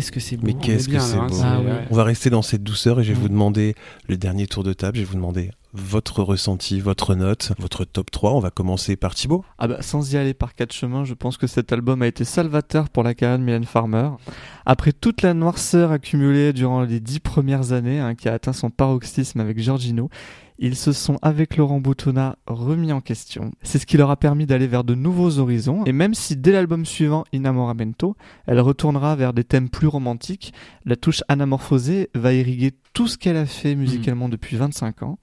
Qu'est-ce 0.00 0.12
que 0.12 0.20
c'est 0.20 0.36
beau. 0.38 0.46
Mais 0.46 0.54
qu'est-ce 0.54 0.88
que 0.88 0.98
c'est 0.98 1.16
beau. 1.18 1.40
Ah 1.42 1.60
ouais. 1.60 1.84
On 1.90 1.94
va 1.94 2.04
rester 2.04 2.30
dans 2.30 2.40
cette 2.42 2.62
douceur 2.62 3.00
et 3.00 3.04
je 3.04 3.12
vais 3.12 3.18
Mm. 3.18 3.22
vous 3.22 3.28
demander 3.28 3.74
le 4.08 4.16
dernier 4.16 4.46
tour 4.46 4.64
de 4.64 4.72
table. 4.72 4.96
Je 4.96 5.02
vais 5.02 5.06
vous 5.08 5.14
demander 5.14 5.50
votre 5.74 6.22
ressenti, 6.22 6.80
votre 6.80 7.14
note, 7.14 7.52
votre 7.58 7.84
top 7.84 8.10
3. 8.10 8.32
On 8.32 8.40
va 8.40 8.50
commencer 8.50 8.96
par 8.96 9.14
Thibaut. 9.14 9.44
Ah 9.58 9.68
bah, 9.68 9.82
sans 9.82 10.12
y 10.12 10.16
aller 10.16 10.32
par 10.34 10.54
quatre 10.54 10.72
chemins, 10.72 11.04
je 11.04 11.14
pense 11.14 11.36
que 11.36 11.46
cet 11.46 11.72
album 11.72 12.00
a 12.02 12.06
été 12.06 12.24
salvateur 12.24 12.88
pour 12.88 13.02
la 13.04 13.14
carrière 13.14 13.38
de 13.38 13.44
Mylène 13.44 13.64
Farmer. 13.66 14.08
Après 14.66 14.92
toute 14.92 15.22
la 15.22 15.34
noirceur 15.34 15.92
accumulée 15.92 16.52
durant 16.52 16.82
les 16.82 16.98
dix 16.98 17.20
premières 17.20 17.72
années, 17.72 18.00
hein, 18.00 18.14
qui 18.14 18.28
a 18.28 18.32
atteint 18.32 18.52
son 18.54 18.70
paroxysme 18.70 19.38
avec 19.40 19.58
Giorgino, 19.60 20.08
ils 20.60 20.76
se 20.76 20.92
sont, 20.92 21.18
avec 21.22 21.56
Laurent 21.56 21.80
Boutonnat, 21.80 22.36
remis 22.46 22.92
en 22.92 23.00
question. 23.00 23.52
C'est 23.62 23.78
ce 23.78 23.86
qui 23.86 23.96
leur 23.96 24.10
a 24.10 24.16
permis 24.16 24.44
d'aller 24.44 24.66
vers 24.66 24.84
de 24.84 24.94
nouveaux 24.94 25.38
horizons, 25.38 25.84
et 25.86 25.92
même 25.92 26.12
si 26.12 26.36
dès 26.36 26.52
l'album 26.52 26.84
suivant, 26.84 27.24
Inamoramento, 27.32 28.14
elle 28.46 28.60
retournera 28.60 29.16
vers 29.16 29.32
des 29.32 29.42
thèmes 29.42 29.70
plus 29.70 29.86
romantiques, 29.86 30.52
la 30.84 30.96
touche 30.96 31.24
anamorphosée 31.28 32.10
va 32.14 32.34
irriguer 32.34 32.72
tout 32.92 33.08
ce 33.08 33.16
qu'elle 33.16 33.38
a 33.38 33.46
fait 33.46 33.74
musicalement 33.74 34.28
depuis 34.28 34.56
25 34.56 35.02
ans. 35.02 35.18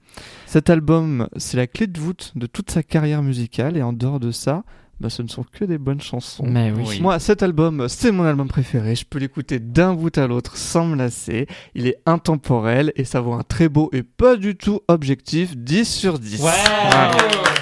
Cet 0.46 0.70
album, 0.70 1.28
c'est 1.36 1.56
la 1.56 1.68
clé 1.68 1.86
de 1.86 2.00
voûte 2.00 2.32
de 2.34 2.46
toute 2.46 2.72
sa 2.72 2.82
carrière 2.82 3.22
musicale, 3.22 3.76
et 3.76 3.82
en 3.82 3.92
dehors 3.92 4.18
de 4.18 4.32
ça, 4.32 4.64
bah, 5.00 5.10
ce 5.10 5.22
ne 5.22 5.28
sont 5.28 5.44
que 5.44 5.64
des 5.64 5.78
bonnes 5.78 6.00
chansons. 6.00 6.44
Mais 6.46 6.72
oui. 6.72 7.00
Moi, 7.00 7.18
cet 7.18 7.42
album, 7.42 7.86
c'est 7.88 8.10
mon 8.10 8.24
album 8.24 8.48
préféré. 8.48 8.96
Je 8.96 9.04
peux 9.04 9.18
l'écouter 9.18 9.60
d'un 9.60 9.94
bout 9.94 10.16
à 10.18 10.26
l'autre 10.26 10.56
sans 10.56 10.86
me 10.86 10.96
lasser. 10.96 11.46
Il 11.74 11.86
est 11.86 11.98
intemporel 12.06 12.92
et 12.96 13.04
ça 13.04 13.20
vaut 13.20 13.34
un 13.34 13.44
très 13.44 13.68
beau 13.68 13.90
et 13.92 14.02
pas 14.02 14.36
du 14.36 14.56
tout 14.56 14.80
objectif 14.88 15.56
10 15.56 15.84
sur 15.84 16.18
10. 16.18 16.40
Voilà. 16.40 17.12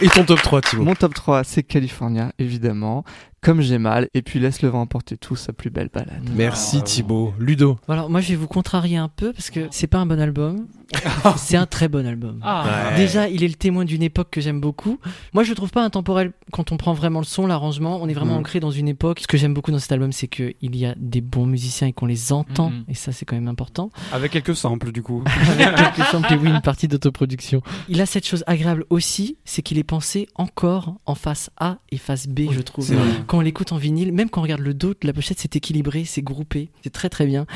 Et 0.00 0.08
ton 0.08 0.24
top 0.24 0.40
3, 0.42 0.60
Thibaut 0.62 0.84
Mon 0.84 0.94
top 0.94 1.14
3, 1.14 1.44
c'est 1.44 1.62
California, 1.62 2.32
évidemment. 2.38 3.04
Comme 3.42 3.60
j'ai 3.60 3.78
mal, 3.78 4.08
et 4.14 4.22
puis 4.22 4.40
laisse 4.40 4.62
le 4.62 4.68
vent 4.70 4.80
emporter 4.80 5.16
tout, 5.16 5.36
sa 5.36 5.52
plus 5.52 5.70
belle 5.70 5.90
balade. 5.92 6.28
Merci 6.34 6.82
Thibaut. 6.82 7.32
Ludo. 7.38 7.78
Alors 7.88 8.10
moi 8.10 8.20
je 8.20 8.30
vais 8.30 8.34
vous 8.34 8.48
contrarier 8.48 8.96
un 8.96 9.08
peu 9.08 9.32
parce 9.32 9.50
que 9.50 9.68
c'est 9.70 9.86
pas 9.86 9.98
un 9.98 10.06
bon 10.06 10.18
album, 10.18 10.66
c'est 11.36 11.56
un 11.56 11.66
très 11.66 11.86
bon 11.88 12.04
album. 12.06 12.40
Ah. 12.42 12.90
Ouais. 12.90 12.96
Déjà 12.96 13.28
il 13.28 13.44
est 13.44 13.48
le 13.48 13.54
témoin 13.54 13.84
d'une 13.84 14.02
époque 14.02 14.28
que 14.30 14.40
j'aime 14.40 14.60
beaucoup. 14.60 14.98
Moi 15.32 15.44
je 15.44 15.50
le 15.50 15.54
trouve 15.54 15.70
pas 15.70 15.84
intemporel 15.84 16.32
quand 16.50 16.72
on 16.72 16.76
prend 16.76 16.92
vraiment 16.92 17.20
le 17.20 17.24
son, 17.24 17.46
l'arrangement, 17.46 18.00
on 18.02 18.08
est 18.08 18.14
vraiment 18.14 18.32
Mhm. 18.34 18.40
ancré 18.40 18.58
dans 18.58 18.70
une 18.72 18.88
époque. 18.88 19.20
Ce 19.20 19.26
que 19.28 19.36
j'aime 19.36 19.54
beaucoup 19.54 19.70
dans 19.70 19.78
cet 19.78 19.92
album 19.92 20.10
c'est 20.12 20.28
qu'il 20.28 20.54
y 20.60 20.84
a 20.86 20.94
des 20.96 21.20
bons 21.20 21.46
musiciens 21.46 21.86
et 21.88 21.92
qu'on 21.92 22.06
les 22.06 22.32
entend 22.32 22.70
Mhm. 22.70 22.84
et 22.88 22.94
ça 22.94 23.12
c'est 23.12 23.26
quand 23.26 23.36
même 23.36 23.48
important. 23.48 23.90
Avec 24.12 24.32
quelques 24.32 24.56
samples 24.56 24.90
du 24.90 25.02
coup. 25.02 25.22
Avec 25.50 25.74
quelques 25.76 26.08
samples 26.08 26.32
et 26.32 26.36
oui 26.36 26.48
une 26.48 26.62
partie 26.62 26.88
d'autoproduction. 26.88 27.62
Il 27.88 28.00
a 28.00 28.06
cette 28.06 28.26
chose 28.26 28.42
agréable 28.48 28.86
aussi, 28.90 29.36
c'est 29.44 29.62
qu'il 29.62 29.78
est 29.78 29.84
pensé 29.84 30.26
encore 30.34 30.96
en 31.06 31.14
face 31.14 31.50
A 31.58 31.78
et 31.92 31.98
face 31.98 32.26
B 32.26 32.50
je 32.50 32.60
trouve. 32.62 32.90
Quand 33.26 33.38
on 33.38 33.40
l'écoute 33.40 33.72
en 33.72 33.76
vinyle, 33.76 34.12
même 34.12 34.30
quand 34.30 34.40
on 34.40 34.44
regarde 34.44 34.60
le 34.60 34.74
dos 34.74 34.90
de 34.90 35.06
la 35.06 35.12
pochette, 35.12 35.38
c'est 35.40 35.56
équilibré, 35.56 36.04
c'est 36.04 36.22
groupé, 36.22 36.70
c'est 36.82 36.90
très 36.92 37.08
très 37.08 37.26
bien. 37.26 37.46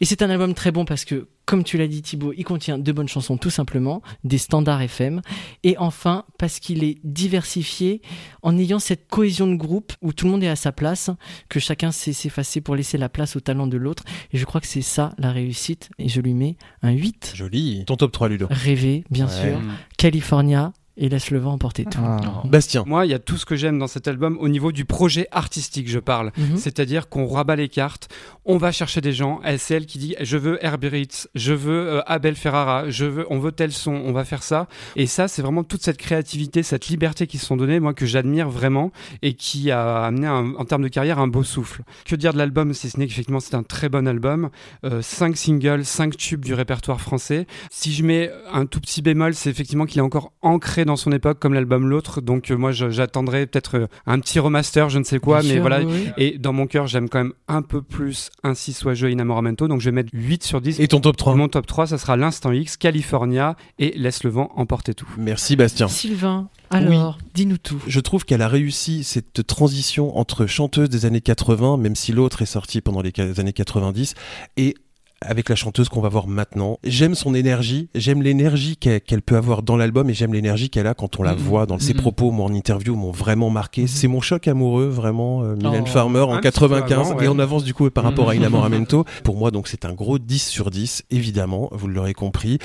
Et 0.00 0.04
c'est 0.04 0.22
un 0.22 0.30
album 0.30 0.54
très 0.54 0.70
bon 0.72 0.84
parce 0.84 1.04
que, 1.04 1.28
comme 1.44 1.64
tu 1.64 1.76
l'as 1.78 1.86
dit 1.88 2.02
Thibaut, 2.02 2.32
il 2.36 2.44
contient 2.44 2.78
de 2.78 2.92
bonnes 2.92 3.08
chansons 3.08 3.36
tout 3.36 3.50
simplement, 3.50 4.02
des 4.24 4.38
standards 4.38 4.80
FM, 4.82 5.20
et 5.64 5.76
enfin 5.78 6.24
parce 6.38 6.58
qu'il 6.60 6.82
est 6.84 6.98
diversifié 7.04 8.00
en 8.42 8.56
ayant 8.58 8.78
cette 8.78 9.08
cohésion 9.08 9.46
de 9.46 9.54
groupe 9.56 9.92
où 10.02 10.12
tout 10.12 10.24
le 10.26 10.32
monde 10.32 10.44
est 10.44 10.48
à 10.48 10.56
sa 10.56 10.72
place, 10.72 11.10
que 11.48 11.60
chacun 11.60 11.90
sait 11.92 12.12
s'effacer 12.12 12.60
pour 12.60 12.74
laisser 12.76 12.96
la 12.98 13.08
place 13.08 13.36
au 13.36 13.40
talent 13.40 13.66
de 13.66 13.76
l'autre. 13.76 14.04
Et 14.32 14.38
je 14.38 14.44
crois 14.44 14.60
que 14.60 14.66
c'est 14.66 14.82
ça 14.82 15.14
la 15.18 15.30
réussite, 15.32 15.90
et 15.98 16.08
je 16.08 16.20
lui 16.20 16.34
mets 16.34 16.56
un 16.82 16.90
8. 16.92 17.32
Joli. 17.34 17.84
Ton 17.86 17.96
top 17.96 18.12
3 18.12 18.28
Ludo. 18.28 18.46
Rêver, 18.50 19.04
bien 19.10 19.26
Ouais. 19.26 19.32
sûr, 19.50 19.60
California, 19.98 20.72
et 20.98 21.08
laisse 21.08 21.30
le 21.30 21.38
vent 21.38 21.52
emporter 21.52 21.84
tout. 21.84 22.00
Bastien. 22.44 22.82
Moi, 22.86 23.06
il 23.06 23.10
y 23.10 23.14
a 23.14 23.18
tout 23.18 23.36
ce 23.36 23.46
que 23.46 23.56
j'aime 23.56 23.78
dans 23.78 23.86
cet 23.86 24.08
album 24.08 24.36
au 24.40 24.48
niveau 24.48 24.72
du 24.72 24.84
projet 24.84 25.28
artistique, 25.30 25.88
je 25.88 25.98
parle. 26.00 26.32
Mhm. 26.36 26.56
C'est-à-dire 26.56 27.08
qu'on 27.08 27.26
rabat 27.26 27.56
les 27.56 27.68
cartes, 27.68 28.08
on 28.44 28.56
va 28.58 28.72
chercher 28.72 29.00
des 29.00 29.12
gens. 29.12 29.40
Elle, 29.44 29.58
C'est 29.58 29.74
elle 29.74 29.86
qui 29.86 29.98
dit 29.98 30.16
je 30.20 30.36
veux 30.36 30.58
Herbie 30.64 30.88
Ritz, 30.88 31.28
je 31.34 31.52
veux 31.54 31.86
euh, 31.88 32.00
Abel 32.06 32.34
Ferrara, 32.34 32.90
je 32.90 33.04
veux, 33.04 33.26
on 33.30 33.38
veut 33.38 33.52
tel 33.52 33.72
son, 33.72 33.92
on 33.92 34.12
va 34.12 34.24
faire 34.24 34.42
ça. 34.42 34.66
Et 34.96 35.06
ça, 35.06 35.28
c'est 35.28 35.40
vraiment 35.42 35.62
toute 35.64 35.82
cette 35.82 35.98
créativité, 35.98 36.62
cette 36.62 36.88
liberté 36.88 37.26
qui 37.26 37.38
se 37.38 37.46
sont 37.46 37.56
données, 37.56 37.78
moi 37.80 37.94
que 37.94 38.04
j'admire 38.06 38.48
vraiment 38.48 38.90
et 39.22 39.34
qui 39.34 39.70
a 39.70 40.04
amené 40.04 40.26
un- 40.26 40.54
en 40.56 40.64
termes 40.64 40.82
de 40.82 40.88
carrière 40.88 41.18
un 41.18 41.28
beau 41.28 41.44
souffle. 41.44 41.82
Que 42.06 42.16
dire 42.16 42.32
de 42.32 42.38
l'album 42.38 42.74
si 42.74 42.90
ce 42.90 42.98
n'est 42.98 43.06
qu'effectivement 43.06 43.40
c'est 43.40 43.54
un 43.54 43.62
très 43.62 43.88
bon 43.88 44.08
album. 44.08 44.50
Euh, 44.84 45.00
cinq 45.02 45.36
singles, 45.36 45.84
cinq 45.84 46.16
tubes 46.16 46.44
du 46.44 46.54
répertoire 46.54 47.00
français. 47.00 47.46
Si 47.70 47.92
je 47.92 48.02
mets 48.02 48.30
un 48.52 48.66
tout 48.66 48.80
petit 48.80 49.02
bémol, 49.02 49.34
c'est 49.34 49.50
effectivement 49.50 49.84
qu'il 49.86 49.98
est 49.98 50.02
encore 50.02 50.32
ancré 50.42 50.84
dans 50.88 50.96
son 50.96 51.12
époque 51.12 51.38
comme 51.38 51.54
l'album 51.54 51.88
l'autre. 51.88 52.20
Donc 52.20 52.50
euh, 52.50 52.56
moi 52.56 52.72
je- 52.72 52.90
j'attendrai 52.90 53.46
peut-être 53.46 53.76
euh, 53.78 53.86
un 54.06 54.18
petit 54.18 54.38
remaster, 54.40 54.90
je 54.90 54.98
ne 54.98 55.04
sais 55.04 55.18
quoi, 55.20 55.38
Bien 55.40 55.48
mais 55.48 55.54
sûr, 55.54 55.60
voilà. 55.62 55.80
oui. 55.82 56.08
Et 56.18 56.36
dans 56.38 56.52
mon 56.52 56.66
cœur, 56.66 56.86
j'aime 56.88 57.08
quand 57.08 57.18
même 57.18 57.32
un 57.46 57.62
peu 57.62 57.80
plus 57.82 58.30
Ainsi 58.42 58.72
soit 58.72 58.94
jeu 58.94 59.10
Inamoramento. 59.10 59.68
Donc 59.68 59.80
je 59.80 59.86
vais 59.86 59.92
mettre 59.94 60.10
8 60.12 60.42
sur 60.42 60.60
10. 60.60 60.80
Et 60.80 60.88
ton 60.88 61.00
top 61.00 61.16
3 61.16 61.34
Mon 61.36 61.48
top 61.48 61.66
3, 61.66 61.86
ça 61.86 61.98
sera 61.98 62.16
l'Instant 62.16 62.52
X, 62.52 62.76
California 62.76 63.56
et 63.78 63.92
Laisse 63.96 64.24
le 64.24 64.30
vent 64.30 64.50
emporter 64.56 64.94
tout. 64.94 65.08
Merci 65.18 65.54
Bastien. 65.56 65.86
Sylvain, 65.88 66.48
alors, 66.70 67.18
dis-nous 67.34 67.58
tout. 67.58 67.80
Je 67.86 68.00
trouve 68.00 68.24
qu'elle 68.24 68.42
a 68.42 68.48
réussi 68.48 69.04
cette 69.04 69.46
transition 69.46 70.18
entre 70.18 70.46
chanteuse 70.46 70.88
des 70.90 71.06
années 71.06 71.20
80, 71.20 71.76
même 71.78 71.94
si 71.94 72.12
l'autre 72.12 72.42
est 72.42 72.46
sortie 72.46 72.80
pendant 72.80 73.00
les 73.02 73.12
années 73.40 73.52
90, 73.52 74.14
et 74.56 74.74
avec 75.20 75.48
la 75.48 75.56
chanteuse 75.56 75.88
qu'on 75.88 76.00
va 76.00 76.08
voir 76.08 76.26
maintenant. 76.28 76.78
J'aime 76.84 77.14
son 77.14 77.34
énergie, 77.34 77.88
j'aime 77.94 78.22
l'énergie 78.22 78.76
qu'elle 78.76 79.00
qu'elle 79.00 79.22
peut 79.22 79.36
avoir 79.36 79.62
dans 79.62 79.76
l'album 79.76 80.08
et 80.10 80.14
j'aime 80.14 80.32
l'énergie 80.32 80.70
qu'elle 80.70 80.86
a 80.86 80.94
quand 80.94 81.18
on 81.18 81.22
la 81.22 81.32
Mhm. 81.32 81.38
voit 81.38 81.66
dans 81.66 81.78
ses 81.78 81.94
Mhm. 81.94 82.00
propos. 82.00 82.30
Moi, 82.30 82.46
en 82.46 82.54
interview, 82.54 82.94
m'ont 82.94 83.10
vraiment 83.10 83.50
marqué. 83.50 83.86
C'est 83.86 84.08
mon 84.08 84.20
choc 84.20 84.46
amoureux, 84.48 84.86
vraiment, 84.88 85.42
euh, 85.42 85.56
Mylène 85.56 85.82
Oh, 85.86 85.90
Farmer 85.90 86.20
en 86.20 86.32
un 86.34 86.36
petit 86.36 86.42
peu 86.42 86.50
95 86.68 87.10
avant, 87.12 87.20
et 87.20 87.28
on 87.28 87.38
avance 87.38 87.64
du 87.64 87.74
coup 87.74 87.88
par 87.90 88.04
rapport 88.04 88.30
à. 88.30 88.34
Inamoramento. 88.34 89.04
Pour 89.24 89.36
moi, 89.36 89.50
donc, 89.50 89.66
c'est 89.68 89.84
un 89.84 89.92
gros 89.92 90.18
10 90.18 90.46
sur 90.46 90.70
10, 90.70 91.02
évidemment, 91.10 91.68
vous 91.72 91.88
l'aurez 91.88 92.14
compris. 92.14 92.58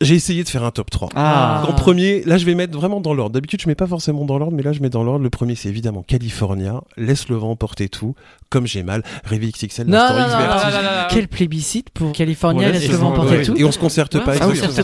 J'ai 0.00 0.14
essayé 0.14 0.44
de 0.44 0.48
faire 0.48 0.62
un 0.62 0.70
top 0.70 0.90
3. 0.90 1.08
Ah. 1.16 1.64
En 1.68 1.72
premier, 1.72 2.22
là, 2.24 2.38
je 2.38 2.44
vais 2.46 2.54
mettre 2.54 2.76
vraiment 2.78 3.00
dans 3.00 3.12
l'ordre. 3.14 3.32
D'habitude, 3.34 3.60
je 3.60 3.66
mets 3.68 3.74
pas 3.74 3.86
forcément 3.88 4.24
dans 4.24 4.38
l'ordre, 4.38 4.56
mais 4.56 4.62
là, 4.62 4.72
je 4.72 4.80
mets 4.80 4.88
dans 4.90 5.02
l'ordre. 5.02 5.22
Le 5.24 5.30
premier, 5.30 5.54
c'est 5.56 5.68
évidemment 5.68 6.02
California. 6.02 6.80
Laisse 6.96 7.28
le 7.28 7.36
vent 7.36 7.56
porter 7.56 7.88
tout. 7.88 8.14
Comme 8.48 8.66
j'ai 8.68 8.84
mal. 8.84 9.02
Réveil 9.24 9.50
XXL. 9.50 9.88
Non, 9.88 9.98
non, 10.10 10.14
non. 10.28 11.06
Quel 11.10 11.26
plébiscite 11.26 11.90
pour 11.96 12.12
California, 12.12 12.62
Voilà, 12.62 12.78
laisse 12.78 12.88
et 12.88 12.92
le 12.92 12.96
vent 12.98 13.08
on- 13.08 13.12
emporter 13.12 13.36
ouais, 13.38 13.42
tout. 13.44 13.54
Et 13.56 13.64
on 13.64 13.72
se 13.72 13.78
concerte 13.78 14.18
pas. 14.24 14.32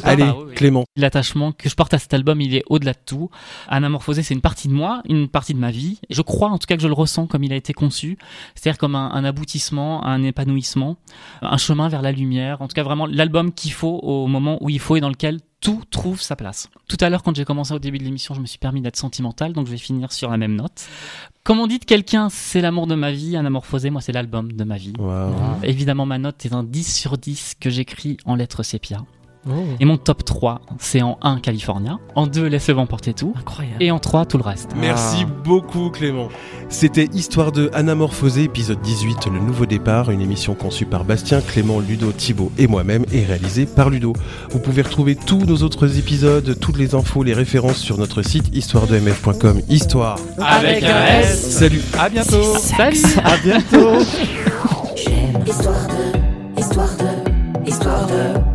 Allez, 0.04 0.22
Ah. 0.24 0.34
Clément. 0.54 0.84
L'attachement 0.96 1.52
que 1.52 1.68
je 1.68 1.74
porte 1.74 1.94
à 1.94 1.98
cet 1.98 2.12
album, 2.14 2.40
il 2.40 2.54
est 2.54 2.62
au-delà 2.68 2.92
de 2.92 2.98
tout. 3.04 3.30
Anamorphosé, 3.68 4.22
c'est 4.22 4.34
une 4.34 4.40
partie 4.40 4.68
de 4.68 4.72
moi, 4.74 5.02
une 5.08 5.28
partie 5.28 5.54
de 5.54 5.58
ma 5.58 5.70
vie. 5.70 5.98
Je 6.10 6.22
crois 6.22 6.48
en 6.48 6.58
tout 6.58 6.66
cas 6.66 6.76
que 6.76 6.82
je 6.82 6.88
le 6.88 6.94
ressens 6.94 7.26
comme 7.26 7.44
il 7.44 7.52
a 7.52 7.56
été 7.56 7.72
conçu, 7.72 8.18
c'est-à-dire 8.54 8.78
comme 8.78 8.94
un, 8.94 9.10
un 9.12 9.24
aboutissement, 9.24 10.04
un 10.04 10.22
épanouissement, 10.22 10.96
un 11.42 11.56
chemin 11.56 11.88
vers 11.88 12.02
la 12.02 12.12
lumière. 12.12 12.60
En 12.62 12.68
tout 12.68 12.74
cas, 12.74 12.82
vraiment 12.82 13.06
l'album 13.06 13.52
qu'il 13.52 13.72
faut 13.72 13.98
au 14.02 14.26
moment 14.26 14.58
où 14.60 14.70
il 14.70 14.78
faut 14.80 14.96
et 14.96 15.00
dans 15.00 15.08
lequel 15.08 15.38
tout 15.62 15.82
trouve 15.90 16.20
sa 16.20 16.36
place. 16.36 16.68
Tout 16.88 16.98
à 17.00 17.08
l'heure, 17.08 17.22
quand 17.22 17.34
j'ai 17.34 17.46
commencé 17.46 17.72
au 17.72 17.78
début 17.78 17.98
de 17.98 18.04
l'émission, 18.04 18.34
je 18.34 18.40
me 18.40 18.46
suis 18.46 18.58
permis 18.58 18.82
d'être 18.82 18.96
sentimental, 18.96 19.54
donc 19.54 19.66
je 19.66 19.70
vais 19.70 19.78
finir 19.78 20.12
sur 20.12 20.30
la 20.30 20.36
même 20.36 20.56
note. 20.56 20.86
Comme 21.44 21.60
on 21.60 21.66
dit 21.66 21.78
de 21.78 21.84
quelqu'un, 21.84 22.28
c'est 22.28 22.60
l'amour 22.60 22.86
de 22.86 22.94
ma 22.94 23.12
vie, 23.12 23.36
Anamorphosé, 23.36 23.88
moi 23.90 24.00
c'est 24.00 24.12
l'album 24.12 24.52
de 24.52 24.64
ma 24.64 24.76
vie. 24.76 24.92
Wow. 24.98 25.32
Évidemment, 25.62 26.04
ma 26.04 26.18
note 26.18 26.44
est 26.44 26.52
un 26.52 26.64
10 26.64 26.94
sur 26.94 27.16
10 27.16 27.54
que 27.60 27.70
j'écris 27.70 28.16
en 28.26 28.34
lettres 28.34 28.62
sépia. 28.62 28.98
Oh. 29.49 29.51
Et 29.80 29.84
mon 29.84 29.97
top 29.97 30.24
3, 30.24 30.61
c'est 30.78 31.03
en 31.03 31.18
1 31.20 31.40
California, 31.40 31.99
en 32.14 32.28
2 32.28 32.47
Laisse 32.47 32.68
le 32.68 32.74
vent 32.74 32.86
porter 32.86 33.12
tout, 33.12 33.34
Incroyable. 33.36 33.82
et 33.82 33.90
en 33.90 33.99
3 33.99 34.24
tout 34.26 34.38
le 34.38 34.45
reste. 34.45 34.70
Merci 34.76 35.24
beaucoup 35.45 35.90
Clément. 35.90 36.28
C'était 36.68 37.09
Histoire 37.12 37.51
de 37.51 37.68
Anamorphosé, 37.74 38.45
épisode 38.45 38.80
18, 38.82 39.26
le 39.32 39.40
nouveau 39.40 39.66
départ, 39.66 40.11
une 40.11 40.20
émission 40.20 40.55
conçue 40.55 40.86
par 40.86 41.05
Bastien, 41.05 41.40
Clément, 41.40 41.80
Ludo, 41.80 42.12
Thibaut 42.12 42.53
et 42.57 42.66
moi-même 42.68 43.05
et 43.12 43.24
réalisée 43.24 43.66
par 43.66 43.90
Ludo. 43.90 44.12
Vous 44.51 44.61
pouvez 44.61 44.82
retrouver 44.82 45.16
tous 45.16 45.45
nos 45.45 45.57
autres 45.64 45.99
épisodes, 45.99 46.57
toutes 46.61 46.78
les 46.78 46.95
infos, 46.95 47.22
les 47.24 47.34
références 47.34 47.78
sur 47.78 47.99
notre 47.99 48.22
site 48.22 48.55
histoiredemf.com. 48.55 49.61
Histoire. 49.68 50.18
Avec 50.40 50.84
un 50.84 51.05
S. 51.20 51.51
Salut. 51.59 51.82
À 51.99 52.09
bientôt. 52.09 52.43
Salut 52.59 53.01
À 53.24 53.36
bientôt. 53.38 53.99
Histoire 55.47 55.88
de, 55.88 56.61
histoire 56.61 56.97
de, 56.97 57.68
histoire 57.68 58.07
de. 58.07 58.51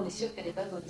On 0.00 0.06
est 0.06 0.10
sûr 0.10 0.34
qu'elle 0.34 0.48
est 0.48 0.52
pas 0.52 0.64
bonne. 0.64 0.82